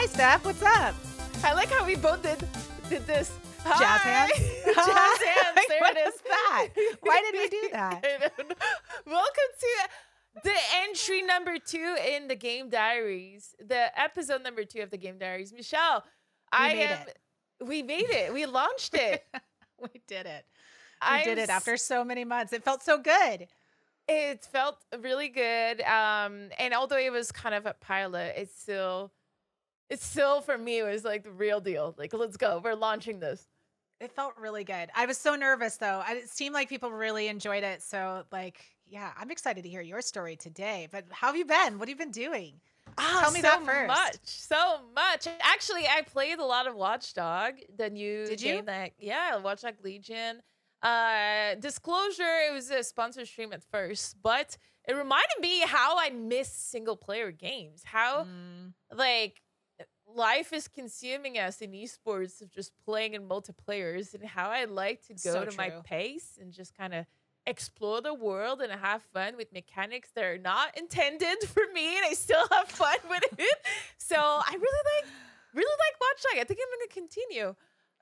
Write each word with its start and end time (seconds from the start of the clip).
Hi, 0.00 0.06
Steph. 0.06 0.46
What's 0.46 0.62
up? 0.62 0.94
I 1.44 1.52
like 1.52 1.68
how 1.68 1.84
we 1.84 1.94
both 1.94 2.22
did 2.22 2.38
did 2.88 3.06
this. 3.06 3.36
Jazz 3.64 4.00
hands? 4.00 4.32
Jazz 4.64 4.86
hands. 4.86 5.60
There 5.68 5.78
What 5.80 5.94
it 5.94 6.08
is. 6.08 6.14
that? 6.22 6.68
Why 7.02 7.20
did 7.20 7.38
we 7.38 7.48
do 7.50 7.68
that? 7.72 8.02
I. 8.02 8.30
Welcome 9.04 9.50
to 9.60 10.40
the 10.42 10.56
entry 10.88 11.20
number 11.20 11.58
two 11.58 11.96
in 12.08 12.28
the 12.28 12.34
Game 12.34 12.70
Diaries, 12.70 13.54
the 13.58 14.00
episode 14.00 14.42
number 14.42 14.64
two 14.64 14.80
of 14.80 14.90
the 14.90 14.96
Game 14.96 15.18
Diaries. 15.18 15.52
Michele, 15.52 16.02
I 16.50 16.72
made 16.72 16.82
am. 16.86 16.98
We 17.68 17.82
made 17.82 18.08
it. 18.08 18.32
We 18.32 18.46
launched 18.46 18.94
it. 18.94 19.22
we 19.78 20.00
did 20.08 20.24
it. 20.24 20.46
We 21.02 21.08
I'm 21.08 21.24
did 21.24 21.36
it 21.36 21.50
after 21.50 21.76
so 21.76 22.04
many 22.04 22.24
months. 22.24 22.54
It 22.54 22.64
felt 22.64 22.82
so 22.82 22.96
good. 22.96 23.48
It 24.08 24.48
felt 24.50 24.78
really 24.98 25.28
good. 25.28 25.82
Um, 25.82 26.48
and 26.58 26.72
although 26.72 26.96
it 26.96 27.12
was 27.12 27.30
kind 27.30 27.54
of 27.54 27.66
a 27.66 27.74
pilot, 27.74 28.32
it's 28.38 28.58
still, 28.58 29.12
it's 29.90 30.04
still 30.06 30.40
for 30.40 30.56
me. 30.56 30.78
It 30.78 30.84
was 30.84 31.04
like 31.04 31.24
the 31.24 31.30
real 31.32 31.60
deal. 31.60 31.94
Like, 31.98 32.14
let's 32.14 32.36
go. 32.36 32.60
We're 32.64 32.74
launching 32.74 33.20
this. 33.20 33.46
It 34.00 34.12
felt 34.12 34.32
really 34.38 34.64
good. 34.64 34.88
I 34.94 35.04
was 35.04 35.18
so 35.18 35.34
nervous 35.34 35.76
though. 35.76 36.02
I, 36.06 36.14
it 36.14 36.30
seemed 36.30 36.54
like 36.54 36.68
people 36.70 36.90
really 36.90 37.28
enjoyed 37.28 37.64
it. 37.64 37.82
So, 37.82 38.22
like, 38.32 38.60
yeah, 38.86 39.10
I'm 39.18 39.30
excited 39.30 39.62
to 39.64 39.68
hear 39.68 39.82
your 39.82 40.00
story 40.00 40.36
today. 40.36 40.88
But 40.90 41.04
how 41.10 41.26
have 41.26 41.36
you 41.36 41.44
been? 41.44 41.78
What 41.78 41.88
have 41.88 41.90
you 41.90 41.96
been 41.96 42.10
doing? 42.10 42.54
Ah, 42.98 43.20
Tell 43.22 43.30
me 43.30 43.40
so 43.40 43.42
that 43.42 43.62
first. 43.64 43.88
Much, 43.88 44.18
so 44.24 44.78
much. 44.94 45.28
Actually, 45.42 45.86
I 45.86 46.02
played 46.02 46.38
a 46.38 46.44
lot 46.44 46.66
of 46.66 46.74
Watchdog, 46.74 47.54
the 47.76 47.90
new 47.90 48.26
Did 48.26 48.40
you? 48.40 48.54
game 48.54 48.64
that 48.66 48.92
yeah, 48.98 49.36
Watchdog 49.36 49.74
Legion. 49.84 50.40
Uh, 50.82 51.54
disclosure: 51.56 52.38
it 52.48 52.52
was 52.52 52.70
a 52.70 52.82
sponsor 52.82 53.26
stream 53.26 53.52
at 53.52 53.62
first, 53.70 54.16
but 54.22 54.56
it 54.88 54.94
reminded 54.94 55.40
me 55.40 55.60
how 55.66 55.98
I 55.98 56.10
miss 56.10 56.48
single 56.50 56.96
player 56.96 57.30
games. 57.30 57.82
How 57.84 58.24
Mm, 58.24 58.72
like 58.96 59.40
life 60.14 60.52
is 60.52 60.68
consuming 60.68 61.38
us 61.38 61.60
in 61.60 61.72
esports 61.72 62.40
of 62.40 62.50
just 62.50 62.72
playing 62.84 63.14
in 63.14 63.28
multiplayers, 63.28 64.14
and 64.14 64.24
how 64.24 64.50
I 64.50 64.64
like 64.64 65.06
to 65.06 65.14
go 65.14 65.32
So 65.32 65.44
to 65.44 65.56
my 65.56 65.70
pace 65.84 66.38
and 66.40 66.52
just 66.52 66.76
kind 66.76 66.94
of 66.94 67.06
explore 67.46 68.00
the 68.02 68.14
world 68.14 68.60
and 68.60 68.70
have 68.70 69.02
fun 69.02 69.36
with 69.36 69.52
mechanics 69.52 70.10
that 70.14 70.24
are 70.24 70.38
not 70.38 70.76
intended 70.76 71.38
for 71.46 71.62
me 71.72 71.96
and 71.96 72.04
I 72.04 72.12
still 72.12 72.46
have 72.50 72.68
fun 72.68 72.98
with 73.08 73.24
it. 73.38 73.58
So 73.98 74.16
I 74.16 74.52
really 74.52 74.84
like 74.96 75.12
really 75.54 75.76
like 75.78 76.00
Watch. 76.00 76.24
I 76.40 76.44
think 76.44 76.60
I'm 76.62 76.78
gonna 76.78 77.08
continue. 77.08 77.54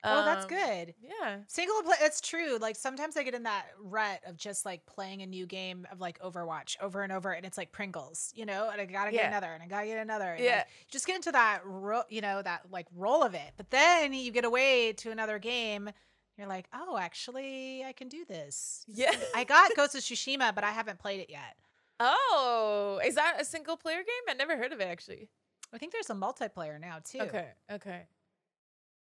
Oh, 0.03 0.25
that's 0.25 0.43
Um, 0.45 0.49
good. 0.49 0.93
Yeah. 1.01 1.37
Single 1.47 1.81
play, 1.83 1.95
it's 2.01 2.21
true. 2.21 2.57
Like 2.59 2.75
sometimes 2.75 3.17
I 3.17 3.23
get 3.23 3.33
in 3.35 3.43
that 3.43 3.65
rut 3.79 4.21
of 4.25 4.37
just 4.37 4.65
like 4.65 4.85
playing 4.85 5.21
a 5.21 5.25
new 5.25 5.45
game 5.45 5.87
of 5.91 5.99
like 5.99 6.19
Overwatch 6.19 6.77
over 6.81 7.01
and 7.03 7.11
over, 7.11 7.31
and 7.31 7.45
it's 7.45 7.57
like 7.57 7.71
Pringles, 7.71 8.31
you 8.35 8.45
know. 8.45 8.69
And 8.69 8.79
I 8.79 8.85
gotta 8.85 9.11
get 9.11 9.21
Yeah. 9.21 9.27
another, 9.27 9.51
and 9.53 9.61
I 9.63 9.67
gotta 9.67 9.85
get 9.87 9.97
another. 9.97 10.33
and, 10.33 10.43
Yeah. 10.43 10.57
like, 10.57 10.67
just 10.89 11.05
get 11.05 11.15
into 11.15 11.31
that, 11.31 11.61
ro- 11.65 12.03
you 12.09 12.21
know, 12.21 12.41
that 12.41 12.71
like 12.71 12.87
roll 12.95 13.23
of 13.23 13.33
it. 13.33 13.53
But 13.57 13.69
then 13.71 14.13
you 14.13 14.31
get 14.31 14.45
away 14.45 14.93
to 14.93 15.11
another 15.11 15.39
game. 15.39 15.89
You're 16.37 16.47
like, 16.47 16.69
oh, 16.73 16.97
actually, 16.97 17.83
I 17.83 17.91
can 17.91 18.07
do 18.07 18.23
this. 18.25 18.85
Yeah. 18.87 19.11
I 19.35 19.43
got 19.43 19.75
Ghost 19.75 19.95
of 19.95 20.01
Tsushima, 20.01 20.55
but 20.55 20.63
I 20.63 20.71
haven't 20.71 20.99
played 20.99 21.19
it 21.19 21.29
yet. 21.29 21.57
Oh, 21.99 23.01
is 23.05 23.15
that 23.15 23.35
a 23.41 23.43
single 23.45 23.75
player 23.75 23.97
game? 23.97 24.05
I 24.29 24.33
never 24.33 24.55
heard 24.57 24.71
of 24.71 24.79
it 24.79 24.85
actually. 24.87 25.27
I 25.73 25.77
think 25.77 25.91
there's 25.91 26.09
a 26.09 26.13
multiplayer 26.13 26.79
now 26.79 26.99
too. 27.03 27.19
Okay. 27.19 27.49
Okay. 27.71 28.03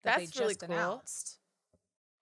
That 0.03 0.17
they 0.17 0.25
That's 0.25 0.37
really 0.39 0.53
just 0.55 0.65
cool. 0.67 0.75
announced. 0.75 1.37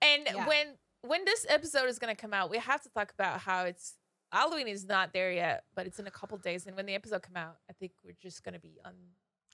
And 0.02 0.28
Yeah. 0.32 0.48
when 0.48 0.78
when 1.02 1.24
this 1.24 1.46
episode 1.48 1.88
is 1.88 1.98
gonna 1.98 2.16
come 2.16 2.34
out, 2.34 2.50
we 2.50 2.58
have 2.58 2.82
to 2.84 2.90
talk 2.90 3.12
about 3.18 3.40
how 3.42 3.64
it's 3.66 3.96
Halloween 4.32 4.68
is 4.68 4.86
not 4.86 5.14
there 5.14 5.32
yet, 5.32 5.64
but 5.74 5.88
it's 5.88 5.98
in 5.98 6.06
a 6.08 6.12
couple 6.12 6.38
days. 6.38 6.68
And 6.68 6.76
when 6.76 6.86
the 6.86 6.94
episode 6.94 7.22
come 7.24 7.38
out, 7.38 7.58
I 7.70 7.74
think 7.74 7.94
we're 8.04 8.16
just 8.22 8.44
gonna 8.44 8.60
be 8.60 8.80
on 8.86 8.94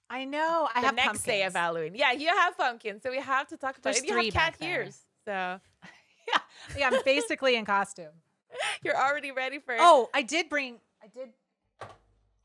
I 0.09 0.25
know. 0.25 0.69
I 0.73 0.81
the 0.81 0.87
have 0.87 0.95
next 0.95 1.23
day 1.23 1.43
of. 1.43 1.53
Halloween. 1.53 1.95
Yeah, 1.95 2.11
you 2.11 2.27
have 2.27 2.55
pumpkins, 2.57 3.01
so 3.01 3.09
we 3.09 3.19
have 3.19 3.47
to 3.47 3.57
talk 3.57 3.77
about 3.77 3.83
There's 3.93 3.99
it. 3.99 4.07
You 4.07 4.15
have 4.15 4.33
cat 4.33 4.55
ears, 4.61 5.01
so 5.25 5.59
Yeah, 6.27 6.39
yeah. 6.77 6.89
I'm 6.91 7.01
basically 7.03 7.55
in 7.55 7.65
costume. 7.65 8.11
you're 8.83 8.97
already 8.97 9.31
ready 9.31 9.59
for 9.59 9.73
it. 9.73 9.79
Oh, 9.81 10.09
I 10.13 10.21
did 10.23 10.49
bring. 10.49 10.79
I 11.03 11.07
did. 11.07 11.29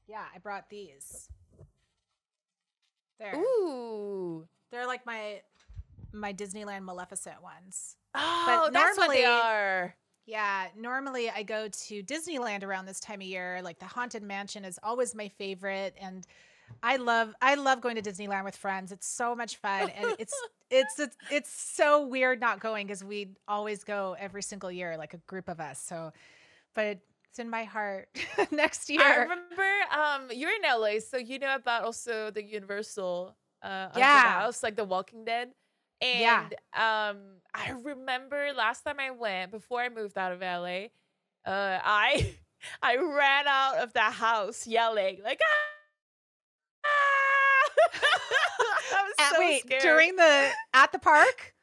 Yeah, 0.06 0.24
I 0.34 0.38
brought 0.38 0.68
these. 0.68 1.28
There, 3.18 3.34
ooh, 3.36 4.48
they're 4.70 4.86
like 4.86 5.04
my 5.04 5.42
my 6.12 6.32
Disneyland 6.32 6.84
Maleficent 6.84 7.42
ones. 7.42 7.96
oh, 8.14 8.70
that's 8.72 8.98
what 8.98 9.10
they 9.12 9.24
are. 9.24 9.94
Yeah, 10.26 10.68
normally 10.76 11.28
I 11.30 11.42
go 11.42 11.68
to 11.68 12.02
Disneyland 12.02 12.62
around 12.62 12.86
this 12.86 13.00
time 13.00 13.20
of 13.20 13.26
year. 13.26 13.60
Like 13.62 13.78
the 13.78 13.86
Haunted 13.86 14.22
Mansion 14.22 14.64
is 14.64 14.78
always 14.82 15.14
my 15.14 15.28
favorite, 15.28 15.94
and 16.00 16.26
I 16.82 16.96
love 16.96 17.34
I 17.42 17.54
love 17.54 17.80
going 17.80 17.96
to 17.96 18.02
Disneyland 18.02 18.44
with 18.44 18.56
friends. 18.56 18.92
It's 18.92 19.08
so 19.08 19.34
much 19.34 19.56
fun, 19.56 19.90
and 19.90 20.06
it's 20.18 20.34
it's 20.70 20.98
it's, 21.00 21.16
it's 21.30 21.50
so 21.50 22.06
weird 22.06 22.40
not 22.40 22.60
going 22.60 22.86
because 22.86 23.02
we 23.02 23.34
always 23.48 23.82
go 23.82 24.14
every 24.18 24.42
single 24.42 24.70
year, 24.70 24.96
like 24.96 25.14
a 25.14 25.18
group 25.26 25.48
of 25.48 25.58
us. 25.58 25.80
So, 25.82 26.12
but 26.74 26.98
it's 27.28 27.38
in 27.38 27.50
my 27.50 27.64
heart 27.64 28.08
next 28.52 28.88
year. 28.88 29.02
I 29.02 29.16
remember 29.16 29.68
um 29.96 30.28
you're 30.32 30.50
in 30.50 30.62
LA, 30.62 31.00
so 31.00 31.16
you 31.16 31.38
know 31.40 31.54
about 31.56 31.82
also 31.84 32.30
the 32.30 32.44
Universal 32.44 33.34
uh 33.62 33.88
Yeah. 33.96 34.20
house, 34.40 34.62
like 34.62 34.76
the 34.76 34.84
Walking 34.84 35.24
Dead. 35.24 35.50
And 36.02 36.20
Yeah. 36.20 37.10
um 37.10 37.18
I 37.54 37.70
remember 37.70 38.52
last 38.56 38.82
time 38.84 38.96
I 39.00 39.10
went 39.10 39.50
before 39.50 39.80
I 39.80 39.88
moved 39.88 40.16
out 40.16 40.32
of 40.32 40.40
LA, 40.40 40.86
uh 41.50 41.80
I 41.84 42.34
I 42.82 42.96
ran 42.96 43.46
out 43.48 43.78
of 43.78 43.92
the 43.92 44.00
house 44.00 44.66
yelling 44.66 45.20
like 45.24 45.40
ah! 45.42 46.86
ah! 46.86 47.70
I 48.96 49.02
was 49.02 49.14
At- 49.18 49.32
so 49.32 49.38
wait, 49.40 49.62
scared. 49.62 49.82
during 49.82 50.16
the 50.16 50.50
at 50.74 50.92
the 50.92 50.98
park. 50.98 51.54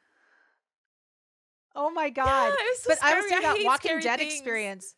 Oh 1.74 1.90
my 1.90 2.10
god! 2.10 2.48
it 2.48 2.56
was 2.60 2.82
so 2.82 2.90
but 2.90 2.98
I 3.02 3.14
was 3.14 3.26
doing 3.26 3.42
that 3.42 3.58
Walking 3.64 4.00
Dead 4.00 4.18
things. 4.18 4.32
experience. 4.34 4.94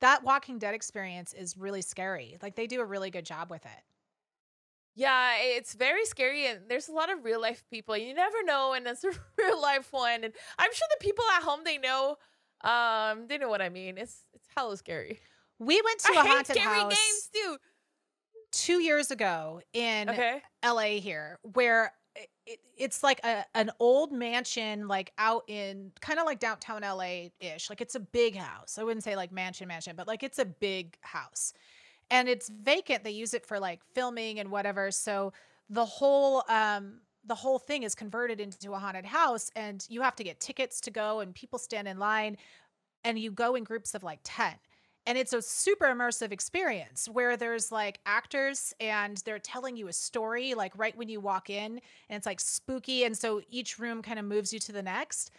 That 0.00 0.22
Walking 0.22 0.58
Dead 0.58 0.74
experience 0.74 1.32
is 1.32 1.56
really 1.56 1.82
scary. 1.82 2.36
Like 2.42 2.54
they 2.56 2.66
do 2.66 2.80
a 2.80 2.84
really 2.84 3.10
good 3.10 3.24
job 3.24 3.50
with 3.50 3.64
it. 3.64 3.82
Yeah, 4.94 5.34
it's 5.40 5.74
very 5.74 6.04
scary, 6.06 6.46
and 6.46 6.68
there's 6.68 6.88
a 6.88 6.92
lot 6.92 7.10
of 7.10 7.24
real 7.24 7.40
life 7.40 7.64
people. 7.70 7.96
You 7.96 8.14
never 8.14 8.42
know, 8.44 8.72
and 8.74 8.86
it's 8.86 9.04
a 9.04 9.10
real 9.36 9.60
life 9.60 9.92
one. 9.92 10.24
And 10.24 10.34
I'm 10.58 10.72
sure 10.72 10.86
the 10.98 11.04
people 11.04 11.24
at 11.36 11.42
home 11.42 11.60
they 11.64 11.78
know, 11.78 12.16
um, 12.62 13.26
they 13.26 13.38
know 13.38 13.48
what 13.48 13.60
I 13.62 13.68
mean. 13.68 13.98
It's 13.98 14.24
it's 14.32 14.46
hella 14.56 14.76
scary. 14.76 15.20
We 15.58 15.80
went 15.84 16.00
to 16.06 16.12
I 16.12 16.20
a 16.20 16.24
haunted 16.24 16.56
scary 16.56 16.66
house 16.80 16.92
games 16.94 17.30
too. 17.32 17.56
two 18.52 18.80
years 18.80 19.10
ago 19.10 19.60
in 19.72 20.08
Okay, 20.08 20.42
LA 20.64 21.00
here, 21.00 21.38
where 21.42 21.92
it, 22.46 22.60
it's 22.76 23.02
like 23.02 23.20
a 23.24 23.44
an 23.54 23.70
old 23.80 24.12
mansion, 24.12 24.86
like 24.88 25.12
out 25.18 25.44
in 25.48 25.92
kind 26.00 26.18
of 26.18 26.26
like 26.26 26.38
downtown 26.40 26.82
LA 26.82 27.28
ish. 27.40 27.68
Like 27.70 27.80
it's 27.80 27.94
a 27.94 28.00
big 28.00 28.36
house. 28.36 28.78
I 28.78 28.84
wouldn't 28.84 29.04
say 29.04 29.16
like 29.16 29.32
mansion 29.32 29.68
mansion, 29.68 29.96
but 29.96 30.06
like 30.06 30.22
it's 30.22 30.38
a 30.38 30.44
big 30.44 30.96
house, 31.02 31.52
and 32.14 32.28
it's 32.28 32.48
vacant. 32.48 33.02
They 33.02 33.10
use 33.10 33.34
it 33.34 33.44
for 33.44 33.58
like 33.58 33.80
filming 33.92 34.38
and 34.38 34.48
whatever. 34.52 34.92
So 34.92 35.32
the 35.68 35.84
whole 35.84 36.44
um 36.48 37.00
the 37.26 37.34
whole 37.34 37.58
thing 37.58 37.82
is 37.82 37.94
converted 37.94 38.38
into 38.38 38.72
a 38.72 38.78
haunted 38.78 39.06
house, 39.06 39.50
and 39.56 39.84
you 39.88 40.02
have 40.02 40.14
to 40.16 40.24
get 40.24 40.40
tickets 40.40 40.80
to 40.82 40.90
go, 40.90 41.20
and 41.20 41.34
people 41.34 41.58
stand 41.58 41.88
in 41.88 41.98
line, 41.98 42.36
and 43.02 43.18
you 43.18 43.32
go 43.32 43.56
in 43.56 43.64
groups 43.64 43.94
of 43.94 44.04
like 44.04 44.20
ten 44.22 44.54
and 45.06 45.18
it's 45.18 45.34
a 45.34 45.42
super 45.42 45.86
immersive 45.86 46.32
experience 46.32 47.08
where 47.08 47.36
there's 47.36 47.70
like 47.70 48.00
actors 48.06 48.72
and 48.80 49.18
they're 49.26 49.38
telling 49.38 49.76
you 49.76 49.88
a 49.88 49.92
story 49.92 50.54
like 50.54 50.72
right 50.78 50.96
when 50.96 51.08
you 51.08 51.20
walk 51.20 51.50
in 51.50 51.80
and 52.08 52.16
it's 52.16 52.26
like 52.26 52.40
spooky 52.40 53.04
and 53.04 53.16
so 53.16 53.42
each 53.50 53.78
room 53.78 54.00
kind 54.00 54.18
of 54.18 54.24
moves 54.24 54.52
you 54.52 54.58
to 54.58 54.72
the 54.72 54.82
next 54.82 55.30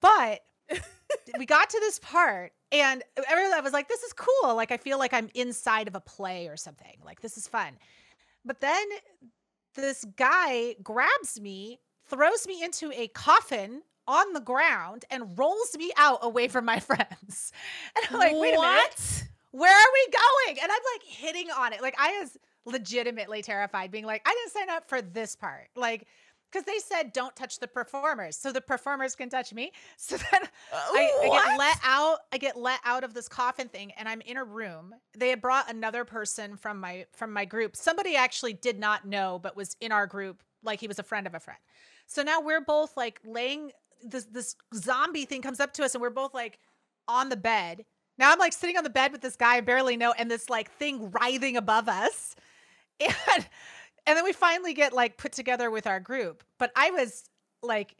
but 0.00 0.40
we 1.38 1.46
got 1.46 1.70
to 1.70 1.80
this 1.80 1.98
part 1.98 2.52
and 2.70 3.02
everyone 3.28 3.52
I 3.52 3.60
was 3.60 3.72
like 3.72 3.88
this 3.88 4.02
is 4.02 4.12
cool 4.12 4.54
like 4.54 4.72
I 4.72 4.76
feel 4.76 4.98
like 4.98 5.12
I'm 5.12 5.28
inside 5.34 5.88
of 5.88 5.94
a 5.94 6.00
play 6.00 6.48
or 6.48 6.56
something 6.56 6.96
like 7.04 7.20
this 7.20 7.36
is 7.36 7.46
fun 7.46 7.74
but 8.44 8.60
then 8.60 8.86
this 9.74 10.04
guy 10.16 10.76
grabs 10.82 11.40
me 11.40 11.80
throws 12.06 12.46
me 12.46 12.62
into 12.62 12.92
a 12.92 13.08
coffin 13.08 13.82
on 14.06 14.32
the 14.32 14.40
ground 14.40 15.04
and 15.10 15.38
rolls 15.38 15.76
me 15.78 15.92
out 15.96 16.18
away 16.22 16.48
from 16.48 16.64
my 16.64 16.78
friends 16.80 17.52
and 17.96 18.06
I'm 18.10 18.18
like 18.18 18.34
wait 18.34 18.54
a 18.54 18.60
minute 18.60 19.28
where 19.52 19.70
are 19.72 19.92
we 19.92 20.12
going? 20.12 20.58
And 20.62 20.72
I'm 20.72 20.80
like 20.94 21.04
hitting 21.04 21.50
on 21.50 21.72
it. 21.72 21.80
Like 21.80 21.94
I 21.98 22.18
was 22.20 22.36
legitimately 22.64 23.42
terrified, 23.42 23.90
being 23.90 24.06
like, 24.06 24.22
I 24.26 24.34
didn't 24.34 24.52
sign 24.52 24.76
up 24.76 24.88
for 24.88 25.00
this 25.00 25.36
part. 25.36 25.68
Like, 25.76 26.06
because 26.52 26.66
they 26.66 26.78
said 26.78 27.12
don't 27.12 27.34
touch 27.34 27.58
the 27.58 27.66
performers, 27.66 28.36
so 28.36 28.52
the 28.52 28.60
performers 28.60 29.14
can 29.14 29.30
touch 29.30 29.52
me. 29.52 29.72
So 29.96 30.16
then 30.16 30.42
uh, 30.42 30.48
I, 30.74 31.10
I 31.22 31.28
get 31.28 31.58
let 31.58 31.78
out. 31.84 32.18
I 32.32 32.38
get 32.38 32.56
let 32.56 32.80
out 32.84 33.04
of 33.04 33.14
this 33.14 33.28
coffin 33.28 33.68
thing, 33.68 33.92
and 33.96 34.08
I'm 34.08 34.20
in 34.22 34.36
a 34.36 34.44
room. 34.44 34.94
They 35.16 35.28
had 35.28 35.40
brought 35.40 35.70
another 35.70 36.04
person 36.04 36.56
from 36.56 36.80
my 36.80 37.06
from 37.12 37.32
my 37.32 37.44
group. 37.44 37.76
Somebody 37.76 38.16
actually 38.16 38.52
did 38.54 38.78
not 38.78 39.06
know, 39.06 39.38
but 39.42 39.56
was 39.56 39.76
in 39.80 39.92
our 39.92 40.06
group, 40.06 40.42
like 40.62 40.80
he 40.80 40.88
was 40.88 40.98
a 40.98 41.02
friend 41.02 41.26
of 41.26 41.34
a 41.34 41.40
friend. 41.40 41.58
So 42.06 42.22
now 42.22 42.40
we're 42.40 42.60
both 42.60 42.96
like 42.96 43.20
laying. 43.24 43.70
This 44.02 44.24
this 44.24 44.56
zombie 44.74 45.24
thing 45.24 45.40
comes 45.40 45.60
up 45.60 45.72
to 45.74 45.84
us, 45.84 45.94
and 45.94 46.02
we're 46.02 46.10
both 46.10 46.34
like 46.34 46.58
on 47.06 47.28
the 47.28 47.36
bed. 47.36 47.84
Now 48.18 48.32
I'm 48.32 48.38
like 48.38 48.52
sitting 48.52 48.76
on 48.76 48.84
the 48.84 48.90
bed 48.90 49.12
with 49.12 49.20
this 49.20 49.36
guy 49.36 49.56
I 49.56 49.60
barely 49.60 49.96
know, 49.96 50.12
and 50.12 50.30
this 50.30 50.50
like 50.50 50.70
thing 50.72 51.10
writhing 51.12 51.56
above 51.56 51.88
us. 51.88 52.36
And 53.00 53.46
and 54.06 54.16
then 54.16 54.24
we 54.24 54.32
finally 54.32 54.74
get 54.74 54.92
like 54.92 55.16
put 55.16 55.32
together 55.32 55.70
with 55.70 55.86
our 55.86 56.00
group. 56.00 56.42
But 56.58 56.72
I 56.76 56.90
was 56.90 57.24
like, 57.62 57.96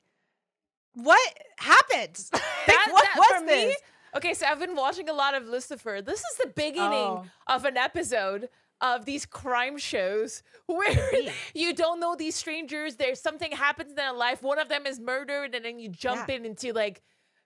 what 0.94 1.20
happened? 1.58 2.22
Like, 2.68 2.92
what 2.92 3.04
that- 3.04 3.16
was 3.18 3.40
for 3.40 3.44
me, 3.44 3.46
this? 3.46 3.76
Okay, 4.16 4.34
so 4.34 4.46
I've 4.46 4.60
been 4.60 4.76
watching 4.76 5.08
a 5.08 5.12
lot 5.12 5.34
of 5.34 5.48
Lucifer. 5.48 6.00
This 6.04 6.20
is 6.20 6.36
the 6.38 6.48
beginning 6.54 6.92
Oh. 6.92 7.24
of 7.48 7.64
an 7.64 7.76
episode 7.76 8.48
of 8.80 9.04
these 9.04 9.26
crime 9.26 9.78
shows 9.78 10.42
where 10.66 10.90
Indeed. 11.14 11.32
you 11.54 11.74
don't 11.74 11.98
know 11.98 12.14
these 12.14 12.34
strangers. 12.36 12.96
There's 12.96 13.20
something 13.20 13.50
happens 13.52 13.90
in 13.90 13.96
their 13.96 14.12
life. 14.12 14.42
One 14.42 14.58
of 14.58 14.68
them 14.68 14.86
is 14.86 15.00
murdered, 15.00 15.54
and 15.54 15.64
then 15.64 15.78
you 15.78 15.88
jump 15.88 16.28
Yeah. 16.28 16.36
in 16.36 16.44
into 16.46 16.72
like 16.72 17.02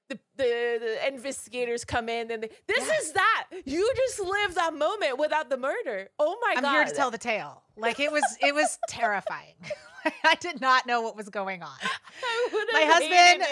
the, 0.08 0.18
the 0.36 0.78
the 0.80 1.08
investigators 1.08 1.84
come 1.84 2.08
in, 2.08 2.30
and 2.30 2.42
they, 2.42 2.50
this 2.66 2.86
Yeah. 2.86 2.98
is 3.00 3.12
that. 3.12 3.46
You 3.64 3.90
just 3.96 4.20
live 4.20 4.54
that 4.54 4.74
moment 4.74 5.18
without 5.18 5.50
the 5.50 5.56
murder. 5.56 6.08
Oh 6.18 6.36
my 6.40 6.54
God. 6.54 6.64
I'm 6.64 6.74
here 6.74 6.84
to 6.84 6.94
tell 6.94 7.10
the 7.10 7.18
tale. 7.18 7.62
Like 7.76 8.00
it 8.00 8.10
was, 8.12 8.22
it 8.40 8.54
was 8.54 8.78
terrifying. 8.88 9.54
I 10.24 10.36
did 10.36 10.60
not 10.60 10.86
know 10.86 11.00
what 11.00 11.16
was 11.16 11.28
going 11.28 11.62
on. 11.62 11.76
My 12.72 12.84
husband. 12.84 13.44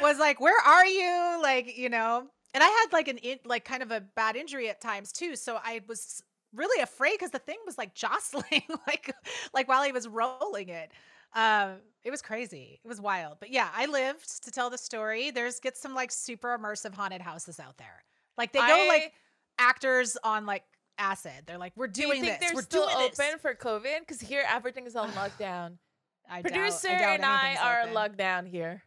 Was 0.00 0.18
like, 0.18 0.40
where 0.40 0.60
are 0.66 0.86
you? 0.86 1.40
Like, 1.42 1.76
you 1.76 1.88
know. 1.88 2.26
And 2.54 2.62
I 2.62 2.66
had 2.66 2.92
like 2.92 3.08
an 3.08 3.18
in, 3.18 3.38
like 3.44 3.64
kind 3.64 3.82
of 3.82 3.90
a 3.90 4.00
bad 4.00 4.36
injury 4.36 4.68
at 4.68 4.80
times 4.80 5.12
too, 5.12 5.36
so 5.36 5.58
I 5.62 5.80
was 5.88 6.22
really 6.54 6.82
afraid 6.82 7.12
because 7.14 7.30
the 7.30 7.38
thing 7.38 7.56
was 7.64 7.78
like 7.78 7.94
jostling, 7.94 8.62
like 8.86 9.14
like 9.54 9.68
while 9.68 9.82
he 9.84 9.92
was 9.92 10.06
rolling 10.08 10.68
it. 10.68 10.90
Um, 11.34 11.76
it 12.04 12.10
was 12.10 12.20
crazy. 12.22 12.80
It 12.84 12.88
was 12.88 13.00
wild. 13.00 13.38
But 13.40 13.50
yeah, 13.50 13.68
I 13.74 13.86
lived 13.86 14.44
to 14.44 14.50
tell 14.50 14.70
the 14.70 14.78
story. 14.78 15.30
There's 15.30 15.60
get 15.60 15.76
some 15.76 15.94
like 15.94 16.10
super 16.10 16.56
immersive 16.58 16.94
haunted 16.94 17.20
houses 17.22 17.60
out 17.60 17.78
there. 17.78 18.04
Like 18.36 18.52
they 18.52 18.58
go 18.58 18.64
I- 18.66 18.88
like 18.88 19.12
actors 19.58 20.16
on 20.24 20.46
like 20.46 20.64
acid. 20.98 21.32
They're 21.46 21.58
like, 21.58 21.72
we're 21.76 21.86
Do 21.88 22.02
you 22.02 22.06
doing 22.08 22.22
think 22.22 22.40
this. 22.40 22.48
they're 22.48 22.56
We're 22.56 22.62
still 22.62 22.84
doing 22.86 22.96
open 23.06 23.14
this. 23.32 23.40
for 23.40 23.54
COVID? 23.54 24.00
Because 24.00 24.20
here 24.20 24.42
everything 24.48 24.86
is 24.86 24.96
on 24.96 25.10
lockdown. 25.12 25.78
I 26.30 26.42
doubt- 26.42 26.52
Producer 26.52 26.88
I 26.88 26.98
doubt 26.98 27.14
and 27.16 27.24
I 27.24 27.56
are 27.56 27.80
open. 27.82 27.94
locked 27.94 28.16
down 28.16 28.46
here. 28.46 28.82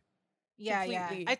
Yeah, 0.57 0.83
yeah. 0.83 1.09
I'm 1.27 1.37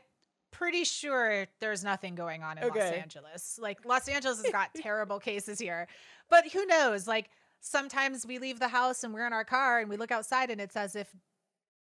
pretty 0.52 0.84
sure 0.84 1.48
there's 1.60 1.84
nothing 1.84 2.16
going 2.16 2.44
on 2.44 2.58
in 2.58 2.68
Los 2.68 2.78
Angeles. 2.78 3.60
Like 3.62 3.86
Los 3.86 4.08
Angeles 4.08 4.42
has 4.42 4.52
got 4.52 4.74
terrible 4.76 5.20
cases 5.20 5.60
here. 5.60 5.88
But 6.30 6.48
who 6.52 6.66
knows? 6.66 7.08
Like 7.08 7.30
sometimes 7.62 8.26
we 8.26 8.40
leave 8.40 8.60
the 8.60 8.68
house 8.68 9.04
and 9.04 9.14
we're 9.14 9.26
in 9.28 9.34
our 9.34 9.44
car 9.46 9.80
and 9.80 9.90
we 9.90 9.98
look 9.98 10.12
outside 10.12 10.50
and 10.50 10.60
it's 10.62 10.76
as 10.76 10.96
if 10.96 11.14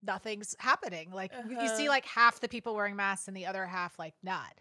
nothing's 0.03 0.55
happening. 0.59 1.11
Like 1.13 1.33
you 1.49 1.69
see 1.69 1.75
Uh-huh. 1.85 1.89
like 1.89 2.05
half 2.07 2.41
the 2.41 2.49
people 2.49 2.75
wearing 2.75 2.97
masks 2.97 3.29
and 3.29 3.37
the 3.37 3.47
other 3.47 3.67
half 3.67 3.99
like 3.99 4.15
not. 4.23 4.53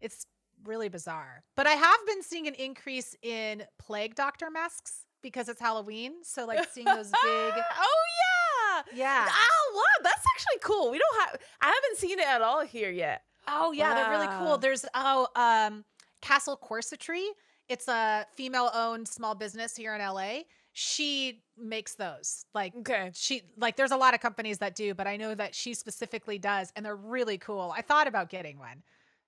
It's 0.00 0.26
really 0.64 0.88
bizarre. 0.88 1.42
But 1.56 1.66
I 1.66 1.72
have 1.72 2.06
been 2.06 2.22
seeing 2.22 2.46
an 2.46 2.54
increase 2.54 3.16
in 3.22 3.64
plague 3.78 4.14
doctor 4.14 4.50
masks 4.50 5.06
because 5.22 5.48
it's 5.48 5.60
Halloween. 5.60 6.12
So 6.22 6.46
like 6.46 6.68
seeing 6.70 6.86
those 6.86 7.10
big 7.22 7.54
oh 7.54 8.02
yeah. 8.22 8.82
Yeah. 8.94 9.26
Oh 9.30 9.72
wow, 9.76 10.02
that's 10.02 10.24
actually 10.36 10.60
cool. 10.62 10.90
We 10.90 10.98
don't 10.98 11.20
have. 11.30 11.40
I 11.60 11.66
haven't 11.66 11.96
seen 11.98 12.18
it 12.18 12.26
at 12.26 12.42
all 12.42 12.60
here 12.64 12.90
yet. 12.90 13.22
Oh 13.48 13.72
yeah, 13.72 13.94
they're 13.94 14.10
really 14.10 14.26
cool. 14.38 14.58
There's 14.58 14.84
oh 14.94 15.28
um 15.36 15.84
Castle 16.20 16.58
Corsetry. 16.62 17.24
It's 17.68 17.88
a 17.88 18.26
female-owned 18.34 19.08
small 19.08 19.34
business 19.34 19.74
here 19.76 19.94
in 19.94 20.00
LA. 20.00 20.40
She 20.72 21.42
makes 21.56 21.94
those. 21.94 22.44
Like 22.54 22.74
Okay. 22.76 23.10
she 23.14 23.42
like 23.56 23.76
there's 23.76 23.92
a 23.92 23.96
lot 23.96 24.12
of 24.14 24.20
companies 24.20 24.58
that 24.58 24.74
do, 24.74 24.92
but 24.94 25.06
I 25.06 25.16
know 25.16 25.34
that 25.34 25.54
she 25.54 25.72
specifically 25.74 26.38
does 26.38 26.72
and 26.76 26.84
they're 26.84 26.96
really 26.96 27.38
cool. 27.38 27.72
I 27.76 27.80
thought 27.82 28.06
about 28.08 28.28
getting 28.28 28.58
one. 28.58 28.82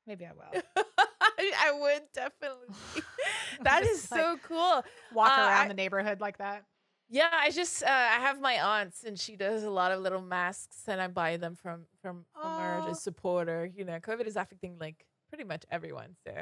Maybe 0.07 0.27
I 0.27 0.33
will. 0.33 0.63
I, 1.39 1.73
would 1.73 2.03
definitely. 2.15 2.69
that 3.63 3.83
is 3.85 4.11
like, 4.11 4.21
so 4.21 4.37
cool. 4.43 4.85
Walk 5.13 5.31
Uh, 5.39 5.43
around 5.43 5.65
I- 5.65 5.69
the 5.69 5.75
neighborhood 5.75 6.21
like 6.21 6.39
that. 6.39 6.65
Yeah, 7.09 7.31
I 7.33 7.53
just 7.53 7.85
uh, 7.85 7.87
I 7.87 8.19
have 8.19 8.41
my 8.41 8.55
aunts 8.81 9.05
and 9.05 9.17
she 9.17 9.37
does 9.37 9.63
a 9.63 9.71
lot 9.71 9.93
of 9.93 10.01
little 10.01 10.21
masks 10.23 10.83
and 10.89 11.01
I 11.01 11.07
buy 11.07 11.37
them 11.37 11.55
from 11.55 11.87
from 12.03 12.25
from 12.41 12.61
her 12.61 12.83
to 12.89 12.95
support 12.97 13.47
her. 13.47 13.65
You 13.65 13.85
know, 13.85 14.01
COVID 14.01 14.27
is 14.27 14.35
affecting 14.35 14.77
like 14.81 15.07
pretty 15.29 15.45
much 15.45 15.63
everyone. 15.71 16.17
So 16.27 16.33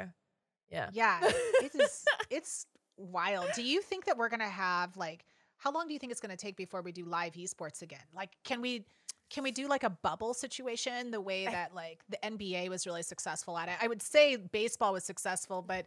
yeah. 0.69 0.89
Yeah. 0.93 1.19
it 1.23 1.71
is 1.75 2.03
it's 2.29 2.65
wild. 2.97 3.47
Do 3.55 3.63
you 3.63 3.81
think 3.81 4.05
that 4.05 4.17
we're 4.17 4.29
gonna 4.29 4.47
have 4.49 4.95
like 4.97 5.25
how 5.57 5.71
long 5.71 5.87
do 5.87 5.93
you 5.93 5.99
think 5.99 6.11
it's 6.11 6.21
gonna 6.21 6.37
take 6.37 6.55
before 6.57 6.81
we 6.81 6.91
do 6.91 7.05
live 7.05 7.33
esports 7.33 7.81
again? 7.81 7.99
Like 8.15 8.31
can 8.43 8.61
we 8.61 8.85
can 9.29 9.43
we 9.43 9.51
do 9.51 9.67
like 9.67 9.83
a 9.83 9.89
bubble 9.89 10.33
situation 10.33 11.09
the 11.11 11.19
way 11.21 11.45
that 11.45 11.73
like 11.73 11.99
the 12.09 12.17
NBA 12.17 12.69
was 12.69 12.85
really 12.85 13.01
successful 13.03 13.57
at 13.57 13.67
it? 13.69 13.75
I 13.81 13.87
would 13.87 14.01
say 14.01 14.35
baseball 14.35 14.93
was 14.93 15.03
successful, 15.03 15.61
but 15.61 15.85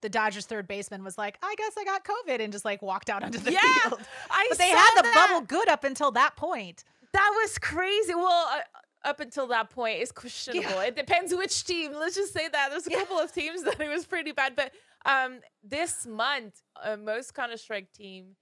the 0.00 0.08
Dodgers 0.08 0.46
third 0.46 0.66
baseman 0.66 1.04
was 1.04 1.18
like, 1.18 1.36
I 1.42 1.54
guess 1.58 1.72
I 1.78 1.84
got 1.84 2.04
COVID 2.04 2.40
and 2.40 2.50
just 2.52 2.64
like 2.64 2.80
walked 2.80 3.10
out 3.10 3.22
onto 3.24 3.38
the 3.38 3.52
Yeah, 3.52 3.60
field. 3.82 4.00
I 4.30 4.46
But 4.48 4.56
they 4.58 4.70
had 4.70 4.90
the 4.96 5.02
that. 5.02 5.28
bubble 5.28 5.46
good 5.46 5.68
up 5.68 5.84
until 5.84 6.10
that 6.12 6.36
point. 6.36 6.84
That 7.12 7.32
was 7.42 7.58
crazy. 7.58 8.14
Well, 8.14 8.48
uh, 8.50 8.60
up 9.04 9.20
until 9.20 9.46
that 9.48 9.70
point, 9.70 10.00
it's 10.00 10.12
questionable. 10.12 10.80
It 10.80 10.96
depends 10.96 11.34
which 11.34 11.64
team. 11.64 11.92
Let's 11.94 12.14
just 12.16 12.32
say 12.32 12.48
that 12.48 12.68
there's 12.70 12.86
a 12.86 12.90
Yeah. 12.90 12.98
couple 12.98 13.18
of 13.18 13.32
teams 13.32 13.62
that 13.64 13.80
it 13.80 13.88
was 13.88 14.04
pretty 14.06 14.32
bad. 14.32 14.54
But 14.56 14.72
um, 15.04 15.40
this 15.62 16.06
month, 16.06 16.60
uh, 16.82 16.96
most 16.96 17.34
Counter 17.34 17.56
Strike 17.56 17.92
team 17.92 18.36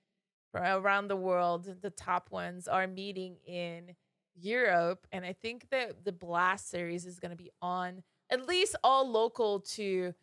around 0.54 1.08
the 1.08 1.16
world, 1.16 1.68
the 1.82 1.90
top 1.90 2.30
ones, 2.30 2.66
are 2.68 2.86
meeting 2.86 3.36
in 3.46 3.94
Europe, 4.40 5.06
and 5.12 5.24
I 5.24 5.32
think 5.32 5.68
that 5.70 6.04
the 6.04 6.12
Blast 6.12 6.70
series 6.70 7.06
is 7.06 7.18
going 7.18 7.30
to 7.32 7.36
be 7.36 7.50
on 7.60 8.02
at 8.30 8.46
least 8.46 8.76
all 8.84 9.08
local 9.10 9.60
to 9.60 10.14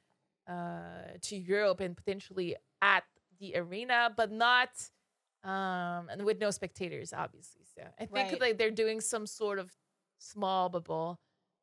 uh, 0.47 1.17
to 1.21 1.35
Europe 1.35 1.79
and 1.79 1.97
potentially 1.97 2.55
at 2.81 3.03
the 3.39 3.55
arena, 3.55 4.13
but 4.15 4.31
not 4.31 4.69
um 5.43 6.09
and 6.09 6.23
with 6.25 6.39
no 6.39 6.49
spectators 6.49 7.13
obviously 7.13 7.61
so 7.75 7.83
i 7.99 8.05
think 8.07 8.31
Right. 8.31 8.41
like 8.41 8.57
they're 8.57 8.71
doing 8.71 8.99
some 8.99 9.27
sort 9.27 9.59
of 9.59 9.71
small 10.19 10.69
bubble 10.69 11.19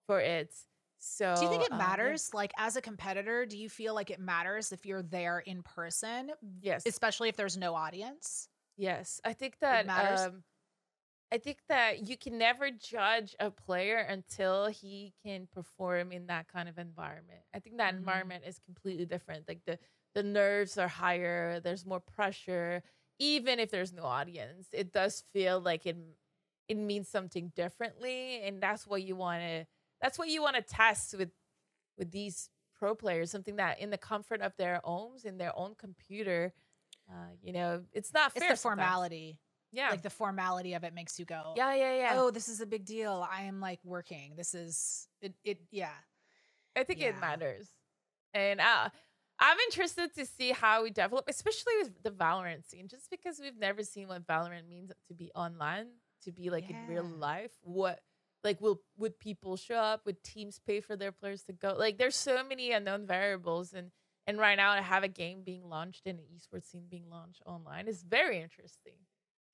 for 0.06 0.20
it 0.20 0.54
so 0.99 1.26
Do 1.34 1.44
you 1.44 1.49
think 1.49 1.62
it 1.64 1.72
um, 1.72 1.96
yeah. 2.00 2.16
matters? 2.16 2.34
Like 2.34 2.52
as 2.58 2.76
a 2.76 2.82
competitor, 2.82 3.46
do 3.46 3.56
you 3.56 3.69
feel 3.69 3.94
like 3.94 4.10
it 4.10 4.20
matters 4.20 4.72
if 4.72 4.84
you're 4.84 5.02
there 5.02 5.38
in 5.38 5.62
person, 5.62 6.32
yes 6.60 6.87
especially 6.87 7.28
if 7.28 7.37
there's 7.37 7.56
no 7.56 7.75
audience? 7.75 8.49
yes 8.76 9.20
i 9.25 9.32
think 9.32 9.58
that 9.60 9.87
matters? 9.87 10.28
um 10.28 10.43
i 11.32 11.38
think 11.38 11.58
that 11.69 12.08
you 12.08 12.16
can 12.19 12.38
never 12.38 12.70
judge 12.70 13.37
a 13.40 13.50
player 13.50 13.99
until 13.99 14.66
he 14.69 15.14
can 15.25 15.48
perform 15.48 16.12
in 16.12 16.26
that 16.28 16.48
kind 16.48 16.69
of 16.69 16.78
environment 16.78 17.43
i 17.55 17.60
think 17.60 17.78
that 17.78 17.94
Mhm. 17.94 17.96
environment 17.96 18.44
is 18.46 18.58
completely 18.60 19.06
different 19.06 19.48
like 19.48 19.62
the 19.67 19.79
the 20.15 20.24
nerves 20.24 20.79
are 20.79 20.88
higher 20.88 21.60
there's 21.60 21.86
more 21.86 22.00
pressure 22.00 22.82
even 23.19 23.60
if 23.60 23.70
there's 23.70 23.93
no 23.93 24.05
audience 24.05 24.69
it 24.72 24.93
does 24.93 25.24
feel 25.32 25.60
like 25.60 25.86
it 25.86 25.96
it 26.69 26.76
means 26.76 27.08
something 27.08 27.52
differently 27.54 28.42
and 28.42 28.62
that's 28.62 28.86
what 28.86 29.02
you 29.02 29.16
want 29.16 29.40
to 29.42 29.66
that's 30.00 30.19
what 30.19 30.28
you 30.28 30.42
want 30.42 30.56
to 30.56 30.62
test 30.62 31.14
with 31.19 31.31
with 31.98 32.10
these 32.10 32.48
pro 32.78 32.94
players 32.94 33.31
something 33.31 33.56
that 33.56 33.81
in 33.81 33.90
the 33.90 33.98
comfort 33.98 34.40
of 34.40 34.52
their 34.56 34.81
homes 34.84 35.24
in 35.24 35.38
their 35.38 35.52
own 35.56 35.74
computer 35.78 36.52
uh, 37.10 37.14
you 37.42 37.52
know 37.52 37.82
it's 37.92 38.12
not 38.14 38.32
It's 38.34 38.40
fair 38.44 38.52
the 38.52 38.56
sometimes. 38.56 38.81
formality. 38.81 39.38
yeah 39.72 39.90
Like 39.90 40.02
the 40.02 40.10
formality 40.10 40.74
of 40.74 40.84
it 40.84 40.94
makes 40.94 41.19
you 41.19 41.24
go, 41.24 41.52
yeah 41.56 41.74
yeah 41.74 41.94
yeah 41.96 42.12
oh, 42.16 42.31
this 42.31 42.48
is 42.48 42.60
a 42.60 42.66
big 42.66 42.84
deal. 42.84 43.26
I 43.31 43.42
am 43.42 43.60
like 43.60 43.81
working. 43.84 44.34
This 44.36 44.54
is 44.54 45.08
it. 45.20 45.34
It 45.44 45.58
yeah. 45.70 45.90
I 46.76 46.84
think 46.84 47.00
it 47.00 47.19
matters. 47.20 47.69
And 48.32 48.60
uh, 48.60 48.88
I'm 49.38 49.58
interested 49.69 50.14
to 50.14 50.24
see 50.24 50.52
how 50.52 50.84
we 50.84 50.90
develop, 50.90 51.24
especially 51.28 51.72
with 51.82 52.02
the 52.02 52.10
Valorant 52.10 52.64
scene, 52.69 52.86
just 52.88 53.10
because 53.10 53.38
we've 53.40 53.58
never 53.58 53.82
seen 53.82 54.08
what 54.08 54.26
Valorant 54.26 54.69
means 54.69 54.90
to 55.08 55.14
be 55.14 55.31
online, 55.34 55.88
to 56.24 56.32
be 56.32 56.50
like 56.50 56.69
in 56.70 56.76
real 56.88 57.05
life. 57.05 57.52
What 57.62 58.00
like 58.44 58.60
will 58.60 58.81
would 58.96 59.19
people 59.19 59.56
show 59.56 59.76
up? 59.76 60.06
Would 60.06 60.22
teams 60.22 60.58
pay 60.58 60.81
for 60.81 60.96
their 60.96 61.12
players 61.12 61.43
to 61.44 61.52
go? 61.52 61.74
Like 61.79 61.98
there's 61.98 62.17
so 62.17 62.43
many 62.44 62.72
unknown 62.72 63.06
variables 63.06 63.72
and 63.72 63.91
and 64.26 64.38
right 64.38 64.56
now 64.56 64.76
to 64.76 64.82
have 64.82 65.02
a 65.02 65.08
game 65.08 65.43
being 65.44 65.69
launched 65.69 66.06
and 66.06 66.19
an 66.19 66.24
esports 66.34 66.70
scene 66.70 66.86
being 66.88 67.10
launched 67.10 67.43
online 67.46 67.88
is 67.88 68.02
very 68.02 68.41
interesting. 68.41 68.94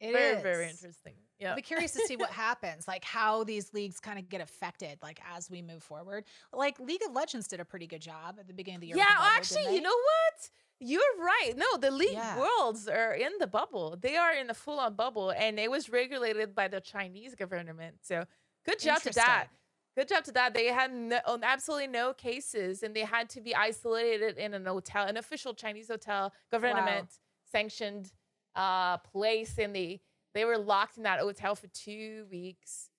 It 0.01 0.13
very, 0.13 0.41
very 0.43 0.69
interesting. 0.69 1.15
Yeah. 1.41 1.51
I'll 1.51 1.57
be 1.57 1.63
curious 1.63 1.93
to 1.93 2.07
see 2.07 2.17
what 2.17 2.31
happens, 2.31 2.87
like 2.87 3.05
how 3.05 3.43
these 3.43 3.73
leagues 3.73 3.99
kind 3.99 4.19
of 4.19 4.29
get 4.29 4.41
affected, 4.41 4.99
like 5.03 5.21
as 5.35 5.51
we 5.51 5.61
move 5.61 5.83
forward. 5.83 6.25
Like 6.53 6.79
League 6.79 7.01
of 7.07 7.13
Legends 7.15 7.49
did 7.49 7.59
a 7.59 7.65
pretty 7.65 7.89
good 7.89 8.03
job 8.03 8.37
at 8.39 8.47
the 8.47 8.55
beginning 8.55 8.77
of 8.77 8.81
the 8.83 8.87
year. 8.89 8.97
Yeah, 8.97 9.07
the 9.07 9.15
bubble, 9.15 9.31
actually, 9.37 9.75
you 9.75 9.81
know 9.81 9.91
what? 9.91 10.51
You're 10.81 11.17
right. 11.19 11.55
No, 11.57 11.67
the 11.79 11.91
league 11.91 12.11
Yeah. 12.13 12.37
worlds 12.37 12.89
are 12.89 13.13
in 13.13 13.33
the 13.39 13.47
bubble. 13.47 13.97
They 14.01 14.17
are 14.17 14.33
in 14.33 14.49
a 14.51 14.55
full 14.55 14.79
on 14.79 14.95
bubble, 14.95 15.31
and 15.31 15.59
it 15.59 15.71
was 15.71 15.89
regulated 15.91 16.55
by 16.55 16.69
the 16.69 16.81
Chinese 16.81 17.35
government. 17.35 17.97
So 18.03 18.25
good 18.65 18.79
job 18.79 19.03
to 19.03 19.11
that. 19.15 19.49
Good 19.97 20.09
job 20.09 20.23
to 20.25 20.33
that. 20.33 20.55
They 20.55 20.67
had 20.67 20.93
no, 20.93 21.19
oh, 21.27 21.41
absolutely 21.43 21.89
no 21.89 22.13
cases, 22.13 22.85
and 22.85 22.95
they 22.95 23.01
had 23.03 23.29
to 23.31 23.41
be 23.41 23.55
isolated 23.57 24.39
in 24.39 24.55
an 24.55 24.67
hotel, 24.67 25.07
an 25.07 25.17
official 25.17 25.55
Chinese 25.55 25.89
hotel, 25.89 26.33
government 26.53 27.19
sanctioned 27.51 28.13
uh, 28.55 28.99
place, 28.99 29.59
and 29.59 29.75
they 29.75 30.01
they 30.35 30.45
were 30.45 30.59
locked 30.59 30.97
in 30.97 31.03
that 31.03 31.19
hotel 31.19 31.57
for 31.57 31.67
two 31.69 32.27
weeks. 32.31 32.91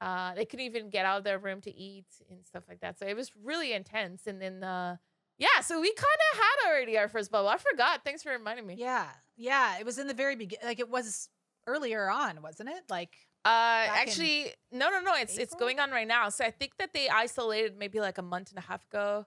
Uh, 0.00 0.34
they 0.34 0.44
couldn't 0.44 0.64
even 0.66 0.90
get 0.90 1.04
out 1.06 1.18
of 1.18 1.24
their 1.24 1.38
room 1.38 1.60
to 1.60 1.74
eat 1.74 2.06
and 2.30 2.44
stuff 2.44 2.64
like 2.68 2.80
that. 2.80 2.98
So 2.98 3.06
it 3.06 3.14
was 3.16 3.32
really 3.44 3.72
intense. 3.72 4.26
And 4.26 4.40
then, 4.40 4.64
uh, 4.64 4.96
yeah, 5.38 5.60
so 5.62 5.80
we 5.80 5.92
kind 5.92 6.18
of 6.32 6.38
had 6.38 6.68
already 6.70 6.98
our 6.98 7.08
first 7.08 7.30
bubble. 7.30 7.48
I 7.48 7.56
forgot. 7.58 8.00
Thanks 8.04 8.22
for 8.22 8.30
reminding 8.32 8.66
me. 8.66 8.74
Yeah, 8.78 9.06
yeah. 9.36 9.78
It 9.78 9.86
was 9.86 9.98
in 9.98 10.06
the 10.06 10.14
very 10.14 10.36
beginning. 10.36 10.66
Like 10.66 10.80
it 10.80 10.88
was 10.90 11.28
earlier 11.66 12.10
on, 12.10 12.42
wasn't 12.42 12.68
it? 12.70 12.82
Like 12.88 13.16
Uh, 13.44 13.86
actually, 13.88 14.52
no, 14.72 14.90
no, 14.90 15.00
no. 15.00 15.14
It's 15.14 15.38
it's 15.38 15.54
going 15.54 15.78
on 15.80 15.90
right 15.90 16.08
now. 16.08 16.28
So 16.28 16.44
I 16.44 16.50
think 16.50 16.72
that 16.78 16.92
they 16.92 17.08
isolated 17.08 17.76
maybe 17.78 18.00
like 18.00 18.18
a 18.18 18.22
month 18.22 18.50
and 18.50 18.58
a 18.58 18.62
half 18.62 18.84
ago. 18.86 19.26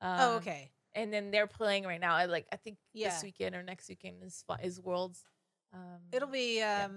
Um, 0.00 0.16
oh, 0.20 0.34
okay. 0.36 0.70
And 0.94 1.12
then 1.12 1.30
they're 1.30 1.46
playing 1.46 1.84
right 1.84 2.00
now. 2.00 2.14
I 2.14 2.26
like 2.26 2.46
I 2.52 2.56
think 2.56 2.78
Yeah. 2.92 3.10
this 3.10 3.22
weekend 3.22 3.54
or 3.54 3.62
next 3.62 3.88
weekend 3.88 4.22
is 4.22 4.44
is 4.62 4.80
Worlds. 4.80 5.24
Um, 5.72 6.00
It'll 6.12 6.28
be 6.28 6.58
yeah. 6.58 6.88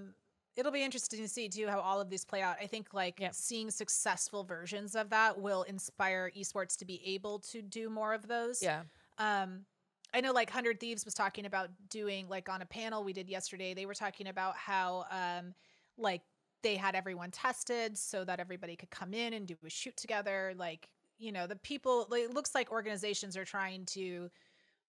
It'll 0.60 0.72
be 0.72 0.84
interesting 0.84 1.20
to 1.20 1.28
see 1.28 1.48
too 1.48 1.66
how 1.66 1.80
all 1.80 2.00
of 2.00 2.10
these 2.10 2.24
play 2.24 2.42
out. 2.42 2.56
I 2.60 2.66
think 2.66 2.92
like 2.92 3.18
seeing 3.32 3.70
successful 3.70 4.44
versions 4.44 4.94
of 4.94 5.10
that 5.10 5.40
will 5.40 5.62
inspire 5.62 6.30
esports 6.38 6.76
to 6.78 6.84
be 6.84 7.00
able 7.06 7.38
to 7.50 7.62
do 7.62 7.88
more 7.88 8.12
of 8.12 8.28
those. 8.28 8.62
yeah. 8.62 8.82
Um 9.18 9.64
I 10.12 10.20
know 10.20 10.32
like 10.32 10.48
100 10.48 10.80
Thieves 10.80 11.04
was 11.04 11.14
talking 11.14 11.46
about 11.46 11.70
doing 11.88 12.28
like 12.28 12.48
on 12.48 12.62
a 12.62 12.66
panel 12.66 13.02
we 13.04 13.12
did 13.12 13.28
yesterday, 13.28 13.74
they 13.74 13.86
were 13.86 13.94
talking 13.94 14.28
about 14.28 14.56
how 14.56 15.06
um 15.10 15.54
like 15.96 16.22
they 16.62 16.76
had 16.76 16.94
everyone 16.94 17.30
tested 17.30 17.96
so 17.96 18.24
that 18.24 18.38
everybody 18.38 18.76
could 18.76 18.90
come 18.90 19.14
in 19.14 19.32
and 19.32 19.46
do 19.46 19.56
a 19.64 19.70
shoot 19.70 19.96
together 19.96 20.52
like 20.56 20.88
you 21.18 21.32
know 21.32 21.46
the 21.46 21.56
people 21.56 22.06
like, 22.10 22.24
it 22.24 22.34
looks 22.34 22.54
like 22.54 22.70
organizations 22.70 23.36
are 23.36 23.44
trying 23.44 23.86
to 23.86 24.28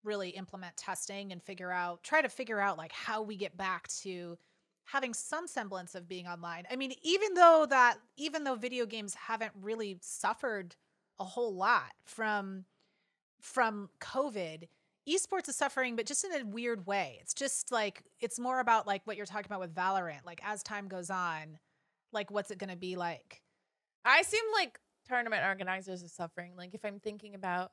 really 0.04 0.30
implement 0.30 0.76
testing 0.76 1.32
and 1.32 1.42
figure 1.42 1.72
out 1.72 2.04
try 2.04 2.22
to 2.22 2.30
figure 2.30 2.60
out 2.60 2.78
like 2.78 2.92
how 2.92 3.22
we 3.22 3.38
get 3.38 3.56
back 3.56 3.88
to 3.88 4.38
having 4.86 5.14
some 5.14 5.48
semblance 5.48 5.96
of 5.96 6.08
being 6.08 6.28
online. 6.28 6.66
I 6.70 6.76
mean, 6.76 6.94
even 7.02 7.34
though 7.34 7.66
that 7.70 7.98
even 8.18 8.44
though 8.44 8.56
video 8.56 8.86
games 8.86 9.14
haven't 9.16 9.54
really 9.60 9.98
suffered 10.02 10.76
a 11.20 11.24
whole 11.24 11.54
lot 11.56 11.92
from 12.06 12.66
from 13.42 13.90
COVID, 14.00 14.68
esports 15.10 15.50
is 15.50 15.56
suffering, 15.56 15.96
but 15.96 16.06
just 16.06 16.24
in 16.24 16.34
a 16.34 16.46
weird 16.46 16.86
way. 16.86 17.18
It's 17.22 17.34
just 17.34 17.72
like 17.72 18.04
it's 18.20 18.40
more 18.40 18.60
about 18.60 18.88
like 18.88 19.02
what 19.06 19.18
you're 19.18 19.26
talking 19.26 19.48
about 19.48 19.60
with 19.62 19.74
Valorant. 19.76 20.26
Like 20.26 20.42
as 20.44 20.64
time 20.64 20.88
goes 20.88 21.10
on, 21.10 21.60
like 22.12 22.32
what's 22.32 22.52
it 22.52 22.58
going 22.60 22.70
to 22.70 22.76
be 22.78 22.96
like? 22.96 23.42
I 24.06 24.24
seem 24.24 24.44
like 24.54 24.80
tournament 25.08 25.44
organizers 25.46 26.04
are 26.04 26.10
suffering. 26.10 26.54
Like 26.58 26.74
if 26.74 26.86
I'm 26.86 27.00
thinking 27.00 27.36
about 27.36 27.72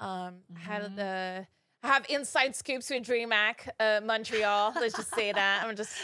um 0.00 0.40
how 0.54 0.80
Mhm. 0.80 0.94
the 0.96 1.46
have 1.84 2.06
inside 2.08 2.56
scoops 2.56 2.90
with 2.90 3.04
DreamHack 3.04 3.68
uh, 3.78 4.00
Montreal. 4.04 4.72
Let's 4.74 4.96
just 4.96 5.14
say 5.14 5.32
that. 5.32 5.64
I'm 5.64 5.76
just 5.76 5.96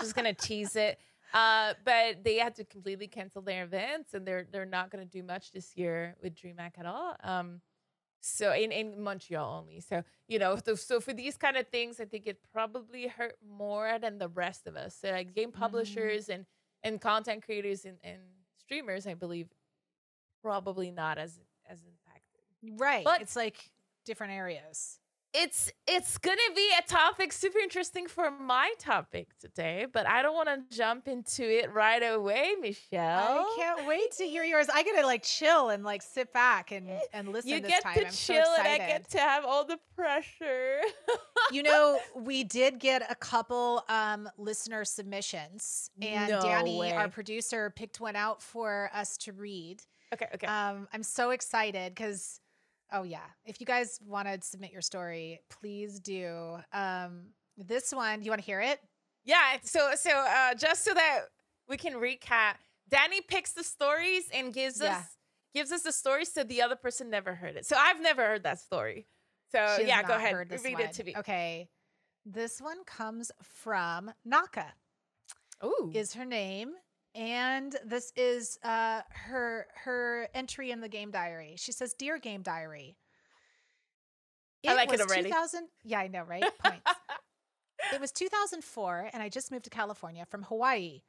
just 0.00 0.14
gonna 0.14 0.34
tease 0.34 0.76
it. 0.76 0.98
Uh, 1.34 1.74
but 1.84 2.24
they 2.24 2.36
had 2.36 2.54
to 2.56 2.64
completely 2.64 3.06
cancel 3.06 3.42
their 3.42 3.64
events, 3.64 4.14
and 4.14 4.26
they're 4.26 4.46
they're 4.50 4.66
not 4.66 4.90
gonna 4.90 5.04
do 5.04 5.22
much 5.22 5.52
this 5.52 5.76
year 5.76 6.16
with 6.22 6.34
DreamHack 6.34 6.78
at 6.78 6.86
all. 6.86 7.16
Um, 7.22 7.60
so 8.20 8.52
in 8.52 8.72
in 8.72 9.00
Montreal 9.00 9.60
only. 9.60 9.80
So 9.80 10.02
you 10.26 10.38
know, 10.38 10.58
so, 10.64 10.74
so 10.74 11.00
for 11.00 11.12
these 11.12 11.36
kind 11.36 11.56
of 11.56 11.68
things, 11.68 12.00
I 12.00 12.04
think 12.04 12.26
it 12.26 12.38
probably 12.52 13.06
hurt 13.06 13.36
more 13.46 13.98
than 14.00 14.18
the 14.18 14.28
rest 14.28 14.66
of 14.66 14.76
us. 14.76 14.96
So 15.00 15.10
like 15.10 15.34
game 15.34 15.52
publishers 15.52 16.28
and 16.28 16.46
and 16.82 17.00
content 17.00 17.44
creators 17.44 17.84
and, 17.84 17.98
and 18.02 18.18
streamers, 18.58 19.06
I 19.06 19.14
believe, 19.14 19.48
probably 20.42 20.90
not 20.90 21.18
as 21.18 21.40
as 21.68 21.78
impacted. 21.84 22.80
Right. 22.80 23.04
But- 23.04 23.20
it's 23.22 23.36
like 23.36 23.70
different 24.04 24.32
areas. 24.32 24.98
It's 25.34 25.70
it's 25.86 26.16
gonna 26.16 26.36
be 26.56 26.70
a 26.78 26.88
topic 26.88 27.32
super 27.34 27.58
interesting 27.58 28.06
for 28.08 28.30
my 28.30 28.72
topic 28.78 29.28
today, 29.38 29.86
but 29.92 30.08
I 30.08 30.22
don't 30.22 30.34
want 30.34 30.48
to 30.48 30.74
jump 30.76 31.06
into 31.06 31.44
it 31.44 31.72
right 31.72 32.02
away, 32.02 32.54
Michele. 32.60 33.46
I 33.46 33.54
can't 33.58 33.86
wait 33.86 34.10
to 34.12 34.24
hear 34.24 34.42
yours. 34.52 34.68
I 34.72 34.82
get 34.82 34.98
to 34.98 35.06
like 35.06 35.22
chill 35.22 35.68
and 35.68 35.84
like 35.84 36.00
sit 36.02 36.32
back 36.32 36.72
and 36.72 36.88
and 37.12 37.28
listen 37.28 37.50
You 37.50 37.60
this 37.60 37.70
get 37.70 37.82
time. 37.82 37.94
to 37.96 38.06
I'm 38.06 38.12
chill, 38.12 38.42
so 38.44 38.62
and 38.62 38.68
I 38.68 38.78
get 38.78 39.10
to 39.10 39.18
have 39.18 39.44
all 39.44 39.64
the 39.66 39.78
pressure. 39.94 40.80
you 41.52 41.62
know, 41.62 41.98
we 42.16 42.42
did 42.42 42.78
get 42.80 43.10
a 43.10 43.14
couple 43.14 43.84
um 43.90 44.30
listener 44.38 44.84
submissions 44.86 45.90
and 46.00 46.30
No 46.30 46.40
Danny, 46.40 46.78
way. 46.78 46.92
our 46.92 47.08
producer, 47.08 47.70
picked 47.76 48.00
one 48.00 48.16
out 48.16 48.42
for 48.42 48.90
us 48.94 49.18
to 49.18 49.32
read. 49.34 49.82
okay, 50.14 50.26
okay. 50.34 50.46
Um, 50.46 50.88
I'm 50.92 51.02
so 51.02 51.30
excited 51.30 51.94
because, 51.94 52.40
oh 52.92 53.02
yeah, 53.02 53.26
if 53.44 53.60
you 53.60 53.66
guys 53.66 53.98
want 54.04 54.28
to 54.28 54.38
submit 54.46 54.72
your 54.72 54.82
story, 54.82 55.40
please 55.50 56.00
do. 56.00 56.58
Um, 56.72 57.28
this 57.56 57.92
one, 57.92 58.22
you 58.22 58.30
want 58.30 58.40
to 58.40 58.46
hear 58.46 58.60
it? 58.60 58.80
yeah. 59.24 59.56
So 59.62 59.90
so 59.96 60.10
uh, 60.10 60.54
just 60.54 60.84
so 60.84 60.94
that 60.94 61.20
we 61.68 61.76
can 61.76 61.94
recap, 61.94 62.54
Danny 62.88 63.20
picks 63.20 63.52
the 63.52 63.64
stories 63.64 64.24
and 64.32 64.52
gives 64.54 64.80
Yeah. 64.80 64.98
us 64.98 65.04
gives 65.54 65.72
us 65.72 65.82
the 65.82 65.92
stories 65.92 66.32
so 66.32 66.44
the 66.44 66.62
other 66.62 66.76
person 66.76 67.10
never 67.10 67.34
heard 67.34 67.56
it. 67.56 67.66
So 67.66 67.76
I've 67.76 68.00
never 68.00 68.22
heard 68.24 68.42
that 68.44 68.60
story. 68.60 69.06
So 69.50 69.78
yeah, 69.84 70.02
go 70.02 70.14
ahead, 70.14 70.34
read 70.36 70.74
one. 70.74 70.82
it 70.82 70.92
to 70.92 71.04
me. 71.04 71.14
Okay, 71.16 71.68
this 72.26 72.60
one 72.60 72.84
comes 72.84 73.32
from 73.42 74.10
Naka. 74.24 74.66
Ooh, 75.64 75.90
Is 75.94 76.14
her 76.14 76.24
name? 76.24 76.72
And 77.14 77.74
this 77.84 78.12
is 78.16 78.58
uh, 78.62 79.00
her 79.10 79.66
her 79.84 80.28
entry 80.34 80.70
in 80.70 80.80
the 80.80 80.88
game 80.88 81.10
diary. 81.10 81.54
She 81.56 81.72
says, 81.72 81.94
"Dear 81.94 82.18
Game 82.18 82.42
Diary." 82.42 82.96
I 84.66 84.74
like 84.74 84.92
it 84.92 85.00
already. 85.00 85.24
2000 85.24 85.68
yeah, 85.84 86.00
I 86.00 86.08
know, 86.08 86.24
right? 86.24 86.44
Points. 86.58 86.82
It 87.92 88.00
was 88.00 88.12
2004, 88.12 89.10
and 89.12 89.22
I 89.22 89.28
just 89.28 89.50
moved 89.50 89.64
to 89.64 89.70
California 89.70 90.26
from 90.26 90.42
Hawaii. 90.42 91.02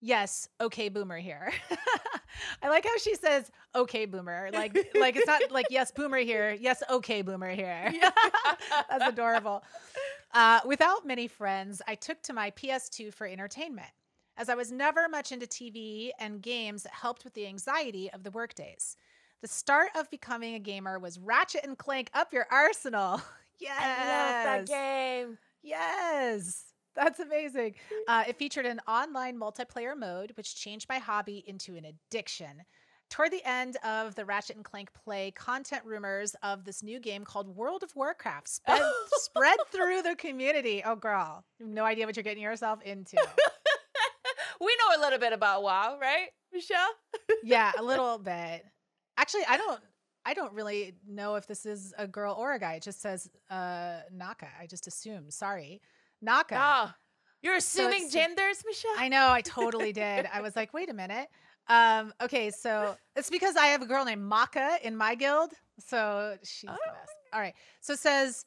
Yes, 0.00 0.48
okay, 0.60 0.88
boomer 0.88 1.18
here. 1.18 1.52
I 2.62 2.68
like 2.68 2.84
how 2.84 2.96
she 2.96 3.14
says 3.14 3.50
"okay, 3.74 4.06
boomer." 4.06 4.50
Like, 4.52 4.74
like 4.98 5.16
it's 5.16 5.26
not 5.26 5.50
like 5.50 5.66
yes, 5.70 5.92
boomer 5.92 6.18
here. 6.18 6.56
Yes, 6.60 6.82
okay, 6.90 7.22
boomer 7.22 7.50
here. 7.50 7.92
That's 8.90 9.06
adorable. 9.06 9.62
Uh, 10.32 10.60
without 10.64 11.06
many 11.06 11.28
friends, 11.28 11.82
I 11.86 11.96
took 11.96 12.22
to 12.22 12.32
my 12.32 12.50
PS2 12.52 13.12
for 13.12 13.26
entertainment. 13.26 13.90
As 14.40 14.48
I 14.48 14.54
was 14.54 14.72
never 14.72 15.06
much 15.06 15.32
into 15.32 15.46
TV 15.46 16.12
and 16.18 16.40
games, 16.40 16.86
it 16.86 16.92
helped 16.92 17.24
with 17.24 17.34
the 17.34 17.46
anxiety 17.46 18.10
of 18.10 18.22
the 18.22 18.30
workdays. 18.30 18.96
The 19.42 19.48
start 19.48 19.90
of 19.94 20.10
becoming 20.10 20.54
a 20.54 20.58
gamer 20.58 20.98
was 20.98 21.18
Ratchet 21.18 21.62
and 21.62 21.76
Clank 21.76 22.08
Up 22.14 22.32
Your 22.32 22.46
Arsenal. 22.50 23.20
Yes. 23.58 23.76
I 23.78 23.98
love 23.98 24.66
that 24.66 24.66
game. 24.66 25.36
Yes. 25.62 26.72
That's 26.96 27.20
amazing. 27.20 27.74
Uh, 28.08 28.24
it 28.28 28.38
featured 28.38 28.64
an 28.64 28.80
online 28.88 29.38
multiplayer 29.38 29.94
mode, 29.94 30.32
which 30.38 30.56
changed 30.56 30.88
my 30.88 30.96
hobby 30.96 31.44
into 31.46 31.76
an 31.76 31.84
addiction. 31.84 32.62
Toward 33.10 33.32
the 33.32 33.46
end 33.46 33.76
of 33.84 34.14
the 34.14 34.24
Ratchet 34.24 34.56
and 34.56 34.64
Clank 34.64 34.90
play, 34.94 35.32
content 35.32 35.84
rumors 35.84 36.34
of 36.42 36.64
this 36.64 36.82
new 36.82 36.98
game 36.98 37.24
called 37.24 37.54
World 37.54 37.82
of 37.82 37.94
Warcraft 37.94 38.48
spread, 38.48 38.80
spread 39.16 39.58
through 39.70 40.00
the 40.00 40.16
community. 40.16 40.82
Oh, 40.82 40.96
girl, 40.96 41.44
you 41.58 41.66
have 41.66 41.74
no 41.74 41.84
idea 41.84 42.06
what 42.06 42.16
you're 42.16 42.22
getting 42.22 42.42
yourself 42.42 42.80
into. 42.82 43.18
we 44.60 44.76
know 44.76 44.98
a 44.98 45.00
little 45.02 45.18
bit 45.18 45.32
about 45.32 45.62
WoW, 45.62 45.98
right, 46.00 46.28
Michele? 46.52 46.78
yeah, 47.42 47.72
a 47.78 47.82
little 47.82 48.18
bit. 48.18 48.64
Actually, 49.16 49.44
I 49.48 49.56
don't. 49.56 49.80
I 50.26 50.34
don't 50.34 50.52
really 50.52 50.94
know 51.08 51.36
if 51.36 51.46
this 51.46 51.64
is 51.64 51.94
a 51.96 52.06
girl 52.06 52.34
or 52.38 52.52
a 52.52 52.58
guy. 52.58 52.74
It 52.74 52.82
just 52.82 53.00
says 53.00 53.30
uh, 53.48 54.00
Naka. 54.12 54.48
I 54.60 54.66
just 54.66 54.86
assumed. 54.86 55.32
Sorry, 55.32 55.80
Naka. 56.20 56.56
Oh, 56.60 56.92
you're 57.42 57.56
assuming 57.56 58.04
it's- 58.04 58.12
genders, 58.12 58.62
Michele. 58.66 58.90
I 58.98 59.08
know, 59.08 59.30
I 59.30 59.40
totally 59.40 59.92
did. 60.04 60.28
I 60.32 60.42
was 60.42 60.54
like, 60.56 60.74
wait 60.74 60.90
a 60.90 60.94
minute. 60.94 61.28
Um, 61.68 62.12
okay, 62.20 62.50
so 62.50 62.96
it's 63.16 63.30
because 63.30 63.56
I 63.56 63.66
have 63.66 63.80
a 63.80 63.86
girl 63.86 64.04
named 64.04 64.22
Maka 64.22 64.76
in 64.82 64.94
my 64.96 65.14
guild. 65.14 65.52
So 65.78 66.36
she's 66.42 66.68
the 66.68 66.72
Oh. 66.74 66.92
best. 66.92 67.12
All 67.32 67.40
right. 67.40 67.54
So 67.80 67.92
it 67.94 67.98
says, 68.00 68.44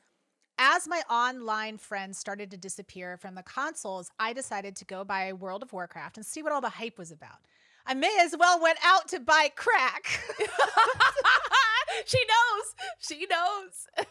as 0.58 0.88
my 0.88 1.02
online 1.10 1.78
friends 1.78 2.18
started 2.18 2.52
to 2.52 2.58
disappear 2.58 3.18
from 3.18 3.36
the 3.36 3.44
consoles, 3.44 4.12
I 4.20 4.34
decided 4.34 4.76
to 4.78 4.86
go 4.86 5.04
buy 5.04 5.34
World 5.34 5.64
of 5.64 5.74
Warcraft 5.74 6.18
and 6.18 6.26
see 6.26 6.44
what 6.44 6.52
all 6.52 6.62
the 6.62 6.70
hype 6.70 6.98
was 6.98 7.12
about. 7.12 7.38
I 7.86 7.94
may 7.94 8.18
as 8.22 8.36
well 8.38 8.62
went 8.62 8.78
out 8.84 9.08
to 9.10 9.20
buy 9.20 9.52
crack. 9.56 10.08
she 12.06 12.20
knows. 12.28 12.76
She 13.00 13.28
knows. 13.30 13.88
and 13.98 14.06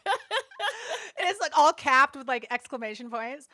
it's 1.21 1.41
like 1.41 1.57
all 1.57 1.73
capped 1.73 2.17
with 2.17 2.29
like 2.29 2.47
exclamation 2.51 3.11
points. 3.11 3.49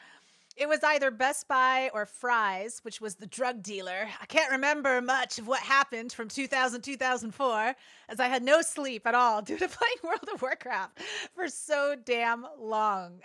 It 0.59 0.69
was 0.69 0.83
either 0.83 1.13
Best 1.13 1.47
Buy 1.47 1.89
or 1.95 2.05
Fry's, 2.05 2.81
which 2.83 3.01
was 3.01 3.15
the 3.15 3.29
drug 3.29 3.63
dealer. 3.63 4.09
I 4.21 4.27
can't 4.27 4.51
remember 4.51 5.01
much 5.01 5.39
of 5.39 5.47
what 5.47 5.61
happened 5.61 6.13
from 6.13 6.27
2000 6.27 6.83
2004, 6.83 7.75
as 8.09 8.19
I 8.19 8.27
had 8.27 8.43
no 8.43 8.61
sleep 8.61 9.07
at 9.07 9.15
all 9.15 9.41
due 9.49 9.57
to 9.57 9.69
playing 9.69 9.97
World 10.03 10.29
of 10.35 10.43
Warcraft 10.43 10.99
for 11.33 11.47
so 11.49 11.95
damn 12.05 12.45
long. 12.59 13.21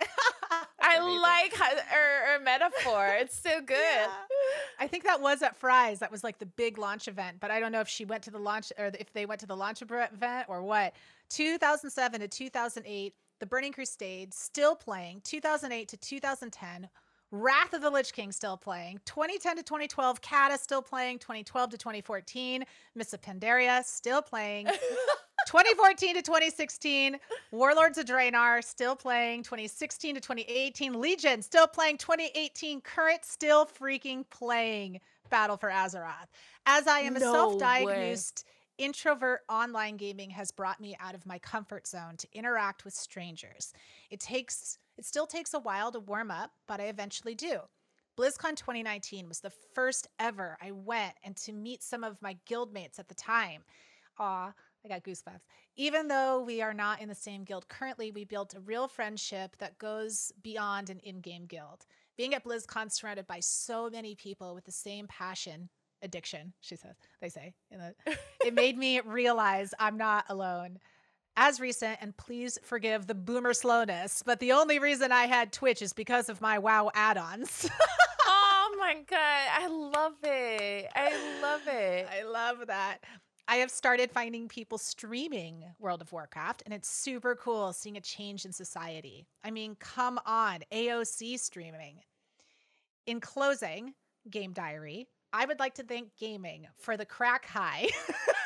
I 0.80 0.96
Amazing. 0.96 1.20
like 1.22 1.54
how, 1.54 1.76
her, 1.88 2.34
her 2.34 2.40
metaphor. 2.40 3.08
It's 3.18 3.36
so 3.36 3.60
good. 3.66 3.74
Yeah. 3.76 4.08
I 4.78 4.86
think 4.86 5.02
that 5.02 5.20
was 5.20 5.42
at 5.42 5.56
Fry's. 5.56 5.98
That 5.98 6.12
was 6.12 6.22
like 6.22 6.38
the 6.38 6.46
big 6.46 6.78
launch 6.78 7.08
event, 7.08 7.38
but 7.40 7.50
I 7.50 7.58
don't 7.58 7.72
know 7.72 7.80
if 7.80 7.88
she 7.88 8.04
went 8.04 8.22
to 8.24 8.30
the 8.30 8.38
launch 8.38 8.72
or 8.78 8.92
if 8.98 9.12
they 9.12 9.26
went 9.26 9.40
to 9.40 9.46
the 9.46 9.56
launch 9.56 9.82
event 9.82 10.46
or 10.48 10.62
what. 10.62 10.94
2007 11.30 12.20
to 12.20 12.28
2008, 12.28 13.14
The 13.40 13.46
Burning 13.46 13.72
Crusade 13.72 14.32
still 14.32 14.76
playing. 14.76 15.22
2008 15.24 15.88
to 15.88 15.96
2010, 15.96 16.88
Wrath 17.34 17.72
of 17.72 17.82
the 17.82 17.90
Lich 17.90 18.12
King 18.12 18.30
still 18.30 18.56
playing. 18.56 19.00
2010 19.06 19.56
to 19.56 19.62
2012, 19.64 20.22
Cata 20.22 20.56
still 20.56 20.80
playing. 20.80 21.18
2012 21.18 21.70
to 21.70 21.76
2014, 21.76 22.64
Mists 22.94 23.12
of 23.12 23.20
Pandaria 23.20 23.82
still 23.82 24.22
playing. 24.22 24.66
2014 25.46 26.14
to 26.14 26.22
2016, 26.22 27.18
Warlords 27.50 27.98
of 27.98 28.06
Draenor 28.06 28.62
still 28.62 28.94
playing. 28.94 29.42
2016 29.42 30.14
to 30.14 30.20
2018, 30.20 31.00
Legion 31.00 31.42
still 31.42 31.66
playing. 31.66 31.98
2018, 31.98 32.80
current 32.82 33.24
still 33.24 33.66
freaking 33.66 34.24
playing 34.30 35.00
Battle 35.28 35.56
for 35.56 35.70
Azeroth. 35.70 36.28
As 36.66 36.86
I 36.86 37.00
am 37.00 37.16
a 37.16 37.20
self-diagnosed 37.20 38.44
introvert, 38.78 39.40
online 39.48 39.96
gaming 39.96 40.30
has 40.30 40.52
brought 40.52 40.80
me 40.80 40.96
out 41.00 41.16
of 41.16 41.26
my 41.26 41.40
comfort 41.40 41.88
zone 41.88 42.16
to 42.18 42.28
interact 42.32 42.84
with 42.84 42.94
strangers. 42.94 43.72
It 44.10 44.20
takes 44.20 44.78
it 44.96 45.04
still 45.04 45.26
takes 45.26 45.54
a 45.54 45.58
while 45.58 45.92
to 45.92 46.00
warm 46.00 46.30
up, 46.30 46.52
but 46.66 46.80
I 46.80 46.84
eventually 46.84 47.34
do. 47.34 47.60
BlizzCon 48.18 48.56
2019 48.56 49.28
was 49.28 49.40
the 49.40 49.52
first 49.74 50.06
ever 50.20 50.56
I 50.62 50.70
went 50.70 51.14
and 51.24 51.36
to 51.38 51.52
meet 51.52 51.82
some 51.82 52.04
of 52.04 52.22
my 52.22 52.36
guildmates 52.48 52.98
at 52.98 53.08
the 53.08 53.14
time. 53.14 53.64
Aw, 54.18 54.52
I 54.84 54.88
got 54.88 55.02
goosebumps. 55.02 55.40
Even 55.76 56.06
though 56.06 56.40
we 56.40 56.62
are 56.62 56.74
not 56.74 57.00
in 57.00 57.08
the 57.08 57.14
same 57.14 57.42
guild 57.42 57.68
currently, 57.68 58.12
we 58.12 58.24
built 58.24 58.54
a 58.54 58.60
real 58.60 58.86
friendship 58.86 59.56
that 59.58 59.78
goes 59.78 60.30
beyond 60.42 60.90
an 60.90 61.00
in 61.00 61.20
game 61.20 61.46
guild. 61.46 61.86
Being 62.16 62.34
at 62.34 62.44
BlizzCon 62.44 62.92
surrounded 62.92 63.26
by 63.26 63.40
so 63.40 63.90
many 63.90 64.14
people 64.14 64.54
with 64.54 64.64
the 64.64 64.72
same 64.72 65.08
passion, 65.08 65.68
addiction, 66.02 66.52
she 66.60 66.76
says, 66.76 66.94
they 67.20 67.28
say, 67.28 67.54
the, 67.72 67.94
it 68.44 68.54
made 68.54 68.78
me 68.78 69.00
realize 69.04 69.74
I'm 69.80 69.96
not 69.96 70.26
alone. 70.28 70.78
As 71.36 71.58
recent, 71.58 71.98
and 72.00 72.16
please 72.16 72.58
forgive 72.62 73.08
the 73.08 73.14
boomer 73.14 73.54
slowness, 73.54 74.22
but 74.24 74.38
the 74.38 74.52
only 74.52 74.78
reason 74.78 75.10
I 75.10 75.24
had 75.24 75.52
Twitch 75.52 75.82
is 75.82 75.92
because 75.92 76.28
of 76.28 76.40
my 76.40 76.60
WoW 76.60 76.92
add 76.94 77.18
ons. 77.18 77.68
oh 78.26 78.76
my 78.78 78.98
god, 79.04 79.48
I 79.52 79.66
love 79.66 80.14
it. 80.22 80.88
I 80.94 81.40
love 81.42 81.62
it. 81.66 82.08
I 82.08 82.22
love 82.22 82.68
that. 82.68 82.98
I 83.48 83.56
have 83.56 83.70
started 83.70 84.12
finding 84.12 84.46
people 84.48 84.78
streaming 84.78 85.64
World 85.80 86.00
of 86.00 86.12
Warcraft, 86.12 86.62
and 86.64 86.72
it's 86.72 86.88
super 86.88 87.34
cool 87.34 87.72
seeing 87.72 87.96
a 87.96 88.00
change 88.00 88.44
in 88.44 88.52
society. 88.52 89.26
I 89.42 89.50
mean, 89.50 89.76
come 89.80 90.20
on, 90.24 90.60
AOC 90.72 91.40
streaming. 91.40 91.96
In 93.06 93.20
closing, 93.20 93.94
Game 94.30 94.52
Diary, 94.52 95.08
I 95.32 95.46
would 95.46 95.58
like 95.58 95.74
to 95.74 95.82
thank 95.82 96.16
gaming 96.16 96.68
for 96.78 96.96
the 96.96 97.04
crack 97.04 97.44
high. 97.44 97.88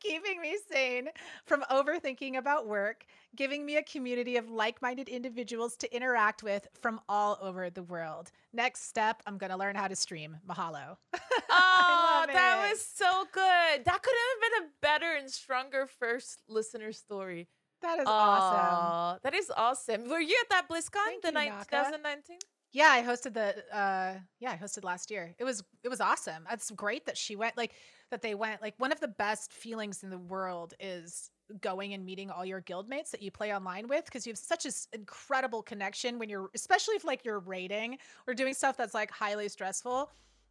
Keeping 0.00 0.40
me 0.40 0.56
sane 0.70 1.08
from 1.44 1.62
overthinking 1.70 2.36
about 2.36 2.66
work, 2.66 3.04
giving 3.36 3.64
me 3.64 3.76
a 3.76 3.82
community 3.82 4.36
of 4.36 4.50
like 4.50 4.80
minded 4.82 5.08
individuals 5.08 5.76
to 5.78 5.94
interact 5.94 6.42
with 6.42 6.66
from 6.80 7.00
all 7.08 7.38
over 7.42 7.70
the 7.70 7.82
world. 7.82 8.30
Next 8.52 8.88
step, 8.88 9.22
I'm 9.26 9.38
going 9.38 9.50
to 9.50 9.56
learn 9.56 9.76
how 9.76 9.88
to 9.88 9.96
stream. 9.96 10.38
Mahalo. 10.48 10.96
Oh, 11.52 12.26
that 12.32 12.70
was 12.70 12.84
so 12.84 13.24
good. 13.32 13.84
That 13.84 14.02
could 14.02 14.14
have 14.14 14.40
been 14.52 14.64
a 14.64 14.70
better 14.82 15.14
and 15.18 15.30
stronger 15.30 15.86
first 15.86 16.42
listener 16.48 16.92
story. 16.92 17.48
That 17.82 17.98
is 17.98 18.06
awesome. 18.06 19.20
That 19.22 19.34
is 19.34 19.50
awesome. 19.56 20.08
Were 20.08 20.20
you 20.20 20.36
at 20.42 20.50
that 20.50 20.68
BlizzCon 20.68 21.04
Thank 21.06 21.22
the 21.22 21.32
night 21.32 21.52
2019? 21.70 22.38
Yeah, 22.72 22.88
I 22.90 23.02
hosted 23.02 23.34
the 23.34 23.64
uh 23.76 24.14
yeah, 24.38 24.52
I 24.52 24.56
hosted 24.56 24.84
last 24.84 25.10
year. 25.10 25.34
It 25.38 25.44
was 25.44 25.64
it 25.82 25.88
was 25.88 26.00
awesome. 26.00 26.46
It's 26.52 26.70
great 26.70 27.06
that 27.06 27.16
she 27.16 27.36
went 27.36 27.56
like 27.56 27.72
that 28.10 28.22
they 28.22 28.34
went 28.34 28.60
like 28.62 28.74
one 28.78 28.92
of 28.92 29.00
the 29.00 29.08
best 29.08 29.52
feelings 29.52 30.02
in 30.02 30.10
the 30.10 30.18
world 30.18 30.74
is 30.80 31.30
going 31.60 31.94
and 31.94 32.04
meeting 32.04 32.30
all 32.30 32.44
your 32.44 32.60
guildmates 32.62 33.10
that 33.10 33.22
you 33.22 33.30
play 33.30 33.54
online 33.54 33.88
with 33.88 34.04
because 34.04 34.26
you 34.26 34.30
have 34.30 34.38
such 34.38 34.66
an 34.66 34.72
incredible 34.92 35.62
connection 35.62 36.18
when 36.18 36.28
you're 36.28 36.50
especially 36.54 36.94
if 36.94 37.04
like 37.04 37.24
you're 37.24 37.40
raiding 37.40 37.98
or 38.26 38.34
doing 38.34 38.54
stuff 38.54 38.76
that's 38.76 38.94
like 38.94 39.10
highly 39.10 39.48
stressful 39.48 40.10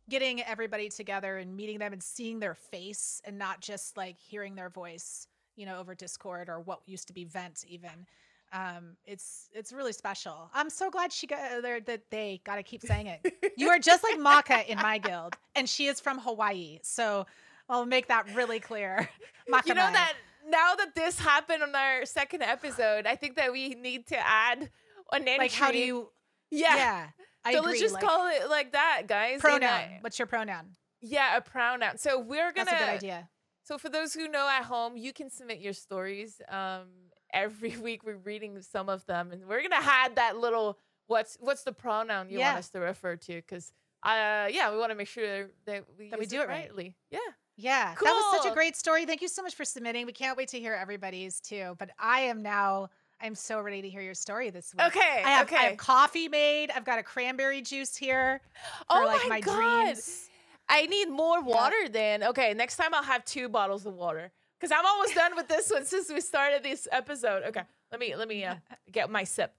getting 0.09 0.41
everybody 0.43 0.89
together 0.89 1.37
and 1.37 1.55
meeting 1.55 1.77
them 1.77 1.93
and 1.93 2.01
seeing 2.01 2.39
their 2.39 2.55
face 2.55 3.21
and 3.25 3.37
not 3.37 3.61
just 3.61 3.95
like 3.95 4.17
hearing 4.17 4.55
their 4.55 4.69
voice 4.69 5.27
you 5.55 5.65
know 5.65 5.79
over 5.79 5.93
discord 5.93 6.49
or 6.49 6.59
what 6.61 6.81
used 6.85 7.07
to 7.07 7.13
be 7.13 7.25
vent 7.25 7.65
even. 7.67 8.07
Um 8.51 8.95
it's 9.05 9.49
it's 9.53 9.71
really 9.71 9.93
special. 9.93 10.49
I'm 10.53 10.69
so 10.69 10.89
glad 10.89 11.13
she 11.13 11.27
got 11.27 11.61
there 11.61 11.79
that 11.81 12.09
they 12.09 12.41
gotta 12.43 12.63
keep 12.63 12.81
saying 12.81 13.07
it. 13.07 13.33
You 13.57 13.69
are 13.69 13.79
just 13.79 14.03
like 14.03 14.19
maka 14.19 14.69
in 14.71 14.77
my 14.77 14.97
guild 14.97 15.35
and 15.55 15.69
she 15.69 15.87
is 15.87 15.99
from 15.99 16.17
hawaii. 16.17 16.79
So 16.81 17.25
i'll 17.69 17.85
make 17.85 18.07
that 18.07 18.25
really 18.35 18.59
clear 18.59 19.07
Maka 19.47 19.69
You 19.69 19.73
know 19.75 19.91
that 19.91 20.13
now 20.47 20.75
that 20.75 20.93
this 20.95 21.19
happened 21.19 21.63
on 21.63 21.73
our 21.75 22.05
second 22.05 22.43
episode, 22.43 23.05
I 23.07 23.15
think 23.15 23.35
that 23.37 23.51
we 23.51 23.69
need 23.69 24.07
to 24.07 24.17
add 24.17 24.69
an 25.11 25.27
entry. 25.27 25.37
like 25.37 25.51
how 25.53 25.71
do 25.71 25.77
you 25.77 26.09
Yeah. 26.51 26.75
yeah, 26.75 27.07
I 27.43 27.53
so 27.53 27.59
agree. 27.59 27.69
let's 27.71 27.81
just 27.81 27.93
like, 27.95 28.03
call 28.03 28.27
it 28.27 28.49
like 28.49 28.71
that, 28.73 29.03
guys. 29.07 29.39
Pronoun 29.41 29.63
uh, 29.63 29.87
what's 30.01 30.19
your 30.19 30.27
pronoun 30.27 30.75
yeah, 31.01 31.37
a 31.37 31.41
pronoun. 31.41 31.97
So 31.97 32.19
we're 32.19 32.51
gonna. 32.51 32.65
that's 32.69 32.71
a 32.73 32.85
good 32.85 32.89
idea 32.95 33.29
So 33.63 33.77
for 33.77 33.89
those 33.89 34.13
who 34.13 34.27
know 34.27 34.47
at 34.49 34.65
home, 34.65 34.97
you 34.97 35.13
can 35.13 35.29
submit 35.29 35.59
your 35.59 35.73
stories. 35.73 36.41
Um, 36.49 36.87
every 37.33 37.75
week 37.87 38.03
we're 38.03 38.17
reading 38.17 38.61
some 38.61 38.89
of 38.89 39.05
them, 39.05 39.31
and 39.31 39.45
we're 39.47 39.61
gonna 39.61 39.75
add 39.81 40.15
that 40.17 40.37
little 40.37 40.77
what's 41.07 41.37
what's 41.39 41.63
the 41.63 41.71
pronoun 41.73 42.29
you 42.29 42.39
Yeah. 42.39 42.49
want 42.49 42.59
us 42.59 42.69
to 42.71 42.79
refer 42.79 43.15
to? 43.15 43.33
Because 43.33 43.71
uh, 44.03 44.47
yeah, 44.51 44.71
we 44.71 44.77
want 44.77 44.91
to 44.91 44.95
make 44.95 45.07
sure 45.07 45.49
that 45.65 45.85
we 45.97 46.09
That 46.09 46.19
we 46.19 46.25
do 46.25 46.37
it 46.41 46.47
right. 46.47 46.65
rightly. 46.67 46.95
Yeah. 47.11 47.19
Yeah, 47.61 47.93
that 47.93 48.13
was 48.13 48.41
such 48.41 48.49
a 48.49 48.55
great 48.55 48.77
story. 48.77 49.05
Thank 49.05 49.21
you 49.21 49.27
so 49.27 49.43
much 49.43 49.53
for 49.53 49.65
submitting. 49.65 50.05
We 50.05 50.13
can't 50.13 50.37
wait 50.37 50.47
to 50.49 50.59
hear 50.59 50.73
everybody's 50.73 51.41
too. 51.41 51.75
But 51.77 51.89
I 51.99 52.21
am 52.21 52.41
now, 52.41 52.89
I'm 53.19 53.35
so 53.35 53.59
ready 53.59 53.81
to 53.81 53.89
hear 53.89 54.01
your 54.01 54.13
story 54.13 54.49
this 54.49 54.73
week. 54.73 54.87
Okay. 54.87 55.23
I 55.25 55.29
have, 55.31 55.47
okay. 55.47 55.57
I 55.57 55.63
have 55.63 55.77
coffee 55.77 56.29
made. 56.29 56.71
I've 56.73 56.85
got 56.85 56.99
a 56.99 57.03
cranberry 57.03 57.61
juice 57.61 57.97
here 57.97 58.39
for 58.87 59.01
oh 59.01 59.05
like 59.05 59.23
my, 59.23 59.27
my, 59.27 59.41
god. 59.41 59.83
dreams. 59.87 60.29
I 60.69 60.85
need 60.85 61.09
more 61.09 61.41
water 61.43 61.89
then. 61.89 62.23
Okay, 62.23 62.53
next 62.53 62.77
time 62.77 62.93
I'll 62.93 63.03
have 63.03 63.25
two 63.25 63.49
bottles 63.49 63.85
of 63.85 63.93
water 63.93 64.31
because 64.57 64.71
I'm 64.71 64.85
almost 64.85 65.15
done 65.15 65.35
with 65.35 65.49
this 65.49 65.69
one 65.69 65.83
since 65.85 66.09
we 66.09 66.21
started 66.21 66.63
this 66.63 66.87
episode. 66.91 67.43
Okay, 67.43 67.63
let 67.91 67.99
me 67.99 68.15
let 68.15 68.29
me 68.29 68.45
uh, 68.45 68.55
get 68.91 69.09
my 69.09 69.25
sip. 69.25 69.53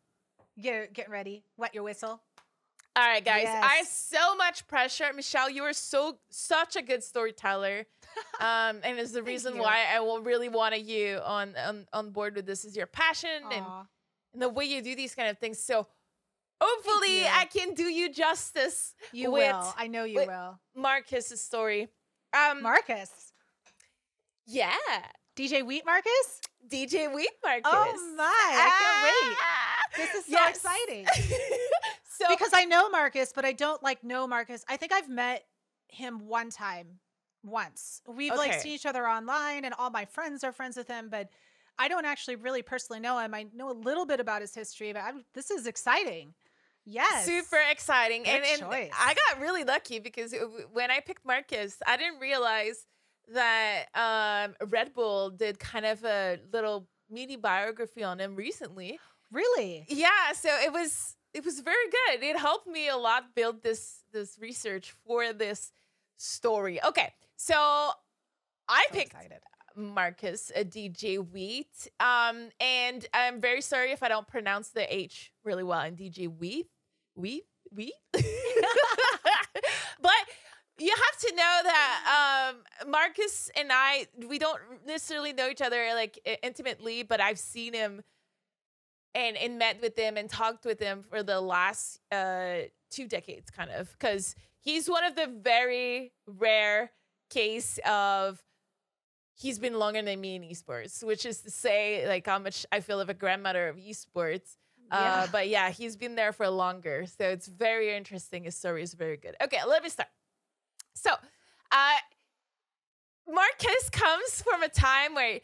Get 0.58 0.94
getting 0.94 1.12
ready. 1.12 1.44
Wet 1.58 1.74
your 1.74 1.82
whistle. 1.82 2.22
All 3.00 3.06
right, 3.06 3.24
guys. 3.24 3.46
I 3.46 3.76
have 3.76 3.86
so 3.86 4.36
much 4.36 4.66
pressure. 4.66 5.10
Michele, 5.14 5.48
you 5.48 5.62
are 5.62 5.72
so 5.72 6.18
such 6.28 6.76
a 6.76 6.82
good 6.82 7.02
storyteller. 7.02 7.86
Um, 8.40 8.80
and 8.82 8.98
it's 8.98 9.12
the 9.12 9.22
reason 9.22 9.54
you. 9.54 9.60
why 9.62 9.84
I 9.94 10.00
will 10.00 10.20
really 10.20 10.48
wanted 10.48 10.84
you 10.84 11.20
on, 11.24 11.54
on 11.56 11.86
on 11.92 12.10
board 12.10 12.34
with 12.34 12.44
this 12.46 12.64
is 12.64 12.74
your 12.76 12.86
passion 12.86 13.30
and, 13.52 13.64
and 14.32 14.42
the 14.42 14.48
way 14.48 14.64
you 14.64 14.82
do 14.82 14.96
these 14.96 15.14
kind 15.14 15.28
of 15.28 15.38
things. 15.38 15.58
So 15.60 15.86
hopefully. 16.60 17.24
I 17.26 17.44
can 17.44 17.74
do 17.74 17.84
you 17.84 18.10
justice 18.12 18.94
You 19.12 19.30
with 19.30 19.52
will. 19.52 19.74
I 19.78 19.86
know 19.86 20.02
you 20.04 20.24
will. 20.26 20.58
Marcus's 20.74 21.40
story. 21.40 21.88
Um 22.34 22.62
Marcus. 22.62 23.32
yeah. 24.46 24.72
DJ 25.36 25.64
Wheat 25.64 25.84
Marcus? 25.86 26.40
DJ 26.68 27.14
Wheat 27.14 27.30
Marcus. 27.44 27.62
Oh 27.66 28.14
my. 28.16 28.24
I 28.24 28.68
Ah! 28.68 28.80
can't 28.82 29.02
wait. 29.28 30.06
This 30.06 30.14
is 30.18 30.24
so 30.24 30.32
Yes. 30.32 30.56
exciting. 30.56 31.06
so 32.20 32.34
because 32.34 32.52
I 32.54 32.64
know 32.64 32.88
Marcus, 32.88 33.32
but 33.34 33.44
I 33.44 33.52
don't 33.52 33.82
like 33.82 34.02
know 34.04 34.26
Marcus. 34.26 34.64
I 34.68 34.76
think 34.76 34.92
I've 34.92 35.08
met 35.08 35.44
him 35.88 36.26
one 36.26 36.50
time, 36.50 37.00
once. 37.42 38.02
We've 38.06 38.34
like 38.36 38.50
Okay. 38.50 38.60
seen 38.60 38.72
each 38.72 38.86
other 38.86 39.06
online, 39.08 39.64
and 39.64 39.74
all 39.78 39.90
my 39.90 40.04
friends 40.04 40.44
are 40.44 40.52
friends 40.52 40.76
with 40.76 40.88
him, 40.88 41.08
but 41.10 41.28
I 41.78 41.88
don't 41.88 42.04
actually 42.04 42.36
really 42.36 42.62
personally 42.62 43.00
know 43.00 43.18
him. 43.18 43.32
I 43.34 43.46
know 43.54 43.70
a 43.70 43.72
little 43.72 44.04
bit 44.06 44.20
about 44.20 44.40
his 44.42 44.54
history, 44.54 44.92
but 44.92 45.02
I'm, 45.02 45.24
this 45.34 45.50
is 45.50 45.66
exciting. 45.66 46.34
Yes, 46.86 47.24
super 47.26 47.58
exciting 47.70 48.22
Good 48.24 48.30
and, 48.36 48.44
and 48.44 48.60
choice. 48.62 48.90
i 48.98 49.14
got 49.28 49.40
really 49.40 49.64
lucky 49.64 49.98
because 49.98 50.34
when 50.72 50.90
i 50.90 50.98
picked 51.00 51.24
marcus 51.26 51.76
i 51.86 51.96
didn't 51.98 52.18
realize 52.20 52.86
that 53.34 53.84
um, 53.94 54.54
red 54.70 54.92
bull 54.94 55.28
did 55.30 55.58
kind 55.58 55.84
of 55.84 56.02
a 56.04 56.38
little 56.52 56.88
mini 57.10 57.36
biography 57.36 58.02
on 58.02 58.18
him 58.18 58.34
recently 58.34 58.98
Really? 59.30 59.84
yeah 59.88 60.32
so 60.34 60.48
it 60.64 60.72
was 60.72 61.16
it 61.34 61.44
was 61.44 61.60
very 61.60 61.76
good 61.90 62.22
it 62.22 62.38
helped 62.38 62.66
me 62.66 62.88
a 62.88 62.96
lot 62.96 63.34
build 63.34 63.62
this 63.62 64.04
this 64.12 64.38
research 64.40 64.94
for 65.06 65.32
this 65.32 65.72
story 66.16 66.82
okay 66.84 67.12
so 67.36 67.54
i 68.68 68.84
So 68.88 68.94
picked 68.94 69.14
excited. 69.14 69.40
Marcus, 69.76 70.50
a 70.54 70.64
DJ 70.64 71.18
Wheat. 71.18 71.88
Um, 71.98 72.48
and 72.60 73.06
I'm 73.14 73.40
very 73.40 73.60
sorry 73.60 73.92
if 73.92 74.02
I 74.02 74.08
don't 74.08 74.26
pronounce 74.26 74.68
the 74.70 74.92
H 74.92 75.32
really 75.44 75.62
well. 75.64 75.80
And 75.80 75.96
DJ 75.96 76.28
Wheat, 76.28 76.66
Wheat, 77.14 77.44
Wheat. 77.72 77.92
but 78.12 78.22
you 80.78 80.94
have 80.94 81.18
to 81.20 81.34
know 81.36 81.60
that 81.64 82.52
um, 82.54 82.90
Marcus 82.90 83.50
and 83.56 83.70
I, 83.72 84.06
we 84.28 84.38
don't 84.38 84.60
necessarily 84.86 85.32
know 85.32 85.48
each 85.48 85.62
other 85.62 85.90
like 85.94 86.18
intimately, 86.42 87.02
but 87.02 87.20
I've 87.20 87.38
seen 87.38 87.72
him 87.72 88.02
and 89.14 89.36
and 89.36 89.58
met 89.58 89.80
with 89.80 89.96
him 89.96 90.16
and 90.16 90.28
talked 90.28 90.64
with 90.64 90.80
him 90.80 91.02
for 91.08 91.22
the 91.22 91.40
last 91.40 92.00
uh, 92.12 92.62
two 92.90 93.06
decades, 93.06 93.50
kind 93.50 93.70
of, 93.70 93.90
because 93.92 94.34
he's 94.60 94.88
one 94.88 95.04
of 95.04 95.14
the 95.16 95.26
very 95.26 96.12
rare 96.26 96.92
case 97.28 97.78
of 97.88 98.42
he's 99.34 99.58
been 99.58 99.78
longer 99.78 100.02
than 100.02 100.20
me 100.20 100.36
in 100.36 100.42
esports, 100.42 101.02
which 101.02 101.24
is 101.24 101.40
to 101.40 101.50
say, 101.50 102.06
like 102.06 102.26
how 102.26 102.38
much 102.38 102.66
I 102.70 102.80
feel 102.80 103.00
of 103.00 103.08
a 103.08 103.14
grandmother 103.14 103.68
of 103.68 103.76
esports. 103.76 104.56
Uh, 104.90 105.28
but 105.30 105.48
yeah, 105.48 105.70
he's 105.70 105.96
been 105.96 106.16
there 106.16 106.32
for 106.32 106.48
longer, 106.48 107.06
so 107.06 107.28
it's 107.28 107.46
very 107.46 107.94
interesting. 107.96 108.42
His 108.42 108.56
story 108.56 108.82
is 108.82 108.92
very 108.94 109.16
good. 109.16 109.36
Okay, 109.40 109.58
let 109.64 109.84
me 109.84 109.88
start. 109.88 110.08
So, 110.94 111.12
uh, 111.70 111.96
Marcus 113.32 113.88
comes 113.92 114.42
from 114.42 114.64
a 114.64 114.68
time 114.68 115.14
where 115.14 115.38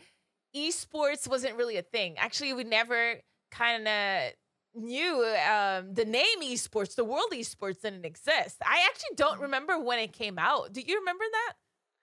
esports 0.55 1.29
wasn't 1.29 1.55
really 1.55 1.76
a 1.76 1.83
thing. 1.83 2.18
Actually, 2.18 2.55
we 2.55 2.64
never 2.64 3.20
kind 3.57 3.87
of 3.88 4.33
knew 4.75 5.25
um, 5.51 5.95
the 5.95 6.05
name 6.05 6.42
esports, 6.42 6.95
the 6.95 7.05
world 7.05 7.31
esports 7.33 7.81
didn't 7.83 8.05
exist. 8.05 8.57
I 8.62 8.87
actually 8.90 9.16
don't 9.16 9.38
Mhm. 9.38 9.42
remember 9.42 9.79
when 9.79 9.99
it 9.99 10.12
came 10.12 10.38
out. 10.38 10.73
Do 10.73 10.81
you 10.81 10.99
remember 10.99 11.25
that, 11.31 11.55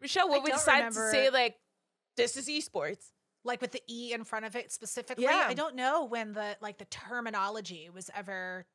Michele? 0.02 0.30
When 0.30 0.42
I 0.42 0.44
we 0.44 0.52
decided 0.52 0.96
remember. 0.96 1.12
to 1.12 1.18
say 1.18 1.30
like, 1.30 1.56
this 2.18 2.36
is 2.38 2.48
esports. 2.48 3.12
like 3.46 3.60
with 3.62 3.72
the 3.74 3.84
E 3.90 4.14
in 4.14 4.24
front 4.24 4.46
of 4.46 4.56
it 4.56 4.72
specifically. 4.72 5.26
Yeah. 5.26 5.46
I 5.50 5.54
don't 5.54 5.76
know 5.76 6.06
when 6.06 6.32
the 6.32 6.56
like 6.62 6.78
the 6.78 6.86
terminology 6.86 7.90
was 7.90 8.10
ever 8.16 8.66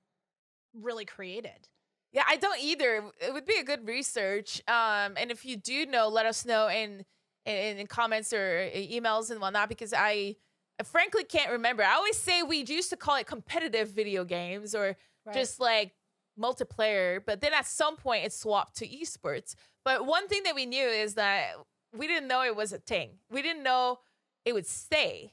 really 0.74 1.06
created. 1.06 1.68
Yeah, 2.12 2.24
I 2.28 2.36
don't 2.36 2.60
either. 2.60 3.10
It 3.20 3.32
would 3.32 3.46
be 3.46 3.56
a 3.56 3.64
good 3.64 3.86
research. 3.88 4.60
Um, 4.68 5.14
and 5.16 5.30
if 5.30 5.44
you 5.46 5.56
do 5.56 5.86
know, 5.86 6.08
let 6.08 6.26
us 6.26 6.44
know 6.44 6.68
in 6.68 7.04
in, 7.46 7.78
in 7.78 7.86
comments 7.86 8.32
or 8.34 8.70
emails 8.74 9.30
and 9.30 9.40
whatnot, 9.40 9.70
because 9.70 9.94
I, 9.94 10.36
I 10.80 10.84
frankly 10.84 11.24
can't 11.24 11.50
remember. 11.52 11.82
I 11.82 11.94
always 11.94 12.16
say 12.16 12.42
we 12.42 12.58
used 12.64 12.90
to 12.90 12.96
call 12.96 13.16
it 13.16 13.26
competitive 13.26 13.88
video 13.90 14.24
games 14.24 14.74
or 14.74 14.96
just 15.34 15.60
like 15.60 15.92
multiplayer, 16.40 17.20
but 17.24 17.40
then 17.40 17.52
at 17.52 17.66
some 17.66 17.96
point 17.96 18.24
it 18.24 18.32
swapped 18.32 18.76
to 18.76 18.88
esports. 18.88 19.54
But 19.84 20.06
one 20.06 20.28
thing 20.28 20.44
that 20.44 20.54
we 20.54 20.66
knew 20.66 20.86
is 20.86 21.14
that 21.14 21.54
we 21.96 22.06
didn't 22.06 22.28
know 22.28 22.42
it 22.44 22.54
was 22.54 22.72
a 22.72 22.78
thing. 22.78 23.18
We 23.30 23.42
didn't 23.42 23.62
know 23.62 23.98
it 24.44 24.52
would 24.52 24.66
stay. 24.66 25.32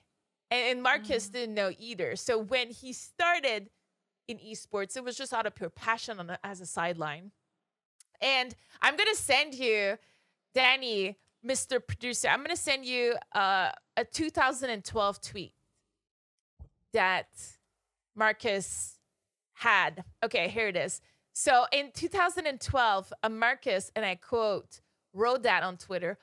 And, 0.50 0.72
and 0.72 0.84
Marcus 0.84 1.28
Mhm. 1.28 1.32
didn't 1.34 1.56
know 1.56 1.72
either. 1.78 2.16
So 2.16 2.38
when 2.40 2.70
he 2.70 2.92
started 2.94 3.70
in 4.28 4.40
esports, 4.40 4.98
it 4.98 5.04
was 5.04 5.16
just 5.16 5.34
out 5.34 5.46
of 5.46 5.54
pure 5.54 5.70
passion 5.70 6.20
a, 6.30 6.40
as 6.44 6.60
a 6.62 6.66
sideline. 6.66 7.32
And 8.22 8.56
I'm 8.82 8.96
gonna 8.96 9.14
send 9.16 9.54
you, 9.54 9.98
Danny, 10.56 11.18
Mr. 11.46 11.86
Producer, 11.86 12.28
I'm 12.28 12.42
gonna 12.42 12.56
send 12.56 12.86
you 12.86 13.16
uh, 13.34 13.72
a 13.96 14.06
2012 14.06 15.22
tweet 15.22 15.54
that 16.94 17.28
Marcus 18.16 18.96
had. 19.54 20.04
Okay, 20.24 20.48
here 20.48 20.68
it 20.68 20.76
is. 20.76 21.02
So 21.34 21.66
in 21.72 21.92
2012, 21.94 23.14
a 23.24 23.30
Marcus, 23.30 23.92
and 23.96 24.06
I 24.06 24.16
quote, 24.16 24.82
wrote 25.14 25.44
that 25.44 25.64
on 25.64 25.78
Twitter. 25.78 26.18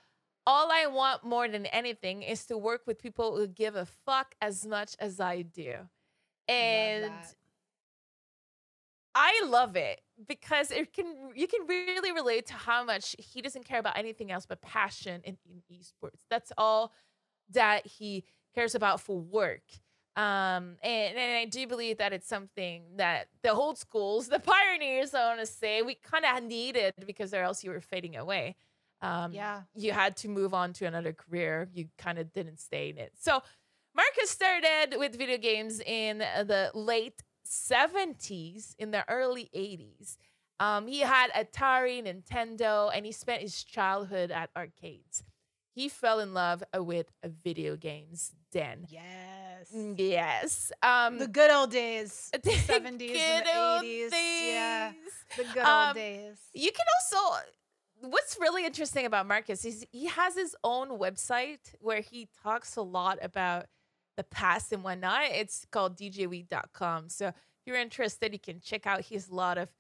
All 0.47 0.71
I 0.73 0.87
want 0.87 1.23
more 1.23 1.49
than 1.49 1.67
anything 1.67 2.23
is 2.23 2.47
to 2.47 2.59
work 2.59 2.83
with 2.87 2.99
people 2.99 3.37
who 3.37 3.47
give 3.47 3.77
a 3.77 3.87
fuck 3.87 4.35
as 4.41 4.67
much 4.67 4.97
as 4.99 5.21
I 5.21 5.43
do. 5.43 5.75
And 6.49 7.05
that. 7.05 7.35
I 9.15 9.43
love 9.47 9.77
it 9.77 10.01
because 10.27 10.71
it 10.71 10.93
can 10.93 11.07
you 11.35 11.47
can 11.47 11.67
really 11.67 12.13
relate 12.13 12.47
to 12.47 12.55
how 12.55 12.85
much 12.85 13.17
he 13.19 13.41
doesn't 13.43 13.65
care 13.65 13.79
about 13.79 13.97
anything 13.97 14.31
else 14.31 14.47
but 14.47 14.61
passion 14.63 15.21
in, 15.25 15.37
in 15.49 15.63
esports. 15.77 16.21
That's 16.31 16.53
all 16.59 16.93
that 17.51 17.87
he 17.87 18.25
cares 18.55 18.75
about 18.75 19.01
for 19.01 19.19
work. 19.19 19.63
Um, 20.15 20.77
and, 20.83 21.17
and 21.17 21.39
I 21.39 21.47
do 21.47 21.67
believe 21.67 21.97
that 21.99 22.13
it's 22.13 22.29
something 22.29 22.83
that 22.97 23.29
the 23.43 23.51
old 23.53 23.79
schools, 23.79 24.29
the 24.29 24.41
pioneers, 24.41 25.15
I 25.15 25.27
want 25.29 25.41
to 25.41 25.47
say, 25.47 25.83
we 25.83 25.95
kind 25.95 26.25
of 26.25 26.43
needed 26.45 26.95
because 27.07 27.33
or 27.33 27.43
else 27.43 27.65
you 27.65 27.71
were 27.71 27.81
fading 27.81 28.17
away. 28.17 28.57
Um, 29.01 29.33
Yeah. 29.33 29.63
you 29.75 29.93
had 29.93 30.17
to 30.19 30.29
move 30.29 30.55
on 30.55 30.75
to 30.75 30.87
another 30.87 31.13
career. 31.13 31.69
You 31.73 31.89
kind 31.99 32.19
of 32.19 32.33
didn't 32.33 32.61
stay 32.61 32.91
in 32.91 32.99
it. 32.99 33.13
So 33.19 33.43
Marcus 33.95 34.31
started 34.31 34.97
with 34.99 35.17
video 35.17 35.39
games 35.39 35.81
in 35.81 36.19
the 36.19 36.71
late 36.75 37.23
70s, 37.53 38.75
in 38.79 38.91
the 38.91 39.05
early 39.09 39.51
80s. 39.55 40.17
Um, 40.61 40.87
he 40.87 41.01
had 41.01 41.31
Atari, 41.33 42.03
Nintendo, 42.03 42.91
and 42.95 43.05
he 43.05 43.13
spent 43.13 43.43
his 43.43 43.63
childhood 43.65 44.31
at 44.31 44.51
arcades. 44.57 45.23
He 45.75 45.89
fell 45.89 46.21
in 46.21 46.35
love 46.35 46.63
with 46.77 47.11
video 47.25 47.77
games 47.77 48.33
then. 48.53 48.87
Yes. 48.89 49.71
Mm, 49.75 49.95
Yes. 49.99 50.71
Um, 50.83 51.19
The 51.19 51.29
good 51.29 51.51
old 51.51 51.71
days. 51.71 52.31
the 52.43 52.51
70s 52.51 52.75
and 52.75 52.99
good 52.99 53.45
the 53.47 53.59
old 53.59 53.83
80s. 53.85 54.11
Yeah. 54.13 54.93
The 55.37 55.45
good 55.45 55.63
Um, 55.63 55.87
old 55.89 55.97
days. 55.97 56.37
You 56.55 56.71
can 56.73 56.87
also 57.01 57.39
what's 58.05 58.37
really 58.41 58.67
interesting 58.67 59.07
about 59.07 59.27
Marcus 59.29 59.65
is 59.65 59.87
he 59.93 60.07
has 60.07 60.35
his 60.35 60.57
own 60.65 60.89
website 60.99 61.61
where 61.81 62.01
he 62.01 62.29
talks 62.43 62.75
a 62.77 62.83
lot 62.83 63.19
about 63.23 63.67
the 64.23 64.35
past 64.35 64.73
and 64.73 64.83
whatnot. 64.83 65.25
It's 65.31 65.67
called 65.71 65.97
djwheat.com. 65.97 67.09
So 67.09 67.29
if 67.29 67.35
you're 67.67 67.77
interested, 67.77 68.33
you 68.33 68.39
can 68.39 68.61
check 68.61 68.87
out 68.87 69.03
his 69.03 69.31
lot 69.31 69.59
of 69.59 69.71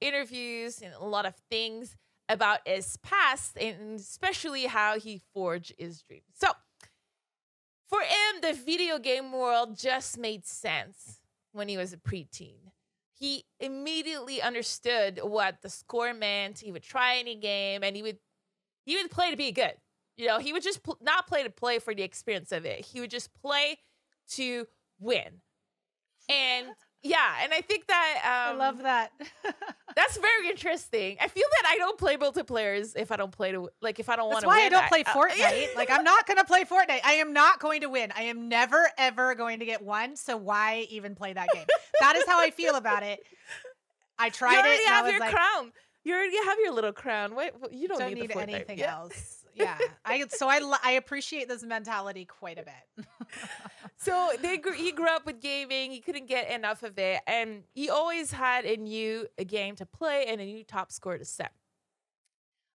interviews 0.00 0.80
and 0.82 0.94
a 0.94 1.04
lot 1.04 1.26
of 1.26 1.34
things 1.50 1.96
about 2.28 2.60
his 2.66 2.96
past 2.98 3.56
and 3.56 3.98
especially 3.98 4.66
how 4.66 4.98
he 4.98 5.20
forged 5.34 5.72
his 5.78 6.02
dreams. 6.02 6.24
So 6.34 6.48
for 7.88 8.00
him, 8.00 8.40
the 8.42 8.52
video 8.52 8.98
game 8.98 9.32
world 9.32 9.78
just 9.78 10.18
made 10.18 10.46
sense 10.46 11.20
when 11.52 11.68
he 11.68 11.76
was 11.76 11.92
a 11.92 11.96
preteen 11.96 12.68
he 13.18 13.44
immediately 13.58 14.40
understood 14.40 15.20
what 15.22 15.60
the 15.62 15.68
score 15.68 16.14
meant. 16.14 16.60
He 16.60 16.70
would 16.70 16.82
try 16.82 17.16
any 17.16 17.34
game 17.34 17.82
and 17.82 17.96
he 17.96 18.02
would 18.02 18.18
he 18.86 18.96
would 18.96 19.10
play 19.10 19.30
to 19.30 19.36
be 19.36 19.52
good. 19.52 19.74
You 20.16 20.26
know, 20.26 20.38
he 20.38 20.52
would 20.52 20.62
just 20.62 20.82
pl- 20.82 20.98
not 21.00 21.26
play 21.26 21.42
to 21.42 21.50
play 21.50 21.78
for 21.78 21.94
the 21.94 22.02
experience 22.02 22.52
of 22.52 22.64
it. 22.64 22.84
He 22.84 23.00
would 23.00 23.10
just 23.10 23.32
play 23.34 23.78
to 24.32 24.66
win. 24.98 25.40
And 26.28 26.66
yeah, 27.02 27.36
and 27.42 27.52
I 27.52 27.60
think 27.60 27.86
that 27.86 28.48
um, 28.50 28.56
I 28.56 28.58
love 28.58 28.82
that. 28.82 29.12
that's 29.96 30.18
very 30.18 30.48
interesting. 30.48 31.16
I 31.20 31.28
feel 31.28 31.46
that 31.62 31.70
I 31.70 31.78
don't 31.78 31.96
play 31.96 32.16
multiplayers 32.16 32.94
if 32.96 33.12
I 33.12 33.16
don't 33.16 33.30
play 33.30 33.52
to 33.52 33.68
like 33.80 34.00
if 34.00 34.08
I 34.08 34.16
don't 34.16 34.26
want 34.30 34.42
That's 34.42 34.44
to. 34.44 34.48
why 34.48 34.64
win. 34.64 34.66
I 34.66 34.68
don't 34.68 34.88
play 34.88 35.04
uh, 35.04 35.14
Fortnite. 35.14 35.68
like 35.76 35.90
I'm 35.90 36.02
not 36.02 36.26
gonna 36.26 36.44
play 36.44 36.64
Fortnite. 36.64 37.00
I 37.04 37.14
am 37.14 37.32
not 37.32 37.60
going 37.60 37.82
to 37.82 37.88
win. 37.88 38.12
I 38.16 38.22
am 38.22 38.48
never 38.48 38.88
ever 38.98 39.34
going 39.36 39.60
to 39.60 39.64
get 39.64 39.82
one. 39.82 40.16
So 40.16 40.36
why 40.36 40.86
even 40.90 41.14
play 41.14 41.32
that 41.32 41.48
game? 41.54 41.66
that 42.00 42.16
is 42.16 42.24
how 42.26 42.40
I 42.40 42.50
feel 42.50 42.74
about 42.74 43.04
it. 43.04 43.20
I 44.18 44.28
tried 44.30 44.52
you 44.52 44.58
already 44.58 44.82
it. 44.82 44.88
I 44.88 44.92
have 44.92 45.10
your 45.10 45.20
like, 45.20 45.30
crown. 45.30 45.72
You 46.04 46.14
already 46.14 46.36
have 46.46 46.58
your 46.58 46.72
little 46.72 46.92
crown. 46.92 47.34
Wait, 47.34 47.52
you 47.70 47.86
don't, 47.86 48.00
don't 48.00 48.14
need, 48.14 48.28
need 48.28 48.36
anything 48.36 48.78
Yeah. 48.78 48.94
else. 48.96 49.44
Yeah. 49.54 49.78
I 50.04 50.24
so 50.28 50.48
I 50.48 50.60
I 50.82 50.92
appreciate 50.92 51.48
this 51.48 51.62
mentality 51.62 52.24
quite 52.24 52.58
a 52.58 52.64
bit. 52.64 53.06
So 53.98 54.30
they 54.40 54.56
grew, 54.58 54.72
he 54.72 54.92
grew 54.92 55.08
up 55.08 55.26
with 55.26 55.40
gaming. 55.40 55.90
He 55.90 56.00
couldn't 56.00 56.26
get 56.26 56.50
enough 56.50 56.84
of 56.84 56.98
it, 56.98 57.20
and 57.26 57.64
he 57.74 57.90
always 57.90 58.30
had 58.30 58.64
a 58.64 58.76
new 58.76 59.26
game 59.46 59.74
to 59.76 59.86
play 59.86 60.26
and 60.28 60.40
a 60.40 60.44
new 60.44 60.62
top 60.62 60.92
score 60.92 61.18
to 61.18 61.24
set. 61.24 61.52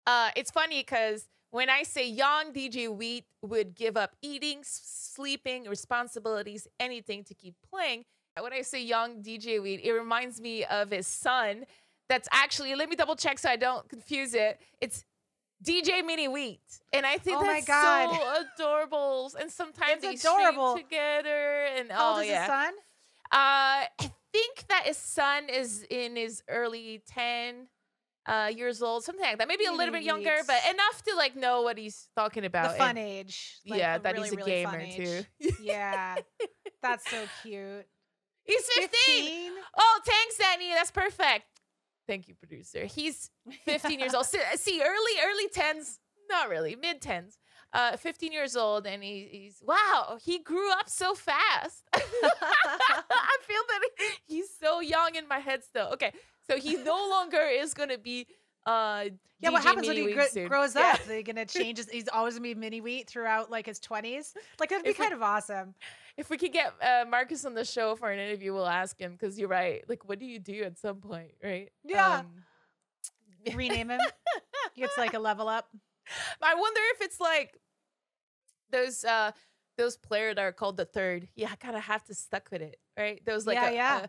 Uh, 0.07 0.29
it's 0.37 0.49
funny 0.49 0.79
because 0.79 1.27
when 1.51 1.69
I 1.69 1.83
say 1.83 2.07
young 2.07 2.53
DJ 2.53 2.87
Wheat 2.87 3.25
would 3.41 3.75
give 3.75 3.97
up 3.97 4.15
eating, 4.21 4.59
sleeping, 4.63 5.65
responsibilities, 5.65 6.67
anything 6.79 7.23
to 7.25 7.33
keep 7.33 7.55
playing. 7.69 8.05
When 8.39 8.53
I 8.53 8.61
say 8.61 8.81
young 8.81 9.21
DJ 9.21 9.61
Wheat, 9.61 9.81
it 9.83 9.91
reminds 9.91 10.39
me 10.39 10.63
of 10.65 10.91
his 10.91 11.07
son. 11.07 11.65
That's 12.07 12.29
actually 12.31 12.73
let 12.75 12.89
me 12.89 12.95
double 12.95 13.15
check 13.15 13.39
so 13.39 13.49
I 13.49 13.57
don't 13.57 13.87
confuse 13.89 14.33
it. 14.33 14.61
It's 14.79 15.03
DJ 15.63 16.05
Mini 16.05 16.27
Wheat, 16.27 16.61
and 16.93 17.05
I 17.05 17.17
think 17.17 17.37
Oh 17.39 17.45
my 17.45 17.53
that's 17.55 17.67
God. 17.67 18.15
so 18.15 18.43
adorable. 18.63 19.31
And 19.39 19.51
sometimes 19.51 20.03
It's 20.03 20.23
they 20.23 20.29
adorable. 20.29 20.75
together. 20.77 21.65
And 21.77 21.91
How 21.91 22.15
oh 22.15 22.19
is 22.19 22.27
yeah, 22.27 22.39
his 22.41 22.47
son? 22.47 22.73
uh, 23.31 23.31
I 23.31 23.87
think 24.31 24.65
that 24.69 24.83
his 24.85 24.97
son 24.97 25.49
is 25.49 25.85
in 25.89 26.15
his 26.15 26.43
early 26.47 27.01
10 27.07 27.67
uh, 28.25 28.51
years 28.55 28.81
old, 28.81 29.03
something 29.03 29.23
like 29.25 29.37
that. 29.39 29.47
Maybe 29.47 29.65
a 29.65 29.71
little 29.71 29.93
bit 29.93 30.03
younger, 30.03 30.35
but 30.47 30.57
enough 30.71 31.01
to 31.07 31.15
like 31.15 31.35
know 31.35 31.61
what 31.63 31.77
he's 31.77 32.07
talking 32.15 32.45
about. 32.45 32.71
The 32.73 32.77
fun 32.77 32.89
and- 32.91 32.99
age. 32.99 33.57
like, 33.67 33.79
yeah, 33.79 33.97
that 33.97 34.13
really, 34.13 34.29
he's 34.29 34.33
a 34.33 34.37
really 34.37 34.51
gamer 34.51 34.85
too. 34.85 35.51
Yeah. 35.61 36.15
That's 36.81 37.09
so 37.09 37.23
cute. 37.43 37.85
he's 38.43 38.65
15. 38.65 38.87
15? 38.87 39.51
Oh, 39.77 39.99
thanks, 40.05 40.37
Danny. 40.37 40.69
That's 40.73 40.91
perfect. 40.91 41.45
Thank 42.09 42.27
you, 42.27 42.33
producer. 42.33 42.85
He's 42.85 43.29
15 43.65 43.99
years 43.99 44.15
old. 44.15 44.25
See, 44.25 44.39
see, 44.55 44.81
early, 44.81 45.11
early 45.23 45.47
10s, 45.55 45.99
not 46.29 46.49
really, 46.49 46.75
mid 46.75 47.01
10s. 47.01 47.37
Uh, 47.71 47.95
15 47.97 48.31
years 48.31 48.55
old, 48.55 48.87
and 48.87 49.03
he, 49.03 49.27
he's 49.31 49.61
wow, 49.63 50.17
he 50.19 50.39
grew 50.39 50.71
up 50.71 50.89
so 50.89 51.13
fast. 51.13 51.83
I 51.93 53.37
feel 53.43 53.61
that 53.67 53.79
he- 53.99 54.35
he's 54.37 54.49
so 54.59 54.79
young 54.79 55.13
in 55.13 55.27
my 55.27 55.37
head 55.37 55.63
still. 55.63 55.89
Okay, 55.93 56.11
so 56.49 56.57
he 56.57 56.77
no 56.77 56.95
longer 57.11 57.41
is 57.41 57.75
gonna 57.75 57.99
be 57.99 58.25
uh 58.65 59.05
Yeah, 59.39 59.49
what 59.51 59.61
DJ 59.61 59.65
happens 59.65 59.87
when 59.87 59.97
he 59.97 60.13
gr- 60.13 60.47
grows 60.47 60.75
Yeah. 60.75 60.93
up? 60.95 61.03
They're 61.05 61.21
gonna 61.21 61.45
change 61.45 61.77
his. 61.77 61.87
He's 61.89 62.09
always 62.11 62.33
gonna 62.33 62.41
be 62.43 62.55
mini 62.55 62.81
wheat 62.81 63.07
throughout 63.07 63.51
like 63.51 63.67
his 63.67 63.79
twenties. 63.79 64.33
Like 64.59 64.69
that'd 64.69 64.83
be 64.83 64.93
kind 64.95 65.13
of 65.13 65.21
awesome. 65.21 65.75
If 66.19 66.29
we 66.29 66.37
could 66.37 66.51
get 66.51 66.73
uh, 66.81 67.05
Marcus 67.09 67.45
on 67.45 67.53
the 67.53 67.63
show 67.63 67.95
for 67.95 68.11
an 68.11 68.19
interview, 68.19 68.53
we'll 68.53 68.67
ask 68.67 68.99
him 68.99 69.13
because 69.13 69.39
you're 69.39 69.47
right. 69.47 69.83
Like, 69.87 70.07
what 70.07 70.19
do 70.19 70.25
you 70.25 70.37
do 70.37 70.63
at 70.63 70.77
some 70.77 70.97
point, 70.97 71.31
right? 71.41 71.69
Yeah. 71.85 72.19
Um, 72.19 73.53
Rename 73.55 73.89
him. 73.89 74.01
it's 74.75 74.97
like 74.97 75.13
a 75.13 75.19
level 75.19 75.47
up. 75.47 75.69
I 76.41 76.55
wonder 76.55 76.81
if 76.95 77.01
it's 77.01 77.21
like 77.21 77.57
those 78.69 79.05
uh 79.05 79.31
those 79.77 79.95
players 79.95 80.35
that 80.35 80.41
are 80.41 80.51
called 80.51 80.75
the 80.75 80.83
third. 80.83 81.29
Yeah, 81.35 81.47
I 81.51 81.55
kind 81.55 81.77
of 81.77 81.83
have 81.83 82.03
to 82.05 82.13
stuck 82.13 82.49
with 82.51 82.61
it, 82.63 82.75
right? 82.97 83.23
Those 83.25 83.47
like 83.47 83.55
Yeah, 83.55 83.69
a, 83.69 83.73
yeah. 83.73 83.99
a- 84.03 84.07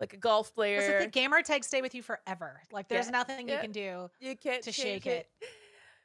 like 0.00 0.14
a 0.14 0.16
golf 0.16 0.48
the 0.48 0.54
player. 0.54 0.98
thing. 0.98 1.10
Gamer 1.10 1.42
tags 1.42 1.68
stay 1.68 1.80
with 1.80 1.94
you 1.94 2.02
forever. 2.02 2.60
Like 2.72 2.88
there's 2.88 3.06
Yeah, 3.06 3.12
nothing 3.12 3.46
yeah. 3.48 3.54
you 3.54 3.60
can 3.60 3.70
do. 3.70 4.10
you 4.18 4.36
can't 4.36 4.64
to 4.64 4.72
shake 4.72 5.06
it. 5.06 5.28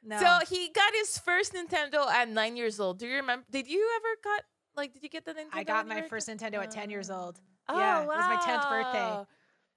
No. 0.04 0.20
So 0.20 0.38
he 0.48 0.70
got 0.70 0.92
his 0.94 1.18
first 1.18 1.52
Nintendo 1.52 2.06
at 2.06 2.28
nine 2.28 2.54
years 2.56 2.78
old. 2.78 3.00
Do 3.00 3.08
you 3.08 3.16
remember? 3.16 3.44
Did 3.50 3.66
you 3.66 3.90
ever 3.96 4.08
got 4.22 4.42
like? 4.78 4.94
Did 4.94 5.02
you 5.02 5.10
get 5.10 5.24
the 5.26 5.32
Nintendo? 5.32 5.48
I 5.52 5.64
got 5.64 5.86
my 5.86 6.00
first? 6.02 6.28
Nintendo 6.28 6.62
at 6.62 6.70
10 6.70 6.88
years 6.88 7.10
old. 7.10 7.38
Oh, 7.68 7.78
Yeah, 7.78 8.02
it 8.02 8.06
was 8.06 8.16
my 8.18 8.36
10th 8.36 8.68
birthday. 8.70 8.98
wow. 8.98 9.26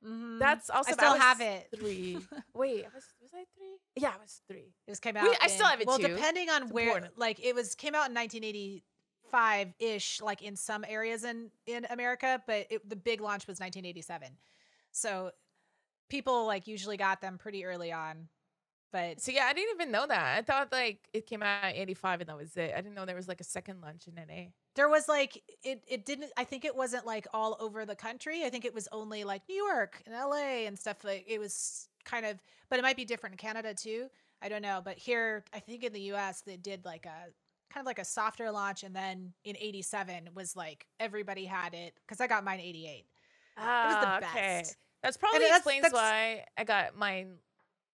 Mhm. 0.05 0.39
That's 0.39 0.69
also. 0.71 0.91
I 0.91 0.93
still 0.93 1.13
have 1.13 1.41
it. 1.41 1.67
Three. 1.77 2.17
Wait, 2.55 2.85
I 2.85 2.95
was 2.95 3.03
was 3.21 3.31
I 3.35 3.43
three? 3.55 3.77
Yeah, 3.95 4.13
I 4.17 4.17
was 4.21 4.41
three. 4.47 4.73
It 4.87 4.91
was 4.91 4.99
came 4.99 5.15
out. 5.17 5.23
We- 5.25 5.37
I 5.41 5.47
still 5.47 5.65
in- 5.67 5.71
have 5.71 5.81
it 5.81 5.85
Well, 5.87 5.99
too. 5.99 6.07
depending 6.07 6.49
on 6.49 6.63
It's 6.63 6.71
where, 6.71 6.87
important. 6.87 7.17
like 7.19 7.39
it 7.43 7.53
was 7.53 7.75
came 7.75 7.93
out 7.93 8.07
in 8.09 8.15
1985 8.15 9.73
ish, 9.79 10.21
like 10.21 10.41
in 10.41 10.55
some 10.55 10.83
areas 10.87 11.23
in 11.23 11.51
in 11.67 11.85
America, 11.89 12.41
but 12.47 12.65
it, 12.69 12.87
the 12.89 12.95
big 12.95 13.21
launch 13.21 13.45
was 13.47 13.59
1987. 13.59 14.37
So 14.91 15.31
people 16.09 16.45
like 16.47 16.67
usually 16.67 16.97
got 16.97 17.21
them 17.21 17.37
pretty 17.37 17.63
early 17.63 17.91
on, 17.91 18.27
but 18.91 19.21
So 19.21 19.31
yeah, 19.31 19.45
I 19.45 19.53
didn't 19.53 19.75
even 19.75 19.91
know 19.91 20.07
that. 20.07 20.37
I 20.37 20.41
thought 20.41 20.71
like 20.71 21.07
it 21.13 21.27
came 21.27 21.43
out 21.43 21.75
in 21.75 21.79
'85 21.81 22.21
and 22.21 22.29
that 22.29 22.37
was 22.37 22.57
it. 22.57 22.73
I 22.75 22.81
didn't 22.81 22.95
know 22.95 23.05
there 23.05 23.15
was 23.15 23.27
like 23.27 23.39
a 23.41 23.45
second 23.45 23.81
lunch 23.81 24.07
in 24.07 24.15
NA. 24.15 24.49
There 24.75 24.89
was 24.89 25.07
like 25.07 25.41
it. 25.63 25.83
It 25.87 26.05
didn't. 26.05 26.31
I 26.37 26.43
think 26.43 26.65
it 26.65 26.75
wasn't 26.75 27.05
like 27.05 27.27
all 27.33 27.57
over 27.59 27.85
the 27.85 27.95
country. 27.95 28.43
I 28.45 28.49
think 28.49 28.65
it 28.65 28.73
was 28.73 28.87
only 28.91 29.23
like 29.23 29.41
New 29.49 29.55
York 29.55 30.01
and 30.05 30.15
L.A. 30.15 30.65
and 30.65 30.77
stuff. 30.77 31.03
Like 31.03 31.25
it 31.27 31.39
was 31.39 31.87
kind 32.05 32.25
of, 32.25 32.37
but 32.69 32.79
it 32.79 32.81
might 32.81 32.95
be 32.97 33.05
different 33.05 33.33
in 33.33 33.37
Canada 33.37 33.73
too. 33.73 34.07
I 34.41 34.49
don't 34.49 34.61
know, 34.61 34.81
but 34.83 34.97
here 34.97 35.43
I 35.53 35.59
think 35.59 35.83
in 35.83 35.93
the 35.93 36.01
U.S. 36.01 36.41
they 36.41 36.57
did 36.57 36.85
like 36.85 37.05
a 37.05 37.29
kind 37.71 37.83
of 37.83 37.85
like 37.85 37.99
a 37.99 38.05
softer 38.05 38.49
launch, 38.51 38.83
and 38.83 38.95
then 38.95 39.33
in 39.43 39.55
'87 39.59 40.29
was 40.33 40.55
like 40.55 40.87
everybody 40.99 41.45
had 41.45 41.73
it 41.73 41.93
because 42.07 42.21
I 42.21 42.27
got 42.27 42.43
mine 42.43 42.59
'88. 42.59 43.05
Ah, 43.57 43.83
it 43.83 43.87
was 43.87 44.05
the 44.21 44.27
okay. 44.27 44.59
best. 44.61 44.77
That's 45.03 45.17
probably 45.17 45.39
that's- 45.39 45.57
explains 45.57 45.81
that's- 45.83 45.93
why 45.93 46.45
I 46.57 46.63
got 46.63 46.95
mine 46.97 47.35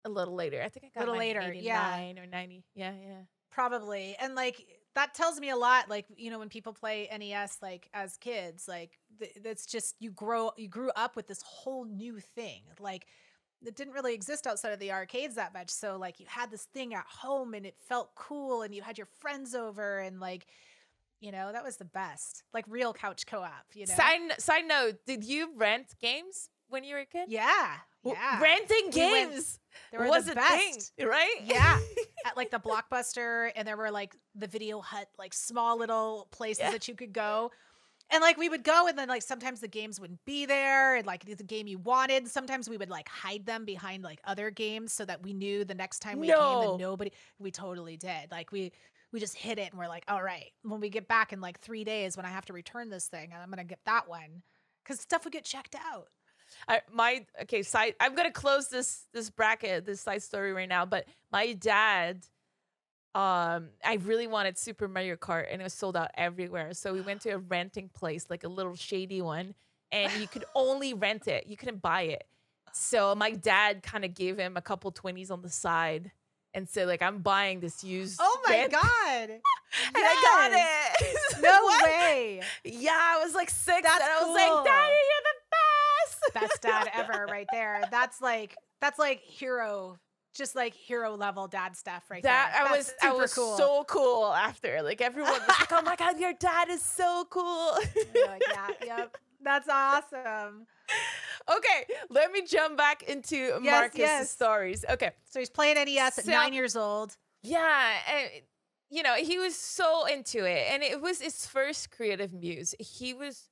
a 0.03 0.09
little 0.09 0.35
later. 0.35 0.61
I 0.61 0.69
think 0.69 0.85
I 0.85 0.99
got 0.99 1.07
a 1.07 1.11
Little 1.11 1.17
later, 1.19 1.51
yeah. 1.53 1.95
89 1.97 2.19
or 2.23 2.27
90. 2.27 2.63
Yeah, 2.75 2.93
yeah. 2.93 3.21
Probably. 3.49 4.15
And 4.19 4.35
like 4.35 4.63
that 4.95 5.13
tells 5.13 5.39
me 5.39 5.49
a 5.49 5.55
lot. 5.55 5.89
Like, 5.89 6.05
you 6.15 6.31
know, 6.31 6.39
when 6.39 6.49
people 6.49 6.73
play 6.73 7.07
NES 7.15 7.57
like 7.61 7.89
as 7.93 8.17
kids, 8.17 8.67
like 8.67 8.97
th- 9.19 9.37
that's 9.43 9.65
just 9.65 9.95
you 9.99 10.11
grow 10.11 10.51
you 10.57 10.67
grew 10.67 10.89
up 10.95 11.15
with 11.15 11.27
this 11.27 11.41
whole 11.43 11.85
new 11.85 12.19
thing. 12.19 12.63
Like 12.79 13.05
it 13.65 13.75
didn't 13.75 13.93
really 13.93 14.13
exist 14.13 14.47
outside 14.47 14.71
of 14.71 14.79
the 14.79 14.91
arcades 14.91 15.35
that 15.35 15.53
much. 15.53 15.69
So 15.69 15.97
like 15.97 16.19
you 16.19 16.25
had 16.27 16.49
this 16.49 16.63
thing 16.73 16.93
at 16.93 17.05
home 17.07 17.53
and 17.53 17.65
it 17.65 17.75
felt 17.87 18.15
cool 18.15 18.61
and 18.61 18.73
you 18.73 18.81
had 18.81 18.97
your 18.97 19.07
friends 19.19 19.53
over 19.53 19.99
and 19.99 20.19
like 20.19 20.47
you 21.21 21.31
know, 21.31 21.51
that 21.53 21.63
was 21.63 21.77
the 21.77 21.85
best. 21.85 22.43
Like 22.53 22.65
real 22.67 22.93
couch 22.93 23.25
co-op, 23.25 23.65
you 23.73 23.87
know. 23.87 23.95
Side 23.95 24.39
side 24.39 24.67
note, 24.67 24.95
did 25.05 25.23
you 25.23 25.49
rent 25.55 25.93
games 26.01 26.49
when 26.75 26.83
you 26.83 26.93
were 26.95 27.01
a 27.01 27.05
kid? 27.05 27.25
yeah. 27.29 27.77
Yeah. 28.03 28.39
Renting 28.39 28.91
We 28.93 29.01
went- 29.01 29.31
games 29.31 29.59
was 29.93 30.25
the 30.25 30.33
a 30.33 30.35
best. 30.35 30.93
thing, 30.95 31.07
right? 31.07 31.37
Yeah. 31.43 31.79
at 32.27 32.37
like 32.37 32.51
the 32.51 32.59
blockbuster 32.59 33.51
and 33.55 33.67
there 33.67 33.75
were 33.77 33.89
like 33.89 34.15
the 34.35 34.45
video 34.45 34.79
hut 34.79 35.07
like 35.17 35.33
small 35.33 35.79
little 35.79 36.27
places 36.31 36.59
Yeah. 36.61 36.71
that 36.71 36.87
you 36.87 36.93
could 36.93 37.13
go 37.13 37.51
and 38.11 38.21
like 38.21 38.37
we 38.37 38.47
would 38.47 38.63
go 38.63 38.87
and 38.87 38.95
then 38.95 39.07
like 39.09 39.23
sometimes 39.23 39.59
the 39.59 39.67
games 39.67 39.99
wouldn't 39.99 40.23
be 40.25 40.45
there 40.45 40.95
and 40.97 41.07
like 41.07 41.25
the 41.25 41.43
game 41.43 41.65
you 41.65 41.79
wanted 41.79 42.27
sometimes 42.27 42.69
we 42.69 42.77
would 42.77 42.91
like 42.91 43.09
hide 43.09 43.43
them 43.47 43.65
behind 43.65 44.03
like 44.03 44.19
other 44.25 44.51
games 44.51 44.93
so 44.93 45.03
that 45.05 45.23
we 45.23 45.33
knew 45.33 45.65
the 45.65 45.73
next 45.73 45.99
time 45.99 46.19
we 46.19 46.27
came 46.27 46.35
No. 46.37 46.73
that 46.73 46.83
nobody 46.83 47.11
we 47.39 47.49
totally 47.49 47.97
did 47.97 48.29
like 48.29 48.51
we 48.51 48.71
we 49.11 49.19
just 49.19 49.35
hit 49.35 49.57
it 49.57 49.71
and 49.71 49.79
we're 49.79 49.87
like 49.87 50.03
all 50.07 50.21
right 50.21 50.51
when 50.61 50.79
we 50.79 50.89
get 50.89 51.07
back 51.07 51.33
in 51.33 51.41
like 51.41 51.59
three 51.59 51.83
days 51.83 52.15
when 52.15 52.25
i 52.27 52.29
have 52.29 52.45
to 52.45 52.53
return 52.53 52.89
this 52.91 53.07
thing 53.07 53.31
and 53.33 53.41
i'm 53.41 53.49
gonna 53.49 53.63
get 53.63 53.79
that 53.85 54.07
one 54.07 54.43
because 54.83 54.99
stuff 54.99 55.23
would 55.23 55.33
get 55.33 55.43
checked 55.43 55.75
out 55.75 56.09
I, 56.67 56.81
my 56.91 57.25
okay 57.43 57.63
side 57.63 57.95
i'm 57.99 58.15
gonna 58.15 58.31
close 58.31 58.67
this 58.69 59.05
this 59.13 59.29
bracket 59.29 59.85
this 59.85 60.01
side 60.01 60.23
story 60.23 60.53
right 60.53 60.69
now 60.69 60.85
but 60.85 61.05
my 61.31 61.53
dad 61.53 62.25
um 63.13 63.69
i 63.83 63.97
really 64.03 64.27
wanted 64.27 64.57
super 64.57 64.87
mario 64.87 65.15
kart 65.15 65.45
and 65.51 65.61
it 65.61 65.63
was 65.63 65.73
sold 65.73 65.95
out 65.95 66.11
everywhere. 66.15 66.73
So 66.73 66.93
we 66.93 67.01
went 67.01 67.21
to 67.21 67.29
a 67.31 67.37
renting 67.37 67.89
place 67.93 68.25
like 68.29 68.43
a 68.43 68.49
little 68.49 68.75
shady 68.75 69.21
one 69.21 69.53
and 69.91 70.11
you 70.19 70.27
could 70.27 70.43
only 70.55 70.93
rent 70.93 71.27
it. 71.27 71.47
You 71.47 71.55
couldn't 71.55 71.81
buy 71.81 72.01
it. 72.03 72.25
So 72.73 73.15
my 73.15 73.31
dad 73.31 73.83
kind 73.83 74.03
of 74.03 74.13
gave 74.13 74.37
him 74.37 74.57
a 74.57 74.61
couple 74.61 74.91
20s 74.91 75.31
on 75.31 75.41
the 75.41 75.49
side 75.49 76.11
and 76.53 76.67
said 76.67 76.87
like 76.87 77.01
i'm 77.01 77.19
buying 77.19 77.59
this 77.59 77.83
used 77.83 78.17
oh 78.21 78.41
my 78.47 78.67
god. 78.69 79.29
And 79.87 79.97
i 79.97 80.15
got 80.23 80.51
it. 80.53 81.17
No 81.41 81.69
way. 81.83 82.41
Yeah 82.63 82.91
i 82.97 83.21
was 83.23 83.33
like 83.35 83.49
six 83.49 83.81
That's 83.83 84.01
and 84.01 84.11
i 84.11 84.15
was 84.25 84.25
cool. 84.25 84.55
like 84.55 84.65
daddy 84.65 84.95
best 86.39 86.61
dad 86.61 86.89
ever 86.93 87.25
right 87.25 87.47
there. 87.51 87.81
That's 87.91 88.21
like 88.21 88.55
that's 88.81 88.99
like 88.99 89.21
hero, 89.21 89.97
just 90.35 90.55
like 90.55 90.73
hero 90.73 91.15
level 91.15 91.47
dad 91.47 91.75
stuff 91.75 92.03
right 92.11 92.21
that 92.23 92.51
there. 92.53 92.61
I 92.61 92.75
That's 92.75 92.77
was 92.89 92.93
I 93.01 93.11
was 93.13 93.33
cool. 93.33 93.57
so 93.57 93.83
cool 93.87 94.31
after. 94.33 94.81
Like 94.83 95.01
everyone 95.01 95.31
was 95.31 95.41
like, 95.59 95.71
"Oh 95.71 95.81
my 95.81 95.95
god, 95.95 96.19
your 96.19 96.33
dad 96.33 96.69
is 96.69 96.81
so 96.83 97.25
cool." 97.29 97.71
Like, 98.27 98.43
yeah, 98.49 98.67
yep. 98.85 99.17
That's 99.41 99.67
awesome. 99.69 100.65
okay, 101.55 101.85
let 102.09 102.31
me 102.31 102.41
jump 102.47 102.77
back 102.77 103.03
into 103.03 103.35
Yes, 103.35 103.61
Marcus's 103.63 103.99
yes. 103.99 104.29
stories. 104.31 104.85
Okay, 104.89 105.11
So 105.29 105.39
he's 105.39 105.49
playing 105.49 105.75
NES 105.75 106.19
at 106.19 106.25
nine 106.27 106.53
years 106.53 106.75
old. 106.75 107.15
yeah, 107.43 107.91
and, 108.11 108.29
you 108.89 109.03
know 109.03 109.15
he 109.15 109.37
was 109.37 109.55
so 109.55 110.05
into 110.05 110.45
it, 110.45 110.67
and 110.71 110.81
it 110.83 111.01
was 111.01 111.21
his 111.21 111.45
first 111.45 111.91
creative 111.91 112.33
muse. 112.33 112.73
He 112.79 113.13
was 113.13 113.49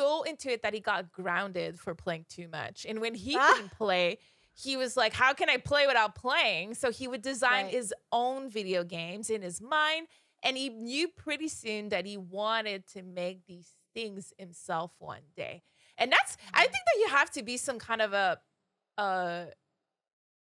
so 0.00 0.22
into 0.22 0.50
it 0.50 0.62
that 0.62 0.74
he 0.74 0.80
got 0.80 1.12
grounded 1.12 1.78
for 1.78 1.94
playing 1.94 2.26
too 2.28 2.48
much, 2.48 2.86
and 2.88 3.00
when 3.00 3.14
he 3.14 3.36
Ah. 3.36 3.52
couldn't 3.54 3.70
play. 3.70 4.18
He 4.52 4.76
was 4.76 4.94
like, 4.94 5.14
How 5.14 5.32
can 5.32 5.48
I 5.48 5.56
play 5.56 5.86
without 5.86 6.14
playing? 6.14 6.74
So 6.74 6.90
he 6.90 7.08
would 7.08 7.22
design 7.22 7.64
Right. 7.66 7.72
his 7.74 7.94
own 8.12 8.50
video 8.50 8.84
games 8.84 9.30
in 9.30 9.40
his 9.42 9.58
mind. 9.60 10.08
And 10.42 10.54
he 10.56 10.68
knew 10.68 11.08
pretty 11.08 11.48
soon 11.48 11.88
that 11.90 12.04
he 12.04 12.16
wanted 12.18 12.86
to 12.88 13.02
make 13.02 13.46
these 13.46 13.70
things 13.94 14.34
himself 14.38 14.90
one 14.98 15.22
day. 15.34 15.62
And 15.96 16.12
that's 16.12 16.36
I 16.52 16.62
Mhm. 16.66 16.72
think 16.72 16.84
that 16.88 16.98
you 16.98 17.08
have 17.08 17.30
to 17.30 17.42
be 17.42 17.56
some 17.56 17.78
kind 17.78 18.02
of 18.02 18.12
a 18.12 18.40
uh 18.98 19.46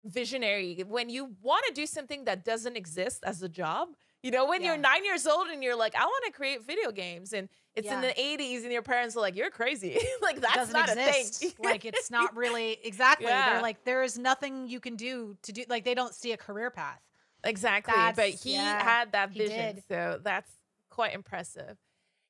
visionary 0.04 0.82
when 0.86 1.08
you 1.10 1.36
want 1.42 1.64
to 1.66 1.72
do 1.74 1.84
something 1.86 2.24
that 2.24 2.44
doesn't 2.44 2.76
exist 2.76 3.24
as 3.24 3.42
a 3.42 3.48
job. 3.48 3.88
You 4.22 4.30
know, 4.30 4.46
when 4.46 4.62
you're 4.62 4.76
nine 4.78 5.04
years 5.04 5.26
old 5.26 5.48
and 5.48 5.62
you're 5.62 5.76
like, 5.76 5.94
I 5.94 6.04
want 6.04 6.24
to 6.26 6.32
create 6.32 6.64
video 6.64 6.90
games, 6.92 7.32
and 7.32 7.48
it's 7.76 7.90
in 7.90 8.00
the 8.00 8.08
80s, 8.08 8.62
and 8.62 8.72
your 8.72 8.82
parents 8.82 9.16
are 9.16 9.20
like, 9.20 9.36
You're 9.36 9.50
crazy. 9.50 9.98
like, 10.22 10.40
that's 10.40 10.54
doesn't 10.54 10.72
not 10.72 10.88
exist. 10.88 11.44
a 11.44 11.48
thing. 11.48 11.54
like 11.62 11.84
it's 11.84 12.10
not 12.10 12.34
really 12.36 12.78
exactly. 12.82 13.26
Yeah. 13.26 13.52
They're 13.52 13.62
like 13.62 13.84
there 13.84 14.02
is 14.02 14.18
nothing 14.18 14.66
you 14.66 14.80
can 14.80 14.96
do 14.96 15.36
to 15.42 15.52
do. 15.52 15.64
Like 15.68 15.84
they 15.84 15.94
don't 15.94 16.14
see 16.14 16.32
a 16.32 16.36
career 16.36 16.70
path. 16.70 17.00
Exactly. 17.44 17.94
but 18.16 18.30
he 18.30 18.54
yeah, 18.54 18.82
had 18.82 19.12
that 19.12 19.30
vision. 19.30 19.82
So 19.88 20.18
that's 20.22 20.50
quite 20.90 21.14
impressive. 21.14 21.76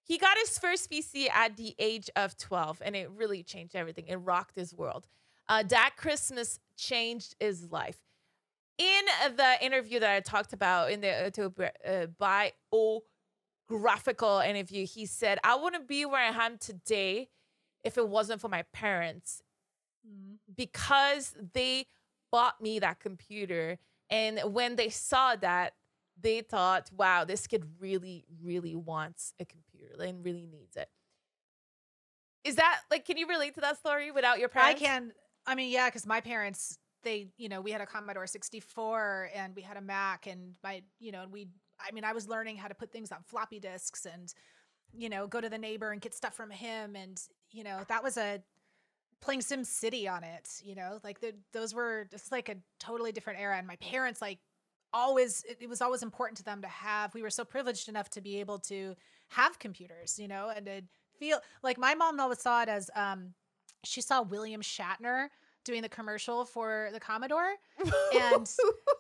He 0.03 0.19
got 0.19 0.37
his 0.39 0.59
first 0.59 0.91
PC 0.91 1.29
at 1.31 1.57
the 1.57 1.75
age 1.79 2.11
of 2.15 2.37
12, 2.37 2.81
and 2.85 2.95
it 2.95 3.11
really 3.11 3.43
changed 3.43 3.75
everything. 3.75 4.07
It 4.07 4.17
rocked 4.17 4.55
his 4.55 4.73
world. 4.73 5.07
Uh, 5.49 5.63
that 5.65 5.95
Christmas 5.97 6.61
changed 6.77 7.35
his 7.41 7.71
life. 7.73 7.99
In 8.79 9.05
the 9.37 9.65
interview 9.65 10.01
that 10.01 10.11
I 10.11 10.21
talked 10.21 10.53
about 10.53 10.91
in 10.91 11.01
the 11.01 11.09
autobi- 11.09 12.09
biographical 13.69 14.41
interview, 14.41 14.87
he 14.87 15.07
said, 15.07 15.39
I 15.45 15.57
wouldn't 15.57 15.89
be 15.89 16.05
where 16.05 16.21
I 16.21 16.45
am 16.45 16.59
today 16.59 17.29
if 17.85 17.99
it 17.99 18.09
wasn't 18.09 18.41
for 18.41 18.49
my 18.49 18.63
parents 18.73 19.43
mm-hmm. 20.07 20.35
because 20.55 21.35
they 21.53 21.87
bought 22.33 22.61
me 22.61 22.79
that 22.81 23.01
computer 23.01 23.79
and 24.11 24.41
when 24.53 24.77
they 24.77 24.89
saw 24.89 25.37
that 25.37 25.75
they 26.21 26.41
thought 26.41 26.91
wow 26.97 27.25
this 27.25 27.47
kid 27.47 27.65
really 27.79 28.25
really 28.43 28.75
wants 28.75 29.33
a 29.39 29.45
computer 29.45 30.03
and 30.03 30.25
really 30.25 30.47
needs 30.47 30.77
it 30.77 30.89
is 32.47 32.57
that 32.57 32.81
like 32.91 33.05
can 33.05 33.17
you 33.17 33.27
relate 33.27 33.55
to 33.55 33.61
that 33.61 33.79
story 33.79 34.11
without 34.11 34.39
your 34.39 34.49
parents? 34.49 34.81
I 34.81 34.85
can. 34.85 35.13
I 35.47 35.55
mean, 35.55 35.71
yeah, 35.71 35.89
because 35.89 36.07
my 36.07 36.21
parents, 36.21 36.79
they, 37.03 37.29
you 37.37 37.49
know, 37.49 37.61
we 37.61 37.71
had 37.71 37.81
a 37.81 37.87
Commodore 37.87 38.27
64 38.27 39.31
and 39.35 39.55
we 39.55 39.63
had 39.63 39.77
a 39.77 39.81
Mac, 39.81 40.27
and 40.27 40.57
my, 40.63 40.83
you 40.99 41.13
know, 41.13 41.23
and 41.23 41.33
we, 41.33 41.49
I 41.81 41.93
mean, 41.93 42.05
I 42.05 42.13
was 42.13 42.29
learning 42.29 42.57
how 42.57 42.69
to 42.69 42.75
put 42.75 42.93
things 42.93 43.13
on 43.13 43.19
floppy 43.25 43.61
disks 43.61 44.07
and, 44.07 44.33
you 44.93 45.09
know, 45.09 45.27
go 45.27 45.41
to 45.41 45.49
the 45.49 45.59
neighbor 45.59 45.93
and 45.93 46.01
get 46.01 46.15
stuff 46.15 46.35
from 46.35 46.51
him, 46.51 46.97
and 46.97 47.21
you 47.51 47.65
know, 47.65 47.81
that 47.89 48.03
was 48.03 48.17
a 48.17 48.43
playing 49.21 49.41
Sim 49.41 49.65
City 49.65 50.09
on 50.09 50.25
it. 50.25 50.49
You 50.63 50.75
know, 50.75 51.01
like 51.05 51.21
the, 51.21 51.35
those 51.53 51.75
were 51.75 52.07
just 52.11 52.33
like 52.33 52.49
a 52.49 52.57
totally 52.79 53.13
different 53.13 53.41
era, 53.41 53.57
and 53.57 53.67
my 53.67 53.77
parents 53.77 54.23
like 54.23 54.39
always 54.93 55.45
it, 55.49 55.59
it 55.61 55.69
was 55.69 55.83
always 55.83 56.03
important 56.03 56.39
to 56.39 56.45
them 56.45 56.63
to 56.63 56.69
have 56.69 57.13
we 57.13 57.23
were 57.23 57.31
so 57.31 57.45
privileged 57.45 57.89
enough 57.89 58.09
to 58.09 58.21
be 58.21 58.41
able 58.41 58.59
to 58.59 58.95
have 59.29 59.59
computers 59.59 60.19
you 60.19 60.29
know 60.29 60.51
and 60.55 60.65
to 60.67 60.81
feel 61.19 61.39
like 61.63 61.77
my 61.77 61.95
mom 61.95 62.19
always 62.21 62.41
saw 62.41 62.63
it 62.63 62.69
as 62.69 62.91
um 62.95 63.35
she 63.85 64.01
saw 64.01 64.23
William 64.23 64.63
Shatner 64.63 65.29
doing 65.67 65.83
the 65.83 65.89
commercial 65.89 66.45
for 66.45 66.89
the 66.93 67.01
Commodore. 67.01 67.55
And 68.15 68.51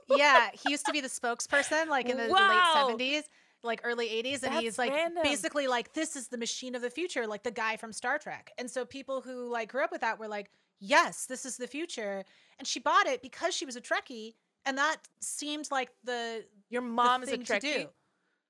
yeah, 0.08 0.50
he 0.52 0.70
used 0.70 0.84
to 0.86 0.92
be 0.92 1.00
the 1.00 1.08
spokesperson 1.08 1.88
like 1.88 2.08
in 2.08 2.16
the, 2.18 2.24
the 2.24 2.32
Wow. 2.32 2.86
late 2.88 2.98
70s, 2.98 3.22
like 3.62 3.80
early 3.84 4.08
80s. 4.08 4.42
And 4.42 4.52
That's 4.52 4.60
he's 4.60 4.78
like 4.78 4.92
random. 4.92 5.22
basically 5.22 5.66
like, 5.68 5.94
this 5.94 6.16
is 6.16 6.28
the 6.28 6.36
machine 6.38 6.74
of 6.74 6.82
the 6.82 6.90
future, 6.90 7.26
like 7.26 7.42
the 7.42 7.50
guy 7.50 7.76
from 7.76 7.92
Star 7.92 8.18
Trek. 8.18 8.52
And 8.58 8.70
so 8.70 8.84
people 8.84 9.22
who 9.22 9.48
like 9.50 9.70
grew 9.70 9.82
up 9.82 9.90
with 9.90 10.02
that 10.02 10.18
were 10.18 10.28
like, 10.28 10.50
yes, 10.80 11.24
this 11.26 11.46
is 11.46 11.56
the 11.56 11.66
future. 11.66 12.24
And 12.58 12.68
she 12.68 12.78
bought 12.80 13.06
it 13.06 13.22
because 13.22 13.54
she 13.54 13.64
was 13.64 13.76
a 13.76 13.80
Trekkie 13.80 14.34
and 14.66 14.76
that 14.76 14.96
seemed 15.20 15.68
like 15.70 15.90
the 16.04 16.44
Your 16.68 16.82
the 16.82 16.88
mom 16.88 17.22
is 17.22 17.32
a 17.32 17.38
Trekkie. 17.38 17.88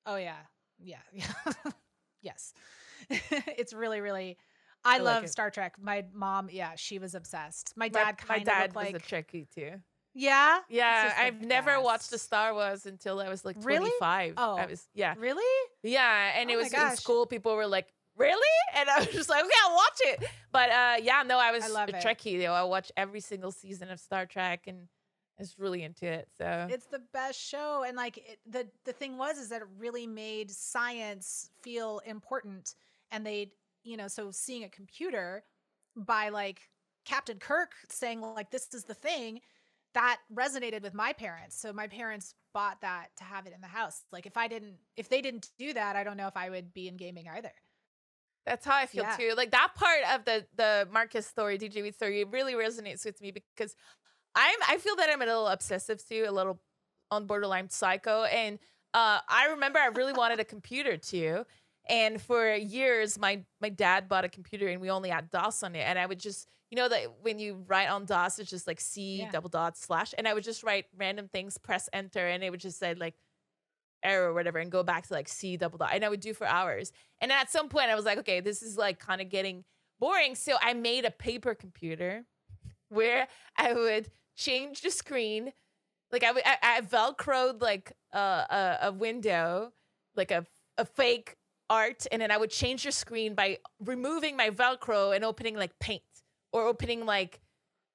Oh 0.06 0.16
yeah, 0.16 0.36
yeah, 0.78 0.98
yeah. 1.12 1.24
yes, 2.22 2.54
it's 3.10 3.72
really, 3.72 4.00
really. 4.00 4.38
I, 4.86 4.96
I 4.96 4.98
love 4.98 5.24
it. 5.24 5.30
Star 5.30 5.50
Trek. 5.50 5.76
My 5.80 6.04
mom, 6.14 6.48
yeah, 6.50 6.72
she 6.76 6.98
was 6.98 7.14
obsessed. 7.14 7.72
My 7.76 7.88
dad 7.88 8.18
kind 8.18 8.48
of 8.48 8.74
like, 8.74 8.92
was 8.92 9.02
a 9.02 9.04
Trekkie 9.04 9.48
too. 9.50 9.72
yeah, 10.14 10.60
Yeah, 10.68 11.12
I've 11.18 11.42
never 11.42 11.80
watched 11.80 12.10
the. 12.10 12.18
Star 12.18 12.54
Wars 12.54 12.86
until 12.86 13.20
I 13.20 13.28
was 13.28 13.44
like 13.44 13.56
Really? 13.60 13.90
25. 13.98 14.34
Oh. 14.36 14.56
I 14.56 14.66
was 14.66 14.86
yeah. 14.94 15.14
Really? 15.18 15.44
Yeah, 15.82 16.32
and 16.38 16.50
Oh 16.50 16.54
it 16.54 16.56
was 16.56 16.72
in 16.72 16.96
school. 16.96 17.26
People 17.26 17.54
were 17.54 17.66
like, 17.66 17.88
"Really?" 18.16 18.40
And 18.74 18.88
I 18.88 19.00
was 19.00 19.08
just 19.08 19.28
like, 19.28 19.44
"Okay, 19.44 19.52
I'll 19.64 19.74
watch 19.74 20.00
it." 20.00 20.24
But 20.52 20.70
uh, 20.70 20.96
yeah, 21.02 21.22
no, 21.26 21.38
I 21.38 21.52
was 21.52 21.64
I 21.64 21.84
a. 21.84 21.92
Trekkie. 21.92 22.40
Though 22.42 22.52
I 22.52 22.62
watched 22.62 22.92
every 22.96 23.20
single 23.20 23.52
season 23.52 23.90
of 23.90 24.00
Star 24.00 24.24
Trek, 24.24 24.64
and 24.66 24.88
I 25.38 25.42
was 25.42 25.58
really 25.58 25.82
into 25.82 26.06
it. 26.06 26.28
So 26.38 26.66
It's 26.70 26.86
the 26.86 27.02
best 27.12 27.38
show, 27.38 27.84
and 27.86 27.96
like 27.96 28.16
it, 28.16 28.38
the 28.48 28.66
the 28.84 28.92
thing 28.92 29.18
was 29.18 29.36
is 29.38 29.50
that 29.50 29.60
it 29.60 29.68
really 29.78 30.06
made 30.06 30.50
science 30.50 31.50
feel 31.62 32.00
important, 32.06 32.74
and 33.10 33.24
they, 33.26 33.50
you 33.86 33.96
know, 33.96 34.08
so 34.08 34.30
seeing 34.30 34.64
a 34.64 34.68
computer 34.68 35.44
by 35.96 36.28
like 36.30 36.70
Captain 37.04 37.38
Kirk 37.38 37.72
saying 37.90 38.20
like 38.20 38.50
this 38.50 38.68
is 38.74 38.84
the 38.84 38.94
thing 38.94 39.40
that 39.94 40.18
resonated 40.34 40.82
with 40.82 40.94
my 40.94 41.12
parents. 41.12 41.56
So 41.60 41.72
my 41.72 41.86
parents 41.86 42.34
bought 42.52 42.80
that 42.82 43.08
to 43.18 43.24
have 43.24 43.46
it 43.46 43.54
in 43.54 43.60
the 43.62 43.66
house. 43.68 44.04
Like 44.12 44.26
if 44.26 44.36
I 44.36 44.48
didn't, 44.48 44.76
if 44.96 45.08
they 45.08 45.22
didn't 45.22 45.50
do 45.58 45.72
that, 45.74 45.96
I 45.96 46.04
don't 46.04 46.16
know 46.18 46.26
if 46.28 46.36
I 46.36 46.50
would 46.50 46.74
be 46.74 46.88
in 46.88 46.96
gaming 46.96 47.28
either. 47.28 47.52
that's 48.44 48.64
how 48.64 48.76
I 48.76 48.86
feel 48.86 49.04
Yeah. 49.04 49.16
too. 49.16 49.34
Like 49.36 49.50
that 49.50 49.74
part 49.74 50.00
of 50.14 50.24
the 50.24 50.46
the 50.56 50.88
Marcus 50.92 51.26
story, 51.26 51.58
DJ 51.58 51.82
Wheat 51.82 51.94
story, 51.96 52.20
it 52.20 52.28
really 52.30 52.54
resonates 52.54 53.04
with 53.04 53.20
me 53.20 53.30
because 53.32 53.74
I'm 54.34 54.58
I 54.68 54.78
feel 54.78 54.96
that 54.96 55.10
I'm 55.10 55.22
a 55.22 55.26
little 55.26 55.48
obsessive 55.48 56.06
too, 56.06 56.26
a 56.28 56.32
little 56.32 56.60
on 57.10 57.26
borderline 57.26 57.70
psycho. 57.70 58.24
And 58.24 58.58
uh, 58.94 59.20
I 59.28 59.48
remember 59.50 59.78
I 59.78 59.86
really 59.88 60.12
wanted 60.12 60.40
a 60.40 60.44
computer 60.44 60.96
too. 60.96 61.44
And 61.88 62.20
for 62.20 62.52
years, 62.54 63.18
my 63.18 63.44
my 63.60 63.68
dad 63.68 64.08
bought 64.08 64.24
a 64.24 64.28
computer 64.28 64.68
and 64.68 64.80
we 64.80 64.90
only 64.90 65.10
had 65.10 65.30
DOS 65.30 65.62
on 65.62 65.74
it. 65.74 65.80
And 65.86 65.98
I 65.98 66.06
would 66.06 66.18
just, 66.18 66.48
you 66.70 66.76
know, 66.76 66.88
that 66.88 67.22
when 67.22 67.38
you 67.38 67.64
write 67.66 67.88
on 67.88 68.06
DOS, 68.06 68.38
it's 68.38 68.50
just 68.50 68.66
like 68.66 68.80
C 68.80 69.18
Yeah. 69.20 69.30
double 69.30 69.48
dot 69.48 69.76
slash. 69.76 70.12
And 70.18 70.26
I 70.26 70.34
would 70.34 70.44
just 70.44 70.62
write 70.62 70.86
random 70.96 71.28
things, 71.28 71.58
press 71.58 71.88
enter, 71.92 72.26
and 72.26 72.42
it 72.42 72.50
would 72.50 72.60
just 72.60 72.78
say 72.78 72.94
like 72.94 73.14
error 74.02 74.30
or 74.30 74.34
whatever, 74.34 74.58
and 74.58 74.70
go 74.70 74.82
back 74.82 75.06
to 75.06 75.12
like 75.12 75.28
C 75.28 75.56
double 75.56 75.78
dot. 75.78 75.90
And 75.92 76.04
I 76.04 76.08
would 76.08 76.20
do 76.20 76.34
for 76.34 76.46
hours. 76.46 76.92
And 77.20 77.30
at 77.30 77.50
some 77.50 77.68
point, 77.68 77.90
I 77.90 77.94
was 77.94 78.04
like, 78.04 78.18
okay, 78.18 78.40
this 78.40 78.62
is 78.62 78.76
like 78.76 78.98
kind 78.98 79.20
of 79.20 79.28
getting 79.28 79.64
boring. 80.00 80.34
So 80.34 80.56
I 80.60 80.74
made 80.74 81.04
a 81.04 81.10
paper 81.10 81.54
computer 81.54 82.24
where 82.88 83.28
I 83.56 83.72
would 83.72 84.10
change 84.36 84.82
the 84.82 84.90
screen. 84.90 85.52
Like 86.12 86.24
I 86.24 86.32
would, 86.32 86.42
I, 86.44 86.56
I 86.62 86.80
velcroed 86.82 87.62
like 87.62 87.92
a, 88.12 88.18
a, 88.18 88.78
a 88.88 88.92
window, 88.92 89.72
like 90.14 90.30
a, 90.30 90.44
a 90.78 90.84
fake 90.84 91.36
art, 91.68 92.06
and 92.12 92.22
then 92.22 92.30
I 92.30 92.36
would 92.36 92.50
change 92.50 92.84
the 92.84 92.92
screen 92.92 93.34
by 93.34 93.58
removing 93.84 94.36
my 94.36 94.50
Velcro 94.50 95.14
and 95.14 95.24
opening 95.24 95.56
like 95.56 95.78
Paint 95.78 96.02
or 96.52 96.66
opening 96.66 97.06
like 97.06 97.40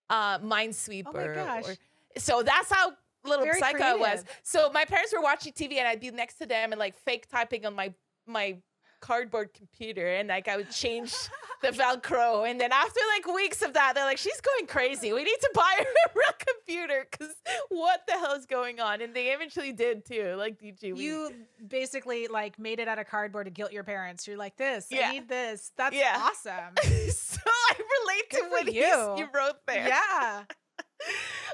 uh 0.10 0.40
Minesweeper. 0.40 1.08
Oh 1.08 1.14
my 1.14 1.34
gosh. 1.34 1.70
Or, 1.70 1.76
so 2.18 2.44
that's 2.44 2.72
how 2.72 2.94
little 3.24 3.46
Very 3.46 3.60
psycho 3.60 3.84
I 3.84 3.96
was. 3.96 4.26
So 4.44 4.72
my 4.74 4.86
parents 4.86 5.14
were 5.14 5.22
watching 5.22 5.54
TV, 5.54 5.78
and 5.78 5.88
I'd 5.88 6.00
be 6.00 6.12
next 6.12 6.36
to 6.36 6.46
them 6.46 6.72
and 6.72 6.80
like 6.80 6.96
fake 6.96 7.30
typing 7.30 7.66
on 7.66 7.76
my 7.76 7.94
my 8.28 8.58
cardboard 9.02 9.54
computer, 9.54 10.08
and 10.08 10.30
like 10.30 10.48
I 10.48 10.56
would 10.58 10.72
change 10.72 11.14
the 11.62 11.70
Velcro. 11.70 12.50
And 12.50 12.60
then 12.62 12.72
after 12.72 13.00
like 13.18 13.36
weeks 13.36 13.62
of 13.62 13.74
that, 13.74 13.94
they're 13.96 14.06
like, 14.06 14.18
she's 14.18 14.40
going 14.42 14.68
crazy. 14.68 15.12
We 15.14 15.24
need 15.24 15.40
to 15.42 15.50
buy 15.54 15.76
her 15.80 15.84
a 15.84 16.14
real 16.16 16.38
computer 16.56 17.06
because 17.12 17.34
what 17.70 18.02
the 18.08 18.14
hell 18.14 18.34
is 18.34 18.46
going 18.46 18.80
on? 18.80 19.02
And 19.02 19.14
they 19.14 19.28
eventually 19.28 19.74
did 19.74 20.06
too, 20.06 20.36
like 20.38 20.60
DG. 20.60 20.96
You 20.98 21.32
basically 21.68 22.28
like 22.28 22.58
made 22.58 22.80
it 22.80 22.88
out 22.88 23.00
of 23.00 23.08
cardboard 23.08 23.46
to 23.48 23.52
guilt 23.52 23.72
your 23.72 23.84
parents. 23.84 24.28
You're 24.28 24.38
like, 24.38 24.56
this, 24.58 24.88
Yeah. 24.90 25.10
I 25.10 25.12
need 25.12 25.28
this. 25.28 25.72
That's 25.78 25.96
Yeah. 25.96 26.16
awesome. 26.18 26.76
so 27.12 27.40
I 27.46 27.74
relate 27.78 28.30
Good 28.30 28.44
to 28.44 28.50
what 28.50 28.74
you. 28.74 29.18
you 29.24 29.28
wrote 29.34 29.58
there. 29.68 29.88
yeah. 29.88 30.44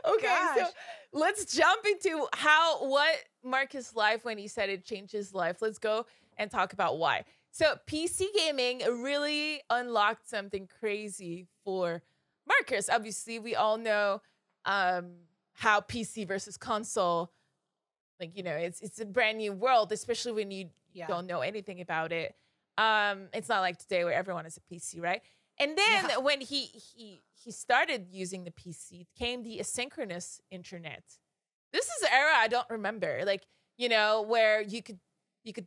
Okay, 0.06 0.36
so 0.58 0.66
let's 1.14 1.54
jump 1.56 1.86
into 1.86 2.28
how 2.34 2.86
what 2.88 3.16
Marcus' 3.44 3.96
life 3.96 4.24
when 4.26 4.38
he 4.38 4.48
said 4.48 4.70
it 4.70 4.86
changed 4.86 5.12
his 5.14 5.34
life. 5.34 5.62
Let's 5.62 5.80
go 5.80 6.06
and 6.38 6.52
talk 6.52 6.74
about 6.74 6.98
why. 6.98 7.24
So 7.58 7.76
PC 7.88 8.28
gaming 8.36 8.84
really 9.02 9.64
unlocked 9.72 10.30
something 10.30 10.68
crazy 10.80 11.48
for 11.66 12.04
Marcus. 12.48 12.88
Obviously, 12.88 13.40
we 13.40 13.56
all 13.56 13.80
know 13.80 14.22
um, 14.66 15.14
how 15.54 15.82
PC 15.82 16.28
versus 16.28 16.56
console, 16.56 17.32
like 18.20 18.38
you 18.38 18.44
know, 18.44 18.52
it's 18.56 18.82
it's 18.82 19.00
a 19.02 19.06
brand 19.06 19.40
new 19.40 19.54
world, 19.54 19.92
especially 19.92 20.34
when 20.34 20.52
you 20.52 20.70
Yeah. 20.94 21.08
don't 21.08 21.26
know 21.26 21.42
anything 21.42 21.82
about 21.82 22.12
it. 22.12 22.36
Um, 22.78 23.30
it's 23.34 23.50
not 23.50 23.62
like 23.62 23.80
today 23.80 24.04
where 24.04 24.14
everyone 24.14 24.44
has 24.44 24.58
a 24.58 24.62
PC, 24.62 25.00
right? 25.02 25.24
And 25.60 25.76
then 25.76 26.10
Yeah. 26.10 26.18
when 26.18 26.42
he 26.42 26.66
he 26.66 27.24
he 27.44 27.50
started 27.50 28.10
using 28.12 28.44
the 28.44 28.52
PC, 28.52 29.08
came 29.18 29.42
the 29.42 29.58
asynchronous 29.58 30.42
internet. 30.52 31.04
This 31.74 31.86
is 31.88 32.04
an 32.04 32.10
era 32.14 32.34
I 32.36 32.50
don't 32.50 32.70
remember, 32.70 33.24
like 33.26 33.48
you 33.80 33.90
know, 33.90 34.22
where 34.22 34.62
you 34.62 34.84
could 34.84 35.00
you 35.44 35.54
could 35.54 35.66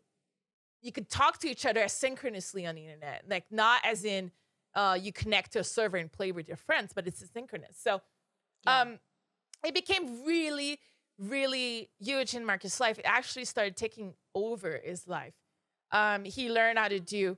you 0.82 0.92
could 0.92 1.08
talk 1.08 1.38
to 1.38 1.48
each 1.48 1.66
other 1.66 1.80
asynchronously 1.80 2.68
on 2.68 2.74
the 2.74 2.84
internet, 2.86 3.24
like 3.28 3.44
not 3.50 3.80
as 3.84 4.04
in 4.04 4.30
uh, 4.74 4.96
you 5.00 5.12
connect 5.12 5.52
to 5.52 5.58
a 5.60 5.64
server 5.64 5.96
and 5.96 6.10
play 6.10 6.32
with 6.32 6.48
your 6.48 6.56
friends, 6.56 6.92
but 6.94 7.06
it's 7.06 7.22
asynchronous. 7.22 7.76
So 7.82 8.00
Yeah. 8.64 8.80
um, 8.80 8.98
it 9.64 9.74
became 9.74 10.24
really, 10.24 10.78
really 11.18 11.90
huge 11.98 12.34
in 12.34 12.44
Marcus' 12.44 12.80
life. 12.80 12.98
It 12.98 13.04
actually 13.04 13.44
started 13.44 13.76
taking 13.76 14.14
over 14.34 14.80
his 14.82 15.06
life. 15.06 15.34
Um, 15.90 16.24
he 16.24 16.50
learned 16.50 16.78
how 16.78 16.88
to 16.88 17.00
do 17.00 17.36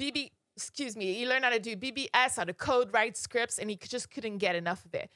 BB, 0.00 0.30
excuse 0.56 0.96
me, 0.96 1.14
he 1.14 1.26
learned 1.26 1.44
how 1.44 1.50
to 1.50 1.60
do 1.60 1.76
BBS, 1.76 2.36
how 2.36 2.44
to 2.44 2.52
code, 2.52 2.92
write 2.92 3.16
scripts, 3.16 3.58
and 3.58 3.70
he 3.70 3.76
just 3.76 4.10
couldn't 4.10 4.38
get 4.38 4.56
enough 4.56 4.84
of 4.84 4.94
it. 4.94 5.10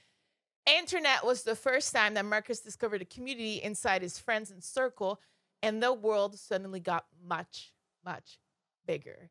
Internet 0.64 1.24
was 1.24 1.42
the 1.42 1.56
first 1.56 1.92
time 1.92 2.14
that 2.14 2.24
Marcus 2.24 2.60
discovered 2.60 3.02
a 3.02 3.04
community 3.04 3.56
inside 3.62 4.00
his 4.02 4.18
friends 4.18 4.50
and 4.52 4.62
circle, 4.62 5.20
and 5.62 5.83
the 5.83 5.92
world 5.92 6.38
suddenly 6.38 6.81
got 6.81 7.07
much, 7.25 7.72
much 8.05 8.38
bigger. 8.87 9.31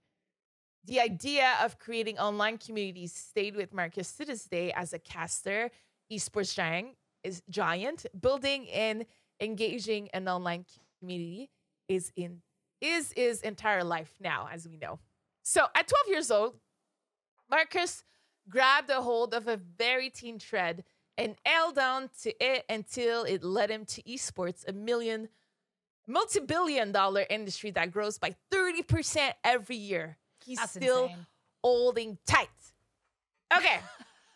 The 0.85 0.99
idea 0.99 1.55
of 1.63 1.77
creating 1.77 2.17
online 2.17 2.57
communities 2.57 3.13
stayed 3.13 3.55
with 3.55 3.73
Marcus 3.73 4.13
to 4.13 4.25
this 4.25 4.45
day 4.45 4.71
as 4.71 4.93
a 4.93 4.99
caster, 4.99 5.69
esports 6.11 6.55
giant, 6.55 6.95
is 7.23 7.43
giant. 7.49 8.05
Building 8.19 8.67
and 8.69 9.05
engaging 9.39 10.09
an 10.13 10.27
online 10.27 10.65
community 10.99 11.49
is 11.87 12.11
in 12.15 12.41
is 12.79 13.13
his 13.15 13.41
entire 13.41 13.83
life 13.83 14.11
now, 14.19 14.49
as 14.51 14.67
we 14.67 14.75
know. 14.75 14.99
So 15.43 15.67
at 15.75 15.87
12 15.87 16.07
years 16.07 16.31
old, 16.31 16.55
Marcus 17.49 18.03
grabbed 18.49 18.89
a 18.89 19.01
hold 19.01 19.35
of 19.35 19.47
a 19.47 19.57
very 19.57 20.09
teen 20.09 20.39
thread 20.39 20.83
and 21.17 21.35
held 21.45 21.77
on 21.77 22.09
to 22.23 22.33
it 22.43 22.65
until 22.69 23.23
it 23.23 23.43
led 23.43 23.69
him 23.69 23.85
to 23.85 24.01
esports, 24.03 24.67
a 24.67 24.73
million, 24.73 25.29
multi-billion 26.07 26.91
dollar 26.91 27.25
industry 27.29 27.71
that 27.71 27.91
grows 27.91 28.17
by 28.17 28.35
30% 28.53 29.31
every 29.43 29.75
year. 29.75 30.17
He's 30.43 30.61
still 30.69 31.03
insane. 31.05 31.25
holding 31.63 32.17
tight. 32.25 32.49
Okay. 33.55 33.79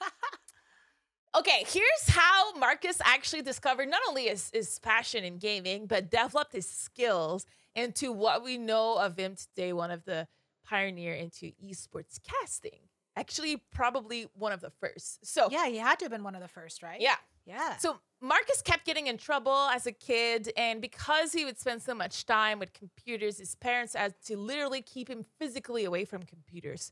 okay, 1.37 1.63
here's 1.67 2.07
how 2.09 2.53
Marcus 2.53 3.01
actually 3.03 3.41
discovered 3.41 3.89
not 3.89 4.01
only 4.07 4.25
his, 4.25 4.49
his 4.53 4.79
passion 4.79 5.23
in 5.23 5.37
gaming, 5.37 5.87
but 5.87 6.09
developed 6.11 6.53
his 6.53 6.69
skills 6.69 7.45
into 7.75 8.11
what 8.11 8.43
we 8.43 8.57
know 8.57 8.97
of 8.97 9.17
him 9.17 9.35
today, 9.35 9.73
one 9.73 9.91
of 9.91 10.05
the 10.05 10.27
pioneer 10.65 11.13
into 11.13 11.51
esports 11.63 12.19
casting. 12.23 12.79
Actually, 13.17 13.57
probably 13.71 14.27
one 14.33 14.51
of 14.51 14.59
the 14.61 14.69
first. 14.69 15.25
So 15.25 15.47
Yeah, 15.49 15.67
he 15.67 15.77
had 15.77 15.99
to 15.99 16.05
have 16.05 16.11
been 16.11 16.23
one 16.23 16.35
of 16.35 16.41
the 16.41 16.47
first, 16.47 16.83
right? 16.83 16.99
yeah. 16.99 17.15
Yeah. 17.45 17.77
So 17.77 17.97
Marcus 18.21 18.61
kept 18.61 18.85
getting 18.85 19.07
in 19.07 19.17
trouble 19.17 19.53
as 19.53 19.85
a 19.85 19.91
kid, 19.91 20.51
and 20.57 20.81
because 20.81 21.31
he 21.31 21.45
would 21.45 21.59
spend 21.59 21.81
so 21.81 21.93
much 21.93 22.25
time 22.25 22.59
with 22.59 22.73
computers, 22.73 23.37
his 23.37 23.55
parents 23.55 23.93
had 23.93 24.15
to 24.25 24.37
literally 24.37 24.81
keep 24.81 25.07
him 25.09 25.25
physically 25.39 25.85
away 25.85 26.05
from 26.05 26.23
computers. 26.23 26.91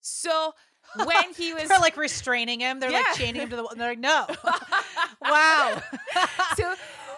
So 0.00 0.52
when 1.04 1.32
he 1.34 1.54
was 1.54 1.68
They're 1.68 1.78
like 1.80 1.96
restraining 1.96 2.60
him. 2.60 2.78
They're 2.80 2.90
Yeah. 2.90 3.02
like 3.08 3.16
chaining 3.16 3.42
him 3.42 3.50
to 3.50 3.56
the 3.56 3.62
wall. 3.62 3.72
They're 3.76 3.90
like, 3.90 3.98
no. 3.98 4.26
wow. 5.22 5.82
so 6.56 6.74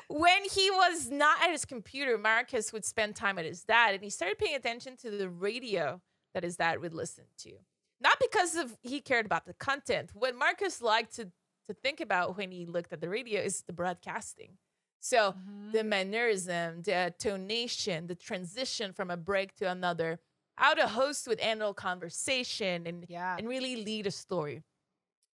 when 0.09 0.45
he 0.45 0.71
was 0.71 1.11
not 1.11 1.43
at 1.43 1.51
his 1.51 1.65
computer, 1.65 2.17
Marcus 2.17 2.73
would 2.73 2.85
spend 2.85 3.17
time 3.17 3.39
at 3.39 3.45
his 3.45 3.63
dad, 3.65 3.95
and 3.95 4.03
he 4.03 4.11
started 4.11 4.39
paying 4.39 4.55
attention 4.55 4.97
to 4.99 5.11
the 5.11 5.29
radio 5.29 6.01
that 6.35 6.43
his 6.45 6.57
dad 6.57 6.81
would 6.81 6.95
listen 6.95 7.25
to. 7.39 7.53
Not 8.01 8.17
because 8.21 8.55
of 8.55 8.79
he 8.83 9.01
cared 9.01 9.27
about 9.27 9.45
the 9.47 9.55
content. 9.55 10.11
What 10.15 10.37
Marcus 10.37 10.81
liked 10.81 11.17
to 11.17 11.31
to 11.69 11.75
think 11.75 12.01
about 12.01 12.37
when 12.37 12.51
he 12.51 12.67
looked 12.67 12.93
at 12.93 13.01
the 13.01 13.09
radio 13.09 13.41
is 13.41 13.63
the 13.63 13.73
broadcasting. 13.73 14.59
So 15.01 15.33
Mhm. 15.33 15.73
the 15.73 15.85
mannerism, 15.85 16.83
the 16.83 17.15
tonation, 17.19 18.09
the 18.09 18.17
transition 18.17 18.93
from 18.93 19.11
a 19.11 19.17
break 19.17 19.55
to 19.57 19.71
another, 19.71 20.19
how 20.57 20.75
to 20.75 20.89
host 20.89 21.29
with 21.29 21.39
handle 21.41 21.73
conversation 21.73 22.87
and 22.87 23.07
yeah. 23.09 23.37
and 23.39 23.47
really 23.49 23.77
lead 23.85 24.07
a 24.07 24.11
story. 24.11 24.65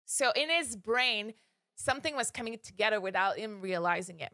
So 0.04 0.32
in 0.32 0.50
his 0.50 0.76
brain, 0.76 1.34
something 1.76 2.14
was 2.14 2.30
coming 2.30 2.58
together 2.58 3.00
without 3.00 3.38
him 3.38 3.60
realizing 3.62 4.20
it. 4.20 4.32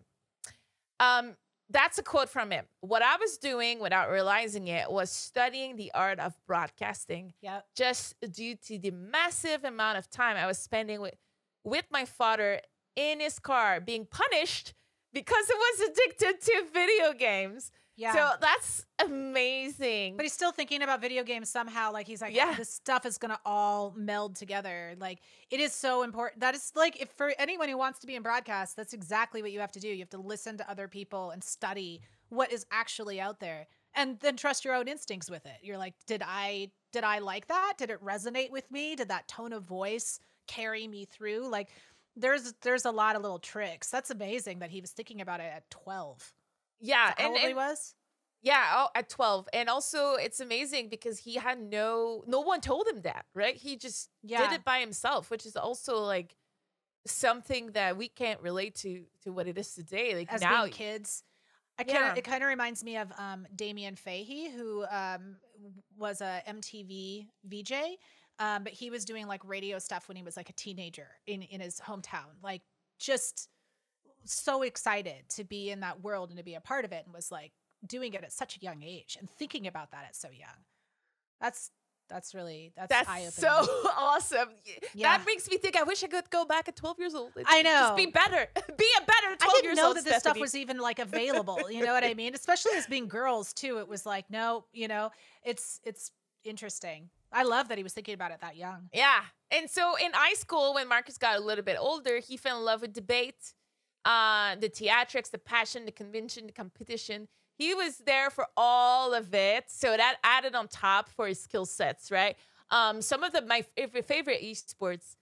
Um, 0.98 1.36
that's 1.68 1.98
a 1.98 2.02
quote 2.02 2.28
from 2.28 2.50
him. 2.50 2.66
What 2.80 3.02
I 3.02 3.16
was 3.16 3.38
doing 3.38 3.78
without 3.78 4.10
realizing 4.10 4.66
it 4.66 4.90
was 4.90 5.10
studying 5.10 5.76
the 5.76 5.92
art 5.94 6.18
of 6.18 6.34
broadcasting 6.46 7.32
Yep. 7.40 7.68
just 7.76 8.20
due 8.32 8.56
to 8.56 8.78
the 8.78 8.90
massive 8.90 9.62
amount 9.64 9.96
of 9.98 10.10
time 10.10 10.36
I 10.36 10.46
was 10.46 10.58
spending 10.58 11.00
with 11.00 11.14
with 11.64 11.84
my 11.90 12.04
father 12.04 12.60
in 12.96 13.20
his 13.20 13.38
car 13.38 13.80
being 13.80 14.06
punished 14.06 14.74
because 15.12 15.46
he 15.46 15.54
was 15.54 15.88
addicted 15.90 16.40
to 16.40 16.64
video 16.72 17.12
games. 17.12 17.70
Yeah. 17.96 18.14
So 18.14 18.30
that's 18.40 18.86
amazing. 19.02 20.16
but 20.16 20.24
he's 20.24 20.32
still 20.32 20.52
thinking 20.52 20.80
about 20.82 21.00
video 21.02 21.22
games 21.22 21.50
somehow. 21.50 21.92
Like 21.92 22.06
he's 22.06 22.22
like, 22.22 22.34
Yeah. 22.34 22.54
this 22.54 22.72
stuff 22.72 23.04
is 23.04 23.18
gonna 23.18 23.38
all 23.44 23.92
meld 23.96 24.36
together. 24.36 24.94
Like 24.98 25.20
it 25.50 25.60
is 25.60 25.72
so 25.74 26.02
important. 26.02 26.40
That 26.40 26.54
is 26.54 26.72
like 26.74 27.00
if 27.00 27.10
for 27.16 27.32
anyone 27.38 27.68
who 27.68 27.76
wants 27.76 27.98
to 28.00 28.06
be 28.06 28.14
in 28.16 28.22
broadcast, 28.22 28.76
that's 28.76 28.94
exactly 28.94 29.42
what 29.42 29.52
you 29.52 29.60
have 29.60 29.72
to 29.72 29.80
do. 29.80 29.88
You 29.88 29.98
have 29.98 30.10
to 30.10 30.18
listen 30.18 30.56
to 30.58 30.70
other 30.70 30.88
people 30.88 31.30
and 31.30 31.44
study 31.44 32.00
what 32.30 32.52
is 32.52 32.64
actually 32.70 33.20
out 33.20 33.40
there, 33.40 33.66
and 33.94 34.18
then 34.20 34.36
trust 34.36 34.64
your 34.64 34.74
own 34.74 34.86
instincts 34.88 35.28
with 35.28 35.44
it. 35.44 35.58
You're 35.62 35.78
like, 35.78 35.94
did 36.06 36.22
I 36.24 36.70
did 36.92 37.04
I 37.04 37.18
like 37.18 37.48
that? 37.48 37.74
Did 37.76 37.90
it 37.90 38.02
resonate 38.02 38.50
with 38.50 38.70
me? 38.70 38.96
Did 38.96 39.08
that 39.08 39.28
tone 39.28 39.52
of 39.52 39.64
voice 39.64 40.20
carry 40.50 40.86
me 40.88 41.04
through? 41.04 41.48
Like 41.48 41.68
there's 42.16 42.52
there's 42.62 42.84
a 42.84 42.90
lot 42.90 43.16
of 43.16 43.22
little 43.22 43.38
tricks. 43.38 43.88
That's 43.90 44.10
amazing 44.10 44.58
that 44.60 44.70
he 44.70 44.80
was 44.80 44.90
thinking 44.90 45.20
about 45.20 45.40
it 45.40 45.50
at 45.54 45.70
12. 45.70 46.32
yeah, 46.80 47.14
How 47.16 47.24
and, 47.24 47.28
old 47.32 47.40
he 47.40 47.54
was? 47.54 47.94
yeah, 48.42 48.64
oh, 48.74 48.88
at 48.94 49.08
12. 49.08 49.48
And 49.52 49.68
also 49.68 50.14
it's 50.14 50.40
amazing 50.40 50.88
because 50.88 51.18
he 51.18 51.34
had 51.34 51.58
no 51.60 52.24
no 52.26 52.40
one 52.40 52.60
told 52.60 52.86
him 52.88 53.02
that, 53.02 53.26
right? 53.34 53.56
He 53.56 53.76
just 53.76 54.10
Yeah. 54.22 54.42
did 54.48 54.56
it 54.60 54.64
by 54.64 54.80
himself, 54.80 55.30
which 55.30 55.46
is 55.46 55.56
also 55.56 55.98
like 55.98 56.36
something 57.06 57.72
that 57.72 57.96
we 57.96 58.08
can't 58.08 58.40
relate 58.40 58.74
to 58.76 59.04
to 59.24 59.32
what 59.32 59.46
it 59.46 59.56
is 59.56 59.74
today. 59.74 60.14
Like 60.14 60.32
as 60.32 60.40
now 60.40 60.64
being 60.64 60.72
kids. 60.72 61.22
I 61.78 61.84
Yeah. 61.86 61.94
kind 61.94 62.10
of 62.12 62.18
it 62.18 62.24
kind 62.24 62.42
of 62.42 62.48
reminds 62.48 62.84
me 62.84 62.96
of 62.98 63.10
um, 63.18 63.46
Damien 63.54 63.96
Fahey, 63.96 64.50
who 64.50 64.84
um, 64.90 65.36
was 65.96 66.20
a 66.20 66.42
MTV 66.46 67.26
VJ, 67.44 67.72
um, 68.40 68.64
but 68.64 68.72
he 68.72 68.90
was 68.90 69.04
doing 69.04 69.28
like 69.28 69.46
radio 69.46 69.78
stuff 69.78 70.08
when 70.08 70.16
he 70.16 70.22
was 70.24 70.36
like 70.36 70.50
a 70.50 70.54
teenager 70.54 71.06
in 71.26 71.42
in 71.42 71.60
his 71.60 71.78
hometown. 71.78 72.26
Like 72.42 72.62
just 72.98 73.48
so 74.24 74.62
excited 74.62 75.28
to 75.30 75.44
be 75.44 75.70
in 75.70 75.80
that 75.80 76.02
world 76.02 76.30
and 76.30 76.38
to 76.38 76.44
be 76.44 76.54
a 76.54 76.60
part 76.60 76.84
of 76.84 76.90
it, 76.92 77.04
and 77.04 77.14
was 77.14 77.30
like 77.30 77.52
doing 77.86 78.14
it 78.14 78.24
at 78.24 78.32
such 78.32 78.56
a 78.56 78.60
young 78.60 78.82
age 78.82 79.16
and 79.20 79.30
thinking 79.30 79.66
about 79.66 79.92
that 79.92 80.04
at 80.08 80.16
so 80.16 80.28
young. 80.30 80.64
That's 81.40 81.70
that's 82.08 82.34
really 82.34 82.72
that's, 82.76 82.88
That's 82.88 83.36
so 83.36 83.48
awesome. 83.96 84.48
Yeah. 84.94 85.16
That 85.16 85.26
makes 85.26 85.48
me 85.48 85.58
think 85.58 85.76
I 85.76 85.84
wish 85.84 86.02
I 86.02 86.08
could 86.08 86.28
go 86.30 86.44
back 86.44 86.68
at 86.68 86.74
12 86.74 86.98
years 86.98 87.14
old. 87.14 87.30
I 87.46 87.62
know, 87.62 87.70
Just 87.70 87.96
be 87.96 88.06
better. 88.06 88.48
be 88.76 88.86
a 89.00 89.04
better 89.06 89.36
12 89.36 89.40
I 89.40 89.46
didn't 89.46 89.64
years 89.64 89.76
know 89.76 89.86
old. 89.88 89.96
that 89.96 90.04
this 90.04 90.16
stuff 90.16 90.38
was 90.38 90.56
even 90.56 90.78
like 90.78 90.98
available. 90.98 91.70
You 91.70 91.86
know 91.86 91.92
what 91.92 92.02
I 92.02 92.14
mean? 92.14 92.34
Especially 92.34 92.72
as 92.74 92.86
being 92.86 93.06
girls 93.06 93.52
too. 93.52 93.78
It 93.78 93.88
was 93.88 94.04
like, 94.04 94.28
no, 94.28 94.64
you 94.72 94.88
know, 94.88 95.10
it's 95.44 95.80
it's 95.84 96.10
interesting. 96.42 97.10
I 97.32 97.44
love 97.44 97.68
that 97.68 97.78
he 97.78 97.84
was 97.84 97.92
thinking 97.92 98.14
about 98.14 98.32
it 98.32 98.40
that 98.40 98.56
young. 98.56 98.88
Yeah. 98.92 99.20
And 99.50 99.68
so 99.70 99.96
in 99.96 100.12
high 100.12 100.34
school, 100.34 100.74
when 100.74 100.88
Marcus 100.88 101.18
got 101.18 101.38
a 101.38 101.40
little 101.40 101.64
bit 101.64 101.76
older, 101.78 102.18
he 102.18 102.36
fell 102.36 102.58
in 102.58 102.64
love 102.64 102.82
with 102.82 102.92
debate, 102.92 103.54
uh, 104.04 104.56
the 104.56 104.68
theatrics, 104.68 105.30
the 105.30 105.38
passion, 105.38 105.84
the 105.84 105.92
convention, 105.92 106.46
the 106.46 106.52
competition. 106.52 107.28
He 107.56 107.74
was 107.74 107.98
there 107.98 108.30
for 108.30 108.46
all 108.56 109.12
of 109.14 109.34
it. 109.34 109.64
So 109.68 109.96
that 109.96 110.16
added 110.24 110.54
on 110.54 110.68
top 110.68 111.08
for 111.10 111.26
his 111.26 111.40
skill 111.40 111.66
sets, 111.66 112.10
right? 112.10 112.36
Um, 112.70 113.02
some 113.02 113.22
of 113.22 113.32
the 113.32 113.42
my 113.42 113.62
favorite, 113.76 114.06
favorite 114.06 114.42
esports 114.42 115.16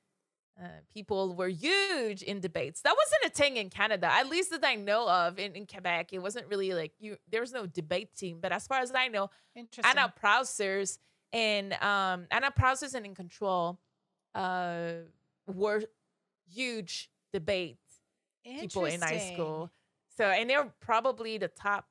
uh, 0.61 0.66
people 0.92 1.34
were 1.34 1.48
huge 1.48 2.22
in 2.22 2.40
debates. 2.40 2.82
That 2.82 2.96
wasn't 2.96 3.32
a 3.32 3.36
thing 3.36 3.59
in 3.59 3.70
Canada, 3.70 4.09
at 4.11 4.28
least 4.28 4.50
that 4.50 4.64
I 4.64 4.74
know 4.74 5.09
of. 5.09 5.38
In, 5.38 5.52
in 5.52 5.66
Quebec, 5.66 6.12
it 6.12 6.18
wasn't 6.18 6.48
really 6.48 6.74
like 6.74 6.92
you. 6.98 7.16
There 7.30 7.40
was 7.40 7.52
no 7.52 7.66
debate 7.66 8.16
team, 8.16 8.38
but 8.40 8.50
as 8.50 8.66
far 8.66 8.80
as 8.80 8.92
I 8.92 9.09
know. 9.09 9.30
Anna 9.84 10.12
Prosser's 10.16 10.98
and 11.33 11.72
um 11.74 12.26
Anna 12.31 12.51
Prosser 12.51 12.89
and 12.97 13.07
In 13.07 13.14
Control 13.14 13.79
uh 14.35 14.91
were 15.47 15.83
huge 16.51 17.11
debate 17.33 17.79
people 18.61 18.83
in 18.95 19.01
high 19.03 19.18
school. 19.35 19.70
So 20.16 20.24
and 20.24 20.49
they're 20.49 20.72
probably 20.81 21.39
the 21.39 21.49
top 21.49 21.87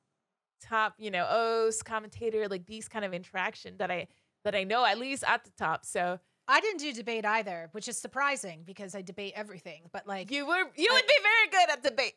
top, 0.60 0.94
you 0.98 1.10
know, 1.10 1.26
O's 1.30 1.82
commentator, 1.82 2.48
like 2.48 2.66
these 2.66 2.88
kind 2.88 3.04
of 3.04 3.14
interaction 3.14 3.76
that 3.78 3.90
I 3.90 4.08
that 4.44 4.54
I 4.54 4.64
know 4.64 4.84
at 4.84 4.98
least 4.98 5.24
at 5.26 5.44
the 5.44 5.50
top. 5.56 5.84
So 5.84 6.18
I 6.50 6.60
didn't 6.60 6.80
do 6.80 6.92
debate 6.92 7.24
either, 7.26 7.68
which 7.72 7.88
is 7.88 7.98
surprising 7.98 8.62
because 8.64 8.94
I 8.94 9.02
debate 9.02 9.34
everything. 9.36 9.82
But 9.92 10.06
like, 10.06 10.30
you 10.30 10.46
were 10.46 10.64
you 10.76 10.88
I- 10.90 10.94
would 10.94 11.06
be 11.06 11.22
very 11.22 11.48
good 11.50 11.70
at 11.72 11.82
debate. 11.82 12.14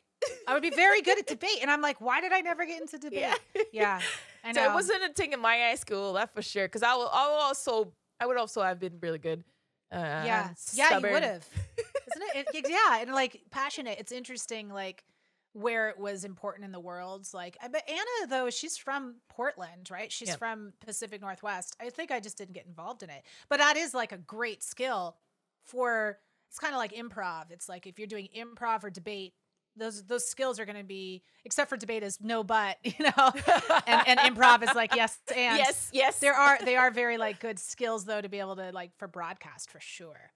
I 0.48 0.54
would 0.54 0.62
be 0.62 0.70
very 0.70 1.02
good 1.02 1.18
at 1.18 1.26
debate, 1.36 1.58
and 1.60 1.70
I'm 1.70 1.80
like, 1.82 2.00
why 2.00 2.20
did 2.20 2.32
I 2.32 2.40
never 2.40 2.64
get 2.64 2.80
into 2.80 2.98
debate? 2.98 3.20
Yeah. 3.20 3.62
Yeah, 3.72 4.00
I 4.44 4.52
know. 4.52 4.62
So 4.62 4.70
it 4.70 4.74
wasn't 4.74 5.04
a 5.04 5.12
thing 5.12 5.32
in 5.32 5.40
my 5.40 5.56
high 5.56 5.76
school, 5.76 6.12
that's 6.14 6.32
for 6.34 6.42
sure. 6.42 6.66
Because 6.66 6.82
I 6.82 6.94
will, 6.94 7.08
I 7.12 7.26
will 7.28 7.34
also, 7.34 7.92
I 8.20 8.26
would 8.26 8.36
also 8.36 8.62
have 8.62 8.80
been 8.80 8.98
really 9.00 9.18
good. 9.18 9.44
Uh, 9.90 10.22
yeah, 10.24 10.48
yeah, 10.72 10.98
you 10.98 11.02
would 11.02 11.22
have, 11.22 11.46
isn't 11.76 12.28
it? 12.34 12.46
it? 12.54 12.66
Yeah, 12.70 13.02
and 13.02 13.12
like 13.12 13.42
passionate. 13.50 13.98
It's 13.98 14.10
interesting, 14.10 14.70
like 14.70 15.04
where 15.52 15.90
it 15.90 15.98
was 15.98 16.24
important 16.24 16.64
in 16.64 16.72
the 16.72 16.80
world. 16.80 17.28
Like, 17.34 17.58
but 17.60 17.82
Anna 17.86 18.28
though, 18.30 18.48
she's 18.48 18.78
from 18.78 19.16
Portland, 19.28 19.90
right? 19.90 20.10
She's 20.10 20.28
Yep. 20.28 20.38
from 20.38 20.72
Pacific 20.84 21.20
Northwest. 21.20 21.76
I 21.78 21.90
think 21.90 22.10
I 22.10 22.20
just 22.20 22.38
didn't 22.38 22.54
get 22.54 22.64
involved 22.64 23.02
in 23.02 23.10
it, 23.10 23.22
but 23.50 23.58
that 23.58 23.76
is 23.76 23.92
like 23.92 24.12
a 24.12 24.18
great 24.18 24.62
skill 24.62 25.16
for. 25.62 26.18
It's 26.48 26.58
kind 26.58 26.74
of 26.74 26.78
like 26.78 26.92
improv. 26.94 27.50
It's 27.50 27.68
like 27.68 27.86
if 27.86 27.98
you're 27.98 28.08
doing 28.08 28.28
improv 28.36 28.84
or 28.84 28.90
debate. 28.90 29.34
Those 29.76 30.04
those 30.04 30.26
skills 30.26 30.60
are 30.60 30.64
going 30.64 30.76
to 30.76 30.84
be, 30.84 31.22
except 31.44 31.70
for 31.70 31.76
debate 31.76 32.02
is 32.02 32.18
no 32.20 32.44
but, 32.44 32.76
you 32.84 32.92
know, 33.00 33.30
and, 33.86 34.08
and 34.08 34.18
improv 34.20 34.62
is 34.62 34.74
like 34.74 34.94
yes 34.94 35.18
and 35.34 35.58
yes, 35.58 35.90
yes. 35.92 36.18
there 36.18 36.34
are 36.34 36.58
they 36.64 36.76
are 36.76 36.90
very 36.90 37.18
like 37.18 37.40
good 37.40 37.58
skills 37.58 38.04
though 38.04 38.20
to 38.20 38.28
be 38.28 38.38
able 38.38 38.56
to 38.56 38.70
like 38.72 38.90
for 38.98 39.08
broadcast 39.08 39.70
for 39.70 39.80
sure. 39.80 40.32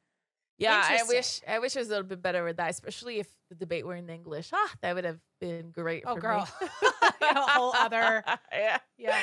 Yeah, 0.58 0.82
I 0.82 1.02
wish 1.06 1.42
I 1.46 1.58
wish 1.58 1.76
I 1.76 1.80
was 1.80 1.88
a 1.88 1.90
little 1.90 2.06
bit 2.06 2.22
better 2.22 2.42
with 2.42 2.56
that, 2.56 2.70
especially 2.70 3.18
if 3.18 3.28
the 3.50 3.54
debate 3.54 3.86
were 3.86 3.94
in 3.94 4.08
English. 4.08 4.50
Ah, 4.54 4.72
that 4.80 4.94
would 4.94 5.04
have 5.04 5.20
been 5.38 5.70
great. 5.70 6.04
Oh, 6.06 6.14
for 6.14 6.20
girl. 6.20 6.48
a 7.20 7.40
whole 7.50 7.74
other 7.74 8.24
yeah. 8.52 8.78
yeah. 8.96 9.18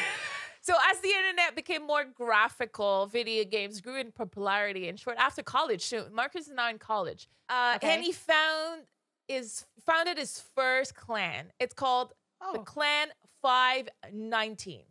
So 0.62 0.74
as 0.92 1.00
the 1.02 1.10
internet 1.10 1.56
became 1.56 1.86
more 1.86 2.06
graphical, 2.06 3.08
video 3.08 3.44
games 3.44 3.82
grew 3.82 4.00
in 4.00 4.12
popularity. 4.12 4.88
And 4.88 4.98
short 4.98 5.18
after 5.18 5.44
college, 5.44 5.82
so 5.82 6.08
Marcus 6.14 6.48
is 6.48 6.54
now 6.54 6.70
in 6.70 6.78
college, 6.78 7.28
uh, 7.50 7.74
Okay. 7.78 7.96
and 7.96 8.04
he 8.04 8.12
found 8.12 8.84
is 9.28 9.66
founded 9.86 10.18
his 10.18 10.40
first 10.56 10.96
clan. 10.96 11.52
It's 11.60 11.74
called 11.74 12.14
the 12.54 12.60
Oh, 12.60 12.64
Clan 12.64 13.08
Five 13.42 13.90
Nineteen. 14.12 14.84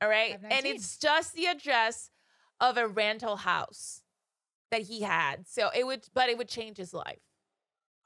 All 0.00 0.08
right, 0.08 0.38
and 0.50 0.64
it's 0.64 0.96
just 0.98 1.34
the 1.34 1.46
address 1.46 2.10
of 2.60 2.76
a 2.76 2.86
rental 2.86 3.36
house 3.36 4.02
that 4.70 4.82
he 4.82 5.02
had. 5.02 5.46
So 5.48 5.70
it 5.74 5.84
would, 5.86 6.06
but 6.14 6.28
it 6.28 6.38
would 6.38 6.48
change 6.48 6.76
his 6.76 6.94
life. 6.94 7.20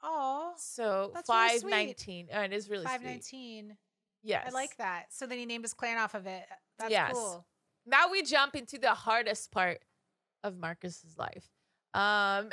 oh, 0.01 0.53
So 0.57 1.11
really 1.13 1.21
five 1.25 1.59
sweet. 1.59 2.27
Oh, 2.33 2.41
it 2.41 2.53
is 2.53 2.69
really 2.69 2.85
five 2.85 3.03
nineteen. 3.03 3.77
Yes, 4.23 4.45
I 4.47 4.51
like 4.51 4.75
that. 4.77 5.07
So 5.11 5.25
then 5.27 5.37
he 5.37 5.45
named 5.45 5.63
his 5.65 5.73
clan 5.73 5.97
off 5.97 6.13
of 6.15 6.25
it. 6.27 6.45
That's 6.79 6.91
Yes. 6.91 7.11
cool. 7.13 7.45
Now 7.85 8.09
we 8.09 8.23
jump 8.23 8.55
into 8.55 8.77
the 8.77 8.93
hardest 8.93 9.51
part 9.51 9.81
of 10.43 10.57
Marcus's 10.57 11.17
life. 11.17 11.49
Um, 11.93 12.49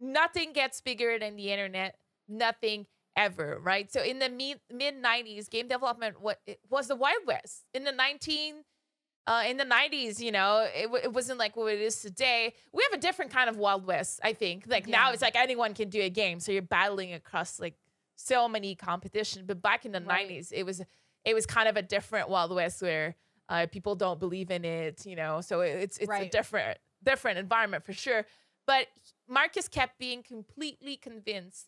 nothing 0.00 0.52
gets 0.52 0.80
bigger 0.80 1.18
than 1.18 1.36
the 1.36 1.50
internet. 1.52 1.96
Nothing 2.30 2.86
ever, 3.16 3.58
right? 3.60 3.92
So 3.92 4.02
in 4.02 4.18
the 4.20 4.28
mid 4.28 4.60
mid 4.72 4.94
nineties, 4.96 5.48
game 5.48 5.68
development 5.68 6.20
what 6.20 6.40
it 6.46 6.60
was 6.70 6.86
the 6.88 6.96
Wild 6.96 7.26
West. 7.26 7.64
In 7.74 7.84
the 7.84 7.92
nineteen. 7.92 8.64
Uh, 9.26 9.44
in 9.46 9.58
the 9.58 9.64
90s, 9.66 10.18
you 10.18 10.32
know, 10.32 10.66
it, 10.74 10.88
it 11.04 11.12
wasn't 11.12 11.38
like 11.38 11.54
what 11.54 11.72
it 11.72 11.78
is 11.80 12.00
today. 12.00 12.52
We 12.72 12.82
have 12.90 12.98
a 12.98 13.00
different 13.00 13.30
kind 13.30 13.48
of 13.48 13.56
Wild 13.58 13.86
West, 13.86 14.18
I 14.24 14.32
think. 14.32 14.64
Like 14.66 14.88
now 14.88 15.12
it's 15.12 15.22
like 15.22 15.36
anyone 15.36 15.72
can 15.74 15.88
do 15.88 16.00
a 16.00 16.08
game. 16.08 16.40
So 16.40 16.50
you're 16.50 16.62
battling 16.62 17.12
across 17.12 17.60
like 17.60 17.74
so 18.16 18.48
many 18.48 18.74
competition. 18.74 19.44
But 19.46 19.62
back 19.62 19.84
in 19.84 19.92
the 19.92 20.00
Right. 20.00 20.28
90s, 20.28 20.52
it 20.52 20.64
was 20.64 20.82
it 21.24 21.34
was 21.34 21.46
kind 21.46 21.68
of 21.68 21.76
a 21.76 21.82
different 21.82 22.28
Wild 22.28 22.50
West 22.52 22.80
where 22.82 23.14
uh, 23.48 23.66
people 23.70 23.94
don't 23.94 24.18
believe 24.18 24.50
in 24.50 24.64
it, 24.64 25.04
you 25.06 25.14
know. 25.14 25.42
So 25.42 25.60
it- 25.60 25.76
it's 25.80 25.98
it's 25.98 26.10
a 26.10 26.28
different 26.28 26.78
different 27.04 27.38
environment 27.38 27.84
for 27.84 27.92
sure. 27.92 28.24
But 28.66 28.88
Marcus 29.28 29.68
kept 29.68 29.98
being 29.98 30.22
completely 30.24 30.96
convinced 30.96 31.66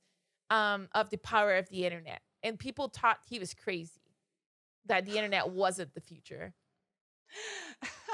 um, 0.53 0.89
of 0.95 1.09
the 1.11 1.17
power 1.17 1.57
of 1.57 1.69
the 1.71 1.85
internet, 1.87 2.21
and 2.43 2.59
people 2.59 2.89
thought 2.89 3.19
he 3.29 3.39
was 3.39 3.55
crazy 3.55 4.01
that 4.87 5.07
the 5.07 5.17
internet 5.17 5.49
wasn't 5.49 5.95
the 5.95 6.01
future. 6.01 6.53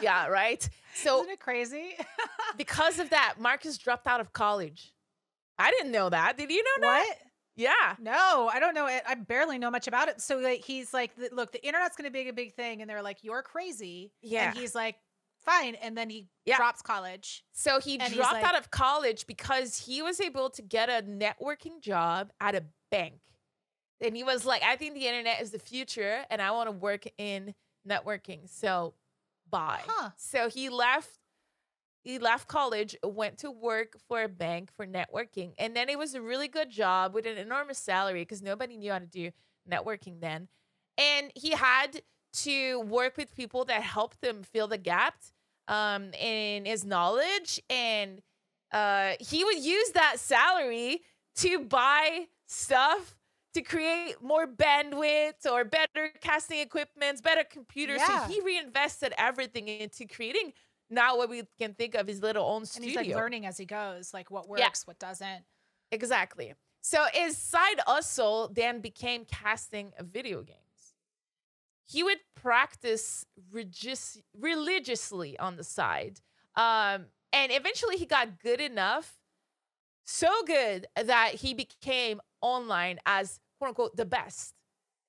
Yeah, 0.00 0.28
right. 0.28 0.66
So 0.94 1.20
Isn't 1.20 1.32
it 1.32 1.40
crazy? 1.40 1.96
because 2.56 3.00
of 3.00 3.10
that, 3.10 3.34
Marcus 3.40 3.76
dropped 3.76 4.06
out 4.06 4.20
of 4.20 4.32
college. 4.32 4.92
I 5.58 5.72
didn't 5.72 5.90
know 5.90 6.08
that. 6.08 6.36
Did 6.36 6.52
you 6.52 6.62
know 6.62 6.86
that? 6.86 7.14
Yeah. 7.56 7.96
No, 7.98 8.48
I 8.52 8.60
don't 8.60 8.74
know 8.74 8.86
it. 8.86 9.02
I 9.08 9.16
barely 9.16 9.58
know 9.58 9.72
much 9.72 9.88
about 9.88 10.06
it. 10.08 10.20
So 10.20 10.38
like, 10.38 10.64
he's 10.64 10.94
like, 10.94 11.10
look, 11.32 11.50
the 11.50 11.66
internet's 11.66 11.96
going 11.96 12.04
to 12.08 12.12
be 12.12 12.28
a 12.28 12.32
big 12.32 12.54
thing, 12.54 12.80
and 12.80 12.88
they're 12.88 13.02
like, 13.02 13.18
you're 13.22 13.42
crazy. 13.42 14.12
Yeah. 14.22 14.50
And 14.50 14.58
he's 14.58 14.76
like, 14.76 14.94
fine. 15.48 15.74
And 15.76 15.96
then 15.96 16.10
he 16.10 16.28
Yeah. 16.44 16.56
drops 16.56 16.82
college. 16.82 17.44
So 17.52 17.80
he 17.80 17.98
dropped 17.98 18.34
like- 18.34 18.44
out 18.44 18.56
of 18.56 18.70
college 18.70 19.26
because 19.26 19.86
he 19.86 20.02
was 20.02 20.20
able 20.20 20.50
to 20.50 20.62
get 20.62 20.88
a 20.88 21.02
networking 21.02 21.80
job 21.80 22.32
at 22.40 22.54
a 22.54 22.64
bank. 22.90 23.20
And 24.00 24.16
he 24.16 24.22
was 24.22 24.44
like, 24.44 24.62
I 24.62 24.76
think 24.76 24.94
the 24.94 25.06
internet 25.06 25.40
is 25.40 25.50
the 25.50 25.58
future 25.58 26.24
and 26.30 26.40
I 26.40 26.50
want 26.52 26.68
to 26.68 26.72
work 26.72 27.06
in 27.18 27.54
networking. 27.86 28.48
So 28.48 28.94
bye. 29.48 29.82
Huh. 29.86 30.10
So 30.16 30.48
he 30.48 30.68
left 30.68 31.18
he 32.04 32.18
left 32.18 32.48
college, 32.48 32.96
went 33.02 33.38
to 33.38 33.50
work 33.50 33.98
for 34.06 34.22
a 34.22 34.28
bank 34.28 34.70
for 34.72 34.86
networking. 34.86 35.52
And 35.58 35.76
then 35.76 35.90
it 35.90 35.98
was 35.98 36.14
a 36.14 36.22
really 36.22 36.48
good 36.48 36.70
job 36.70 37.12
with 37.12 37.26
an 37.26 37.36
enormous 37.36 37.76
salary 37.78 38.22
because 38.22 38.40
nobody 38.40 38.78
knew 38.78 38.92
how 38.92 39.00
to 39.00 39.06
do 39.06 39.30
networking 39.68 40.20
then. 40.20 40.48
And 40.96 41.30
he 41.34 41.50
had 41.50 42.00
to 42.32 42.80
work 42.80 43.16
with 43.16 43.34
people 43.34 43.64
that 43.66 43.82
helped 43.82 44.24
him 44.24 44.42
fill 44.42 44.68
the 44.68 44.78
gap 44.78 45.20
um, 45.68 46.12
in 46.14 46.64
his 46.64 46.84
knowledge. 46.84 47.60
And 47.70 48.20
uh, 48.72 49.12
he 49.20 49.44
would 49.44 49.58
use 49.58 49.90
that 49.90 50.18
salary 50.18 51.02
to 51.36 51.60
buy 51.60 52.26
stuff 52.46 53.14
to 53.54 53.62
create 53.62 54.16
more 54.22 54.46
bandwidth 54.46 55.46
or 55.50 55.64
better 55.64 56.10
casting 56.20 56.60
equipments, 56.60 57.20
better 57.20 57.44
computers. 57.44 58.00
Yeah. 58.00 58.26
So 58.26 58.32
he 58.32 58.40
reinvested 58.40 59.14
everything 59.16 59.68
into 59.68 60.06
creating 60.06 60.52
now 60.90 61.16
what 61.16 61.30
we 61.30 61.42
can 61.58 61.74
think 61.74 61.94
of 61.94 62.06
his 62.06 62.22
little 62.22 62.44
own 62.46 62.66
studio. 62.66 62.88
And 62.98 63.06
he's 63.06 63.14
like 63.14 63.22
learning 63.22 63.46
as 63.46 63.56
he 63.56 63.64
goes, 63.64 64.12
like 64.12 64.30
what 64.30 64.48
works, 64.48 64.60
Yeah. 64.60 64.70
what 64.84 64.98
doesn't. 64.98 65.44
Exactly. 65.92 66.54
So 66.80 67.04
his 67.12 67.36
side 67.36 67.80
hustle 67.86 68.50
then 68.54 68.80
became 68.80 69.24
casting 69.24 69.92
of 69.98 70.06
video 70.06 70.42
games. 70.42 70.58
He 71.88 72.02
would 72.02 72.18
practice 72.34 73.24
regis- 73.50 74.22
religiously 74.34 75.38
on 75.38 75.56
the 75.56 75.64
side. 75.64 76.20
Um, 76.54 77.06
and 77.32 77.50
eventually 77.52 77.96
he 77.96 78.04
got 78.06 78.40
good 78.40 78.60
enough, 78.60 79.14
so 80.04 80.28
good 80.46 80.86
that 80.96 81.34
he 81.34 81.54
became 81.54 82.20
online 82.40 82.98
as 83.06 83.40
quote 83.58 83.68
unquote 83.70 83.96
the 83.96 84.04
best. 84.04 84.54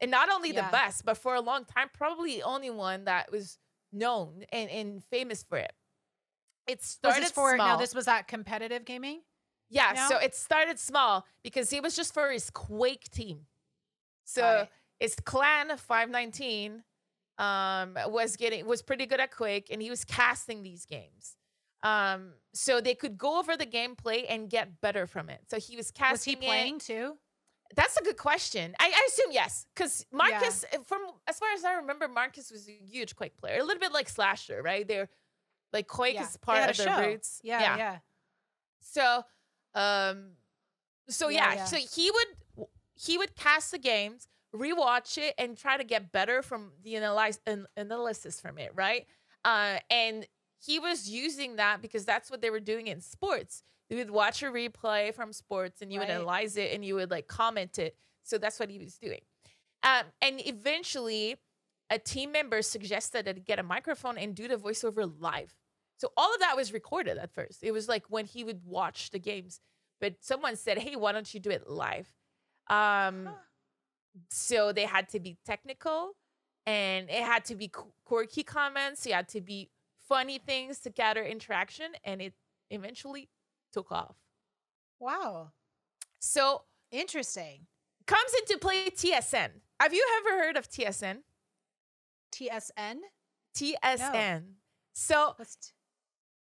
And 0.01 0.09
not 0.09 0.29
only 0.29 0.51
Yeah. 0.51 0.65
the 0.65 0.71
best, 0.71 1.03
but 1.03 1.17
for 1.17 1.35
a 1.35 1.41
long 1.41 1.65
time, 1.65 1.89
probably 1.93 2.35
the 2.35 2.43
only 2.43 2.69
one 2.69 3.05
that 3.05 3.31
was 3.31 3.57
known 3.91 4.45
and, 4.51 4.69
and 4.69 5.03
famous 5.05 5.43
for 5.43 5.57
it. 5.57 5.73
It 6.67 6.83
started 6.83 7.27
for 7.29 7.55
small. 7.55 7.67
now? 7.67 7.77
This 7.77 7.93
was 7.95 8.07
at 8.07 8.27
competitive 8.27 8.85
gaming. 8.85 9.21
Yeah, 9.69 9.91
now? 9.95 10.09
so 10.09 10.17
it 10.17 10.35
started 10.35 10.79
small 10.79 11.25
because 11.43 11.69
he 11.69 11.79
was 11.79 11.95
just 11.95 12.13
for 12.13 12.31
his 12.31 12.49
Quake 12.49 13.09
team. 13.09 13.47
So 14.23 14.67
It. 14.99 15.03
his 15.05 15.15
clan 15.15 15.69
519 15.77 16.83
um 17.37 17.97
was 18.07 18.35
getting 18.35 18.65
was 18.65 18.81
pretty 18.81 19.05
good 19.05 19.19
at 19.19 19.31
Quake 19.35 19.67
and 19.71 19.81
he 19.81 19.89
was 19.89 20.03
casting 20.03 20.61
these 20.63 20.85
games. 20.85 21.35
Um 21.83 22.33
so 22.53 22.81
they 22.81 22.95
could 22.95 23.17
go 23.17 23.39
over 23.39 23.55
the 23.55 23.65
gameplay 23.65 24.25
and 24.27 24.49
get 24.49 24.81
better 24.81 25.07
from 25.07 25.29
it. 25.29 25.41
So 25.49 25.57
he 25.59 25.75
was 25.77 25.91
casting 25.91 26.11
Was 26.13 26.23
he 26.25 26.31
it. 26.33 26.41
playing 26.41 26.79
too? 26.79 27.17
That's 27.75 27.95
a 27.97 28.03
good 28.03 28.17
question. 28.17 28.73
I, 28.79 28.87
I 28.87 29.07
assume 29.09 29.31
yes, 29.31 29.67
because 29.75 30.03
Marcus, 30.11 30.65
uh, 30.73 30.79
from 30.87 31.01
as 31.27 31.37
far 31.37 31.49
as 31.53 31.63
I 31.63 31.73
remember, 31.73 32.07
Marcus 32.07 32.49
was 32.51 32.67
a 32.67 32.71
huge 32.71 33.15
Quake 33.15 33.37
player, 33.37 33.59
a 33.59 33.63
little 33.63 33.79
bit 33.79 33.91
like 33.93 34.09
Slasher, 34.09 34.63
right? 34.63 34.87
They're 34.87 35.07
like 35.71 35.87
Quake 35.87 36.15
Yeah. 36.15 36.23
is 36.23 36.35
part 36.37 36.67
of 36.67 36.75
their 36.77 36.87
show. 36.87 36.99
roots. 36.99 37.39
Yeah, 37.43 37.77
yeah. 37.77 37.97
So, 38.79 39.23
um, 39.75 40.31
so 41.09 41.29
Yeah, 41.29 41.49
yeah, 41.49 41.53
yeah. 41.57 41.65
so 41.65 41.77
he 41.77 42.09
would 42.11 42.67
he 42.95 43.17
would 43.19 43.35
cast 43.35 43.69
the 43.71 43.77
games, 43.77 44.27
rewatch 44.55 45.17
it, 45.17 45.33
and 45.37 45.57
try 45.57 45.77
to 45.77 45.83
get 45.83 46.11
better 46.11 46.41
from 46.41 46.71
the 46.83 46.95
analyze 46.95 47.39
an, 47.45 47.67
analysis 47.77 48.41
from 48.41 48.57
it, 48.57 48.71
right? 48.75 49.05
Uh, 49.45 49.77
and 49.89 50.27
he 50.65 50.79
was 50.79 51.09
using 51.09 51.55
that 51.57 51.81
because 51.81 52.05
that's 52.05 52.29
what 52.29 52.41
they 52.41 52.49
were 52.49 52.59
doing 52.59 52.87
in 52.87 52.99
sports. 53.01 53.63
You 53.89 53.97
would 53.97 54.11
watch 54.11 54.43
a 54.43 54.47
replay 54.47 55.13
from 55.13 55.33
sports, 55.33 55.81
and 55.81 55.91
you 55.91 55.99
would 55.99 56.09
analyze 56.15 56.57
it, 56.57 56.73
and 56.73 56.83
you 56.85 56.95
would 56.95 57.09
like 57.09 57.27
comment 57.27 57.79
it. 57.79 57.95
So 58.23 58.37
that's 58.37 58.59
what 58.59 58.69
he 58.69 58.77
was 58.77 58.97
doing. 58.97 59.21
Um, 59.83 60.03
and 60.21 60.45
eventually, 60.45 61.37
a 61.89 61.97
team 61.97 62.31
member 62.31 62.61
suggested 62.61 63.25
that 63.25 63.37
he 63.37 63.41
get 63.41 63.57
a 63.59 63.63
microphone 63.63 64.17
and 64.17 64.35
do 64.35 64.47
the 64.47 64.57
voiceover 64.57 65.11
live. 65.19 65.55
So 65.97 66.11
all 66.15 66.33
of 66.33 66.39
that 66.39 66.55
was 66.55 66.71
recorded 66.71 67.17
at 67.17 67.31
first. 67.31 67.63
It 67.63 67.71
was 67.71 67.87
like 67.87 68.03
when 68.09 68.25
he 68.25 68.43
would 68.43 68.61
watch 68.65 69.09
the 69.09 69.19
games, 69.19 69.59
but 69.99 70.15
someone 70.21 70.55
said, 70.55 70.77
"Hey, 70.77 70.95
why 70.95 71.11
don't 71.11 71.33
you 71.33 71.39
do 71.39 71.49
it 71.49 71.67
live?" 71.69 72.13
Um, 72.69 73.25
Huh. 73.25 73.33
So 74.29 74.71
they 74.71 74.85
had 74.85 75.09
to 75.09 75.19
be 75.19 75.37
technical, 75.45 76.11
and 76.65 77.09
it 77.09 77.23
had 77.23 77.45
to 77.45 77.55
be 77.55 77.71
quirky 78.05 78.43
comments. 78.43 79.05
It 79.05 79.13
had 79.13 79.27
to 79.29 79.41
be 79.41 79.69
funny 80.07 80.39
things 80.39 80.79
to 80.79 80.89
gather 80.89 81.23
interaction, 81.23 81.91
and 82.03 82.21
it 82.21 82.33
eventually 82.69 83.29
took 83.71 83.91
off. 83.91 84.15
Wow. 84.99 85.51
So 86.19 86.63
Interesting. 86.91 87.67
comes 88.07 88.31
into 88.39 88.57
play 88.57 88.89
TSN. 88.89 89.49
Have 89.79 89.93
you 89.93 90.05
ever 90.17 90.43
heard 90.43 90.57
of 90.57 90.67
TSN? 90.69 91.19
TSN. 92.31 92.97
TSN. 93.55 94.43
So 94.93 95.35
t- 95.37 95.45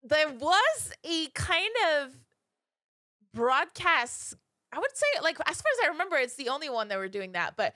there 0.04 0.30
was 0.30 0.94
a 1.04 1.28
kind 1.34 1.74
of 1.98 2.14
broadcast. 3.34 4.36
I 4.72 4.80
would 4.80 4.96
say, 4.96 5.06
like, 5.24 5.38
as 5.48 5.62
far 5.62 5.72
as 5.80 5.86
I 5.86 5.92
remember, 5.92 6.18
it's 6.18 6.36
the 6.36 6.50
only 6.50 6.70
one 6.70 6.88
that 6.90 6.98
were 6.98 7.08
doing 7.08 7.32
that. 7.34 7.56
But 7.58 7.76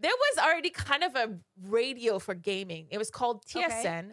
there 0.00 0.12
was 0.12 0.44
already 0.44 0.70
kind 0.70 1.02
of 1.04 1.14
a 1.16 1.38
radio 1.62 2.18
for 2.18 2.34
gaming. 2.34 2.88
It 2.90 2.98
was 2.98 3.10
called 3.10 3.44
Okay. 3.54 3.66
TSN. 3.66 4.12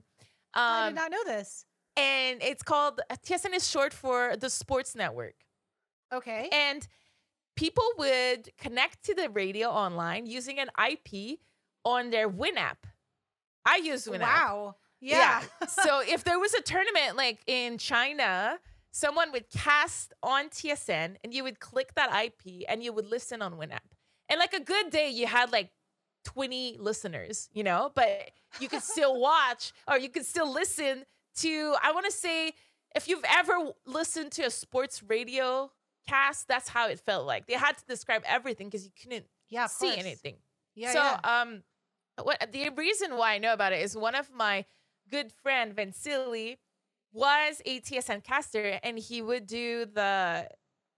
I 0.53 0.83
did 0.85 0.89
Um, 0.89 0.95
not 0.95 1.11
know 1.11 1.23
this. 1.25 1.65
and 1.97 2.41
it's 2.41 2.63
called 2.63 3.01
TSN 3.25 3.53
is 3.53 3.69
short 3.69 3.93
for 3.93 4.35
the 4.37 4.49
Sports 4.49 4.95
Network. 4.95 5.35
Okay. 6.13 6.49
And 6.51 6.87
people 7.55 7.83
would 7.97 8.49
connect 8.57 9.03
to 9.05 9.13
the 9.13 9.29
radio 9.29 9.69
online 9.69 10.25
using 10.25 10.59
an 10.59 10.69
IP 10.91 11.39
on 11.83 12.09
their 12.11 12.29
Winamp. 12.29 12.77
I 13.65 13.77
use 13.77 14.05
Winamp. 14.05 14.21
Wow. 14.21 14.75
Yeah. 14.99 15.41
so 15.67 16.01
if 16.05 16.23
there 16.23 16.39
was 16.39 16.53
a 16.53 16.61
tournament 16.61 17.15
like 17.17 17.39
in 17.47 17.77
China, 17.77 18.59
someone 18.91 19.31
would 19.31 19.49
cast 19.49 20.13
on 20.21 20.49
TSN 20.49 21.15
and 21.23 21.33
you 21.33 21.43
would 21.43 21.59
click 21.59 21.93
that 21.95 22.11
IP 22.23 22.65
and 22.67 22.83
you 22.83 22.93
would 22.93 23.07
listen 23.07 23.41
on 23.41 23.53
Winamp. 23.53 23.79
And 24.29 24.39
like 24.39 24.53
a 24.53 24.59
good 24.59 24.91
day, 24.91 25.09
you 25.09 25.27
had 25.27 25.51
like 25.51 25.71
20 26.25 26.77
listeners, 26.79 27.49
you 27.53 27.63
know, 27.63 27.91
but 27.95 28.31
you 28.59 28.69
could 28.69 28.83
still 28.83 29.19
watch 29.21 29.73
or 29.87 29.97
you 29.97 30.09
could 30.09 30.25
still 30.25 30.51
listen 30.51 31.05
to, 31.37 31.75
I 31.81 31.91
want 31.93 32.05
to 32.05 32.11
say, 32.11 32.53
if 32.95 33.07
you've 33.07 33.23
ever 33.29 33.53
listened 33.85 34.31
to 34.33 34.43
a 34.43 34.49
sports 34.49 35.01
radio 35.01 35.71
cast, 36.07 36.47
that's 36.47 36.67
how 36.67 36.89
it 36.89 36.99
felt 36.99 37.25
like. 37.25 37.47
They 37.47 37.53
had 37.53 37.77
to 37.77 37.85
describe 37.87 38.23
everything 38.25 38.67
because 38.67 38.85
you 38.85 38.91
couldn't 39.01 39.25
yeah. 39.49 39.67
See 39.67 39.87
course. 39.87 39.99
anything 39.99 40.35
Yeah. 40.75 40.93
so 40.93 40.99
yeah. 40.99 41.41
um 41.41 41.63
what 42.23 42.51
the 42.51 42.69
reason 42.69 43.17
why 43.17 43.33
I 43.33 43.37
know 43.37 43.53
about 43.53 43.73
it 43.73 43.81
is 43.81 43.95
one 43.95 44.15
of 44.15 44.31
my 44.33 44.65
good 45.09 45.31
friend 45.31 45.75
Vansili 45.75 46.57
was 47.13 47.61
a 47.65 47.79
TSN 47.81 48.23
caster 48.23 48.79
and 48.83 48.97
he 48.97 49.21
would 49.21 49.47
do 49.47 49.85
the 49.85 50.49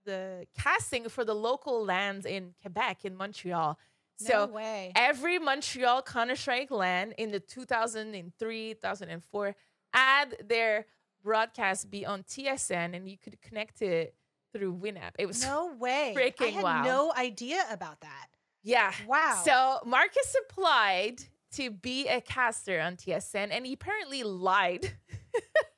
the 0.06 0.46
casting 0.58 1.08
for 1.08 1.24
the 1.24 1.34
local 1.34 1.84
lands 1.86 2.26
in 2.26 2.54
Quebec 2.62 3.06
in 3.06 3.16
Montreal. 3.16 3.80
So 4.18 4.46
no 4.46 4.54
way. 4.54 4.92
every 4.96 5.40
Montreal 5.40 6.02
Counter 6.04 6.36
Strike 6.36 6.72
land 6.72 7.14
in 7.18 7.32
the 7.32 7.40
2003 7.40 8.74
2004 8.76 9.56
had 9.94 10.36
their 10.48 10.86
broadcast 11.24 11.90
be 11.90 12.06
on 12.06 12.24
TSN 12.24 12.96
and 12.96 13.08
you 13.10 13.18
could 13.18 13.42
connect 13.42 13.82
it 13.82 14.16
through 14.54 14.76
Winamp. 14.76 15.12
It 15.18 15.26
was 15.26 15.44
No 15.44 15.74
way. 15.80 16.14
I 16.18 16.46
had 16.46 16.64
wow. 16.64 16.84
no 16.84 17.14
idea 17.18 17.64
about 17.72 18.02
that. 18.02 18.28
yeah. 18.62 18.92
Wow. 19.08 19.42
So 19.44 19.80
Marcus 19.90 20.36
applied 20.48 21.24
to 21.54 21.72
be 21.72 22.08
a 22.08 22.22
caster 22.22 22.80
on 22.80 22.98
TSN 22.98 23.50
and 23.52 23.66
he 23.66 23.74
apparently 23.74 24.24
lied. 24.24 24.94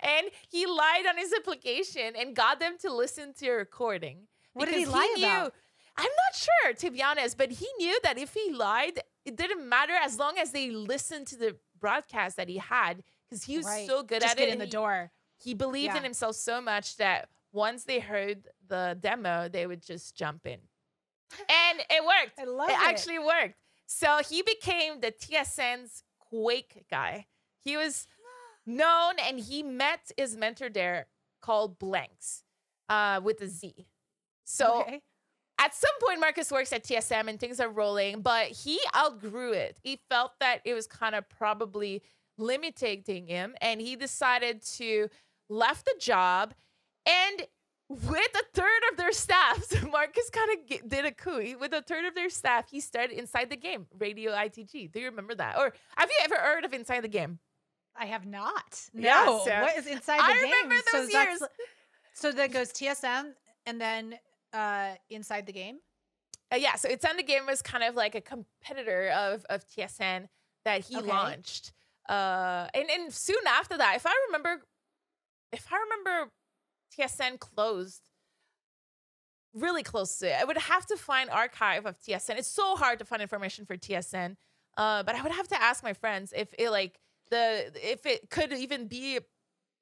and 0.00 0.26
he 0.48 0.66
lied 0.66 1.06
on 1.08 1.16
his 1.16 1.32
application 1.32 2.14
and 2.18 2.34
got 2.36 2.60
them 2.60 2.76
to 2.80 2.92
listen 2.92 3.32
to 3.34 3.48
a 3.48 3.54
recording. 3.54 4.26
What 4.52 4.66
did 4.66 4.76
he 4.76 4.86
lie 4.86 5.12
knew, 5.16 5.24
about? 5.26 5.54
I'm 5.96 6.04
not 6.04 6.34
sure, 6.34 6.72
to 6.74 6.90
be 6.90 7.02
honest, 7.02 7.36
but 7.38 7.50
he 7.50 7.66
knew 7.78 7.98
that 8.02 8.18
if 8.18 8.34
he 8.34 8.52
lied, 8.52 9.00
it 9.24 9.36
didn't 9.36 9.68
matter 9.68 9.92
as 9.94 10.18
long 10.18 10.38
as 10.38 10.50
they 10.52 10.70
listened 10.70 11.26
to 11.28 11.36
the 11.36 11.56
broadcast 11.80 12.36
that 12.36 12.48
he 12.48 12.58
had 12.58 13.02
because 13.28 13.44
he 13.44 13.56
was 13.56 13.66
Right. 13.66 13.86
so 13.86 14.02
good 14.02 14.20
Just 14.22 14.32
at 14.32 14.38
get 14.38 14.48
it. 14.48 14.52
in 14.52 14.58
the 14.58 14.64
he- 14.64 14.70
door. 14.70 15.10
he 15.36 15.54
believed 15.54 15.92
Yeah. 15.94 15.98
in 15.98 16.04
himself 16.04 16.36
so 16.36 16.60
much 16.60 16.96
that 16.96 17.28
once 17.52 17.84
they 17.84 18.00
heard 18.00 18.48
the 18.66 18.96
demo, 18.98 19.48
they 19.48 19.66
would 19.66 19.82
just 19.82 20.16
jump 20.16 20.46
in. 20.46 20.60
And 21.48 21.80
it 21.90 22.04
worked. 22.04 22.34
I 22.38 22.44
love 22.44 22.68
it 22.70 22.72
it. 22.72 22.78
actually 22.82 23.18
worked. 23.18 23.54
So 23.86 24.18
he 24.28 24.42
became 24.42 25.00
the 25.00 25.12
TSN's 25.12 26.02
Quake 26.18 26.86
guy. 26.90 27.26
He 27.60 27.76
was 27.76 28.06
known 28.66 29.14
and 29.26 29.38
he 29.38 29.62
met 29.62 30.10
his 30.16 30.36
mentor 30.36 30.68
there 30.68 31.06
called 31.42 31.78
Blankz 31.78 32.42
uh, 32.88 33.20
with 33.22 33.40
a 33.40 33.48
Z. 33.48 33.86
So 34.44 34.82
okay. 34.82 35.02
at 35.58 35.74
some 35.74 35.90
point, 36.06 36.20
Marcus 36.20 36.50
works 36.50 36.72
at 36.72 36.84
TSN 36.84 37.28
and 37.28 37.38
things 37.38 37.60
are 37.60 37.68
rolling, 37.68 38.20
but 38.20 38.46
he 38.48 38.78
outgrew 38.96 39.52
it. 39.52 39.78
He 39.82 40.00
felt 40.08 40.32
that 40.40 40.60
it 40.64 40.74
was 40.74 40.86
kind 40.86 41.14
of 41.14 41.28
probably 41.28 42.02
limiting 42.36 43.26
him, 43.26 43.54
and 43.60 43.80
he 43.80 43.96
decided 43.96 44.62
to 44.62 45.08
left 45.48 45.84
the 45.84 45.94
job 46.00 46.54
and 47.06 47.46
with 47.88 48.34
a 48.34 48.44
third 48.54 48.82
of 48.90 48.96
their 48.96 49.12
staff, 49.12 49.62
so 49.68 49.86
Marcus 49.88 50.30
kind 50.30 50.50
of 50.52 50.88
did 50.88 51.04
a 51.04 51.12
coup. 51.12 51.38
He- 51.38 51.56
With 51.56 51.72
a 51.72 51.82
third 51.82 52.04
of 52.04 52.14
their 52.14 52.30
staff, 52.30 52.70
he 52.70 52.80
started 52.80 53.18
Inside 53.18 53.50
the 53.50 53.56
Game, 53.56 53.86
Radio 53.98 54.32
ITG. 54.32 54.90
Do 54.90 55.00
you 55.00 55.06
remember 55.06 55.34
that? 55.34 55.58
Or 55.58 55.72
have 55.96 56.10
you 56.10 56.16
ever 56.24 56.36
heard 56.36 56.64
of 56.64 56.72
Inside 56.72 57.00
the 57.00 57.08
Game? 57.08 57.38
I 57.96 58.06
have 58.06 58.26
not. 58.26 58.80
Yeah, 58.92 59.24
No. 59.26 59.44
so- 59.44 59.60
what 59.60 59.76
is 59.76 59.86
inside 59.86 60.18
the 60.18 60.22
game? 60.34 60.36
I 60.36 60.40
game? 60.40 60.50
remember 60.64 60.74
those 60.92 61.08
that's- 61.10 61.40
years. 61.40 61.50
So 62.14 62.32
that 62.32 62.52
goes 62.52 62.72
TSN 62.72 63.34
and 63.66 63.80
then 63.80 64.18
uh 64.52 64.94
inside 65.10 65.46
the 65.46 65.52
game. 65.52 65.78
Uh, 66.52 66.56
yeah, 66.56 66.76
so 66.76 66.88
Inside 66.88 67.16
the 67.18 67.22
Game 67.24 67.46
was 67.46 67.62
kind 67.62 67.82
of 67.82 67.94
like 67.96 68.14
a 68.14 68.20
competitor 68.20 69.08
of, 69.10 69.44
of 69.48 69.66
TSN 69.66 70.28
that 70.64 70.82
he 70.82 70.96
Okay. 70.98 71.06
launched. 71.06 71.72
Uh, 72.08 72.68
and, 72.74 72.88
and 72.90 73.12
soon 73.12 73.44
after 73.48 73.76
that, 73.78 73.96
if 73.96 74.06
I 74.06 74.12
remember, 74.28 74.62
if 75.52 75.66
I 75.72 75.76
remember, 75.78 76.30
TSN 76.96 77.40
closed 77.40 78.10
really 79.54 79.82
close 79.82 80.18
to 80.18 80.28
it. 80.28 80.36
I 80.40 80.44
would 80.44 80.58
have 80.58 80.84
to 80.86 80.96
find 80.96 81.30
archive 81.30 81.86
of 81.86 81.98
TSN. 82.00 82.36
It's 82.38 82.48
so 82.48 82.76
hard 82.76 82.98
to 82.98 83.04
find 83.04 83.22
information 83.22 83.64
for 83.64 83.76
TSN. 83.76 84.36
Uh, 84.76 85.02
but 85.02 85.14
I 85.14 85.22
would 85.22 85.32
have 85.32 85.48
to 85.48 85.60
ask 85.62 85.82
my 85.82 85.92
friends 85.94 86.32
if 86.36 86.48
it 86.58 86.70
like 86.70 86.98
the 87.34 87.70
if 87.92 88.06
it 88.06 88.30
could 88.30 88.52
even 88.52 88.86
be 88.86 89.18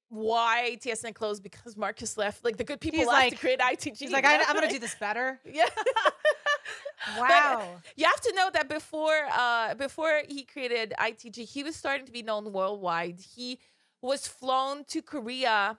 why 0.09 0.76
TSN 0.82 1.14
closed 1.14 1.42
because 1.42 1.76
Marcus 1.76 2.16
left. 2.18 2.44
Like 2.44 2.57
the 2.59 2.64
good 2.64 2.80
people 2.80 2.98
He's 3.00 3.09
left 3.09 3.30
to 3.30 3.36
create 3.36 3.61
ITG. 3.61 3.96
He's 3.98 4.11
like, 4.12 4.26
I, 4.26 4.42
I'm 4.46 4.55
gonna 4.55 4.68
do 4.68 4.78
this 4.78 4.94
better. 5.07 5.40
Yeah. 5.44 5.68
Wow. 7.18 7.80
you 7.96 8.05
have 8.05 8.20
to 8.20 8.32
know 8.36 8.48
that 8.53 8.68
before 8.68 9.18
uh 9.36 9.74
before 9.74 10.22
he 10.28 10.44
created 10.44 10.94
ITG, 10.98 11.48
he 11.48 11.64
was 11.64 11.74
starting 11.74 12.07
to 12.07 12.12
be 12.12 12.22
known 12.22 12.53
worldwide. 12.53 13.18
He 13.34 13.59
was 14.00 14.28
flown 14.28 14.84
to 14.92 15.03
Korea 15.03 15.78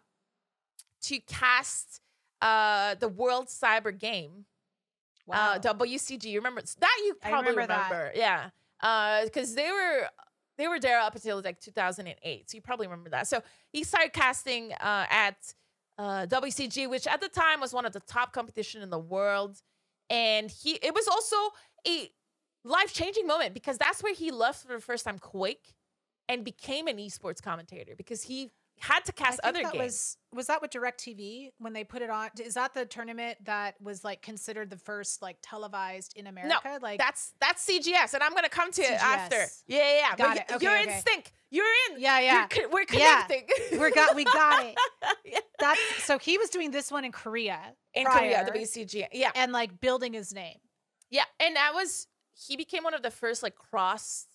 to 1.04 1.20
cast 1.20 2.02
uh 2.42 2.96
the 2.96 3.08
World 3.08 3.48
Cyber 3.48 3.98
Game. 3.98 4.46
wow. 5.26 5.54
Uh 5.54 5.60
WCG. 5.60 6.26
You 6.26 6.40
remember 6.40 6.62
that 6.80 6.98
you 7.06 7.16
I 7.24 7.30
probably 7.30 7.52
remember 7.52 7.68
that. 7.74 7.90
remember. 7.92 8.12
Yeah. 8.16 8.50
Uh 8.82 9.24
because 9.24 9.56
they 9.56 9.72
were 9.72 10.10
they 10.64 10.70
were 10.70 10.80
there 10.80 11.00
up 11.00 11.14
until 11.14 11.42
like 11.44 11.60
2008. 11.60 12.50
So 12.50 12.56
you 12.56 12.62
probably 12.62 12.88
remember 12.88 13.10
that. 13.10 13.28
So 13.28 13.42
he 13.74 13.84
started 13.84 14.14
casting 14.14 14.72
uh 14.74 15.06
at 15.10 15.36
uh 15.98 16.26
WCG, 16.28 16.90
which 16.90 17.06
at 17.06 17.20
the 17.20 17.28
time 17.28 17.60
was 17.60 17.74
one 17.74 17.86
of 17.86 17.92
the 17.92 18.00
top 18.00 18.32
competition 18.32 18.82
in 18.82 18.90
the 18.90 19.00
world. 19.00 19.62
And 20.10 20.50
he 20.50 20.80
it 20.82 20.94
was 20.94 21.08
also 21.08 21.36
a 21.86 22.10
life-changing 22.64 23.28
moment 23.28 23.54
because 23.54 23.78
that's 23.78 24.02
where 24.02 24.14
he 24.14 24.32
left 24.32 24.66
for 24.66 24.74
the 24.74 24.80
first 24.80 25.04
time 25.04 25.20
Quake 25.20 25.74
and 26.30 26.46
became 26.46 26.88
an 26.88 26.98
esports 26.98 27.42
commentator 27.42 27.94
because 27.98 28.24
he 28.24 28.50
had 28.84 29.06
to 29.06 29.14
I 29.18 29.24
cast 29.24 29.42
think 29.42 29.48
other 29.56 29.64
that 29.64 29.74
games. 29.74 29.84
was 29.84 30.18
was 30.34 30.48
that 30.48 30.62
with 30.62 30.72
DirecTV 30.72 31.52
when 31.60 31.74
they 31.74 31.84
put 31.84 32.02
it 32.02 32.10
on? 32.10 32.30
Is 32.40 32.56
that 32.56 32.74
the 32.74 32.86
tournament 32.86 33.38
that 33.46 33.76
was 33.82 34.04
like 34.04 34.22
considered 34.22 34.70
the 34.70 34.78
first 34.78 35.22
like 35.22 35.38
televised 35.42 36.14
in 36.16 36.28
America? 36.28 36.60
No, 36.66 36.78
like 36.82 37.00
That's 37.00 37.34
that's 37.40 37.66
CGS, 37.66 38.14
and 38.14 38.22
I'm 38.24 38.34
gonna 38.34 38.50
come 38.50 38.72
to 38.72 38.82
it 38.82 39.02
after. 39.02 39.38
Yeah, 39.68 39.78
yeah, 39.80 39.96
yeah. 39.96 40.16
Got 40.16 40.18
but 40.18 40.38
it. 40.38 40.56
Okay, 40.56 40.66
you're 40.66 40.76
in 40.78 40.90
okay. 40.90 41.02
sync. 41.08 41.32
You're 41.50 41.66
in. 41.92 42.02
yeah, 42.02 42.20
yeah. 42.20 42.48
co- 42.48 42.68
we're 42.72 42.86
Yeah. 42.92 43.24
connecting. 43.24 43.80
we 43.80 43.92
got 43.92 44.16
we 44.16 44.24
got 44.26 44.66
it. 44.66 44.76
Yeah. 45.26 45.40
That's 45.60 45.80
so 46.04 46.18
he 46.18 46.38
was 46.38 46.50
doing 46.50 46.72
this 46.72 46.92
one 46.92 47.06
in 47.06 47.12
Korea 47.12 47.60
In 47.94 48.06
Korea, 48.06 48.44
the 48.46 48.52
BCG. 48.52 49.08
Yeah, 49.14 49.32
and 49.36 49.52
like 49.52 49.80
building 49.80 50.14
his 50.14 50.34
name. 50.34 50.58
yeah, 51.10 51.24
and 51.40 51.56
that 51.56 51.72
was 51.74 52.08
he 52.36 52.58
became 52.58 52.84
one 52.84 52.94
of 52.94 53.02
the 53.04 53.12
first 53.12 53.44
like 53.44 53.56
cross, 53.56 54.28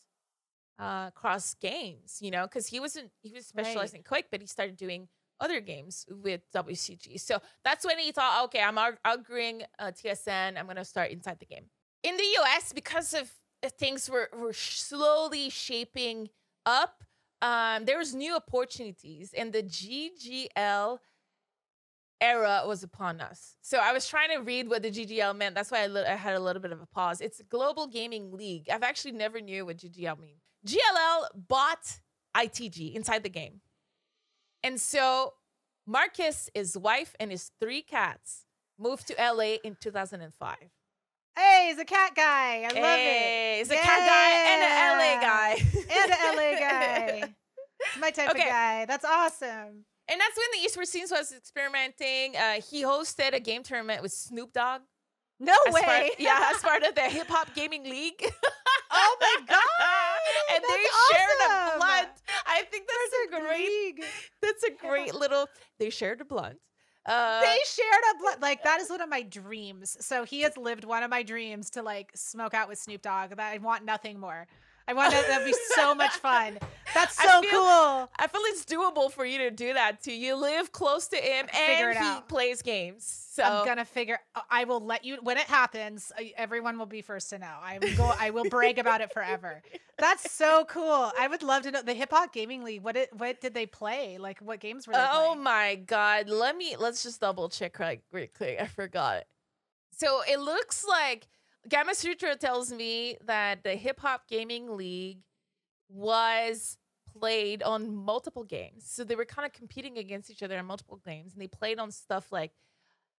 uh, 0.78 1.10
cross 1.12 1.54
games. 1.54 2.18
You 2.20 2.30
know, 2.30 2.42
because 2.44 2.66
he 2.66 2.80
wasn't 2.80 3.10
he 3.22 3.32
was 3.32 3.46
specialized 3.46 3.92
Right. 3.94 3.98
in 4.00 4.04
Quake, 4.04 4.26
but 4.30 4.40
he 4.40 4.46
started 4.46 4.76
doing 4.76 5.08
other 5.40 5.60
games 5.60 6.04
with 6.10 6.40
WCG. 6.52 7.18
So 7.20 7.40
that's 7.64 7.84
when 7.84 7.98
he 7.98 8.10
thought, 8.12 8.44
okay, 8.46 8.60
I'm 8.62 8.76
out- 8.78 8.98
outgrowing 9.04 9.62
uh, 9.78 9.92
TSN. 9.92 10.58
I'm 10.58 10.66
gonna 10.66 10.84
start 10.84 11.10
inside 11.10 11.38
the 11.38 11.46
game. 11.46 11.66
In 12.02 12.16
the 12.16 12.24
US, 12.40 12.72
because 12.72 13.14
of 13.14 13.30
uh, 13.64 13.68
things 13.68 14.08
were 14.10 14.28
were 14.36 14.52
slowly 14.52 15.48
shaping 15.50 16.28
up, 16.66 17.04
um, 17.42 17.84
there 17.84 17.98
was 17.98 18.14
new 18.14 18.34
opportunities, 18.36 19.32
and 19.32 19.52
the 19.52 19.62
GGL 19.62 20.98
era 22.20 22.62
was 22.66 22.82
upon 22.82 23.20
us. 23.20 23.54
So 23.62 23.78
I 23.78 23.92
was 23.92 24.08
trying 24.08 24.30
to 24.30 24.38
read 24.38 24.68
what 24.68 24.82
the 24.82 24.90
GGL 24.90 25.36
meant. 25.36 25.54
That's 25.54 25.70
why 25.70 25.84
I, 25.84 26.12
I 26.12 26.16
had 26.16 26.34
a 26.34 26.40
little 26.40 26.60
bit 26.60 26.72
of 26.72 26.80
a 26.80 26.86
pause. 26.86 27.20
It's 27.20 27.40
Global 27.48 27.86
Gaming 27.86 28.32
League. 28.32 28.68
I've 28.70 28.82
actually 28.82 29.12
never 29.12 29.40
knew 29.40 29.66
what 29.66 29.76
GGL 29.78 30.18
means. 30.18 30.42
GGL 30.68 31.24
bought 31.48 32.00
ITG 32.36 32.94
inside 32.94 33.22
the 33.22 33.28
game. 33.28 33.60
And 34.62 34.80
so 34.80 35.34
Marcus, 35.86 36.50
his 36.54 36.76
wife, 36.76 37.14
and 37.18 37.30
his 37.30 37.50
three 37.60 37.82
cats 37.82 38.44
moved 38.78 39.06
to 39.08 39.14
LA 39.18 39.56
in 39.64 39.76
2005. 39.80 40.56
Hey, 41.36 41.66
he's 41.70 41.78
a 41.78 41.84
cat 41.84 42.14
guy. 42.16 42.62
I 42.62 42.66
love 42.66 42.72
hey, 42.74 43.54
it. 43.54 43.58
He's 43.58 43.70
a 43.70 43.76
cat 43.76 44.00
guy 44.00 44.30
and 44.50 44.62
an 44.62 44.98
LA 44.98 45.20
guy. 45.20 45.50
And 45.90 46.12
an 46.12 46.36
LA 46.36 46.58
guy. 46.68 47.34
It's 47.80 47.98
my 48.00 48.10
type 48.10 48.30
Okay. 48.30 48.42
of 48.42 48.48
guy. 48.48 48.84
That's 48.86 49.04
awesome. 49.04 49.84
And 50.10 50.20
that's 50.20 50.36
when 50.36 50.46
the 50.62 50.68
esports 50.68 50.88
scenes 50.88 51.10
was 51.12 51.32
experimenting. 51.32 52.34
Uh, 52.36 52.60
he 52.68 52.82
hosted 52.82 53.34
a 53.34 53.40
game 53.40 53.62
tournament 53.62 54.02
with 54.02 54.10
Snoop 54.12 54.52
Dogg. 54.52 54.82
No 55.40 55.54
as 55.68 55.74
way. 55.74 55.82
Part, 55.82 56.04
yeah, 56.18 56.50
as 56.54 56.60
part 56.62 56.82
of 56.82 56.94
the 56.94 57.00
Hip 57.16 57.28
Hop 57.28 57.54
Gaming 57.54 57.84
League. 57.84 58.24
Oh 58.90 59.16
my 59.20 59.36
god. 59.48 60.54
and 60.54 60.62
they 60.64 60.68
That's 60.68 61.08
shared 61.12 61.50
a 61.50 61.76
blunt. 61.78 62.08
I 62.46 62.62
think 62.70 62.88
that's 62.88 63.30
There's 63.30 63.42
a 63.42 63.46
great. 63.46 63.68
league. 63.68 64.04
That's 64.42 64.62
a 64.64 64.70
great 64.70 65.14
little. 65.14 65.46
They 65.78 65.90
shared 65.90 66.20
a 66.20 66.24
blunt. 66.24 66.58
Uh, 67.06 67.40
they 67.40 67.56
shared 67.66 68.02
a 68.14 68.18
blood 68.18 68.42
like 68.42 68.62
that 68.64 68.80
is 68.80 68.90
one 68.90 69.00
of 69.00 69.08
my 69.08 69.22
dreams. 69.22 69.96
So 70.00 70.24
he 70.24 70.42
has 70.42 70.56
lived 70.58 70.84
one 70.84 71.02
of 71.02 71.10
my 71.10 71.22
dreams 71.22 71.70
to 71.70 71.82
like 71.82 72.10
smoke 72.14 72.52
out 72.52 72.68
with 72.68 72.78
Snoop 72.78 73.00
Dogg. 73.02 73.30
That 73.30 73.40
I 73.54 73.58
want 73.58 73.84
nothing 73.84 74.20
more. 74.20 74.46
I 74.88 74.94
want 74.94 75.12
that. 75.12 75.26
That'd 75.28 75.46
be 75.46 75.54
so 75.74 75.94
much 75.94 76.12
fun. 76.12 76.58
That's 76.94 77.20
I 77.20 77.26
so 77.26 77.42
feel- 77.42 77.50
cool. 77.50 78.10
I 78.18 78.26
feel 78.26 78.40
it's 78.46 78.64
doable 78.64 79.12
for 79.12 79.26
you 79.26 79.36
to 79.38 79.50
do 79.50 79.74
that 79.74 80.02
too. 80.02 80.12
You 80.14 80.34
live 80.36 80.72
close 80.72 81.08
to 81.08 81.16
him, 81.16 81.46
and 81.54 81.92
he 81.98 82.02
out. 82.02 82.28
plays 82.28 82.62
games. 82.62 83.26
So 83.32 83.42
I'm 83.44 83.66
gonna 83.66 83.84
figure. 83.84 84.18
I 84.50 84.64
will 84.64 84.80
let 84.80 85.04
you 85.04 85.18
when 85.22 85.36
it 85.36 85.46
happens. 85.46 86.10
uh, 86.18 86.22
Everyone 86.36 86.78
will 86.78 86.86
be 86.86 87.02
first 87.02 87.28
to 87.30 87.38
know. 87.38 87.54
I 87.62 87.78
will 87.80 87.94
go. 87.94 88.12
I 88.18 88.30
will 88.30 88.48
brag 88.48 88.78
about 88.78 89.02
it 89.02 89.12
forever. 89.12 89.62
That's 89.98 90.32
so 90.32 90.64
cool. 90.64 91.12
I 91.18 91.28
would 91.28 91.42
love 91.42 91.62
to 91.64 91.70
know 91.70 91.82
the 91.82 91.92
Hip 91.94 92.10
Hop 92.12 92.32
Gaming 92.32 92.64
League. 92.64 92.82
What 92.82 92.96
it? 92.96 93.10
What 93.14 93.40
did 93.42 93.52
they 93.52 93.66
play? 93.66 94.16
Like 94.18 94.38
what 94.40 94.58
games 94.58 94.86
were 94.86 94.94
they 94.94 94.98
Oh 95.12 95.26
playing? 95.32 95.42
my 95.42 95.74
god. 95.86 96.28
Let 96.30 96.56
me 96.56 96.74
let's 96.78 97.02
just 97.02 97.20
double 97.20 97.48
check 97.50 97.78
right 97.78 98.00
real 98.10 98.28
quick. 98.34 98.58
I 98.60 98.66
forgot. 98.66 99.24
So 99.92 100.22
it 100.28 100.40
looks 100.40 100.84
like 100.88 101.28
Gamasutra 101.68 102.38
tells 102.38 102.72
me 102.72 103.16
that 103.26 103.62
the 103.62 103.74
Hip 103.76 104.00
Hop 104.00 104.28
Gaming 104.28 104.76
League 104.76 105.20
was 105.88 106.78
played 107.18 107.62
on 107.62 107.94
multiple 107.94 108.44
games. 108.44 108.84
So 108.88 109.04
they 109.04 109.14
were 109.14 109.24
kind 109.24 109.46
of 109.46 109.52
competing 109.52 109.98
against 109.98 110.30
each 110.30 110.42
other 110.42 110.58
on 110.58 110.66
multiple 110.66 111.00
games 111.04 111.32
and 111.32 111.42
they 111.42 111.46
played 111.48 111.78
on 111.78 111.90
stuff 111.90 112.30
like 112.30 112.52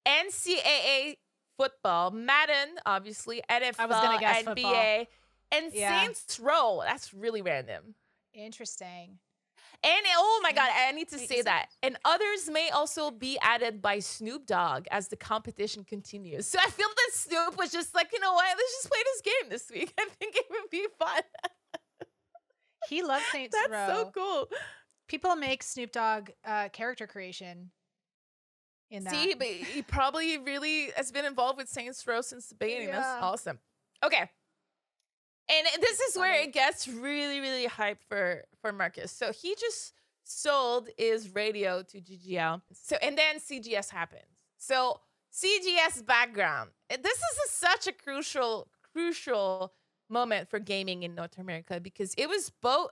NCAA 0.08 1.18
football, 1.58 2.12
Madden, 2.12 2.78
obviously, 2.86 3.42
NFL, 3.50 3.76
I 3.80 3.86
was 3.86 3.98
gonna 3.98 4.20
guess 4.20 4.44
NBA, 4.44 4.46
football. 4.46 5.06
and 5.52 5.74
Yeah. 5.74 6.02
Saints 6.02 6.40
Row. 6.40 6.82
That's 6.86 7.14
really 7.14 7.42
random. 7.42 7.96
Interesting. 8.34 9.20
And 9.82 10.06
oh 10.18 10.40
my 10.44 10.52
god, 10.52 10.70
I 10.76 10.92
need 10.92 11.08
to 11.10 11.20
say 11.20 11.42
that. 11.42 11.68
And 11.82 11.98
others 12.04 12.50
may 12.52 12.70
also 12.70 13.12
be 13.12 13.38
added 13.42 13.82
by 13.82 14.00
Snoop 14.00 14.46
Dogg 14.46 14.88
as 14.92 15.08
the 15.08 15.16
competition 15.16 15.86
continues. 15.86 16.48
So 16.48 16.60
I 16.60 16.70
feel 16.70 16.88
that 16.90 17.10
Snoop 17.14 17.58
was 17.58 17.72
just 17.72 17.96
like, 17.96 18.12
you 18.12 18.20
know 18.20 18.34
what? 18.34 18.46
Let's 18.46 18.74
just 18.82 18.90
play 18.90 19.00
this 19.06 19.22
game 19.22 19.50
this 19.50 19.72
week. 19.72 19.94
I 20.00 20.06
think 20.20 20.36
it 20.36 20.46
would 20.50 20.70
be 20.70 20.86
fun. 20.98 21.22
He 22.90 23.04
loves 23.04 23.24
Saints 23.32 23.56
That's 23.56 23.72
Row. 23.72 24.04
so 24.04 24.12
cool. 24.14 24.50
People 25.08 25.36
make 25.36 25.64
Snoop 25.64 25.92
Dogg 25.92 26.30
uh, 26.46 26.70
character 26.70 27.08
creation. 27.08 27.72
In 28.92 29.04
that. 29.04 29.14
See, 29.14 29.36
but 29.36 29.48
he 29.48 29.82
probably 29.82 30.40
really 30.40 30.90
has 30.98 31.12
been 31.12 31.26
involved 31.26 31.58
with 31.58 31.70
Saints 31.70 32.06
Row 32.08 32.22
since 32.22 32.48
the 32.48 32.56
beginning. 32.56 32.88
Yeah. 32.88 33.02
That's 33.02 33.24
awesome. 33.24 33.60
Okay. 34.04 34.30
And 35.50 35.68
this 35.82 36.00
is 36.00 36.16
where 36.16 36.42
it 36.42 36.54
gets 36.54 36.88
really, 36.88 37.40
really 37.40 37.66
hype 37.66 38.00
for 38.08 38.44
for 38.62 38.72
Marcus. 38.72 39.12
So 39.12 39.32
he 39.32 39.56
just 39.56 39.94
sold 40.24 40.90
his 40.98 41.34
radio 41.34 41.82
to 41.84 42.00
GGL. 42.00 42.62
So 42.72 42.98
and 43.02 43.18
then 43.18 43.38
CGS 43.40 43.90
happens. 43.90 44.24
So 44.58 45.00
CGS 45.34 46.06
background. 46.06 46.72
This 46.90 47.18
is 47.18 47.38
a, 47.46 47.52
such 47.52 47.88
a 47.88 47.92
crucial, 47.92 48.68
crucial 48.94 49.74
moment 50.10 50.50
for 50.50 50.60
gaming 50.60 51.04
in 51.04 51.16
North 51.16 51.38
America 51.38 51.80
because 51.80 52.14
it 52.18 52.28
was 52.28 52.52
both 52.62 52.92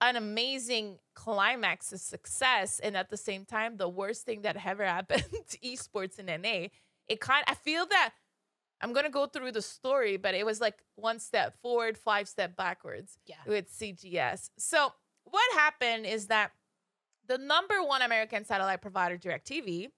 an 0.00 0.16
amazing 0.16 0.98
climax 1.14 1.92
of 1.92 2.00
success 2.00 2.78
and 2.80 2.96
at 2.96 3.10
the 3.10 3.16
same 3.16 3.44
time 3.44 3.78
the 3.78 3.88
worst 3.88 4.24
thing 4.24 4.42
that 4.42 4.56
ever 4.64 4.84
happened 4.86 5.24
to 5.48 5.58
esports 5.58 6.18
in 6.18 6.26
NA. 6.26 6.68
It 7.08 7.20
kind 7.20 7.44
I 7.46 7.54
feel 7.54 7.86
that 7.86 8.12
I'm 8.80 8.92
gonna 8.92 9.10
go 9.10 9.26
through 9.26 9.52
the 9.52 9.62
story, 9.62 10.16
but 10.16 10.34
it 10.34 10.44
was 10.44 10.60
like 10.60 10.78
one 10.96 11.18
step 11.18 11.56
forward, 11.62 11.96
five 11.98 12.28
step 12.28 12.56
backwards 12.56 13.18
Yeah. 13.26 13.36
with 13.46 13.70
CGS. 13.70 14.50
So 14.58 14.92
what 15.24 15.52
happened 15.54 16.06
is 16.06 16.26
that 16.28 16.52
the 17.26 17.38
number 17.38 17.82
one 17.82 18.02
American 18.02 18.44
satellite 18.44 18.82
provider, 18.82 19.16
DirecTV, 19.18 19.90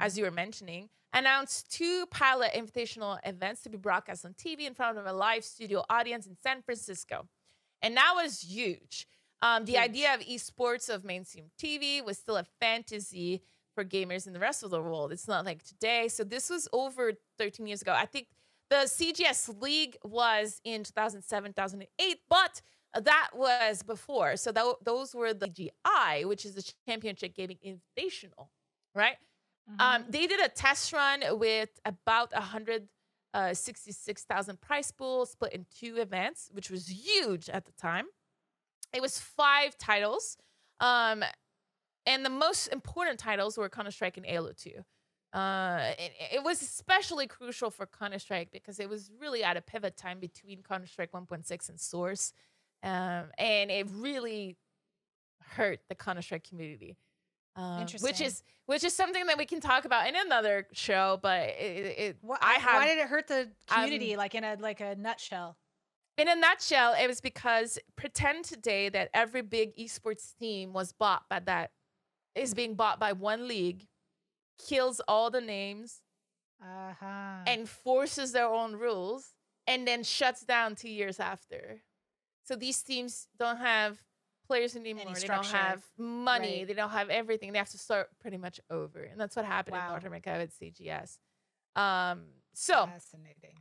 as 0.00 0.18
you 0.18 0.24
were 0.24 0.30
mentioning, 0.30 0.88
announced 1.12 1.70
two 1.70 2.06
pilot 2.06 2.52
invitational 2.54 3.20
events 3.24 3.62
to 3.62 3.68
be 3.68 3.76
broadcast 3.78 4.24
on 4.24 4.34
TV 4.34 4.62
in 4.66 4.74
front 4.74 4.98
of 4.98 5.06
a 5.06 5.12
live 5.12 5.44
studio 5.44 5.84
audience 5.88 6.26
in 6.26 6.36
San 6.42 6.62
Francisco. 6.62 7.28
And 7.82 7.96
that 7.96 8.12
was 8.16 8.40
huge. 8.40 9.06
Um, 9.42 9.66
the 9.66 9.72
Huge. 9.72 9.82
idea 9.82 10.14
of 10.14 10.20
esports 10.22 10.88
of 10.92 11.04
mainstream 11.04 11.50
TV 11.58 12.02
was 12.02 12.18
still 12.18 12.36
a 12.38 12.44
fantasy 12.60 13.42
for 13.74 13.84
gamers 13.84 14.26
in 14.26 14.32
the 14.32 14.38
rest 14.38 14.62
of 14.62 14.70
the 14.70 14.80
world. 14.80 15.12
It's 15.12 15.28
not 15.28 15.44
like 15.44 15.62
today. 15.62 16.08
So 16.08 16.24
this 16.24 16.50
was 16.50 16.68
over 16.72 17.12
13 17.38 17.66
years 17.66 17.82
ago. 17.82 17.92
I 17.92 18.06
think 18.06 18.28
the 18.70 18.86
CGS 18.86 19.60
League 19.60 19.96
was 20.04 20.60
in 20.64 20.84
2007, 20.84 21.52
2008, 21.52 22.18
but 22.28 22.62
that 23.02 23.30
was 23.34 23.82
before. 23.82 24.36
So 24.36 24.52
tho- 24.52 24.78
those 24.82 25.14
were 25.14 25.32
the 25.34 25.48
GI, 25.48 26.24
which 26.24 26.44
is 26.44 26.54
the 26.54 26.72
Championship 26.86 27.34
Gaming 27.34 27.58
Invitational, 27.64 28.48
right? 28.94 29.16
Mm-hmm. 29.70 29.80
Um, 29.80 30.04
they 30.08 30.26
did 30.26 30.40
a 30.40 30.48
test 30.48 30.92
run 30.92 31.22
with 31.38 31.70
about 31.84 32.32
166,000 32.32 34.60
prize 34.60 34.90
pool 34.92 35.26
split 35.26 35.52
in 35.52 35.66
two 35.76 35.96
events, 35.96 36.48
which 36.52 36.70
was 36.70 36.86
huge 36.88 37.48
at 37.48 37.66
the 37.66 37.72
time. 37.72 38.06
It 38.92 39.02
was 39.02 39.18
five 39.18 39.76
titles. 39.76 40.36
Um, 40.80 41.24
and 42.06 42.24
the 42.24 42.30
most 42.30 42.68
important 42.68 43.18
titles 43.18 43.56
were 43.56 43.68
Counter 43.68 43.90
Strike 43.90 44.16
and 44.16 44.26
Halo 44.26 44.52
2. 44.52 44.84
Uh, 45.32 45.90
it, 45.98 46.12
it 46.34 46.44
was 46.44 46.62
especially 46.62 47.26
crucial 47.26 47.70
for 47.70 47.86
Counter 47.86 48.18
Strike 48.18 48.50
because 48.52 48.78
it 48.78 48.88
was 48.88 49.10
really 49.20 49.42
at 49.42 49.56
a 49.56 49.60
pivot 49.60 49.96
time 49.96 50.20
between 50.20 50.62
Counter 50.62 50.86
Strike 50.86 51.10
1.6 51.12 51.68
and 51.68 51.80
Source. 51.80 52.32
Um, 52.82 53.24
and 53.38 53.70
it 53.70 53.88
really 53.94 54.56
hurt 55.42 55.80
the 55.88 55.94
Counter 55.94 56.22
Strike 56.22 56.48
community. 56.48 56.96
Um, 57.56 57.86
which 58.00 58.20
is 58.20 58.42
which 58.66 58.82
is 58.82 58.96
something 58.96 59.26
that 59.26 59.38
we 59.38 59.46
can 59.46 59.60
talk 59.60 59.84
about 59.84 60.08
in 60.08 60.16
another 60.16 60.66
show, 60.72 61.20
but 61.22 61.50
it, 61.50 61.94
it 61.98 62.16
Why, 62.20 62.36
I 62.40 62.54
have 62.54 62.82
why 62.82 62.88
did 62.88 62.98
it 62.98 63.06
hurt 63.06 63.28
the 63.28 63.42
um, 63.42 63.84
community? 63.84 64.16
like 64.16 64.34
in 64.34 64.42
a 64.42 64.56
like 64.58 64.80
a 64.80 64.96
nutshell. 64.96 65.56
in 66.18 66.28
a 66.28 66.34
nutshell, 66.34 66.94
it 67.00 67.06
was 67.06 67.20
because 67.20 67.78
pretend 67.94 68.44
today 68.44 68.88
that 68.88 69.08
every 69.14 69.42
big 69.42 69.76
esports 69.76 70.36
team 70.36 70.72
was 70.72 70.92
bought 70.92 71.28
by 71.28 71.38
that 71.40 71.70
is 72.34 72.54
being 72.54 72.74
bought 72.74 72.98
by 72.98 73.12
one 73.12 73.46
league, 73.48 73.86
kills 74.58 75.00
all 75.08 75.30
the 75.30 75.40
names, 75.40 76.00
Uh 76.62 76.92
huh. 76.98 77.44
and 77.46 77.68
forces 77.68 78.32
their 78.32 78.46
own 78.46 78.76
rules, 78.76 79.34
and 79.66 79.86
then 79.86 80.02
shuts 80.02 80.42
down 80.44 80.74
two 80.74 80.88
years 80.90 81.20
after. 81.20 81.82
So 82.44 82.56
these 82.56 82.82
teams 82.82 83.28
don't 83.38 83.58
have 83.58 83.98
players 84.46 84.76
anymore. 84.76 85.14
they 85.14 85.26
don't 85.26 85.46
have 85.46 85.82
money. 85.96 86.58
Right. 86.58 86.66
They 86.68 86.74
don't 86.74 86.90
have 86.90 87.08
everything. 87.08 87.52
They 87.52 87.58
have 87.58 87.70
to 87.70 87.78
start 87.78 88.08
pretty 88.20 88.36
much 88.36 88.60
over, 88.70 89.00
and 89.02 89.18
that's 89.20 89.36
what 89.36 89.44
happened 89.44 89.76
in 89.76 89.82
Wow. 89.82 89.90
North 89.90 90.04
America 90.04 90.36
with 90.38 90.52
CGS. 90.58 91.18
Um, 91.76 92.26
so 92.52 92.86
fascinating. 92.86 93.56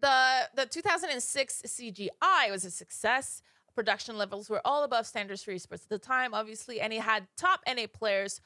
the 0.00 0.48
the 0.54 0.66
2006 0.66 1.62
CGI 1.66 2.50
was 2.50 2.64
a 2.64 2.70
success. 2.70 3.42
Production 3.78 4.16
levels 4.16 4.48
were 4.48 4.60
all 4.64 4.84
above 4.84 5.06
standards 5.06 5.42
for 5.42 5.52
esports 5.52 5.82
at 5.82 5.88
the 5.88 5.98
time, 5.98 6.32
obviously, 6.32 6.80
and 6.80 6.92
it 6.92 7.00
had 7.02 7.26
top 7.36 7.60
NA 7.66 7.86
players, 7.92 8.40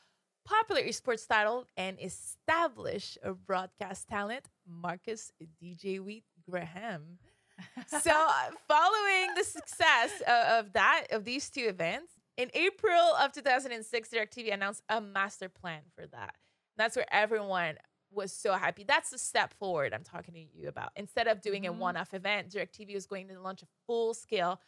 popular 0.46 0.80
esports 0.82 1.26
title, 1.28 1.66
and 1.76 1.98
established 2.00 3.18
a 3.22 3.34
broadcast 3.34 4.08
talent, 4.08 4.46
Marcus 4.66 5.30
DJ 5.62 6.00
Wheat 6.02 6.24
Graham. 6.48 7.18
So, 7.88 8.12
uh, 8.14 8.50
following 8.68 9.34
the 9.34 9.42
success 9.42 10.20
of, 10.28 10.66
of 10.66 10.72
that 10.74 11.06
of 11.10 11.24
these 11.24 11.50
two 11.50 11.62
events, 11.66 12.12
in 12.36 12.50
April 12.54 13.16
of 13.20 13.32
2006, 13.32 14.10
DirecTV 14.10 14.54
announced 14.54 14.84
a 14.88 15.00
master 15.00 15.48
plan 15.48 15.80
for 15.96 16.06
that. 16.06 16.36
That's 16.76 16.94
where 16.94 17.12
everyone 17.12 17.74
was 18.12 18.32
so 18.32 18.52
happy. 18.52 18.84
That's 18.86 19.10
the 19.10 19.18
step 19.18 19.54
forward 19.54 19.92
I'm 19.92 20.04
talking 20.04 20.34
to 20.34 20.40
you 20.40 20.68
about. 20.68 20.90
Instead 20.94 21.26
of 21.26 21.40
doing 21.42 21.66
a 21.66 21.72
Mhm. 21.72 21.78
one-off 21.78 22.14
event, 22.14 22.50
DirecTV 22.50 22.94
was 22.94 23.06
going 23.06 23.26
to 23.26 23.40
launch 23.40 23.62
a 23.62 23.66
full-scale 23.88 24.60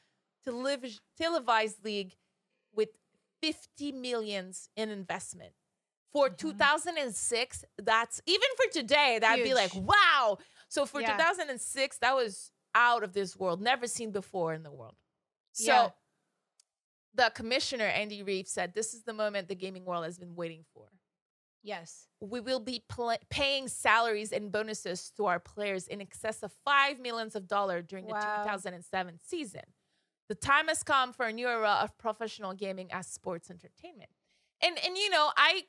televis- 0.47 1.01
televised 1.17 1.85
league 1.85 2.17
with 2.73 2.91
50 3.43 3.93
millions 3.93 4.69
in 4.77 4.89
investment. 4.91 5.55
For 6.13 6.29
Mhm. 6.29 6.37
2006, 6.39 7.65
that's 7.79 8.21
even 8.27 8.49
for 8.57 8.67
today, 8.73 9.19
that'd 9.21 9.45
be 9.45 9.55
like, 9.55 9.73
wow. 9.75 10.39
So 10.69 10.85
for 10.87 11.01
Yeah. 11.01 11.17
2006, 11.17 11.99
that 11.99 12.15
was 12.15 12.53
out 12.75 13.03
of 13.03 13.13
this 13.13 13.37
world, 13.37 13.61
never 13.61 13.87
seen 13.87 14.11
before 14.13 14.53
in 14.55 14.63
the 14.63 14.71
world. 14.73 14.97
So 15.53 15.73
Yeah. 15.73 15.91
the 17.15 17.31
commissioner, 17.35 17.85
Andy 17.87 18.23
Reif, 18.23 18.47
said, 18.49 18.75
This 18.75 18.95
is 18.95 19.03
the 19.05 19.13
moment 19.13 19.49
the 19.49 19.55
gaming 19.55 19.85
world 19.85 20.05
has 20.05 20.19
been 20.19 20.35
waiting 20.37 20.65
for 20.73 20.91
Yes. 21.63 22.09
we 22.21 22.41
will 22.41 22.61
be 22.61 22.81
pl- 22.89 23.19
paying 23.29 23.69
salaries 23.69 24.33
and 24.33 24.51
bonuses 24.51 25.11
to 25.13 25.27
our 25.27 25.39
players 25.41 25.87
in 25.89 26.01
excess 26.01 26.43
of 26.43 26.53
five 26.65 26.99
millions 26.99 27.35
of 27.37 27.47
dollars 27.47 27.85
during 27.87 28.07
the 28.07 28.13
2007 28.15 29.19
season. 29.19 29.75
The 30.31 30.37
time 30.37 30.69
has 30.69 30.85
come 30.85 31.13
for 31.13 31.27
a 31.27 31.33
new 31.33 31.49
era 31.49 31.81
of 31.83 31.99
professional 31.99 32.55
gaming 32.55 32.93
as 32.93 33.09
sports 33.09 33.51
entertainment. 33.51 34.11
And 34.63 34.79
and 34.87 34.97
you 34.97 35.11
know, 35.11 35.33
I 35.37 35.65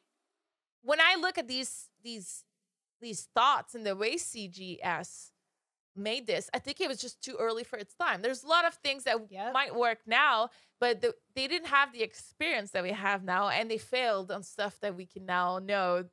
when 0.84 1.02
I 1.02 1.16
look 1.20 1.40
at 1.40 1.48
these 1.48 1.90
these 2.04 2.44
these 3.02 3.28
thoughts 3.34 3.74
and 3.74 3.84
the 3.84 3.96
way 3.96 4.18
CGS 4.18 5.32
made 5.96 6.28
this, 6.28 6.48
I 6.54 6.60
think 6.60 6.80
it 6.80 6.88
was 6.88 7.00
just 7.02 7.24
too 7.24 7.38
early 7.40 7.64
for 7.64 7.80
its 7.80 7.96
time. 7.96 8.22
There's 8.22 8.44
a 8.44 8.48
lot 8.48 8.66
of 8.66 8.76
things 8.76 9.06
that 9.06 9.18
Yep. 9.32 9.52
might 9.52 9.74
work 9.76 9.98
now, 10.06 10.52
but 10.80 11.02
the, 11.02 11.16
they 11.36 11.48
didn't 11.48 11.70
have 11.70 11.92
the 11.92 12.04
experience 12.04 12.70
that 12.72 12.84
we 12.84 12.92
have 12.92 13.24
now, 13.24 13.50
and 13.50 13.70
they 13.70 13.80
failed 13.80 14.32
on 14.32 14.44
stuff 14.44 14.80
that 14.82 14.96
we 14.96 15.08
can 15.08 15.26
now 15.26 15.58
know 15.58 16.06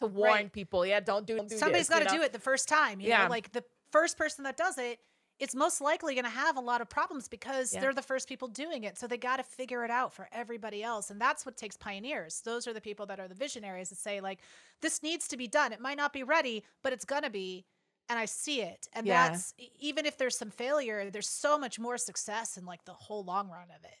to 0.00 0.06
warn 0.06 0.32
Right. 0.32 0.52
people. 0.52 0.84
Yeah, 0.84 1.00
don't 1.00 1.26
do. 1.26 1.38
Don't 1.38 1.48
do 1.48 1.56
Somebody's 1.56 1.88
got 1.88 2.00
to 2.00 2.14
do 2.14 2.20
it 2.20 2.34
the 2.34 2.38
first 2.38 2.68
time. 2.68 3.00
You 3.00 3.08
Yeah. 3.08 3.24
know, 3.24 3.30
like 3.30 3.52
the 3.52 3.64
first 3.90 4.18
person 4.18 4.44
that 4.44 4.58
does 4.58 4.76
it, 4.76 4.98
it's 5.40 5.54
most 5.54 5.80
likely 5.80 6.14
going 6.14 6.24
to 6.24 6.30
have 6.30 6.56
a 6.56 6.60
lot 6.60 6.80
of 6.80 6.88
problems 6.88 7.26
because 7.26 7.72
Yeah. 7.72 7.80
they're 7.80 7.94
the 7.94 8.02
first 8.02 8.28
people 8.28 8.46
doing 8.46 8.84
it. 8.84 8.98
So 8.98 9.06
they 9.06 9.16
got 9.16 9.38
to 9.38 9.42
figure 9.42 9.84
it 9.84 9.90
out 9.90 10.12
for 10.12 10.28
everybody 10.32 10.82
else. 10.82 11.10
And 11.10 11.20
that's 11.20 11.44
what 11.46 11.56
takes 11.56 11.76
pioneers. 11.76 12.42
Those 12.44 12.66
are 12.68 12.74
the 12.74 12.80
people 12.80 13.06
that 13.06 13.18
are 13.18 13.26
the 13.26 13.34
visionaries 13.34 13.88
that 13.88 13.96
say, 13.98 14.20
like, 14.20 14.40
this 14.82 15.02
needs 15.02 15.26
to 15.28 15.36
be 15.38 15.48
done. 15.48 15.72
It 15.72 15.80
might 15.80 15.96
not 15.96 16.12
be 16.12 16.22
ready, 16.22 16.62
but 16.82 16.92
it's 16.92 17.06
going 17.06 17.22
to 17.22 17.30
be. 17.30 17.64
And 18.10 18.18
I 18.18 18.26
see 18.26 18.60
it. 18.60 18.86
And 18.92 19.06
Yeah. 19.06 19.28
that's 19.30 19.54
even 19.78 20.04
if 20.04 20.18
there's 20.18 20.36
some 20.36 20.50
failure, 20.50 21.10
there's 21.10 21.28
so 21.28 21.56
much 21.58 21.78
more 21.78 21.96
success 21.96 22.56
in 22.58 22.66
like 22.66 22.84
the 22.84 22.92
whole 22.92 23.24
long 23.24 23.48
run 23.48 23.70
of 23.70 23.82
it. 23.84 23.98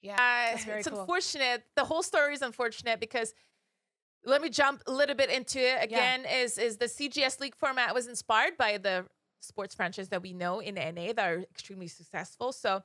Yeah. 0.00 0.14
Uh, 0.14 0.52
that's 0.52 0.64
very 0.64 0.78
it's 0.80 0.88
cool. 0.88 1.00
unfortunate. 1.00 1.64
The 1.76 1.84
whole 1.84 2.02
story 2.02 2.32
is 2.34 2.42
unfortunate 2.42 3.00
because 3.00 3.34
let 4.24 4.40
me 4.40 4.48
jump 4.48 4.82
a 4.86 4.92
little 4.92 5.14
bit 5.14 5.28
into 5.30 5.58
it 5.60 5.82
again. 5.84 6.24
Is 6.24 6.56
is 6.56 6.78
the 6.78 6.86
CGS 6.88 7.40
League 7.40 7.54
format 7.54 7.92
was 7.94 8.06
inspired 8.06 8.56
by 8.56 8.78
the 8.78 9.06
sports 9.44 9.74
franchises 9.74 10.08
that 10.10 10.22
we 10.22 10.32
know 10.32 10.60
in 10.60 10.74
the 10.74 10.92
NA 10.92 11.12
that 11.12 11.18
are 11.30 11.38
extremely 11.40 11.88
successful. 11.88 12.52
So 12.52 12.82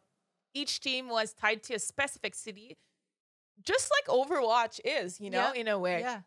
each 0.53 0.79
team 0.79 1.09
was 1.09 1.33
tied 1.33 1.63
to 1.63 1.75
a 1.75 1.79
specific 1.79 2.35
city, 2.35 2.77
just 3.63 3.91
like 3.91 4.07
Overwatch 4.07 4.79
is, 4.83 5.19
you 5.19 5.29
know, 5.29 5.51
Yeah, 5.53 5.61
in 5.61 5.67
a 5.67 5.77
way. 5.79 6.01
Yeah. 6.01 6.21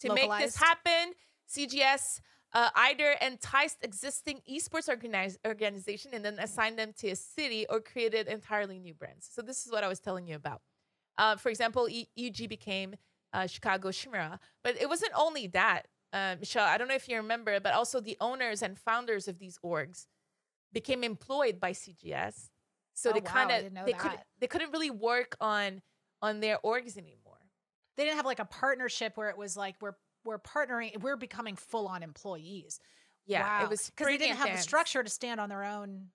To 0.00 0.14
make 0.14 0.30
this 0.38 0.56
happen, 0.56 1.12
CGS 1.48 2.20
uh, 2.52 2.70
either 2.74 3.12
enticed 3.20 3.78
existing 3.82 4.40
esports 4.50 4.88
organize- 4.88 5.38
organization 5.46 6.12
and 6.14 6.24
then 6.24 6.38
assigned 6.38 6.78
them 6.78 6.92
to 6.98 7.10
a 7.10 7.16
city 7.16 7.66
or 7.68 7.80
created 7.80 8.26
entirely 8.26 8.78
new 8.78 8.94
brands. 8.94 9.28
So 9.30 9.42
this 9.42 9.66
is 9.66 9.72
what 9.72 9.84
I 9.84 9.88
was 9.88 10.00
telling 10.00 10.26
you 10.26 10.36
about. 10.36 10.62
Uh, 11.18 11.36
for 11.36 11.50
example, 11.50 11.88
e- 11.88 12.08
EG 12.16 12.48
became 12.48 12.94
uh, 13.32 13.46
Chicago 13.46 13.92
Chimera, 13.92 14.40
but 14.64 14.80
it 14.80 14.88
wasn't 14.88 15.12
only 15.14 15.46
that. 15.48 15.86
Uh, 16.12 16.36
Michelle, 16.40 16.66
I 16.66 16.76
don't 16.78 16.88
know 16.88 16.94
if 16.94 17.08
you 17.08 17.16
remember, 17.16 17.60
but 17.60 17.72
also 17.74 18.00
the 18.00 18.16
owners 18.20 18.62
and 18.62 18.78
founders 18.78 19.28
of 19.28 19.38
these 19.38 19.58
orgs 19.64 20.06
became 20.72 21.04
employed 21.04 21.60
by 21.60 21.72
CGS. 21.72 22.50
So 22.94 23.10
Oh, 23.10 23.12
they 23.14 23.20
wow, 23.20 23.26
kind 23.30 23.50
of 23.50 23.84
they 23.86 23.92
couldn't 23.92 24.20
they 24.40 24.46
couldn't 24.46 24.72
really 24.72 24.90
work 24.90 25.36
on 25.40 25.82
on 26.22 26.40
their 26.40 26.58
orgs 26.64 26.98
anymore. 26.98 27.38
they 27.96 28.04
didn't 28.04 28.16
have 28.16 28.26
like 28.26 28.40
a 28.40 28.44
partnership 28.44 29.16
where 29.16 29.30
it 29.30 29.38
was 29.38 29.56
like 29.56 29.76
we're 29.80 29.94
we're 30.24 30.38
partnering 30.38 31.00
we're 31.00 31.16
becoming 31.16 31.56
full 31.56 31.86
on 31.88 32.02
employees 32.02 32.78
Yeah, 33.26 33.42
Wow. 33.42 33.64
it 33.64 33.70
was 33.70 33.86
because 33.90 34.06
they 34.06 34.18
didn't 34.18 34.36
have 34.36 34.52
the 34.52 34.58
structure 34.58 35.02
to 35.02 35.08
stand 35.10 35.40
on 35.40 35.48
their 35.48 35.64
own 35.64 36.08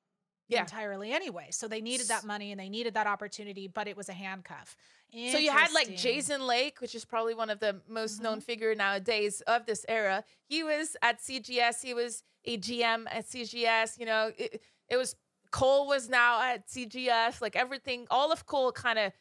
Yeah. 0.47 0.61
entirely 0.61 1.11
anyway 1.11 1.47
so 1.51 1.67
they 1.67 1.81
needed 1.81 2.07
that 2.09 2.23
money 2.23 2.51
and 2.51 2.59
they 2.59 2.69
needed 2.69 2.93
that 2.93 3.07
opportunity 3.07 3.67
but 3.67 3.87
it 3.87 3.97
was 3.97 4.09
a 4.09 4.13
handcuff 4.13 4.75
So 5.11 5.37
you 5.37 5.49
had 5.51 5.71
like 5.71 5.95
Jason 5.95 6.45
Lake, 6.45 6.81
which 6.81 6.93
is 6.93 7.05
probably 7.05 7.33
one 7.35 7.49
of 7.49 7.59
the 7.59 7.81
most 7.87 8.21
known 8.21 8.37
Mm-hmm. 8.37 8.41
figure 8.41 8.75
nowadays 8.75 9.41
of 9.47 9.65
this 9.65 9.85
era. 9.87 10.23
He 10.43 10.61
was 10.63 10.97
at 11.01 11.19
CGS. 11.21 11.81
He 11.81 11.93
was 11.93 12.21
a 12.43 12.57
GM 12.57 13.05
at 13.09 13.25
CGS. 13.25 13.97
You 13.97 14.07
know, 14.07 14.31
it, 14.37 14.61
it 14.89 14.97
was 14.97 15.15
coL 15.51 15.87
was 15.87 16.09
now 16.09 16.41
at 16.41 16.67
CGS. 16.67 17.41
Like 17.41 17.55
everything, 17.55 18.07
all 18.11 18.31
of 18.31 18.45
coL 18.45 18.71
kind 18.73 18.99
of 18.99 19.13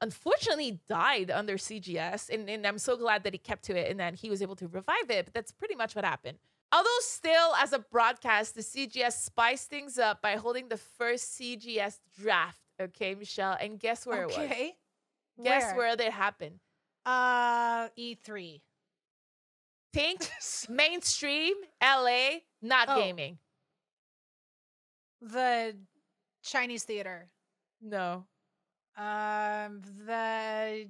unfortunately 0.00 0.80
died 0.88 1.30
under 1.30 1.56
CGS, 1.56 2.28
and, 2.32 2.48
and 2.48 2.66
I'm 2.66 2.78
so 2.78 2.96
glad 2.96 3.24
that 3.24 3.32
he 3.32 3.38
kept 3.38 3.64
to 3.64 3.76
it 3.76 3.90
and 3.90 3.98
that 4.00 4.14
he 4.16 4.30
was 4.30 4.42
able 4.42 4.56
to 4.56 4.68
revive 4.68 5.08
it. 5.10 5.24
But 5.26 5.34
that's 5.34 5.52
pretty 5.52 5.74
much 5.74 5.96
what 5.96 6.04
happened. 6.04 6.38
Although 6.74 6.98
still 7.00 7.54
as 7.60 7.72
a 7.72 7.78
broadcast, 7.78 8.56
the 8.56 8.60
CGS 8.62 9.12
spiced 9.12 9.68
things 9.70 9.96
up 9.96 10.20
by 10.20 10.34
holding 10.36 10.68
the 10.68 10.76
first 10.76 11.38
CGS 11.38 12.00
draft 12.20 12.58
Okay, 12.80 13.14
Michelle. 13.14 13.56
And 13.60 13.78
guess 13.78 14.04
where 14.04 14.22
it 14.24 14.26
was? 14.26 14.38
okay. 14.38 14.74
Guess 15.42 15.66
Where? 15.66 15.76
where 15.76 15.96
that 15.96 16.12
happened? 16.12 16.58
Uh, 17.06 17.88
E3. 17.98 18.60
Think 19.92 20.28
mainstream 20.68 21.54
LA, 21.82 22.38
not 22.62 22.88
Oh. 22.88 23.00
gaming. 23.00 23.38
The 25.20 25.76
Chinese 26.42 26.84
theater. 26.84 27.28
No. 27.80 28.26
Um, 28.96 29.82
the 30.06 30.88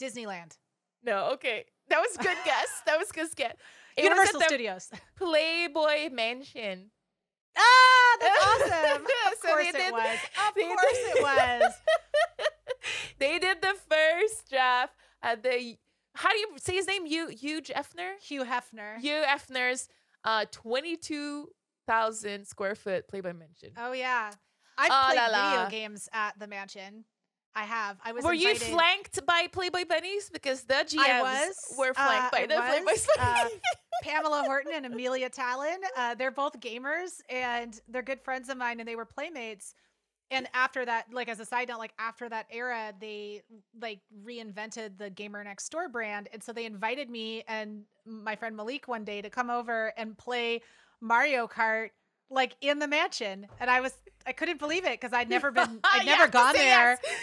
Disneyland. 0.00 0.56
No, 1.02 1.30
okay. 1.32 1.64
That 1.88 2.00
was 2.00 2.14
a 2.14 2.22
good 2.22 2.38
guess. 2.44 2.82
That 2.86 2.98
was 2.98 3.10
a 3.10 3.12
good 3.12 3.34
guess. 3.36 3.54
It 3.96 4.04
Universal 4.04 4.34
was 4.34 4.42
at 4.42 4.48
the 4.48 4.54
Studios. 4.54 4.90
Playboy 5.16 6.10
Mansion. 6.12 6.90
ah, 7.56 8.16
that's 8.20 8.44
awesome. 8.46 9.04
Of 9.04 9.08
So 9.42 9.48
course 9.48 9.62
they 9.62 9.68
it 9.68 9.72
did- 9.76 9.92
was. 9.92 10.18
Of 10.48 10.54
they 10.54 10.66
course 10.68 10.82
did- 10.92 11.16
it 11.16 11.22
was. 11.22 11.74
they 13.18 13.38
did 13.38 13.62
the 13.62 13.74
first 13.88 14.48
draft 14.50 14.94
at 15.22 15.42
the 15.42 15.76
how 16.16 16.30
do 16.30 16.38
you 16.38 16.48
say 16.58 16.74
his 16.74 16.86
name? 16.86 17.06
Hugh 17.06 17.28
Hugh 17.28 17.60
Hefner? 17.62 18.12
Hugh 18.22 18.44
Hefner. 18.44 18.98
Hugh 19.00 19.22
Hefner's 19.26 19.88
uh 20.24 20.44
twenty 20.50 20.96
two 20.96 21.48
thousand 21.88 22.46
square 22.46 22.74
foot 22.74 23.08
Playboy 23.08 23.32
Mansion. 23.32 23.70
Oh 23.76 23.92
yeah, 23.92 24.30
I've 24.78 24.90
Oh, 24.92 25.04
played 25.12 25.16
la, 25.16 25.26
la. 25.38 25.50
video 25.66 25.70
games 25.70 26.08
at 26.12 26.38
the 26.38 26.46
mansion. 26.46 27.04
I 27.56 27.64
have. 27.64 27.98
I 28.04 28.12
was. 28.12 28.24
Were 28.24 28.32
you 28.34 28.54
flanked 28.54 29.24
by 29.26 29.46
Playboy 29.52 29.84
bunnies? 29.88 30.30
Because 30.32 30.62
the 30.64 30.74
GMs 30.74 31.22
was, 31.22 31.74
were 31.78 31.94
flanked 31.94 32.26
uh, 32.26 32.30
by 32.32 32.38
I 32.38 32.46
the 32.46 32.54
Playboy 32.54 32.92
was, 32.92 33.06
uh, 33.18 33.44
bunnies. 33.44 33.60
Pamela 34.02 34.42
Horton 34.44 34.72
and 34.74 34.86
Amelia 34.86 35.30
Talon. 35.30 35.78
Uh, 35.96 36.14
they're 36.14 36.30
both 36.32 36.58
gamers 36.60 37.20
and 37.30 37.80
they're 37.88 38.02
good 38.02 38.20
friends 38.20 38.48
of 38.48 38.56
mine, 38.56 38.80
and 38.80 38.88
they 38.88 38.96
were 38.96 39.04
playmates. 39.04 39.74
And 40.30 40.48
after 40.52 40.84
that, 40.84 41.06
like 41.12 41.28
as 41.28 41.38
a 41.38 41.44
side 41.44 41.68
note, 41.68 41.78
like 41.78 41.94
after 41.98 42.28
that 42.28 42.46
era, 42.50 42.92
they 43.00 43.42
like 43.80 44.00
reinvented 44.26 44.98
the 44.98 45.10
Gamer 45.10 45.44
Next 45.44 45.68
Door 45.68 45.90
brand, 45.90 46.28
and 46.32 46.42
so 46.42 46.52
they 46.52 46.64
invited 46.64 47.08
me 47.08 47.44
and 47.46 47.82
my 48.04 48.34
friend 48.34 48.56
Malik 48.56 48.88
one 48.88 49.04
day 49.04 49.22
to 49.22 49.30
come 49.30 49.50
over 49.50 49.92
and 49.96 50.16
play 50.18 50.60
Mario 51.00 51.46
Kart 51.46 51.90
like 52.30 52.56
in 52.60 52.78
the 52.78 52.88
mansion, 52.88 53.46
and 53.60 53.70
I 53.70 53.80
was 53.80 53.92
I 54.26 54.32
couldn't 54.32 54.58
believe 54.58 54.84
it 54.84 55.00
because 55.00 55.12
I'd 55.12 55.28
never 55.28 55.50
been 55.58 55.80
I'd 55.84 56.06
never 56.06 56.22
have 56.22 56.30
gone 56.30 56.54
there. 56.54 56.98
yes. 57.02 57.16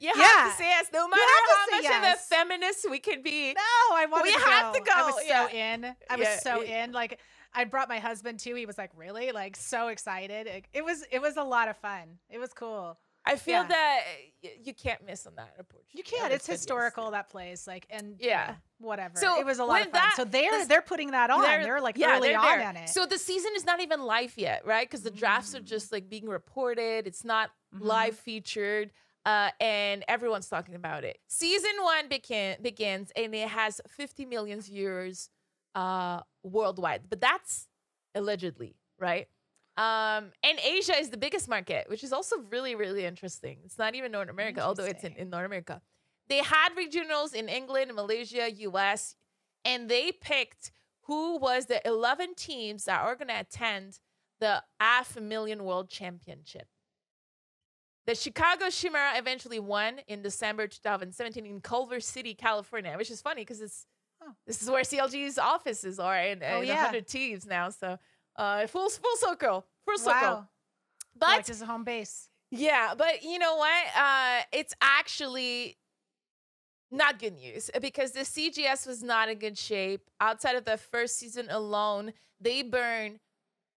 You 0.00 0.08
have 0.10 0.16
Yeah. 0.16 0.50
to 0.50 0.56
say 0.56 0.64
yes, 0.64 0.86
no 0.92 1.08
matter 1.08 1.20
have 1.22 1.44
how 1.48 1.76
much 1.76 1.82
yes. 1.82 2.14
of 2.14 2.20
a 2.20 2.22
feminist 2.36 2.86
we 2.90 3.00
could 3.00 3.22
be. 3.24 3.52
No, 3.54 3.60
I 3.96 4.06
wanted 4.08 4.22
We 4.24 4.32
to 4.34 4.40
have 4.40 4.74
go. 4.74 4.80
to 4.84 4.90
I 4.92 5.00
go, 5.00 5.06
was 5.06 5.24
yeah. 5.26 5.46
so 5.48 5.54
in. 5.56 5.84
I 6.08 6.16
was 6.16 6.26
Yeah, 6.28 6.38
so 6.38 6.62
yeah. 6.62 6.84
in. 6.84 6.92
Like 6.92 7.18
I 7.52 7.64
brought 7.64 7.88
my 7.88 7.98
husband 7.98 8.38
too. 8.38 8.54
He 8.54 8.64
was 8.66 8.78
like, 8.78 8.90
"Really?" 8.96 9.32
Like 9.32 9.56
so 9.56 9.88
excited. 9.88 10.46
It, 10.46 10.64
it 10.72 10.84
was 10.84 11.04
it 11.10 11.20
was 11.20 11.36
a 11.36 11.42
lot 11.42 11.68
of 11.68 11.76
fun. 11.78 12.18
It 12.30 12.38
was 12.38 12.52
cool. 12.52 12.98
I 13.28 13.36
feel 13.36 13.62
Yeah. 13.62 13.68
that 13.68 14.00
y- 14.42 14.56
you 14.64 14.74
can't 14.74 15.04
miss 15.04 15.26
on 15.26 15.34
that 15.36 15.54
approach. 15.58 15.84
You 15.92 16.02
can't. 16.02 16.32
It's 16.32 16.46
historical 16.46 17.10
that 17.12 17.28
place. 17.28 17.66
Like 17.66 17.86
and 17.90 18.16
Yeah. 18.18 18.56
whatever. 18.78 19.18
So 19.18 19.38
it 19.38 19.46
was 19.46 19.58
a 19.58 19.64
lot 19.64 19.80
of 19.80 19.84
fun. 19.86 19.92
that, 19.92 20.14
so 20.16 20.24
they're 20.24 20.50
this- 20.50 20.68
they're 20.68 20.82
putting 20.82 21.10
that 21.12 21.30
on. 21.30 21.42
They're, 21.42 21.80
like 21.80 21.96
yeah, 21.98 22.16
early 22.16 22.28
they're 22.28 22.38
on 22.40 22.76
it. 22.76 22.88
So 22.88 23.06
the 23.06 23.18
season 23.18 23.52
is 23.54 23.64
not 23.64 23.80
even 23.80 24.02
live 24.02 24.36
yet, 24.38 24.64
right? 24.66 24.88
Because 24.88 25.02
the 25.02 25.10
drafts 25.10 25.54
are 25.54 25.60
Mm. 25.60 25.64
just 25.64 25.92
like 25.92 26.08
being 26.08 26.26
reported. 26.26 27.06
It's 27.06 27.24
not 27.24 27.50
Mhm. 27.74 27.82
live 27.82 28.18
featured. 28.18 28.90
Uh, 29.26 29.50
and 29.60 30.04
everyone's 30.08 30.48
talking 30.48 30.74
about 30.74 31.04
it. 31.04 31.18
Season 31.28 31.82
one 31.82 32.08
begin, 32.08 32.62
begins 32.62 33.10
and 33.14 33.34
it 33.34 33.48
has 33.48 33.80
50 33.88 34.24
million 34.24 34.60
viewers 34.62 35.28
uh, 35.74 36.22
worldwide, 36.42 37.08
but 37.10 37.20
that's 37.20 37.68
allegedly, 38.14 38.74
right? 38.98 39.28
Um, 39.78 40.32
and 40.42 40.58
Asia 40.58 40.98
is 40.98 41.10
the 41.10 41.16
biggest 41.16 41.48
market, 41.48 41.88
which 41.88 42.02
is 42.02 42.12
also 42.12 42.36
really, 42.50 42.74
really 42.74 43.04
interesting. 43.04 43.58
It's 43.64 43.78
not 43.78 43.94
even 43.94 44.10
North 44.10 44.28
America, 44.28 44.60
although 44.60 44.84
it's 44.84 45.04
in, 45.04 45.12
in 45.14 45.30
North 45.30 45.46
America. 45.46 45.80
They 46.28 46.38
had 46.38 46.70
regionals 46.76 47.32
in 47.32 47.48
England, 47.48 47.94
Malaysia, 47.94 48.50
US, 48.50 49.14
and 49.64 49.88
they 49.88 50.10
picked 50.10 50.72
who 51.02 51.38
was 51.38 51.66
the 51.66 51.80
11 51.86 52.34
teams 52.34 52.84
that 52.84 53.00
are 53.00 53.14
going 53.14 53.28
to 53.28 53.38
attend 53.40 54.00
the 54.40 54.62
half 54.80 55.18
million 55.18 55.62
world 55.64 55.88
championship. 55.88 56.66
The 58.06 58.14
Chicago 58.16 58.70
Chimera 58.70 59.12
eventually 59.16 59.60
won 59.60 60.00
in 60.08 60.22
December 60.22 60.66
2017 60.66 61.46
in 61.46 61.60
Culver 61.60 62.00
City, 62.00 62.34
California, 62.34 62.94
which 62.98 63.10
is 63.10 63.22
funny 63.22 63.42
because 63.42 63.60
it's 63.60 63.86
Oh. 64.20 64.32
this 64.48 64.60
is 64.60 64.68
where 64.68 64.82
CLG's 64.82 65.38
offices 65.38 66.00
are 66.00 66.16
and, 66.16 66.42
Oh, 66.42 66.58
and 66.58 66.66
yeah. 66.66 66.82
100 66.86 67.06
teams 67.06 67.46
now. 67.46 67.70
So 67.70 67.98
uh, 68.38 68.66
full 68.66 68.88
full 68.88 69.16
circle, 69.16 69.66
full 69.84 69.98
circle. 69.98 70.20
wow. 70.20 70.48
But 71.18 71.38
this 71.46 71.56
is 71.56 71.62
a 71.62 71.66
home 71.66 71.84
base. 71.84 72.28
yeah, 72.50 72.94
but 72.96 73.22
you 73.22 73.38
know 73.38 73.56
what? 73.56 73.84
Uh, 73.96 74.40
it's 74.52 74.72
actually 74.80 75.76
not 76.90 77.18
good 77.18 77.34
news 77.34 77.70
because 77.82 78.12
the 78.12 78.20
CGS 78.20 78.86
was 78.86 79.02
not 79.02 79.28
in 79.28 79.38
good 79.38 79.58
shape. 79.58 80.08
Outside 80.20 80.56
of 80.56 80.64
the 80.64 80.78
first 80.78 81.18
season 81.18 81.48
alone, 81.50 82.12
they 82.40 82.62
burned 82.62 83.18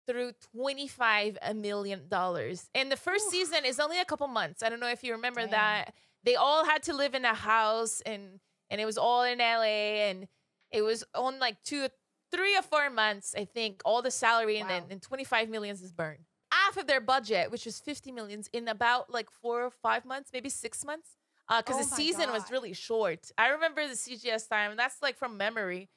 through 0.08 0.34
$25 0.56 1.56
million. 1.56 2.02
And 2.12 2.92
the 2.92 2.98
first 2.98 3.26
Oof. 3.28 3.32
season 3.32 3.66
is 3.66 3.80
only 3.80 4.00
a 4.00 4.06
couple 4.06 4.28
months. 4.28 4.64
I 4.64 4.70
don't 4.70 4.80
know 4.80 4.90
if 4.90 5.04
you 5.04 5.14
remember 5.14 5.42
Damn. 5.42 5.52
that. 5.52 5.94
They 6.24 6.36
all 6.36 6.66
had 6.66 6.84
to 6.84 6.94
live 6.94 7.16
in 7.16 7.26
a 7.26 7.34
house 7.34 8.02
and 8.06 8.40
and 8.70 8.80
it 8.80 8.86
was 8.86 8.98
all 8.98 9.24
in 9.24 9.40
LA 9.40 10.06
and 10.08 10.28
it 10.72 10.82
was 10.82 11.04
on 11.14 11.40
like 11.40 11.62
two 11.64 11.90
three 12.32 12.56
or 12.58 12.62
four 12.62 12.90
months, 12.90 13.34
I 13.38 13.46
think, 13.46 13.82
all 13.86 14.02
the 14.02 14.12
salary 14.12 14.60
and 14.60 14.70
then 14.70 14.84
Wow. 14.84 14.88
and 14.92 15.02
25 15.02 15.50
millions 15.50 15.82
is 15.82 15.92
burned. 15.92 16.26
Half 16.52 16.78
of 16.78 16.88
their 16.88 17.02
budget, 17.02 17.52
which 17.52 17.66
was 17.66 17.80
50 17.80 18.12
millions, 18.12 18.50
in 18.54 18.68
about 18.68 19.10
like 19.10 19.30
four 19.32 19.64
or 19.64 19.70
five 19.72 20.06
months, 20.06 20.32
maybe 20.34 20.50
six 20.50 20.84
months. 20.86 21.16
Uh, 21.50 21.62
because 21.62 21.76
Oh 21.76 21.80
the 21.80 21.96
season 21.96 22.32
was 22.32 22.50
really 22.50 22.74
short. 22.74 23.32
I 23.38 23.50
remember 23.50 23.86
the 23.88 23.96
CGS 23.96 24.48
time, 24.48 24.72
and 24.72 24.80
that's 24.80 25.02
like 25.02 25.18
from 25.18 25.38
memory. 25.38 25.90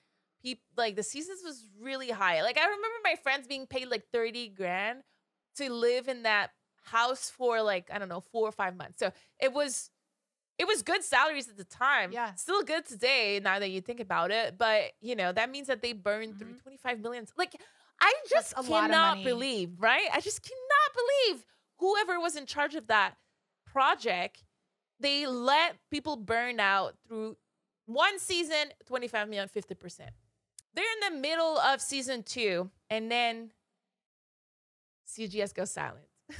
Peop 0.43 0.61
like 0.77 0.97
the 0.97 1.03
seasons 1.03 1.41
was 1.45 1.67
really 1.81 2.11
high. 2.11 2.43
Like 2.43 2.59
I 2.59 2.65
remember 2.65 2.99
my 3.05 3.15
friends 3.23 3.47
being 3.47 3.67
paid 3.67 3.89
like 3.89 4.05
30 4.13 4.49
grand 4.49 5.03
to 5.57 5.73
live 5.73 6.09
in 6.09 6.25
that 6.25 6.51
house 6.83 7.31
for 7.31 7.63
like, 7.63 7.89
I 7.93 7.99
don't 7.99 8.09
know, 8.09 8.21
four 8.21 8.49
or 8.49 8.53
five 8.53 8.77
months. 8.77 8.99
So 8.99 9.13
it 9.41 9.53
was 9.53 9.91
it 10.59 10.67
was 10.67 10.83
good 10.83 11.03
salaries 11.03 11.49
at 11.49 11.57
the 11.57 11.65
time. 11.65 12.13
Yeah. 12.13 12.35
Still 12.35 12.63
good 12.63 12.87
today 12.87 13.41
now 13.43 13.59
that 13.59 13.69
you 13.71 13.81
think 13.81 14.01
about 14.01 14.31
it. 14.31 14.57
But 14.59 14.93
you 15.01 15.17
know, 15.17 15.33
that 15.33 15.51
means 15.51 15.67
that 15.67 15.83
they 15.83 15.93
burned 15.93 16.39
through 16.39 16.55
Mhm. 16.55 16.63
25 16.63 17.01
million. 17.01 17.27
Like 17.37 17.61
I 18.01 18.13
just 18.29 18.53
a 18.57 18.61
lot 18.63 18.85
of 18.85 18.91
cannot 18.91 19.25
believe, 19.25 19.81
right? 19.81 20.09
I 20.13 20.21
just 20.21 20.43
cannot 20.43 20.95
believe 20.95 21.45
whoever 21.79 22.21
was 22.21 22.37
in 22.37 22.47
charge 22.47 22.75
of 22.75 22.87
that 22.89 23.17
project, 23.67 24.45
they 25.01 25.27
let 25.27 25.77
people 25.91 26.17
burn 26.17 26.61
out 26.61 26.97
through 27.07 27.37
one 27.87 28.19
season, 28.19 28.73
25 28.87 29.29
million, 29.29 29.49
50%. 29.49 30.11
They're 30.75 30.85
in 30.85 31.15
the 31.15 31.21
middle 31.21 31.59
of 31.59 31.81
season 31.81 32.23
two, 32.23 32.71
and 32.91 33.11
then 33.11 33.53
CGS 35.07 35.53
goes 35.55 35.71
silent. 35.71 36.07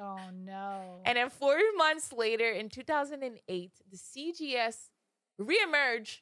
Oh 0.00 0.18
no. 0.32 1.00
And 1.04 1.16
then 1.16 1.30
four 1.30 1.58
months 1.76 2.12
later, 2.12 2.50
in 2.50 2.68
2008, 2.68 3.72
the 3.90 3.96
CGS 3.96 4.76
reemerge 5.40 6.18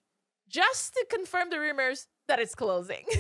just 0.49 0.95
to 0.95 1.07
confirm 1.11 1.51
the 1.51 1.59
rumors 1.61 2.07
that 2.29 2.39
it's 2.39 2.55
closing. 2.55 3.05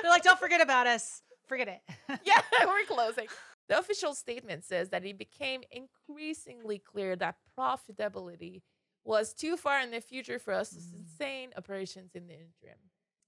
They're 0.00 0.10
like, 0.10 0.22
don't 0.22 0.38
forget 0.38 0.60
about 0.60 0.86
us. 0.86 1.22
Forget 1.46 1.68
it. 1.68 1.80
yeah, 2.24 2.40
we're 2.66 2.84
closing. 2.84 3.26
The 3.68 3.78
official 3.78 4.14
statement 4.14 4.64
says 4.64 4.90
that 4.90 5.04
it 5.04 5.18
became 5.18 5.62
increasingly 5.70 6.78
clear 6.78 7.16
that 7.16 7.36
profitability 7.58 8.62
was 9.04 9.32
too 9.32 9.56
far 9.56 9.80
in 9.80 9.90
the 9.90 10.00
future 10.00 10.38
for 10.38 10.52
us 10.52 10.70
to 10.70 10.76
Mm. 10.76 10.90
sustain 11.08 11.50
operations 11.56 12.10
in 12.14 12.26
the 12.26 12.34
interim. 12.34 12.78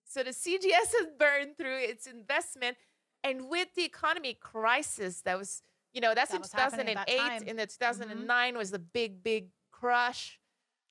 So 0.04 0.22
the 0.22 0.30
CGS 0.30 0.92
has 0.98 1.06
burned 1.18 1.56
through 1.56 1.78
its 1.78 2.06
investment, 2.06 2.76
and 3.24 3.48
with 3.48 3.74
the 3.74 3.84
economy 3.84 4.34
crisis 4.40 5.20
that 5.22 5.38
was, 5.38 5.62
you 5.92 6.00
know, 6.00 6.14
that's 6.14 6.30
That 6.30 6.36
in 6.36 6.42
was 6.42 6.52
happening 6.52 6.88
at 6.88 7.06
that 7.06 7.08
2008. 7.08 7.40
Mm-hmm. 7.40 7.48
In 7.48 7.56
the 7.56 7.66
2009 7.66 8.56
was 8.56 8.70
the 8.70 8.78
big, 8.78 9.22
big 9.22 9.48
crush. 9.72 10.38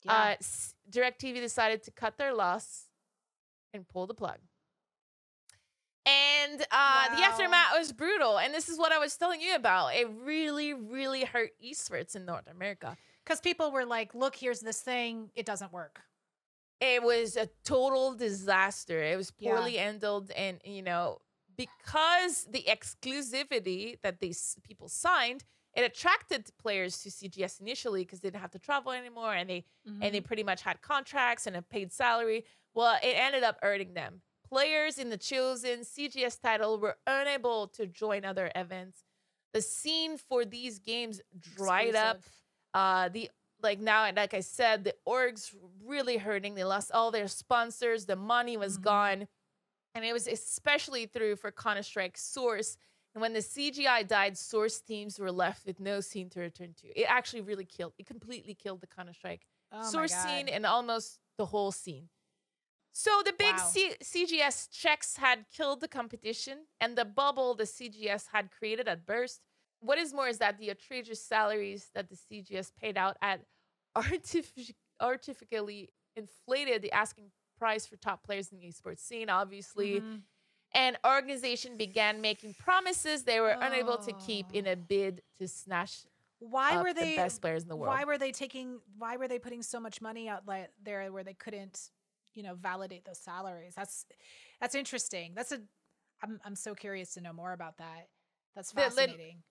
Yeah. 0.03 0.13
Uh, 0.13 0.36
DirecTV 0.91 1.36
decided 1.36 1.84
to 1.84 1.91
cut 1.91 2.17
their 2.17 2.34
loss 2.34 2.86
and 3.73 3.88
pull 3.88 4.07
the 4.07 4.13
plug. 4.13 4.38
And 6.05 6.61
uh, 6.71 7.15
the 7.15 7.21
aftermath 7.23 7.73
was 7.78 7.91
brutal. 7.91 8.38
And 8.38 8.53
this 8.53 8.69
is 8.69 8.80
what 8.80 8.93
I 8.93 8.97
was 8.97 9.15
telling 9.17 9.41
you 9.41 9.55
about. 9.55 9.93
It 9.93 10.07
really, 10.23 10.73
really 10.73 11.25
hurt 11.25 11.51
esports 11.61 12.15
in 12.15 12.25
North 12.25 12.47
America. 12.49 12.95
Because 13.25 13.41
people 13.41 13.71
were 13.71 13.86
like, 13.86 14.15
look, 14.15 14.36
here's 14.38 14.61
this 14.61 14.80
thing. 14.80 15.32
It 15.36 15.45
doesn't 15.45 15.73
work. 15.73 15.99
It 16.80 17.03
was 17.03 17.36
a 17.36 17.49
total 17.65 18.13
disaster. 18.15 19.03
It 19.03 19.17
was 19.17 19.34
Yeah. 19.38 19.51
poorly 19.51 19.75
handled. 19.75 20.32
And, 20.32 20.61
you 20.63 20.82
know, 20.82 21.19
because 21.57 22.45
the 22.49 22.63
exclusivity 22.67 23.97
that 24.03 24.19
these 24.19 24.57
people 24.63 24.87
signed, 24.87 25.43
it 25.75 25.81
attracted 25.81 26.49
players 26.57 27.01
to 27.03 27.09
CGS 27.09 27.59
initially 27.59 28.03
because 28.03 28.19
they 28.21 28.29
didn't 28.29 28.41
have 28.41 28.51
to 28.51 28.59
travel 28.59 28.91
anymore 28.91 29.33
and 29.33 29.49
they 29.49 29.65
and 30.01 30.13
they 30.13 30.21
pretty 30.21 30.43
much 30.43 30.61
had 30.61 30.81
contracts 30.81 31.47
and 31.47 31.55
a 31.55 31.61
paid 31.61 31.91
salary. 31.91 32.45
Well, 32.73 32.97
it 33.03 33.15
ended 33.15 33.43
up 33.43 33.57
hurting 33.61 33.93
them. 33.93 34.21
Players 34.47 34.97
in 34.97 35.09
the 35.09 35.17
chosen 35.17 35.81
CGS 35.81 36.39
title 36.41 36.79
were 36.79 36.97
unable 37.05 37.67
to 37.69 37.85
join 37.87 38.23
other 38.25 38.51
events 38.55 39.03
the 39.53 39.61
scene 39.61 40.17
for 40.17 40.45
these 40.45 40.77
games 40.79 41.21
dried 41.39 41.95
up. 41.95 42.19
Uh, 42.73 43.09
the 43.09 43.29
like 43.63 43.79
now, 43.79 44.07
like 44.15 44.33
I 44.35 44.41
said, 44.41 44.83
the 44.83 44.93
orgs 45.07 45.53
really 45.83 46.17
hurting. 46.17 46.53
They 46.53 46.63
lost 46.63 46.91
all 46.91 47.09
their 47.11 47.27
sponsors. 47.27 48.05
The 48.05 48.15
money 48.15 48.55
was 48.57 48.77
Mhm. 48.77 48.81
gone, 48.83 49.27
and 49.97 50.05
it 50.05 50.13
was 50.13 50.27
especially 50.27 51.07
through 51.07 51.35
for 51.37 51.51
Counter 51.51 51.81
Strike 51.83 52.17
Source. 52.17 52.77
And 53.15 53.21
when 53.21 53.33
the 53.33 53.39
CGI 53.39 54.07
died, 54.07 54.37
Source 54.37 54.79
teams 54.79 55.19
were 55.19 55.31
left 55.31 55.65
with 55.65 55.79
no 55.79 56.01
scene 56.01 56.29
to 56.29 56.39
return 56.39 56.75
to. 56.81 56.87
It 56.89 57.05
actually 57.09 57.41
really 57.41 57.65
killed. 57.65 57.93
It 57.97 58.05
completely 58.05 58.53
killed 58.53 58.81
the 58.81 58.87
Counter 58.87 59.13
Strike 59.13 59.41
Oh 59.71 59.81
source 59.89 60.13
scene 60.13 60.47
and 60.47 60.65
almost 60.65 61.19
the 61.37 61.47
whole 61.47 61.71
scene. 61.71 62.09
So 62.91 63.21
the 63.25 63.33
big 63.37 63.55
Wow. 63.55 63.65
C- 63.69 63.95
CGS 64.03 64.69
checks 64.71 65.17
had 65.17 65.45
killed 65.55 65.81
the 65.81 65.87
competition, 65.87 66.67
and 66.79 66.95
the 66.97 67.05
bubble 67.05 67.55
the 67.55 67.65
CGS 67.65 68.27
had 68.31 68.51
created 68.51 68.87
had 68.87 69.05
burst. 69.05 69.41
What 69.79 69.97
is 69.97 70.13
more 70.13 70.27
is 70.27 70.37
that 70.39 70.57
the 70.57 70.69
outrageous 70.71 71.23
salaries 71.23 71.89
that 71.93 72.09
the 72.09 72.15
CGS 72.15 72.71
paid 72.79 72.97
out 72.97 73.17
at 73.21 73.41
artific- 73.97 74.75
artificially 74.99 75.89
inflated 76.15 76.81
the 76.81 76.91
asking 76.91 77.31
price 77.57 77.85
for 77.85 77.95
top 77.97 78.23
players 78.23 78.51
in 78.51 78.57
the 78.59 78.65
esports 78.67 78.99
scene, 78.99 79.29
obviously. 79.29 79.99
Mhm. 80.01 80.21
And 80.73 80.97
organization 81.05 81.77
began 81.77 82.19
making 82.21 82.53
promises 82.55 83.23
they 83.23 83.39
were 83.39 83.55
unable 83.59 83.97
to 83.99 84.11
keep 84.13 84.51
in 84.53 84.67
Oh. 84.67 84.73
a 84.73 84.75
bid 84.75 85.23
to 85.39 85.47
snatch 85.47 86.05
Why 86.39 86.81
were 86.81 86.93
the 86.93 87.01
they? 87.01 87.15
best 87.15 87.41
players 87.41 87.63
in 87.63 87.69
the 87.69 87.75
world. 87.75 87.87
Why 87.95 88.03
were 88.03 88.17
they 88.17 88.31
taking? 88.31 88.79
Why 88.97 89.17
were 89.17 89.27
they 89.27 89.39
putting 89.39 89.63
so 89.63 89.79
much 89.79 90.01
money 90.01 90.27
out 90.29 90.45
like 90.45 90.71
there 90.81 91.11
where 91.11 91.23
they 91.23 91.33
couldn't, 91.33 91.89
you 92.35 92.43
know, 92.43 92.53
validate 92.55 93.05
those 93.05 93.17
salaries? 93.19 93.73
That's 93.75 94.05
that's 94.59 94.75
interesting. 94.75 95.33
That's 95.35 95.51
a. 95.51 95.61
I'm 96.21 96.39
I'm 96.43 96.55
so 96.55 96.75
curious 96.75 97.13
to 97.13 97.21
know 97.21 97.33
more 97.33 97.53
about 97.53 97.77
that. 97.77 98.09
That's 98.55 98.69
The- 98.71 98.75
the- 98.75 98.81
fascinating. 98.81 99.43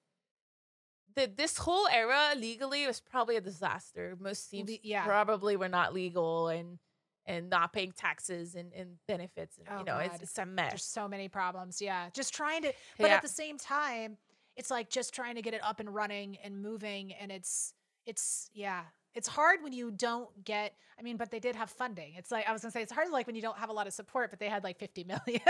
the, 1.15 1.27
this 1.35 1.57
whole 1.57 1.89
era 1.89 2.35
legally 2.37 2.87
was 2.87 3.01
probably 3.01 3.37
a 3.37 3.41
disaster. 3.41 4.17
Most 4.21 4.51
teams 4.51 4.69
Le- 4.71 4.79
yeah. 4.83 5.05
probably 5.07 5.57
were 5.57 5.69
not 5.69 5.95
legal 5.95 6.49
and 6.49 6.79
and 7.27 7.51
not 7.51 7.73
paying 7.73 7.93
taxes 7.93 8.55
and, 8.55 8.73
and 8.73 8.97
benefits. 9.09 9.59
And, 9.59 9.67
Oh, 9.71 9.79
you 9.81 9.85
know, 9.85 9.99
it's, 9.99 10.13
God. 10.15 10.23
it's 10.23 10.39
a 10.39 10.45
There's 10.57 10.85
so 10.85 11.09
many 11.09 11.29
problems. 11.29 11.83
Yeah, 11.83 12.09
just 12.13 12.33
trying 12.35 12.63
to. 12.63 12.73
But 12.99 13.09
Yeah. 13.09 13.17
at 13.17 13.23
the 13.23 13.29
same 13.29 13.59
time, 13.59 14.17
it's 14.57 14.71
like 14.71 14.89
just 14.91 15.13
trying 15.15 15.35
to 15.35 15.43
get 15.43 15.53
it 15.55 15.61
up 15.63 15.81
and 15.81 15.93
running 15.95 16.39
and 16.43 16.63
moving, 16.63 17.13
and 17.15 17.31
it's 17.33 17.75
it's 18.07 18.51
yeah. 18.55 18.83
It's 19.15 19.29
hard 19.29 19.63
when 19.63 19.73
you 19.73 19.91
don't 19.91 20.29
get. 20.45 20.75
I 20.99 21.03
mean, 21.03 21.17
but 21.17 21.31
they 21.31 21.41
did 21.41 21.57
have 21.57 21.71
funding. 21.71 22.15
It's 22.17 22.31
like 22.31 22.47
I 22.49 22.53
was 22.53 22.63
gonna 22.63 22.71
say, 22.73 22.83
it's 22.83 22.93
hard 22.93 23.11
like 23.11 23.27
when 23.27 23.35
you 23.35 23.43
don't 23.43 23.57
have 23.59 23.71
a 23.71 23.73
lot 23.73 23.87
of 23.87 23.93
support, 23.95 24.31
but 24.31 24.39
they 24.39 24.49
had 24.49 24.63
like 24.63 24.79
50 24.79 25.05
million. 25.27 25.41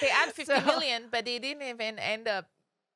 They 0.00 0.08
had 0.08 0.32
fifty 0.32 0.44
So- 0.52 0.64
million, 0.64 1.04
but 1.10 1.24
they 1.24 1.38
didn't 1.38 1.62
even 1.62 1.98
end 1.98 2.26
up 2.28 2.46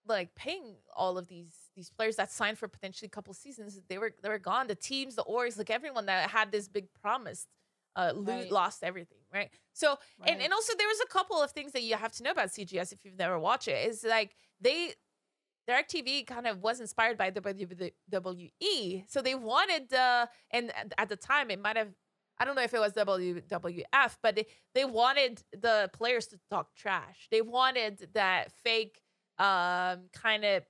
like 0.06 0.34
paying 0.34 0.76
all 0.96 1.18
of 1.18 1.28
these 1.28 1.52
these 1.76 1.90
players 1.90 2.16
that 2.16 2.32
signed 2.32 2.58
for 2.58 2.66
potentially 2.66 3.06
a 3.06 3.10
couple 3.10 3.32
seasons. 3.34 3.78
They 3.88 3.98
were 3.98 4.12
they 4.22 4.28
were 4.28 4.38
gone. 4.38 4.66
The 4.66 4.74
teams, 4.74 5.14
the 5.14 5.24
orgs, 5.24 5.58
like 5.58 5.70
everyone 5.70 6.06
that 6.06 6.30
had 6.30 6.50
this 6.50 6.66
big 6.68 6.86
promise, 7.02 7.46
uh, 7.98 8.12
lo- 8.14 8.36
Right. 8.38 8.50
lost 8.60 8.82
everything, 8.82 9.22
right? 9.38 9.50
So 9.72 9.88
and, 9.90 10.36
Right. 10.36 10.44
and 10.44 10.52
also 10.52 10.72
there 10.78 10.88
was 10.94 11.00
a 11.00 11.10
couple 11.16 11.38
of 11.42 11.50
things 11.50 11.72
that 11.72 11.82
you 11.82 11.96
have 11.96 12.12
to 12.12 12.22
know 12.22 12.30
about 12.36 12.48
CGS 12.56 12.92
if 12.92 13.04
you've 13.04 13.18
never 13.24 13.38
watched 13.38 13.68
it. 13.68 13.80
Is 13.88 14.04
like 14.04 14.30
they 14.60 14.94
DirecTV 15.68 16.26
kind 16.26 16.46
of 16.46 16.62
was 16.62 16.80
inspired 16.80 17.18
by 17.18 17.30
WWE, 17.30 19.04
so 19.08 19.20
they 19.20 19.34
wanted 19.34 19.92
uh, 19.92 20.26
and 20.50 20.70
at- 20.74 20.92
at 20.96 21.08
the 21.08 21.16
time 21.16 21.50
it 21.50 21.60
might 21.60 21.76
have 21.76 21.92
I 22.40 22.44
don't 22.44 22.54
know 22.54 22.62
if 22.62 22.72
it 22.72 22.78
was 22.78 22.92
WWF, 22.92 24.16
but 24.22 24.36
they, 24.36 24.46
they 24.72 24.84
wanted 24.84 25.42
the 25.52 25.90
players 25.92 26.28
to 26.28 26.38
talk 26.48 26.72
trash. 26.76 27.26
They 27.32 27.42
wanted 27.42 28.08
that 28.14 28.52
fake 28.62 29.00
um, 29.40 30.08
kind 30.12 30.44
of 30.44 30.62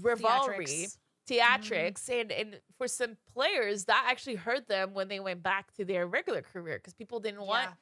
rivalry 0.00 0.64
Theatrics. 0.64 0.96
Theatrics 1.28 2.08
and 2.08 2.32
and 2.32 2.60
for 2.76 2.88
some 2.88 3.16
players 3.32 3.84
that 3.84 4.06
actually 4.08 4.34
hurt 4.34 4.68
them 4.68 4.92
when 4.94 5.08
they 5.08 5.20
went 5.20 5.42
back 5.42 5.72
to 5.74 5.84
their 5.84 6.06
regular 6.06 6.42
career 6.42 6.78
because 6.78 6.94
people 6.94 7.20
didn't 7.20 7.40
want 7.42 7.68
Yeah. 7.68 7.74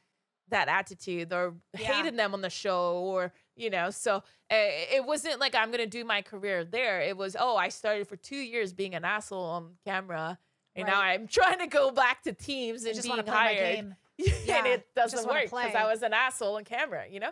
that 0.49 0.69
attitude 0.69 1.33
or 1.33 1.55
Yeah. 1.79 1.93
hated 1.93 2.17
them 2.19 2.35
on 2.35 2.43
the 2.43 2.51
show 2.51 2.95
or 2.99 3.33
you 3.57 3.71
know 3.71 3.91
so 3.91 4.17
uh, 4.17 4.23
it 4.51 5.05
wasn't 5.07 5.41
like 5.41 5.55
i'm 5.55 5.71
gonna 5.71 5.87
do 5.87 6.05
my 6.05 6.23
career 6.23 6.65
there 6.65 7.01
it 7.01 7.17
was 7.17 7.35
oh 7.39 7.57
i 7.57 7.69
started 7.71 8.07
for 8.07 8.17
two 8.17 8.37
years 8.37 8.73
being 8.73 8.95
an 8.95 9.05
asshole 9.05 9.43
on 9.45 9.71
camera 9.87 10.39
and 10.75 10.87
now 10.87 11.01
i'm 11.01 11.27
trying 11.39 11.59
to 11.61 11.67
go 11.67 11.91
back 11.91 12.23
to 12.25 12.33
teams 12.33 12.85
and 12.85 12.95
just 12.95 13.07
being 13.07 13.17
want 13.17 13.29
hired 13.29 13.57
game. 13.77 13.95
and 14.51 14.67
it 14.67 14.87
doesn't 14.95 15.27
work 15.27 15.45
because. 15.45 15.75
I 15.75 15.87
was 15.87 16.03
an 16.03 16.13
asshole 16.13 16.57
on 16.57 16.65
camera, 16.65 17.05
you 17.11 17.21
know? 17.21 17.31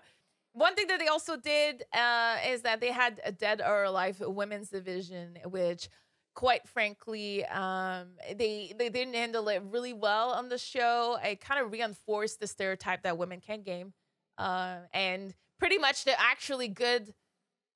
One 0.58 0.74
thing 0.74 0.88
that 0.88 0.98
they 0.98 1.06
also 1.06 1.36
did 1.36 1.84
uh, 1.92 2.36
is 2.48 2.62
that 2.62 2.80
they 2.80 2.90
had 2.90 3.20
a 3.24 3.30
Dead 3.30 3.62
or 3.64 3.84
Alive 3.84 4.20
women's 4.20 4.70
division, 4.70 5.38
which 5.44 5.88
quite 6.34 6.68
frankly, 6.68 7.44
um, 7.46 8.08
they 8.36 8.72
they 8.78 8.88
didn't 8.88 9.14
handle 9.14 9.48
it 9.48 9.62
really 9.70 9.92
well 9.92 10.30
on 10.30 10.48
the 10.48 10.58
show. 10.58 11.18
It 11.22 11.40
kind 11.40 11.60
of 11.60 11.72
reinforced 11.72 12.40
the 12.40 12.46
stereotype 12.46 13.02
that 13.02 13.18
women 13.18 13.40
can 13.40 13.62
game. 13.62 13.92
Uh, 14.36 14.78
and 14.92 15.34
pretty 15.58 15.78
much 15.78 16.04
the 16.04 16.20
actually 16.20 16.68
good 16.68 17.12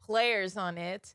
players 0.01 0.57
on 0.57 0.79
it. 0.79 1.15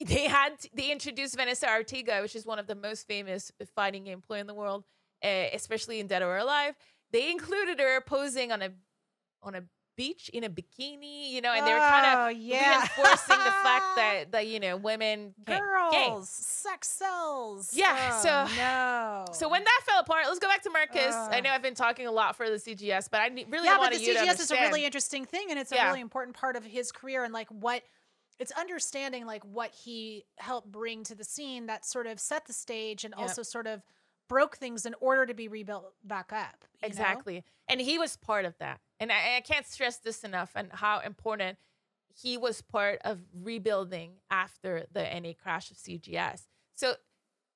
They 0.04 0.26
had 0.26 0.54
they 0.74 0.90
introduced 0.90 1.36
Vanessa 1.36 1.66
Artiga, 1.66 2.20
which 2.20 2.34
is 2.34 2.44
one 2.44 2.58
of 2.58 2.66
the 2.66 2.74
most 2.74 3.06
famous 3.06 3.52
fighting 3.76 4.04
game 4.04 4.20
player 4.20 4.40
in 4.40 4.48
the 4.48 4.54
world, 4.54 4.84
uh, 5.24 5.46
especially 5.52 6.00
in 6.00 6.08
Dead 6.08 6.22
or 6.22 6.36
Alive. 6.36 6.74
They 7.12 7.30
included 7.30 7.78
her 7.78 8.00
posing 8.00 8.50
on 8.50 8.60
a 8.60 8.70
on 9.40 9.54
a 9.54 9.62
beach 9.96 10.28
in 10.32 10.44
a 10.44 10.48
bikini, 10.50 11.30
you 11.30 11.40
know, 11.40 11.52
and 11.52 11.66
they 11.66 11.72
were 11.72 11.78
kind 11.78 12.06
Oh, 12.06 12.30
of 12.30 12.36
yeah. 12.36 12.78
reinforcing 12.78 13.38
the 13.38 13.52
fact 13.62 13.84
that 13.96 14.24
that 14.32 14.46
you 14.46 14.60
know 14.60 14.76
women 14.76 15.34
game. 15.46 15.60
girls, 15.60 16.28
sex 16.28 16.88
sells. 16.88 17.70
Yeah, 17.72 18.10
Oh, 18.12 18.22
so- 18.22 18.56
no. 18.56 19.24
So 19.32 19.48
when 19.48 19.62
that 19.64 19.80
fell 19.84 20.00
apart, 20.00 20.24
let's 20.26 20.38
go 20.38 20.48
back 20.48 20.62
to 20.62 20.70
Marcus. 20.70 21.14
I 21.14 21.40
know 21.40 21.50
I've 21.50 21.62
been 21.62 21.74
talking 21.74 22.06
a 22.06 22.12
lot 22.12 22.36
for 22.36 22.48
the 22.48 22.56
CGS, 22.56 23.08
but 23.10 23.20
I 23.20 23.28
really 23.28 23.66
yeah, 23.66 23.78
but 23.78 23.90
the 23.92 23.98
CGS 23.98 24.40
is 24.40 24.50
a 24.50 24.54
really 24.56 24.84
interesting 24.84 25.24
thing, 25.24 25.46
and 25.50 25.58
it's 25.58 25.72
a 25.72 25.76
Yeah. 25.76 25.88
really 25.88 26.00
important 26.00 26.36
part 26.36 26.56
of 26.56 26.64
his 26.64 26.90
career, 26.92 27.24
and 27.24 27.32
like 27.32 27.48
what 27.48 27.82
it's 28.40 28.50
understanding 28.52 29.26
like 29.26 29.44
what 29.44 29.70
he 29.72 30.24
helped 30.38 30.70
bring 30.72 31.04
to 31.04 31.14
the 31.14 31.22
scene 31.22 31.66
that 31.66 31.84
sort 31.86 32.08
of 32.08 32.18
set 32.18 32.46
the 32.46 32.52
stage 32.52 33.04
and 33.04 33.14
Yep. 33.16 33.22
also 33.28 33.42
sort 33.44 33.68
of 33.68 33.80
broke 34.28 34.56
things 34.56 34.86
in 34.86 34.94
order 35.00 35.26
to 35.26 35.34
be 35.34 35.48
rebuilt 35.48 35.92
back 36.02 36.32
up. 36.32 36.64
you 36.82 36.88
know? 36.88 36.88
Exactly. 36.88 37.44
And 37.68 37.80
he 37.80 37.98
was 37.98 38.16
part 38.16 38.44
of 38.44 38.56
that. 38.58 38.80
And 39.00 39.10
I, 39.12 39.36
I 39.36 39.40
can't 39.40 39.66
stress 39.66 39.98
this 39.98 40.24
enough 40.24 40.52
and 40.54 40.68
how 40.72 41.00
important 41.00 41.58
he 42.14 42.36
was 42.36 42.62
part 42.62 43.00
of 43.04 43.18
rebuilding 43.34 44.12
after 44.30 44.86
the 44.92 45.02
NA 45.20 45.32
crash 45.40 45.70
of 45.70 45.76
CGS. 45.76 46.42
So 46.74 46.94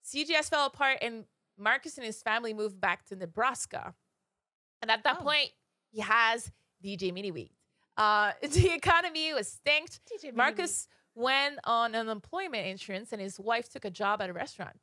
CGS 0.04 0.50
fell 0.50 0.66
apart 0.66 0.98
and 1.02 1.24
Marcus 1.58 1.96
and 1.96 2.04
his 2.06 2.22
family 2.22 2.54
moved 2.54 2.80
back 2.80 3.04
to 3.06 3.16
Nebraska. 3.16 3.94
And 4.82 4.90
at 4.90 5.04
that 5.04 5.18
Oh. 5.20 5.24
point, 5.24 5.50
he 5.90 6.00
has 6.00 6.50
DJ 6.84 7.12
Miniweed. 7.12 7.50
Uh, 7.96 8.32
the 8.42 8.74
economy 8.74 9.32
was 9.34 9.48
stanked. 9.48 10.00
DJ 10.06 10.34
Marcus 10.34 10.86
went 11.14 11.58
on 11.64 11.94
unemployment 11.94 12.66
insurance 12.66 13.12
and 13.12 13.20
his 13.20 13.40
wife 13.40 13.68
took 13.68 13.84
a 13.84 13.90
job 13.90 14.20
at 14.22 14.30
a 14.30 14.32
restaurant. 14.32 14.78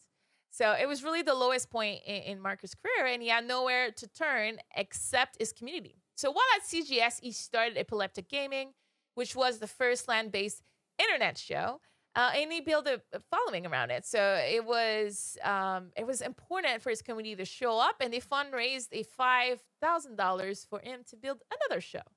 So 0.56 0.72
it 0.72 0.88
was 0.88 1.04
really 1.04 1.22
the 1.22 1.34
lowest 1.34 1.70
point 1.70 2.00
in, 2.06 2.22
in 2.22 2.40
Marcus' 2.40 2.74
career, 2.74 3.08
and 3.12 3.22
he 3.22 3.28
had 3.28 3.46
nowhere 3.46 3.92
to 3.92 4.08
turn 4.08 4.60
except 4.74 5.36
his 5.38 5.52
community. 5.52 5.98
So 6.16 6.32
while 6.32 6.46
at 6.56 6.64
CGS, 6.64 7.20
he 7.22 7.34
started 7.34 7.78
Epileptic 7.78 8.30
Gaming, 8.30 8.72
which 9.16 9.36
was 9.36 9.60
the 9.60 9.68
first 9.68 10.08
land 10.08 10.32
based 10.32 10.62
internet 10.98 11.38
show. 11.38 11.82
Uh, 12.16 12.32
and 12.34 12.54
he 12.54 12.62
built 12.62 12.88
a, 12.88 13.02
following 13.30 13.68
around 13.68 13.92
it. 13.92 14.06
So 14.06 14.42
it 14.50 14.64
was 14.64 15.38
um, 15.44 15.92
it 15.98 16.08
was 16.08 16.22
important 16.22 16.82
for 16.82 16.90
his 16.90 17.02
community 17.02 17.36
to 17.36 17.44
show 17.44 17.78
up, 17.78 17.96
and 18.00 18.14
they 18.14 18.22
fundraised 18.22 18.88
a 18.94 19.04
five 19.04 19.60
thousand 19.82 20.16
dollars 20.16 20.66
for 20.70 20.80
him 20.80 21.02
to 21.10 21.18
build 21.18 21.42
another 21.52 21.82
show. 21.82 22.08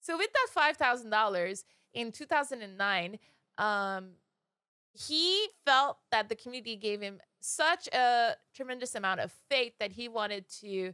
So 0.00 0.16
with 0.16 0.32
that 0.32 0.46
five 0.50 0.78
thousand 0.78 1.10
dollars 1.10 1.66
in 1.92 2.10
two 2.10 2.24
thousand 2.24 2.62
and 2.62 2.78
nine, 2.78 3.18
um, 3.58 4.12
he 4.98 5.46
felt 5.64 5.98
that 6.10 6.28
the 6.28 6.34
community 6.36 6.76
gave 6.76 7.00
him 7.00 7.20
such 7.40 7.88
a 7.88 8.34
tremendous 8.54 8.94
amount 8.94 9.20
of 9.20 9.32
faith 9.50 9.74
that 9.78 9.92
he 9.92 10.08
wanted 10.08 10.48
to 10.60 10.92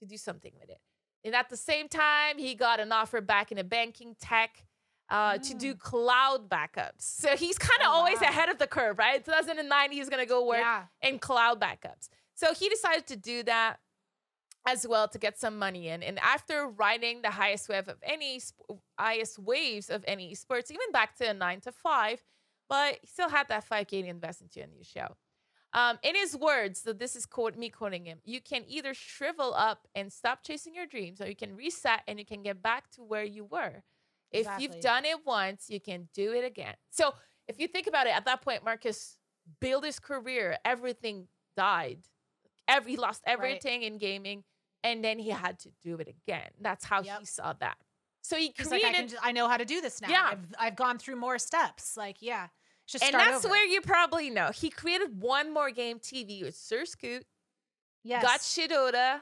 to 0.00 0.06
do 0.06 0.16
something 0.16 0.52
with 0.60 0.70
it. 0.70 0.78
And 1.24 1.34
at 1.34 1.48
the 1.48 1.56
same 1.56 1.88
time, 1.88 2.38
he 2.38 2.54
got 2.54 2.78
an 2.78 2.92
offer 2.92 3.20
back 3.20 3.50
in 3.50 3.58
a 3.58 3.64
banking 3.64 4.14
tech 4.20 4.64
uh, 5.10 5.38
to 5.38 5.54
do 5.54 5.74
cloud 5.74 6.48
backups. 6.48 7.00
So 7.00 7.34
he's 7.36 7.58
kind 7.58 7.80
of 7.80 7.88
Oh, 7.88 7.92
always 7.96 8.20
wow. 8.20 8.28
ahead 8.28 8.48
of 8.48 8.58
the 8.58 8.66
curve, 8.68 8.98
right? 8.98 9.24
2009, 9.24 9.90
he's 9.90 10.08
gonna 10.08 10.26
go 10.26 10.44
work 10.46 10.58
Yeah. 10.58 10.84
in 11.02 11.18
cloud 11.18 11.60
backups. 11.60 12.08
So 12.34 12.54
he 12.54 12.68
decided 12.68 13.06
to 13.08 13.16
do 13.16 13.42
that 13.44 13.80
as 14.66 14.86
well 14.86 15.08
to 15.08 15.18
get 15.18 15.38
some 15.38 15.58
money 15.58 15.88
in. 15.88 16.02
And 16.02 16.18
after 16.20 16.68
riding 16.68 17.22
the 17.22 17.30
highest 17.30 17.68
wave 17.68 17.88
of 17.88 17.96
any 18.02 18.40
highest 18.98 19.38
waves 19.38 19.88
of 19.90 20.04
any 20.06 20.34
sports, 20.34 20.70
even 20.70 20.92
back 20.92 21.16
to 21.16 21.28
a 21.30 21.34
nine 21.34 21.60
to 21.62 21.72
five, 21.72 22.22
but 22.68 22.98
he 23.00 23.06
still 23.06 23.28
had 23.28 23.48
that 23.48 23.68
5K 23.68 24.02
to 24.02 24.06
invest 24.08 24.40
into 24.42 24.62
a 24.62 24.66
new 24.66 24.82
show. 24.84 25.16
Um, 25.74 25.98
in 26.02 26.14
his 26.14 26.34
words, 26.36 26.80
so 26.80 26.92
this 26.94 27.14
is 27.14 27.26
quote 27.26 27.56
me 27.56 27.68
quoting 27.68 28.06
him, 28.06 28.18
you 28.24 28.40
can 28.40 28.64
either 28.66 28.94
shrivel 28.94 29.52
up 29.54 29.86
and 29.94 30.10
stop 30.12 30.42
chasing 30.42 30.74
your 30.74 30.86
dreams, 30.86 31.20
or 31.20 31.28
you 31.28 31.36
can 31.36 31.54
reset 31.56 32.00
and 32.08 32.18
you 32.18 32.24
can 32.24 32.42
get 32.42 32.62
back 32.62 32.90
to 32.92 33.02
where 33.02 33.24
you 33.24 33.44
were. 33.44 33.82
If 34.30 34.40
Exactly. 34.40 34.64
you've 34.64 34.80
done 34.80 35.04
it 35.04 35.26
once, 35.26 35.66
you 35.68 35.80
can 35.80 36.08
do 36.14 36.32
it 36.32 36.44
again. 36.44 36.74
So 36.90 37.14
if 37.48 37.58
you 37.58 37.68
think 37.68 37.86
about 37.86 38.06
it, 38.06 38.14
at 38.16 38.24
that 38.26 38.40
point, 38.42 38.64
Marcus 38.64 39.18
built 39.60 39.84
his 39.84 39.98
career, 39.98 40.56
everything 40.64 41.28
died. 41.56 42.00
Every, 42.66 42.92
he 42.92 42.96
lost 42.98 43.22
everything 43.26 43.82
in 43.82 43.96
gaming, 43.98 44.44
and 44.84 45.02
then 45.04 45.18
he 45.18 45.30
had 45.30 45.58
to 45.60 45.70
do 45.82 45.96
it 45.96 46.08
again. 46.08 46.50
That's 46.60 46.84
how 46.84 47.02
Yep. 47.02 47.20
he 47.20 47.24
saw 47.26 47.52
that. 47.60 47.76
So 48.22 48.36
he 48.36 48.52
created, 48.52 48.70
like, 48.72 48.84
I, 48.84 48.92
can, 48.92 49.08
ju- 49.08 49.16
I 49.22 49.32
know 49.32 49.48
how 49.48 49.56
to 49.56 49.64
do 49.64 49.80
this 49.80 50.00
now. 50.02 50.08
Yeah. 50.10 50.28
I've, 50.32 50.46
I've 50.58 50.76
gone 50.76 50.98
through 50.98 51.16
more 51.16 51.38
steps. 51.38 51.96
Like, 51.96 52.16
yeah, 52.20 52.48
just 52.88 53.04
and 53.04 53.14
that's 53.14 53.44
over. 53.44 53.52
where 53.52 53.66
you 53.66 53.80
probably 53.80 54.30
know 54.30 54.50
he 54.52 54.70
created 54.70 55.20
one 55.20 55.52
more 55.52 55.70
game 55.70 55.98
TV 55.98 56.42
with 56.42 56.56
Sir 56.56 56.84
Scoot, 56.84 57.24
yes. 58.02 58.22
Got 58.22 58.40
Shidoda, 58.40 59.20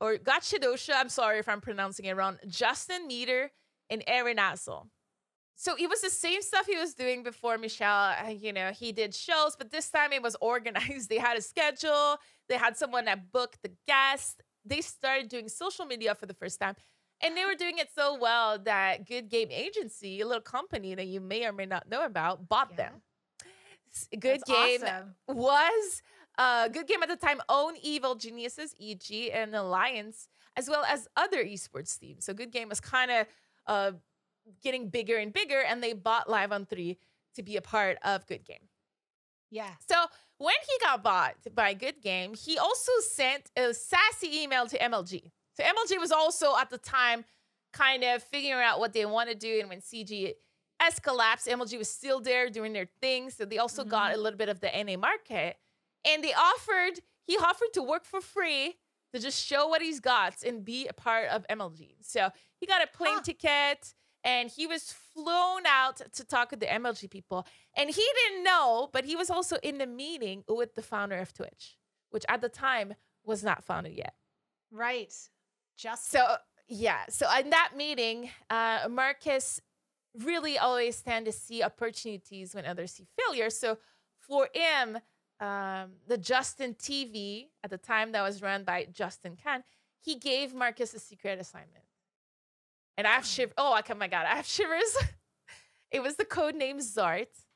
or 0.00 0.18
Got 0.18 0.42
Shidosha. 0.42 0.92
I'm 0.94 1.08
sorry 1.08 1.38
if 1.38 1.48
I'm 1.48 1.60
pronouncing 1.60 2.04
it 2.06 2.14
wrong. 2.16 2.38
Justin 2.46 3.06
Meter 3.06 3.50
and 3.90 4.04
Aaron 4.06 4.36
Assel. 4.36 4.88
So 5.54 5.74
it 5.78 5.88
was 5.88 6.00
the 6.00 6.10
same 6.10 6.42
stuff 6.42 6.66
he 6.66 6.76
was 6.76 6.92
doing 6.94 7.22
before 7.22 7.56
Michele. 7.56 8.14
Uh, 8.26 8.30
You 8.30 8.52
know, 8.52 8.72
he 8.72 8.90
did 8.92 9.14
shows, 9.14 9.54
but 9.56 9.70
this 9.70 9.90
time 9.90 10.12
it 10.12 10.22
was 10.22 10.36
organized. 10.40 11.08
They 11.08 11.18
had 11.18 11.36
a 11.38 11.42
schedule. 11.42 12.16
They 12.48 12.56
had 12.56 12.76
someone 12.76 13.04
that 13.06 13.30
booked 13.32 13.62
the 13.62 13.72
guests. 13.86 14.36
They 14.64 14.80
started 14.80 15.28
doing 15.28 15.48
social 15.48 15.86
media 15.86 16.14
for 16.14 16.26
the 16.26 16.34
first 16.34 16.60
time. 16.60 16.74
And 17.22 17.36
they 17.36 17.44
were 17.44 17.54
doing 17.54 17.78
it 17.78 17.88
so 17.94 18.18
well 18.18 18.58
that 18.60 19.06
Good 19.06 19.28
Game 19.28 19.48
Agency, 19.50 20.20
a 20.20 20.26
little 20.26 20.42
company 20.42 20.94
that 20.94 21.06
you 21.06 21.20
may 21.20 21.46
or 21.46 21.52
may 21.52 21.66
not 21.66 21.88
know 21.88 22.04
about, 22.04 22.48
bought 22.48 22.70
Yeah. 22.72 22.76
them. 22.76 23.02
Good 24.18 24.40
That's 24.40 24.44
Game 24.44 24.82
awesome. 24.82 25.14
was 25.28 26.02
uh, 26.38 26.68
Good 26.68 26.86
Game 26.86 27.02
at 27.02 27.08
the 27.10 27.16
time 27.16 27.40
owned 27.48 27.76
Evil 27.82 28.14
Geniuses, 28.14 28.74
EG, 28.80 29.30
and 29.32 29.54
Alliance, 29.54 30.28
as 30.56 30.68
well 30.68 30.82
as 30.84 31.06
other 31.16 31.44
esports 31.44 31.98
teams. 31.98 32.24
So 32.24 32.32
Good 32.32 32.50
Game 32.50 32.70
was 32.70 32.80
kind 32.80 33.10
of 33.10 33.26
uh, 33.66 33.92
getting 34.62 34.88
bigger 34.88 35.16
and 35.18 35.32
bigger, 35.32 35.60
and 35.60 35.82
they 35.82 35.92
bought 35.92 36.28
Live 36.28 36.52
on 36.52 36.64
3 36.66 36.96
to 37.34 37.42
be 37.42 37.56
a 37.56 37.62
part 37.62 37.98
of 38.02 38.26
Good 38.26 38.44
Game. 38.44 38.68
Yeah. 39.50 39.70
So 39.88 40.06
when 40.38 40.54
he 40.66 40.78
got 40.84 41.02
bought 41.04 41.36
by 41.54 41.74
Good 41.74 42.00
Game, 42.00 42.32
he 42.34 42.56
also 42.58 42.92
sent 43.06 43.50
a 43.56 43.74
sassy 43.74 44.40
email 44.42 44.66
to 44.68 44.78
MLG. 44.78 45.30
So 45.54 45.62
MLG 45.62 45.98
was 46.00 46.12
also 46.12 46.56
at 46.58 46.70
the 46.70 46.78
time 46.78 47.24
kind 47.72 48.04
of 48.04 48.22
figuring 48.22 48.62
out 48.62 48.80
what 48.80 48.92
they 48.92 49.06
want 49.06 49.28
to 49.30 49.34
do. 49.34 49.58
And 49.60 49.68
when 49.68 49.80
CG 49.80 50.32
S 50.80 50.98
collapsed, 50.98 51.46
MLG 51.46 51.78
was 51.78 51.90
still 51.90 52.20
there 52.20 52.50
doing 52.50 52.72
their 52.72 52.88
thing. 53.00 53.30
So 53.30 53.44
they 53.44 53.58
also 53.58 53.84
got 53.84 54.10
mm-hmm. 54.10 54.20
a 54.20 54.22
little 54.22 54.38
bit 54.38 54.48
of 54.48 54.60
the 54.60 54.70
NA 54.84 54.96
market. 54.96 55.56
And 56.04 56.22
they 56.22 56.34
offered, 56.34 57.00
he 57.26 57.36
offered 57.36 57.72
to 57.74 57.82
work 57.82 58.04
for 58.04 58.20
free 58.20 58.76
to 59.12 59.20
just 59.20 59.44
show 59.44 59.68
what 59.68 59.82
he's 59.82 60.00
got 60.00 60.42
and 60.42 60.64
be 60.64 60.88
a 60.88 60.92
part 60.92 61.28
of 61.28 61.46
MLG. 61.48 61.94
So 62.00 62.30
he 62.58 62.66
got 62.66 62.82
a 62.82 62.86
plane 62.86 63.14
Huh. 63.16 63.22
ticket 63.22 63.94
and 64.24 64.50
he 64.50 64.66
was 64.66 64.92
flown 64.92 65.66
out 65.66 66.00
to 66.14 66.24
talk 66.24 66.50
with 66.50 66.60
the 66.60 66.66
MLG 66.66 67.10
people. 67.10 67.46
And 67.76 67.90
he 67.90 68.04
didn't 68.24 68.44
know, 68.44 68.88
but 68.92 69.04
he 69.04 69.16
was 69.16 69.30
also 69.30 69.56
in 69.62 69.78
the 69.78 69.86
meeting 69.86 70.44
with 70.48 70.74
the 70.74 70.82
founder 70.82 71.16
of 71.16 71.34
Twitch, 71.34 71.76
which 72.10 72.24
at 72.28 72.40
the 72.40 72.48
time 72.48 72.94
was 73.24 73.42
not 73.42 73.64
founded 73.64 73.92
yet. 73.94 74.14
Right. 74.70 75.12
Just 75.76 76.10
So 76.10 76.36
yeah, 76.68 77.00
so 77.08 77.26
in 77.38 77.50
that 77.50 77.72
meeting, 77.76 78.30
uh, 78.50 78.86
Marcus 78.90 79.60
really 80.18 80.58
always 80.58 81.00
tend 81.00 81.26
to 81.26 81.32
see 81.32 81.62
opportunities 81.62 82.54
when 82.54 82.64
others 82.66 82.92
see 82.92 83.06
failure. 83.18 83.50
So 83.50 83.78
for 84.20 84.48
him, 84.54 84.98
um, 85.40 85.92
the 86.06 86.16
Justin 86.18 86.74
TV 86.74 87.48
at 87.64 87.70
the 87.70 87.78
time 87.78 88.12
that 88.12 88.22
was 88.22 88.40
run 88.42 88.64
by 88.64 88.86
Justin 88.92 89.36
Kan, 89.36 89.64
he 90.00 90.16
gave 90.16 90.54
Marcus 90.54 90.94
a 90.94 90.98
secret 90.98 91.40
assignment. 91.40 91.84
And 92.96 93.06
I 93.06 93.12
have 93.12 93.26
shiv. 93.26 93.52
Oh, 93.56 93.72
I- 93.72 93.82
oh 93.90 93.94
my 93.94 94.08
god, 94.08 94.26
I 94.26 94.36
have 94.36 94.46
shivers. 94.46 94.96
it 95.90 96.02
was 96.02 96.16
the 96.16 96.24
code 96.24 96.54
name 96.54 96.78
Xarth, 96.78 97.46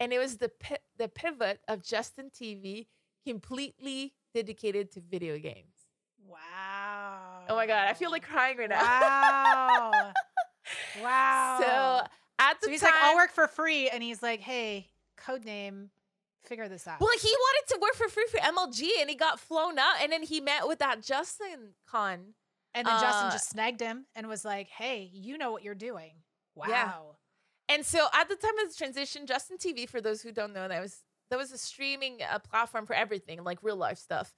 and 0.00 0.12
it 0.12 0.18
was 0.18 0.38
the 0.38 0.48
pi- 0.48 0.78
the 0.98 1.08
pivot 1.08 1.60
of 1.68 1.82
Justin 1.82 2.30
TV, 2.30 2.88
completely 3.26 4.14
dedicated 4.34 4.90
to 4.92 5.00
video 5.00 5.38
games. 5.38 5.73
Wow. 6.28 7.44
Oh 7.48 7.56
my 7.56 7.66
god, 7.66 7.88
I 7.88 7.94
feel 7.94 8.10
like 8.10 8.22
crying 8.26 8.56
right 8.56 8.68
now. 8.68 8.80
Wow. 8.80 10.12
wow. 11.02 11.58
So 11.60 12.06
at 12.38 12.60
the 12.60 12.66
So 12.66 12.70
he's 12.70 12.80
time, 12.80 12.92
like, 12.92 13.02
I'll 13.02 13.16
work 13.16 13.32
for 13.32 13.46
free, 13.46 13.88
and 13.88 14.02
he's 14.02 14.22
like, 14.22 14.40
Hey, 14.40 14.88
code 15.16 15.44
name, 15.44 15.90
figure 16.44 16.68
this 16.68 16.86
out. 16.86 17.00
well, 17.00 17.10
he 17.20 17.28
wanted 17.28 17.74
to 17.74 17.78
work 17.80 17.94
for 17.94 18.08
free 18.08 18.26
for 18.30 18.38
MLG, 18.38 18.88
and 19.00 19.08
he 19.10 19.16
got 19.16 19.38
flown 19.40 19.78
out, 19.78 19.96
and 20.02 20.10
then 20.10 20.22
he 20.22 20.40
met 20.40 20.66
with 20.66 20.78
that 20.80 21.02
Justin 21.02 21.74
Kan. 21.90 22.34
and 22.74 22.86
then 22.86 23.00
Justin 23.00 23.28
uh, 23.28 23.30
just 23.30 23.50
snagged 23.50 23.80
him 23.80 24.06
and 24.14 24.26
was 24.26 24.44
like, 24.44 24.68
Hey, 24.68 25.10
you 25.12 25.38
know 25.38 25.52
what 25.52 25.62
you're 25.62 25.74
doing. 25.74 26.12
Wow. 26.54 26.66
Yeah. 26.68 26.92
And 27.68 27.84
so 27.86 28.06
at 28.12 28.28
the 28.28 28.36
time 28.36 28.58
of 28.62 28.68
the 28.70 28.74
transition, 28.76 29.26
Justin 29.26 29.56
TV, 29.56 29.88
for 29.88 30.00
those 30.00 30.20
who 30.22 30.32
don't 30.32 30.52
know, 30.52 30.68
that 30.68 30.82
was 30.82 31.02
that 31.30 31.38
was 31.38 31.50
a 31.52 31.58
streaming 31.58 32.18
uh, 32.30 32.38
platform 32.38 32.84
for 32.86 32.94
everything, 32.94 33.42
like 33.42 33.58
real 33.62 33.76
life 33.76 33.98
stuff. 33.98 34.32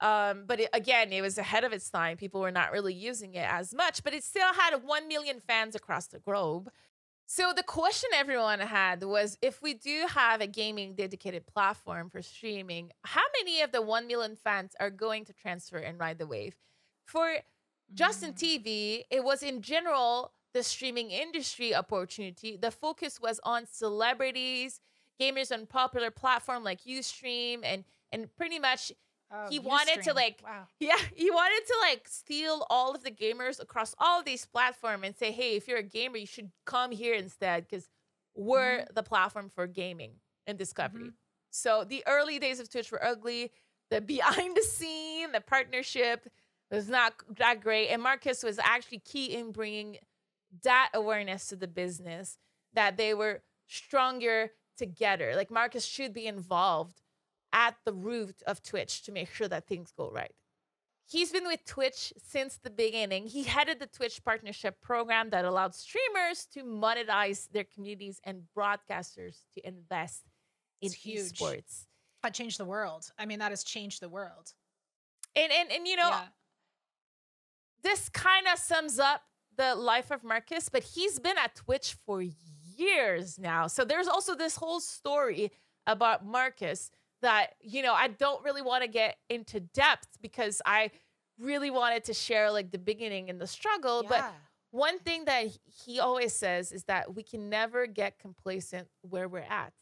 Um, 0.00 0.44
but 0.46 0.60
it, 0.60 0.70
again, 0.72 1.12
it 1.12 1.22
was 1.22 1.38
ahead 1.38 1.64
of 1.64 1.72
its 1.72 1.88
time. 1.88 2.16
People 2.16 2.40
were 2.40 2.50
not 2.50 2.72
really 2.72 2.94
using 2.94 3.34
it 3.34 3.46
as 3.48 3.74
much, 3.74 4.04
but 4.04 4.12
it 4.12 4.24
still 4.24 4.52
had 4.52 4.82
1 4.82 5.08
million 5.08 5.40
fans 5.40 5.74
across 5.74 6.06
the 6.06 6.18
globe. 6.18 6.70
So 7.26 7.52
the 7.54 7.62
question 7.64 8.10
everyone 8.14 8.60
had 8.60 9.02
was 9.02 9.36
if 9.42 9.60
we 9.62 9.74
do 9.74 10.06
have 10.08 10.40
a 10.40 10.46
gaming 10.46 10.94
dedicated 10.94 11.46
platform 11.46 12.08
for 12.08 12.22
streaming, 12.22 12.92
how 13.04 13.22
many 13.40 13.62
of 13.62 13.72
the 13.72 13.82
1 13.82 14.06
million 14.06 14.36
fans 14.36 14.72
are 14.78 14.90
going 14.90 15.24
to 15.24 15.32
transfer 15.32 15.78
and 15.78 15.98
ride 15.98 16.18
the 16.18 16.26
wave? 16.26 16.56
For 17.04 17.38
Justin 17.92 18.32
Mm. 18.32 18.36
TV, 18.36 19.04
it 19.10 19.24
was 19.24 19.42
in 19.42 19.62
general 19.62 20.32
the 20.52 20.62
streaming 20.62 21.10
industry 21.10 21.74
opportunity. 21.74 22.56
The 22.56 22.70
focus 22.70 23.20
was 23.20 23.40
on 23.44 23.66
celebrities, 23.66 24.80
gamers 25.20 25.52
on 25.52 25.66
popular 25.66 26.10
platform 26.10 26.64
like 26.64 26.82
Ustream, 26.84 27.60
and 27.64 27.84
and 28.12 28.34
pretty 28.36 28.58
much 28.58 28.92
Oh, 29.32 29.48
he 29.50 29.58
wanted 29.58 30.02
to, 30.02 30.12
like, 30.14 30.40
wow. 30.44 30.66
yeah, 30.80 30.96
he 31.14 31.30
wanted 31.30 31.66
to 31.66 31.74
like 31.82 32.06
steal 32.08 32.66
all 32.70 32.94
of 32.94 33.02
the 33.02 33.10
gamers 33.10 33.60
across 33.60 33.94
all 33.98 34.22
these 34.22 34.44
platforms 34.46 35.02
and 35.04 35.16
say, 35.16 35.32
hey, 35.32 35.56
if 35.56 35.66
you're 35.68 35.78
a 35.78 35.82
gamer, 35.82 36.16
you 36.16 36.26
should 36.26 36.50
come 36.64 36.90
here 36.92 37.14
instead 37.14 37.66
because 37.68 37.88
we're 38.36 38.80
Mm-hmm. 38.80 38.94
the 38.94 39.02
platform 39.02 39.50
for 39.54 39.66
gaming 39.66 40.12
and 40.46 40.58
discovery. 40.58 41.10
So 41.50 41.84
the 41.84 42.04
early 42.06 42.38
days 42.38 42.60
of 42.60 42.70
Twitch 42.70 42.90
were 42.92 43.04
ugly. 43.04 43.52
The 43.90 44.00
behind 44.02 44.56
the 44.56 44.62
scene, 44.62 45.32
the 45.32 45.40
partnership 45.40 46.28
was 46.70 46.88
not 46.88 47.14
that 47.38 47.60
great. 47.60 47.88
And 47.88 48.02
Marcus 48.02 48.42
was 48.42 48.58
actually 48.58 48.98
key 48.98 49.34
in 49.34 49.52
bringing 49.52 49.98
that 50.62 50.90
awareness 50.94 51.48
to 51.48 51.56
the 51.56 51.68
business 51.68 52.38
that 52.74 52.96
they 52.96 53.14
were 53.14 53.42
stronger 53.68 54.52
together. 54.76 55.34
Like 55.34 55.50
Marcus 55.50 55.84
should 55.84 56.12
be 56.12 56.26
involved 56.26 57.00
at 57.56 57.74
the 57.86 57.92
root 57.94 58.42
of 58.46 58.62
Twitch 58.62 59.02
to 59.04 59.12
make 59.12 59.30
sure 59.30 59.48
that 59.48 59.66
things 59.66 59.90
go 59.96 60.10
right. 60.10 60.34
He's 61.08 61.32
been 61.32 61.46
with 61.46 61.64
Twitch 61.64 62.12
since 62.18 62.58
the 62.58 62.68
beginning. 62.68 63.26
He 63.26 63.44
headed 63.44 63.80
the 63.80 63.86
Twitch 63.86 64.22
partnership 64.22 64.80
program 64.82 65.30
that 65.30 65.44
allowed 65.44 65.74
streamers 65.74 66.46
to 66.52 66.64
monetize 66.64 67.48
their 67.50 67.64
communities 67.64 68.20
and 68.24 68.42
broadcasters 68.56 69.38
to 69.54 69.66
invest 69.66 70.24
in 70.82 70.92
huge. 70.92 71.38
esports. 71.38 71.86
That 72.22 72.34
changed 72.34 72.58
the 72.58 72.64
world. 72.66 73.10
I 73.18 73.24
mean, 73.24 73.38
that 73.38 73.52
has 73.52 73.64
changed 73.64 74.02
the 74.02 74.08
world. 74.08 74.52
And 75.34 75.50
and 75.50 75.70
and 75.72 75.86
you 75.86 75.96
know, 75.96 76.08
yeah. 76.08 76.24
this 77.82 78.08
kind 78.08 78.46
of 78.52 78.58
sums 78.58 78.98
up 78.98 79.22
the 79.56 79.74
life 79.74 80.10
of 80.10 80.24
Marcus, 80.24 80.68
but 80.68 80.82
he's 80.82 81.18
been 81.18 81.38
at 81.38 81.54
Twitch 81.54 81.96
for 82.04 82.22
years 82.76 83.38
now. 83.38 83.68
So 83.68 83.84
there's 83.84 84.08
also 84.08 84.34
this 84.34 84.56
whole 84.56 84.80
story 84.80 85.52
about 85.86 86.26
Marcus 86.26 86.90
that, 87.22 87.54
you 87.60 87.82
know, 87.82 87.94
I 87.94 88.08
don't 88.08 88.42
really 88.44 88.62
want 88.62 88.82
to 88.82 88.88
get 88.88 89.16
into 89.28 89.60
depth 89.60 90.18
because 90.20 90.60
I 90.66 90.90
really 91.38 91.70
wanted 91.70 92.04
to 92.04 92.14
share 92.14 92.50
like 92.50 92.70
the 92.70 92.78
beginning 92.78 93.30
and 93.30 93.40
the 93.40 93.46
struggle. 93.46 94.02
But 94.02 94.34
one 94.70 94.98
thing 94.98 95.24
that 95.26 95.48
he 95.64 96.00
always 96.00 96.32
says 96.34 96.72
is 96.72 96.84
that 96.84 97.14
we 97.14 97.22
can 97.22 97.48
never 97.48 97.86
get 97.86 98.18
complacent 98.18 98.88
where 99.02 99.28
we're 99.28 99.40
at, 99.40 99.72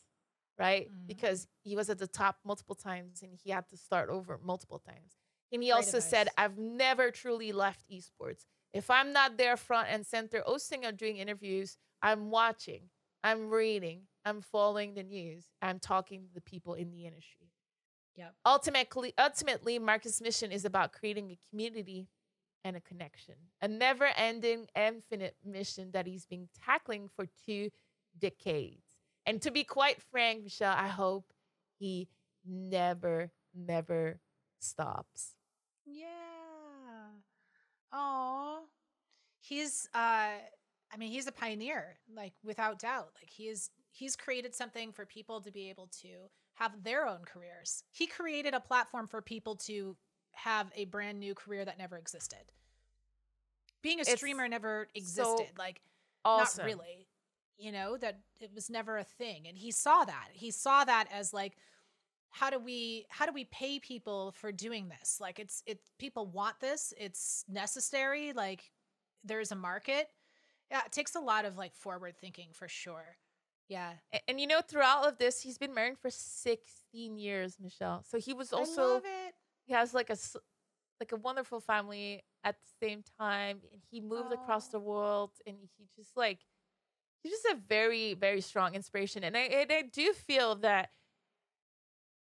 right? 0.59 0.89
Mhm. 0.91 1.07
Because 1.07 1.47
he 1.63 1.75
was 1.77 1.91
at 1.91 1.99
the 1.99 2.07
top 2.07 2.39
multiple 2.45 2.75
times 2.77 3.23
and 3.23 3.37
he 3.43 3.51
had 3.51 3.69
to 3.69 3.77
start 3.77 4.09
over 4.09 4.39
multiple 4.39 4.79
times. 4.79 5.17
And 5.53 5.63
he 5.63 5.71
Great 5.71 5.77
also 5.77 6.01
said. 6.01 6.29
I've 6.37 6.59
never 6.59 7.11
truly 7.11 7.53
left 7.53 7.89
esports. 7.91 8.47
If 8.73 8.91
I'm 8.91 9.13
not 9.13 9.37
there 9.37 9.57
front 9.57 9.89
and 9.89 10.05
center 10.05 10.43
hosting 10.45 10.85
or 10.85 10.91
doing 10.93 11.19
interviews, 11.19 11.79
I'm 12.03 12.31
watching, 12.31 12.91
I'm 13.23 13.49
reading, 13.51 14.09
I'm 14.25 14.41
following 14.41 14.95
the 14.95 15.03
news, 15.03 15.47
I'm 15.61 15.79
talking 15.79 16.25
to 16.25 16.35
the 16.35 16.41
people 16.41 16.75
in 16.75 16.91
the 16.91 17.07
industry. 17.07 17.51
Yep. 18.17 18.35
Ultimately, 18.47 19.13
ultimately, 19.19 19.79
Marcus' 19.79 20.21
mission 20.21 20.53
is 20.53 20.65
about 20.65 20.93
creating 20.93 21.31
a 21.31 21.39
community 21.51 22.09
and 22.65 22.77
a 22.77 22.81
connection, 22.81 23.35
a 23.61 23.69
never-ending, 23.69 24.69
infinite 24.77 25.37
mission 25.45 25.91
that 25.93 26.07
he's 26.07 26.25
been 26.25 26.49
tackling 26.65 27.11
for 27.15 27.27
two 27.45 27.71
decades. 28.19 28.87
And 29.27 29.43
to 29.43 29.51
be 29.51 29.65
quite 29.65 30.01
frank, 30.01 30.45
Michele, 30.45 30.75
I 30.77 30.89
hope 30.89 31.25
he 31.79 32.09
never, 32.47 33.33
never 33.55 34.21
stops. 34.61 35.35
Yeah. 35.85 36.07
Oh. 37.93 38.65
He's 39.41 39.89
uh 39.95 39.99
I 40.93 40.97
mean, 40.97 41.11
he's 41.11 41.27
a 41.27 41.33
pioneer, 41.33 41.99
like 42.15 42.33
without 42.43 42.79
doubt. 42.79 43.11
Like 43.21 43.29
he 43.29 43.45
is 43.45 43.71
he's 43.95 44.17
created 44.17 44.55
something 44.55 44.93
for 44.93 45.07
people 45.07 45.41
to 45.41 45.51
be 45.53 45.71
able 45.71 45.89
to 46.03 46.09
have 46.55 46.83
their 46.83 47.07
own 47.07 47.21
careers. 47.25 47.85
He 47.93 48.07
created 48.07 48.55
a 48.55 48.61
platform 48.61 49.07
for 49.07 49.23
people 49.23 49.57
to 49.67 49.97
have 50.33 50.71
a 50.75 50.85
brand 50.87 51.21
new 51.21 51.35
career 51.35 51.65
that 51.65 51.79
never 51.79 51.97
existed. 51.97 52.39
Being 53.83 53.99
a 53.99 54.03
It's 54.03 54.17
streamer 54.17 54.49
never 54.49 54.89
existed. 54.95 55.53
like 55.59 55.81
Awesome. 56.25 56.63
not 56.63 56.67
really. 56.67 57.07
You 57.57 57.71
know, 57.71 57.97
that 57.99 58.19
it 58.41 58.51
was 58.53 58.69
never 58.69 58.99
a 58.99 59.05
thing. 59.05 59.47
And 59.47 59.57
he 59.57 59.71
saw 59.71 60.05
that. 60.05 60.29
He 60.33 60.51
saw 60.51 60.85
that 60.85 61.07
as 61.13 61.33
like 61.33 61.57
how 62.31 62.51
do 62.51 62.59
we 62.59 63.07
how 63.11 63.27
do 63.27 63.33
we 63.33 63.45
pay 63.45 63.79
people 63.79 64.33
for 64.33 64.51
doing 64.51 64.89
this? 64.89 65.19
Like 65.21 65.39
it's 65.39 65.63
it 65.67 65.79
people 65.99 66.27
want 66.27 66.59
this. 66.61 66.93
It's 66.99 67.45
necessary. 67.49 68.33
Like 68.33 68.73
there's 69.23 69.53
a 69.53 69.57
market. 69.57 70.09
Yeah, 70.69 70.81
it 70.85 70.91
takes 70.91 71.15
a 71.15 71.21
lot 71.21 71.45
of 71.45 71.57
like 71.57 71.77
forward 71.77 72.17
thinking 72.21 72.49
for 72.53 72.67
sure. 72.67 73.19
Yeah. 73.69 73.93
A- 74.13 74.21
And, 74.29 74.41
you 74.41 74.47
know, 74.47 74.61
throughout 74.61 74.99
all 74.99 75.09
of 75.09 75.19
this, 75.19 75.41
he's 75.43 75.59
been 75.59 75.75
married 75.75 75.99
for 75.99 76.11
16 76.11 77.17
years, 77.17 77.59
Michele. 77.61 78.03
So 78.07 78.19
he 78.19 78.33
was 78.35 78.53
also 78.53 79.03
he 79.67 79.73
has 79.73 79.95
like 79.95 80.11
a 80.11 80.17
like 81.01 81.13
a 81.13 81.17
wonderful 81.17 81.61
family 81.61 82.23
at 82.45 82.57
the 82.61 82.87
same 82.87 83.03
time 83.19 83.61
and 83.73 83.83
he 83.91 84.01
moved 84.01 84.33
across 84.33 84.69
Oh. 84.69 84.73
the 84.73 84.81
world 84.81 85.31
and 85.47 85.57
he 85.77 85.87
just 85.97 86.17
like 86.17 86.41
he's 87.23 87.33
just 87.33 87.47
a 87.47 87.57
very 87.69 88.15
very 88.15 88.41
strong 88.41 88.75
inspiration 88.75 89.25
and 89.25 89.37
I 89.37 89.41
and 89.43 89.73
I 89.73 89.83
do 89.83 90.13
feel 90.13 90.57
that 90.57 90.91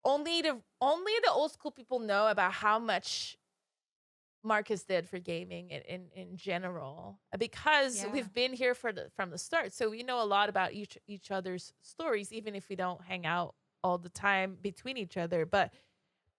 only 0.05 0.43
the 0.43 0.61
only 0.81 1.13
the 1.25 1.31
old 1.31 1.53
school 1.53 1.71
people 1.71 1.99
know 1.99 2.29
about 2.29 2.53
how 2.53 2.79
much 2.79 3.37
Marcus 4.45 4.85
did 4.85 5.09
for 5.09 5.19
gaming 5.19 5.71
in, 5.71 5.81
in, 5.83 6.03
in 6.15 6.37
general 6.37 7.19
uh, 7.33 7.37
because 7.39 8.03
Yeah. 8.05 8.13
we've 8.13 8.33
been 8.33 8.53
here 8.53 8.75
for 8.75 8.93
the 8.93 9.09
from 9.17 9.31
the 9.31 9.39
start 9.39 9.73
so 9.73 9.91
we 9.91 10.03
know 10.03 10.23
a 10.23 10.25
lot 10.25 10.49
about 10.49 10.73
each 10.73 10.99
each 11.07 11.31
other's 11.31 11.73
stories 11.83 12.33
even 12.33 12.55
if 12.55 12.69
we 12.69 12.77
don't 12.77 13.03
hang 13.03 13.25
out 13.27 13.55
all 13.83 13.99
the 13.99 14.09
time 14.11 14.57
between 14.61 14.97
each 14.97 15.17
other 15.17 15.45
but 15.47 15.73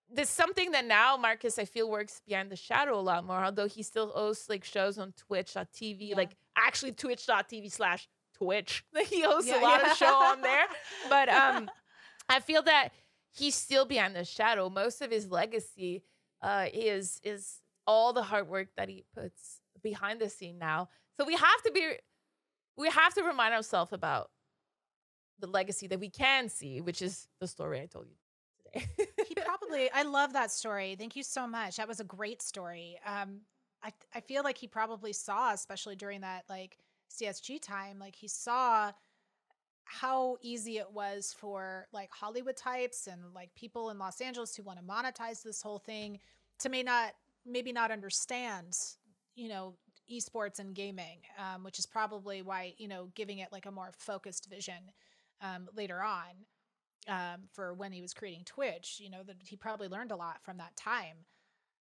there's 0.10 0.30
something 0.30 0.72
that 0.72 0.86
now 0.86 1.18
Marcus 1.18 1.58
I 1.58 1.66
feel 1.66 1.90
works 1.90 2.22
behind 2.28 2.52
the 2.52 2.56
shadow 2.56 2.98
a 3.00 3.02
lot 3.02 3.26
more. 3.26 3.44
Although 3.44 3.68
he 3.68 3.82
still 3.82 4.10
hosts 4.12 4.48
like 4.48 4.64
shows 4.64 5.00
on 5.00 5.14
Twitch.tv, 5.14 6.10
Yeah. 6.10 6.16
like 6.16 6.36
actually 6.56 6.92
Twitch.tv 6.92 7.72
slash 7.72 8.08
Twitch. 8.36 8.86
He 9.10 9.22
hosts 9.24 9.50
Yeah, 9.50 9.60
a 9.60 9.64
lot 9.64 9.84
of 9.84 9.98
show 9.98 10.14
on 10.14 10.42
there. 10.42 10.66
But 11.10 11.28
um 11.30 11.72
I 12.30 12.40
feel 12.40 12.62
that 12.64 12.90
he's 13.32 13.56
still 13.56 13.86
behind 13.86 14.16
the 14.16 14.26
shadow. 14.26 14.70
Most 14.70 15.02
of 15.02 15.10
his 15.10 15.32
legacy 15.32 16.04
uh 16.40 16.68
is 16.72 17.20
is 17.24 17.62
all 17.88 18.14
the 18.14 18.24
hard 18.24 18.48
work 18.48 18.70
that 18.78 18.90
he 18.90 19.06
puts 19.16 19.62
behind 19.82 20.20
the 20.20 20.30
scene 20.30 20.58
now. 20.58 20.90
So 21.18 21.26
we 21.26 21.36
have 21.36 21.62
to 21.66 21.72
be 21.72 21.94
we 22.78 22.90
have 22.90 23.14
to 23.14 23.24
remind 23.24 23.54
ourselves 23.54 23.94
about 23.94 24.30
the 25.40 25.48
legacy 25.48 25.88
that 25.88 26.00
we 26.00 26.10
can 26.10 26.50
see, 26.50 26.82
which 26.82 27.02
is 27.02 27.28
the 27.40 27.48
story 27.48 27.82
I 27.82 27.86
told 27.86 28.08
you 28.08 28.16
today. 28.74 28.88
he 29.28 29.36
probably 29.36 29.90
i 29.92 30.04
love 30.04 30.34
that 30.34 30.52
story 30.52 30.96
thank 30.98 31.16
you 31.16 31.24
so 31.24 31.48
much 31.48 31.78
that 31.78 31.88
was 31.88 32.00
a 32.00 32.04
great 32.04 32.42
story 32.42 32.98
um 33.06 33.40
i 33.84 33.92
i 34.14 34.20
feel 34.20 34.44
like 34.44 34.58
he 34.58 34.68
probably 34.68 35.14
saw 35.14 35.54
especially 35.54 35.96
during 35.96 36.22
that 36.22 36.44
like 36.50 36.78
csg 37.10 37.62
time 37.62 38.00
like 38.00 38.16
he 38.16 38.28
saw 38.28 38.92
how 39.86 40.36
easy 40.42 40.78
it 40.78 40.92
was 40.92 41.34
for 41.38 41.88
like 41.94 42.10
hollywood 42.12 42.58
types 42.58 43.08
and 43.08 43.22
like 43.34 43.54
people 43.56 43.90
in 43.92 43.98
los 44.00 44.20
angeles 44.20 44.56
who 44.56 44.64
want 44.64 44.80
to 44.80 44.86
monetize 44.86 45.42
this 45.44 45.62
whole 45.62 45.80
thing 45.80 46.20
to 46.60 46.70
may 46.70 46.84
not 46.84 47.14
maybe 47.46 47.72
not 47.72 47.92
understand 47.92 48.78
you 49.36 49.50
know 49.50 49.76
esports 50.12 50.60
and 50.60 50.76
gaming 50.76 51.20
um, 51.40 51.64
which 51.64 51.80
is 51.80 51.86
probably 51.86 52.42
why 52.42 52.74
you 52.78 52.88
know 52.88 53.10
giving 53.16 53.40
it 53.40 53.50
like 53.52 53.66
a 53.66 53.72
more 53.72 53.92
focused 53.98 54.48
vision 54.50 54.92
um, 55.42 55.68
later 55.76 56.02
on 56.02 56.46
um, 57.08 57.42
for 57.54 57.74
when 57.74 57.92
he 57.92 58.02
was 58.02 58.14
creating 58.14 58.44
Twitch. 58.46 58.98
You 59.00 59.10
know 59.10 59.24
that 59.24 59.36
he 59.42 59.56
probably 59.56 59.88
learned 59.88 60.12
a 60.12 60.16
lot 60.16 60.38
from 60.44 60.58
that 60.58 60.76
time. 60.76 61.18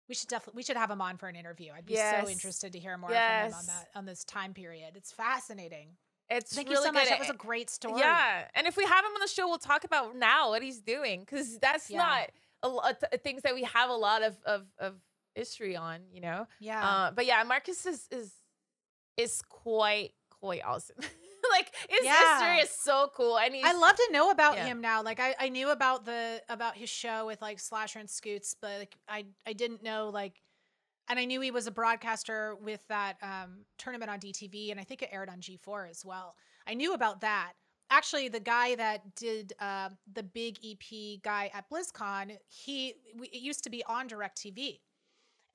We 0.09 0.15
should 0.15 0.29
definitely 0.29 0.59
we 0.59 0.63
should 0.63 0.77
have 0.77 0.91
him 0.91 1.01
on 1.01 1.17
for 1.17 1.29
an 1.29 1.37
interview. 1.37 1.73
I'd 1.75 1.87
be 1.87 1.95
Yes. 1.95 2.25
so 2.25 2.31
interested 2.31 2.73
to 2.73 2.79
hear 2.79 2.99
more 2.99 3.09
from 3.11 3.19
him 3.19 3.55
on 3.55 3.67
that 3.67 3.89
on 3.95 4.05
this 4.05 4.25
time 4.25 4.53
period. 4.53 4.97
It's 4.97 5.13
fascinating. 5.13 5.97
it's 6.29 6.55
Thank 6.55 6.69
really 6.69 6.81
you 6.81 6.87
so 6.87 6.93
much. 6.93 7.05
good. 7.05 7.13
That 7.13 7.19
was 7.21 7.31
a 7.31 7.35
great 7.35 7.71
story. 7.71 8.01
Yeah, 8.01 8.45
and 8.55 8.67
if 8.67 8.77
we 8.77 8.85
have 8.85 9.05
him 9.05 9.13
on 9.13 9.21
the 9.21 9.29
show, 9.29 9.47
we'll 9.49 9.59
talk 9.59 9.85
about 9.85 10.17
now 10.17 10.51
what 10.51 10.63
he's 10.63 10.81
doing 10.81 11.21
because 11.21 11.59
that's 11.59 11.91
Yeah. 11.91 11.99
not 11.99 12.31
a 12.63 12.69
lot 12.69 12.97
of 13.13 13.21
things 13.23 13.43
that 13.43 13.55
we 13.55 13.63
have 13.65 13.89
a 13.91 13.95
lot 13.95 14.23
of 14.23 14.37
of, 14.45 14.67
of 14.79 14.95
history 15.35 15.77
on, 15.77 16.01
you 16.13 16.21
know. 16.21 16.47
yeah. 16.61 16.87
Uh, 16.87 17.11
but 17.13 17.27
yeah, 17.27 17.43
Marcus 17.45 17.85
is 17.87 18.07
is 18.11 18.33
is 19.17 19.43
quite 19.49 20.13
quite 20.31 20.63
awesome. 20.65 20.97
like 21.53 21.73
his 21.89 22.05
Yeah. 22.05 22.39
history 22.41 22.59
is 22.59 22.71
so 22.71 23.11
cool, 23.15 23.39
and 23.39 23.55
I 23.63 23.73
love 23.73 23.97
to 23.97 24.09
know 24.11 24.31
about 24.31 24.57
Yeah. 24.57 24.67
him 24.67 24.81
now. 24.81 25.03
Like 25.03 25.21
I, 25.21 25.35
I 25.39 25.49
knew 25.49 25.71
about 25.71 26.05
the 26.05 26.43
about 26.49 26.77
his 26.77 26.91
show 26.91 27.27
with 27.27 27.41
like 27.43 27.61
Slasher 27.61 27.99
and 27.99 28.11
Scoots, 28.11 28.55
but 28.61 28.79
like 28.79 28.97
I 29.09 29.27
I 29.47 29.53
didn't 29.53 29.83
know 29.83 30.11
like 30.11 30.43
and 31.09 31.19
I 31.19 31.27
knew 31.27 31.41
he 31.43 31.51
was 31.51 31.67
a 31.67 31.71
broadcaster 31.71 32.57
with 32.57 32.87
that 32.89 33.17
um 33.23 33.65
tournament 33.79 34.11
on 34.11 34.19
DTV 34.21 34.71
and 34.71 34.81
I 34.81 34.85
think 34.85 35.03
it 35.03 35.11
aired 35.13 35.29
on 35.29 35.41
G4 35.41 35.91
as 35.91 36.05
well. 36.05 36.35
I 36.67 36.75
knew 36.75 36.95
about 36.95 37.21
that. 37.21 37.53
Actually, 37.91 38.29
the 38.29 38.41
guy 38.41 38.75
that 38.75 39.15
did 39.15 39.53
uh, 39.61 39.91
the 40.11 40.23
big 40.23 40.59
EP 40.65 41.21
guy 41.23 41.51
at 41.53 41.69
BlizzCon, 41.71 42.37
he 42.49 42.95
we, 43.17 43.29
it 43.29 43.43
used 43.43 43.63
to 43.65 43.71
be 43.71 43.85
on 43.87 44.09
DirecTV. 44.09 44.81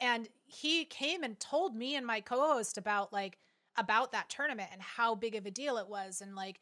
And 0.02 0.28
he 0.46 0.86
came 0.86 1.24
and 1.24 1.40
told 1.40 1.76
me 1.76 1.96
and 1.96 2.06
my 2.06 2.22
co-host 2.22 2.78
about 2.78 3.14
like 3.14 3.38
about 3.78 4.12
that 4.12 4.30
tournament 4.30 4.70
and 4.72 4.82
how 4.82 5.16
big 5.16 5.36
of 5.36 5.46
a 5.46 5.52
deal 5.52 5.78
it 5.78 5.88
was 5.88 6.22
and 6.22 6.36
like 6.36 6.60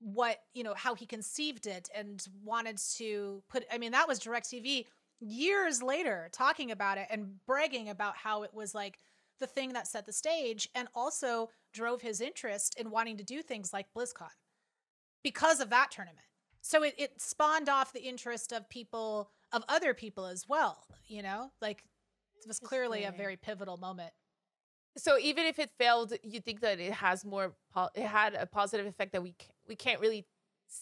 what 0.00 0.38
you 0.54 0.62
know 0.62 0.74
how 0.74 0.94
he 0.94 1.06
conceived 1.06 1.66
it 1.66 1.88
and 1.94 2.26
wanted 2.44 2.78
to 2.96 3.42
put 3.48 3.64
i 3.72 3.78
mean 3.78 3.92
that 3.92 4.06
was 4.06 4.20
directv 4.20 4.84
years 5.20 5.82
later 5.82 6.28
talking 6.32 6.70
about 6.70 6.98
it 6.98 7.06
and 7.10 7.44
bragging 7.46 7.88
about 7.88 8.16
how 8.16 8.42
it 8.42 8.54
was 8.54 8.74
like 8.74 8.98
the 9.40 9.46
thing 9.46 9.72
that 9.72 9.86
set 9.86 10.06
the 10.06 10.12
stage 10.12 10.68
and 10.74 10.88
also 10.94 11.48
drove 11.72 12.02
his 12.02 12.20
interest 12.20 12.78
in 12.78 12.90
wanting 12.90 13.16
to 13.16 13.24
do 13.24 13.42
things 13.42 13.72
like 13.72 13.86
blizzcon 13.96 14.28
because 15.22 15.60
of 15.60 15.70
that 15.70 15.90
tournament. 15.90 16.26
So 16.60 16.82
it, 16.82 16.94
it 16.98 17.20
spawned 17.20 17.68
off 17.68 17.92
the 17.92 18.02
interest 18.02 18.52
of 18.52 18.68
people 18.68 19.30
of 19.52 19.64
other 19.68 19.94
people 19.94 20.26
as 20.26 20.48
well 20.48 20.88
you 21.08 21.22
know? 21.22 21.50
Like 21.60 21.82
was 22.46 22.58
clearly 22.58 23.04
a 23.04 23.10
very 23.12 23.36
pivotal 23.36 23.76
moment. 23.76 24.12
So 24.96 25.18
even 25.18 25.46
if 25.46 25.58
it 25.58 25.70
failed, 25.78 26.12
you 26.22 26.40
think 26.40 26.60
that 26.60 26.80
it 26.80 26.92
has 26.92 27.24
more 27.24 27.54
po- 27.72 27.90
it 27.94 28.06
had 28.06 28.34
a 28.34 28.46
positive 28.46 28.86
effect 28.86 29.12
that 29.12 29.22
we 29.22 29.32
ca- 29.32 29.52
we 29.68 29.76
can't 29.76 30.00
really 30.00 30.26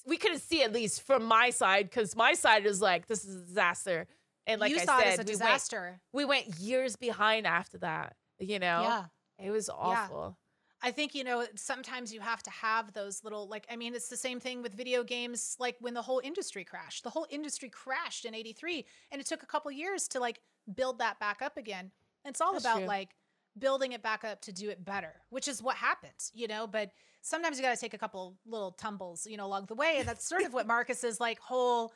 we 0.07 0.17
couldn't 0.17 0.41
see 0.41 0.63
at 0.63 0.73
least 0.73 1.03
from 1.03 1.25
my 1.25 1.51
side 1.51 1.89
because 1.91 2.17
my 2.17 2.33
side 2.33 2.67
is 2.67 2.81
like 2.81 3.07
this 3.07 3.25
is 3.25 3.37
a 3.37 3.45
disaster, 3.47 4.07
and 4.47 4.61
like 4.61 4.71
you 4.71 4.79
I 4.81 4.85
saw 4.85 4.99
said, 4.99 5.07
it 5.07 5.11
as 5.11 5.19
a 5.19 5.23
we 5.23 5.27
went 5.27 5.39
disaster. 5.39 6.01
we 6.13 6.25
went 6.25 6.47
years 6.59 6.97
behind 6.97 7.47
after 7.47 7.79
that. 7.79 8.17
You 8.39 8.59
know, 8.59 8.83
yeah. 8.83 9.05
It 9.39 9.51
was 9.51 9.69
awful. 9.69 10.39
I 10.87 10.93
think, 10.93 11.17
you 11.17 11.25
know, 11.25 11.45
sometimes 11.57 12.15
you 12.15 12.21
have 12.21 12.45
to 12.45 12.51
have 12.51 12.93
those 12.93 13.25
little, 13.25 13.49
like, 13.49 13.67
I 13.69 13.75
mean, 13.75 13.93
it's 13.93 14.07
the 14.07 14.17
same 14.17 14.39
thing 14.39 14.63
with 14.63 14.73
video 14.73 15.03
games, 15.03 15.57
like 15.59 15.75
when 15.81 15.95
the 15.95 16.03
whole 16.03 16.21
industry 16.23 16.63
crashed. 16.63 17.03
The 17.03 17.11
whole 17.11 17.27
industry 17.29 17.69
crashed 17.69 18.25
in 18.25 18.37
83, 18.37 18.87
and 19.11 19.21
it 19.21 19.27
took 19.27 19.43
a 19.43 19.47
couple 19.47 19.73
years 19.73 20.07
to 20.09 20.21
like 20.21 20.41
build 20.77 21.01
that 21.01 21.19
back 21.19 21.43
up 21.43 21.57
again. 21.57 21.91
And 22.25 22.33
it's 22.33 22.41
all 22.41 22.53
That's 22.53 22.65
about 22.65 22.79
true. 22.79 22.87
like 22.87 23.17
building 23.59 23.93
it 23.93 24.03
back 24.05 24.23
up 24.23 24.41
to 24.43 24.53
do 24.53 24.71
it 24.71 24.85
better, 24.85 25.15
which 25.31 25.49
is 25.49 25.61
what 25.61 25.75
happens, 25.75 26.31
you 26.33 26.47
know, 26.47 26.69
but 26.69 26.93
sometimes 27.21 27.57
you 27.57 27.65
got 27.65 27.75
to 27.75 27.81
take 27.81 27.95
a 27.95 27.99
couple 27.99 28.39
little 28.47 28.71
tumbles, 28.71 29.27
you 29.27 29.37
know, 29.37 29.47
along 29.47 29.67
the 29.67 29.75
way. 29.75 29.97
And 29.99 30.07
that's 30.07 30.25
sort 30.25 30.43
of 30.43 30.55
what 30.55 30.67
Marcus's 30.69 31.19
like 31.19 31.41
whole, 31.41 31.95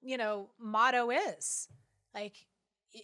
you 0.00 0.16
know, 0.16 0.50
motto 0.58 1.10
is 1.10 1.68
like, 2.12 2.44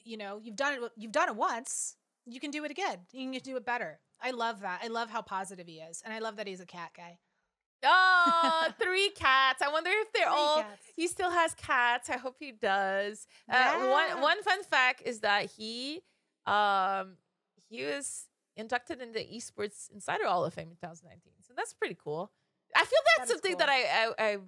you 0.04 0.16
know, 0.16 0.40
you've 0.42 0.56
done 0.56 0.82
it, 0.82 0.90
you've 0.96 1.12
done 1.12 1.28
it 1.28 1.36
once, 1.36 1.94
you 2.26 2.40
can 2.40 2.50
do 2.50 2.64
it 2.64 2.72
again. 2.72 2.98
You 3.12 3.30
can 3.30 3.40
do 3.40 3.56
it 3.56 3.64
better. 3.64 4.00
I 4.22 4.30
love 4.32 4.60
that. 4.60 4.80
I 4.82 4.88
love 4.88 5.10
how 5.10 5.22
positive 5.22 5.66
he 5.66 5.74
is. 5.80 6.02
And 6.04 6.12
I 6.12 6.18
love 6.18 6.36
that 6.36 6.46
he's 6.46 6.60
a 6.60 6.66
cat 6.66 6.90
guy. 6.96 7.18
Oh, 7.84 8.68
three 8.80 9.10
cats. 9.10 9.62
I 9.62 9.68
wonder 9.70 9.90
if 9.92 10.12
they're 10.12 10.24
Three 10.26 10.34
all. 10.36 10.62
cats. 10.62 10.82
He 10.96 11.06
still 11.06 11.30
has 11.30 11.54
cats. 11.54 12.10
I 12.10 12.16
hope 12.16 12.36
he 12.40 12.50
does. 12.52 13.26
Uh, 13.48 13.86
one 13.88 14.20
one 14.20 14.42
fun 14.42 14.62
fact 14.64 15.02
is 15.04 15.20
that 15.20 15.46
he 15.46 16.00
um 16.46 17.16
he 17.68 17.84
was 17.84 18.26
inducted 18.56 19.00
in 19.00 19.12
the 19.12 19.20
Esports 19.20 19.92
Insider 19.94 20.26
Hall 20.26 20.44
of 20.44 20.54
Fame 20.54 20.70
in 20.70 20.76
2019. 20.76 21.34
So 21.46 21.52
that's 21.56 21.72
pretty 21.72 21.96
cool. 22.02 22.32
I 22.76 22.84
feel 22.84 22.98
that's 23.16 23.28
That 23.30 23.34
something 23.34 23.56
that 23.58 23.68
I, 23.68 23.82
I 23.84 24.12
I 24.18 24.38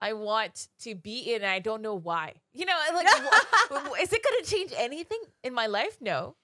I 0.00 0.12
want 0.14 0.68
to 0.80 0.94
be 0.94 1.32
in. 1.34 1.42
And 1.42 1.50
I 1.50 1.58
don't 1.60 1.82
know 1.82 1.94
why. 1.94 2.34
You 2.52 2.66
know, 2.66 2.76
like 2.94 3.06
is 4.00 4.12
it 4.12 4.22
going 4.24 4.42
to 4.42 4.50
change 4.50 4.72
anything 4.76 5.20
in 5.44 5.54
my 5.54 5.66
life? 5.66 5.96
No. 6.00 6.34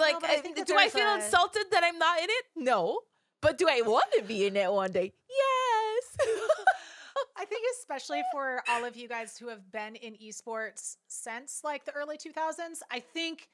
Like, 0.00 0.20
but 0.20 0.30
I 0.30 0.36
think 0.40 0.64
do 0.66 0.76
I 0.76 0.88
feel 0.88 1.06
a- 1.06 1.16
insulted 1.16 1.64
that 1.70 1.82
I'm 1.84 1.98
not 1.98 2.18
in 2.18 2.26
it? 2.28 2.44
No. 2.56 3.00
But 3.42 3.56
do 3.58 3.66
I 3.68 3.80
want 3.82 4.04
to 4.18 4.22
be 4.22 4.46
in 4.46 4.56
it 4.56 4.70
one 4.70 4.92
day? 4.92 5.12
Yes. 5.28 6.28
I 7.36 7.44
think 7.44 7.64
especially 7.78 8.22
for 8.32 8.62
all 8.68 8.84
of 8.84 8.96
you 8.96 9.08
guys 9.08 9.36
who 9.36 9.48
have 9.48 9.70
been 9.72 9.96
in 9.96 10.14
esports 10.14 10.96
since 11.08 11.60
like 11.64 11.84
the 11.84 11.92
early 11.92 12.16
2000s, 12.18 12.80
I 12.90 13.00
think 13.00 13.48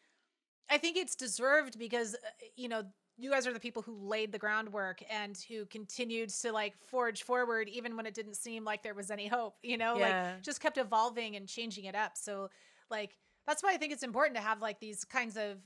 I 0.70 0.78
think 0.78 0.96
it's 0.96 1.14
deserved 1.14 1.78
because 1.78 2.14
uh, 2.14 2.18
you 2.56 2.68
know 2.68 2.82
you 3.16 3.30
guys 3.30 3.46
are 3.46 3.52
the 3.52 3.60
people 3.60 3.82
who 3.82 3.96
laid 3.96 4.30
the 4.32 4.38
groundwork 4.38 5.02
and 5.10 5.38
who 5.48 5.64
continued 5.66 6.28
to 6.28 6.52
like 6.52 6.74
forge 6.86 7.22
forward 7.22 7.68
even 7.68 7.96
when 7.96 8.04
it 8.06 8.12
didn't 8.14 8.34
seem 8.34 8.62
like 8.64 8.82
there 8.82 8.92
was 8.94 9.10
any 9.10 9.26
hope, 9.26 9.54
you 9.62 9.78
know, 9.78 9.96
Yeah. 9.96 10.32
like 10.34 10.42
just 10.42 10.60
kept 10.60 10.76
evolving 10.78 11.34
and 11.36 11.48
changing 11.48 11.84
it 11.84 11.94
up. 11.94 12.12
So 12.16 12.50
like 12.90 13.16
that's 13.46 13.62
why 13.62 13.72
I 13.72 13.76
think 13.78 13.92
it's 13.92 14.02
important 14.02 14.36
to 14.36 14.42
have 14.42 14.60
like 14.60 14.80
these 14.80 15.04
kinds 15.04 15.36
of 15.36 15.56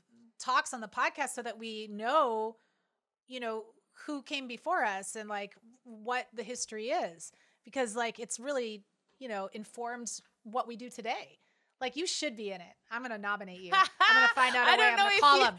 talks 0.40 0.72
on 0.74 0.80
the 0.80 0.88
podcast 0.88 1.30
so 1.30 1.42
that 1.42 1.58
we 1.58 1.88
know, 1.90 2.56
you 3.28 3.40
know, 3.40 3.64
who 4.06 4.22
came 4.22 4.48
before 4.48 4.82
us 4.84 5.14
and 5.16 5.28
like 5.28 5.54
what 5.84 6.26
the 6.34 6.42
history 6.42 6.86
is 6.86 7.32
because 7.64 7.94
like 7.94 8.18
it's 8.18 8.40
really, 8.40 8.82
you 9.18 9.28
know, 9.28 9.48
informed 9.52 10.10
what 10.44 10.66
we 10.66 10.76
do 10.76 10.88
today. 10.90 11.38
Like 11.80 11.96
you 11.96 12.06
should 12.06 12.36
be 12.36 12.48
in 12.50 12.60
it. 12.60 12.74
I'm 12.90 13.02
gonna 13.02 13.18
nominate 13.18 13.60
you. 13.60 13.72
I'm 13.74 14.14
gonna 14.14 14.28
find 14.34 14.56
out 14.56 14.66
a 14.66 14.70
I 14.70 14.72
way. 14.72 14.76
don't 14.78 14.86
I'm 14.92 14.96
know 14.96 15.02
gonna 15.04 15.14
if 15.14 15.20
call 15.20 15.38
you- 15.38 15.44
him. 15.44 15.54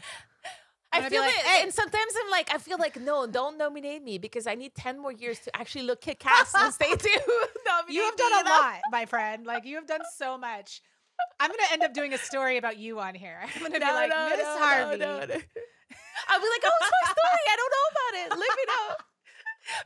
I 0.94 1.08
feel 1.08 1.22
like, 1.22 1.30
it, 1.30 1.36
"Hey." 1.46 1.62
and 1.62 1.72
sometimes 1.72 2.12
I'm 2.22 2.30
like, 2.30 2.52
I 2.54 2.58
feel 2.58 2.76
like 2.76 3.00
no, 3.00 3.26
don't 3.26 3.56
nominate 3.56 4.02
me 4.02 4.18
because 4.18 4.46
I 4.46 4.54
need 4.54 4.74
ten 4.74 5.00
more 5.00 5.10
years 5.10 5.38
to 5.40 5.56
actually 5.56 5.84
look 5.84 6.02
kick 6.02 6.22
ass 6.26 6.52
once 6.52 6.76
they 6.76 6.94
do 6.96 7.08
You 7.88 8.02
have 8.02 8.16
done 8.16 8.32
a 8.46 8.48
lot, 8.50 8.80
my 8.90 9.06
friend. 9.06 9.46
Like 9.46 9.64
you 9.64 9.76
have 9.76 9.86
done 9.86 10.02
so 10.18 10.36
much. 10.36 10.82
I'm 11.40 11.50
gonna 11.50 11.72
end 11.72 11.82
up 11.82 11.92
doing 11.92 12.14
a 12.14 12.18
story 12.18 12.56
about 12.56 12.78
you 12.78 13.00
on 13.00 13.14
here. 13.14 13.38
I'm 13.42 13.62
gonna 13.62 13.80
be 13.80 13.84
like 13.84 14.10
Miss 14.10 14.46
Harvey. 14.46 14.98
no, 14.98 15.18
no. 15.18 15.36
I'll 16.28 16.40
be 16.40 16.48
like, 16.48 16.62
oh, 16.64 16.78
it's 16.80 16.92
my 16.92 17.12
story. 17.12 17.44
I 17.50 17.56
don't 17.56 17.72
know 17.72 17.86
about 17.90 18.14
it. 18.22 18.38
Live 18.38 18.58
it 18.58 18.68
up. 18.90 19.04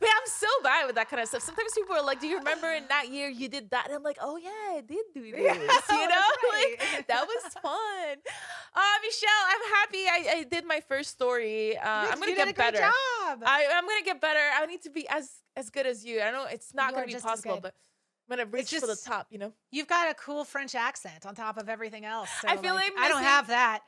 But 0.00 0.08
I'm 0.08 0.26
so 0.26 0.46
bad 0.62 0.86
with 0.86 0.94
that 0.96 1.08
kind 1.10 1.22
of 1.22 1.28
stuff. 1.28 1.42
Sometimes 1.42 1.72
people 1.74 1.94
are 1.96 2.02
like, 2.02 2.20
"Do 2.20 2.26
you 2.26 2.38
remember 2.38 2.72
in 2.72 2.84
that 2.88 3.10
year 3.10 3.28
you 3.28 3.48
did 3.48 3.70
that?" 3.70 3.86
And 3.86 3.94
I'm 3.94 4.02
like, 4.02 4.16
"Oh 4.20 4.36
yeah, 4.36 4.48
I 4.76 4.80
did 4.80 5.04
do 5.14 5.20
this." 5.20 5.38
Yeah, 5.38 5.52
you 5.98 6.08
know, 6.08 6.16
right. 6.52 6.76
like 6.94 7.06
that 7.08 7.26
was 7.26 7.52
fun. 7.60 8.16
Uh, 8.74 8.96
Michele, 9.02 9.44
I'm 9.48 9.60
happy 9.74 10.04
I, 10.08 10.38
I 10.38 10.44
did 10.44 10.64
my 10.66 10.80
first 10.88 11.10
story. 11.10 11.76
Uh, 11.76 11.82
I'm 11.84 12.18
gonna 12.18 12.30
you 12.30 12.36
did 12.36 12.48
a 12.48 12.52
get 12.52 12.56
better. 12.56 12.82
I, 12.82 13.66
I'm 13.74 13.86
gonna 13.86 14.04
get 14.04 14.20
better. 14.20 14.40
I 14.58 14.64
need 14.66 14.82
to 14.82 14.90
be 14.90 15.06
as 15.08 15.30
as 15.56 15.68
good 15.68 15.86
as 15.86 16.04
you. 16.04 16.20
I 16.20 16.30
don't 16.30 16.44
know 16.44 16.46
it's 16.50 16.72
not 16.74 16.90
You 16.90 16.94
gonna 16.96 17.06
be 17.08 17.14
possible, 17.16 17.58
but 17.62 17.74
I'm 18.28 18.36
gonna 18.36 18.50
reach 18.50 18.74
for 18.74 18.86
the 18.86 18.96
top. 18.96 19.26
You 19.30 19.38
know. 19.38 19.52
You've 19.70 19.86
got 19.86 20.10
a 20.10 20.14
cool 20.14 20.44
French 20.44 20.74
accent 20.74 21.26
on 21.26 21.34
top 21.34 21.58
of 21.58 21.68
everything 21.68 22.04
else. 22.04 22.28
So 22.40 22.48
I 22.48 22.56
feel 22.56 22.74
like, 22.74 22.92
like 22.96 23.04
I 23.04 23.08
don't 23.08 23.22
have 23.22 23.46
that. 23.48 23.80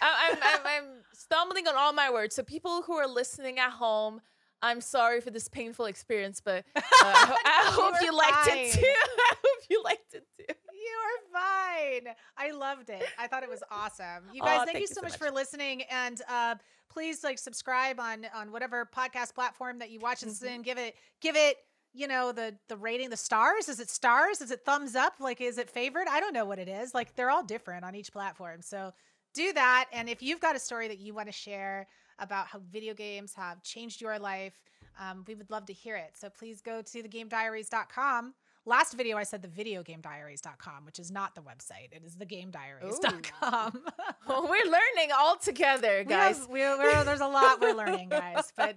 I, 0.00 0.30
I'm, 0.32 0.38
I'm, 0.42 0.60
I'm 0.84 0.90
stumbling 1.12 1.66
on 1.68 1.76
all 1.76 1.92
my 1.92 2.10
words. 2.10 2.34
So 2.34 2.42
people 2.42 2.82
who 2.82 2.94
are 2.94 3.06
listening 3.06 3.58
at 3.58 3.70
home, 3.70 4.20
I'm 4.62 4.80
sorry 4.80 5.20
for 5.20 5.30
this 5.30 5.46
painful 5.46 5.84
experience, 5.86 6.40
but 6.44 6.64
uh, 6.74 6.80
I, 7.02 7.36
I 7.44 7.64
You 7.66 7.70
hope 7.82 7.94
you 8.02 8.16
liked 8.16 8.48
it 8.48 8.72
too. 8.74 8.80
I 8.84 9.34
hope 9.42 9.62
you 9.70 9.82
liked 9.84 10.14
it 10.14 10.26
too. 10.38 10.44
You 10.48 11.38
are 11.38 11.40
fine. 11.40 12.14
I 12.36 12.50
loved 12.50 12.90
it. 12.90 13.04
I 13.18 13.26
thought 13.26 13.42
it 13.42 13.48
was 13.48 13.62
awesome. 13.70 14.24
You 14.32 14.42
guys, 14.42 14.58
thank, 14.58 14.70
thank 14.72 14.80
you 14.80 14.86
so 14.86 15.00
much, 15.02 15.12
much. 15.12 15.18
for 15.18 15.30
listening. 15.30 15.82
And 15.90 16.20
uh, 16.28 16.56
please 16.90 17.22
like 17.24 17.38
subscribe 17.38 18.00
on 18.00 18.26
on 18.34 18.52
whatever 18.52 18.88
podcast 18.94 19.34
platform 19.34 19.78
that 19.78 19.90
you 19.90 20.00
watch 20.00 20.20
this 20.22 20.40
Mhm. 20.40 20.56
in. 20.56 20.62
Give 20.62 20.78
it 20.78 20.94
give 21.20 21.36
it 21.36 21.56
you 21.94 22.06
know 22.06 22.32
the 22.32 22.54
the 22.68 22.76
rating 22.76 23.10
the 23.10 23.16
stars? 23.16 23.68
Is 23.68 23.80
it 23.80 23.90
stars? 23.90 24.40
Is 24.40 24.50
it 24.50 24.64
thumbs 24.64 24.94
up? 24.94 25.14
Like 25.20 25.40
is 25.40 25.58
it 25.58 25.70
favored? 25.70 26.06
I 26.10 26.20
don't 26.20 26.34
know 26.34 26.44
what 26.44 26.58
it 26.58 26.68
is. 26.68 26.94
Like 26.94 27.14
they're 27.14 27.30
all 27.30 27.44
different 27.44 27.84
on 27.84 27.94
each 27.94 28.12
platform. 28.12 28.60
So 28.62 28.92
do 29.34 29.52
that. 29.52 29.86
And 29.92 30.08
if 30.08 30.22
you've 30.22 30.40
got 30.40 30.56
a 30.56 30.60
story 30.60 30.88
that 30.88 30.98
you 30.98 31.14
want 31.14 31.28
to 31.28 31.32
share 31.32 31.88
about 32.18 32.46
how 32.46 32.60
video 32.70 32.94
games 32.94 33.34
have 33.34 33.62
changed 33.62 34.00
your 34.00 34.18
life 34.18 34.60
um, 34.98 35.24
we 35.26 35.34
would 35.34 35.50
love 35.50 35.66
to 35.66 35.72
hear 35.72 35.96
it. 35.96 36.12
So 36.14 36.30
please 36.30 36.60
go 36.60 36.82
to 36.82 37.02
thegamediaries.com 37.02 38.34
last 38.66 38.94
video 38.94 39.16
i 39.16 39.22
said 39.22 39.42
the 39.42 39.48
videogamediaries.com 39.48 40.84
which 40.84 40.98
is 40.98 41.10
not 41.10 41.34
the 41.34 41.40
website 41.40 41.92
it 41.92 42.02
is 42.04 42.16
thegamediaries.com 42.16 43.82
Well, 44.28 44.42
we're 44.44 44.64
learning 44.64 45.10
all 45.16 45.36
together, 45.36 45.98
We 45.98 46.04
guys. 46.06 46.38
have- 46.38 46.48
we 46.48 46.60
we're, 46.60 47.04
there's 47.04 47.20
a 47.20 47.26
lot 47.26 47.60
we're 47.60 47.74
learning 47.74 48.08
guys 48.08 48.52
but 48.56 48.76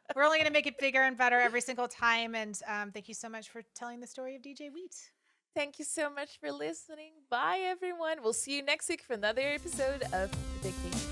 we're 0.16 0.24
only 0.24 0.38
going 0.38 0.46
to 0.48 0.52
make 0.52 0.66
it 0.66 0.78
bigger 0.78 1.02
and 1.02 1.16
better 1.16 1.38
every 1.40 1.60
single 1.60 1.86
time 1.88 2.34
and 2.34 2.60
um, 2.66 2.90
thank 2.90 3.08
you 3.08 3.14
so 3.14 3.28
much 3.28 3.48
for 3.50 3.62
telling 3.74 4.00
the 4.00 4.06
story 4.06 4.34
of 4.36 4.42
dj 4.42 4.72
wheat 4.72 4.94
Thank 5.56 5.80
you 5.80 5.84
so 5.84 6.08
much 6.08 6.38
for 6.38 6.52
listening. 6.52 7.14
Bye, 7.30 7.60
everyone. 7.64 8.18
We'll 8.22 8.32
see 8.34 8.54
you 8.54 8.62
next 8.62 8.88
week 8.88 9.02
for 9.02 9.14
another 9.14 9.40
episode 9.42 10.02
of 10.12 10.30
The 10.30 10.36
Big 10.62 10.74
Game. 10.84 11.07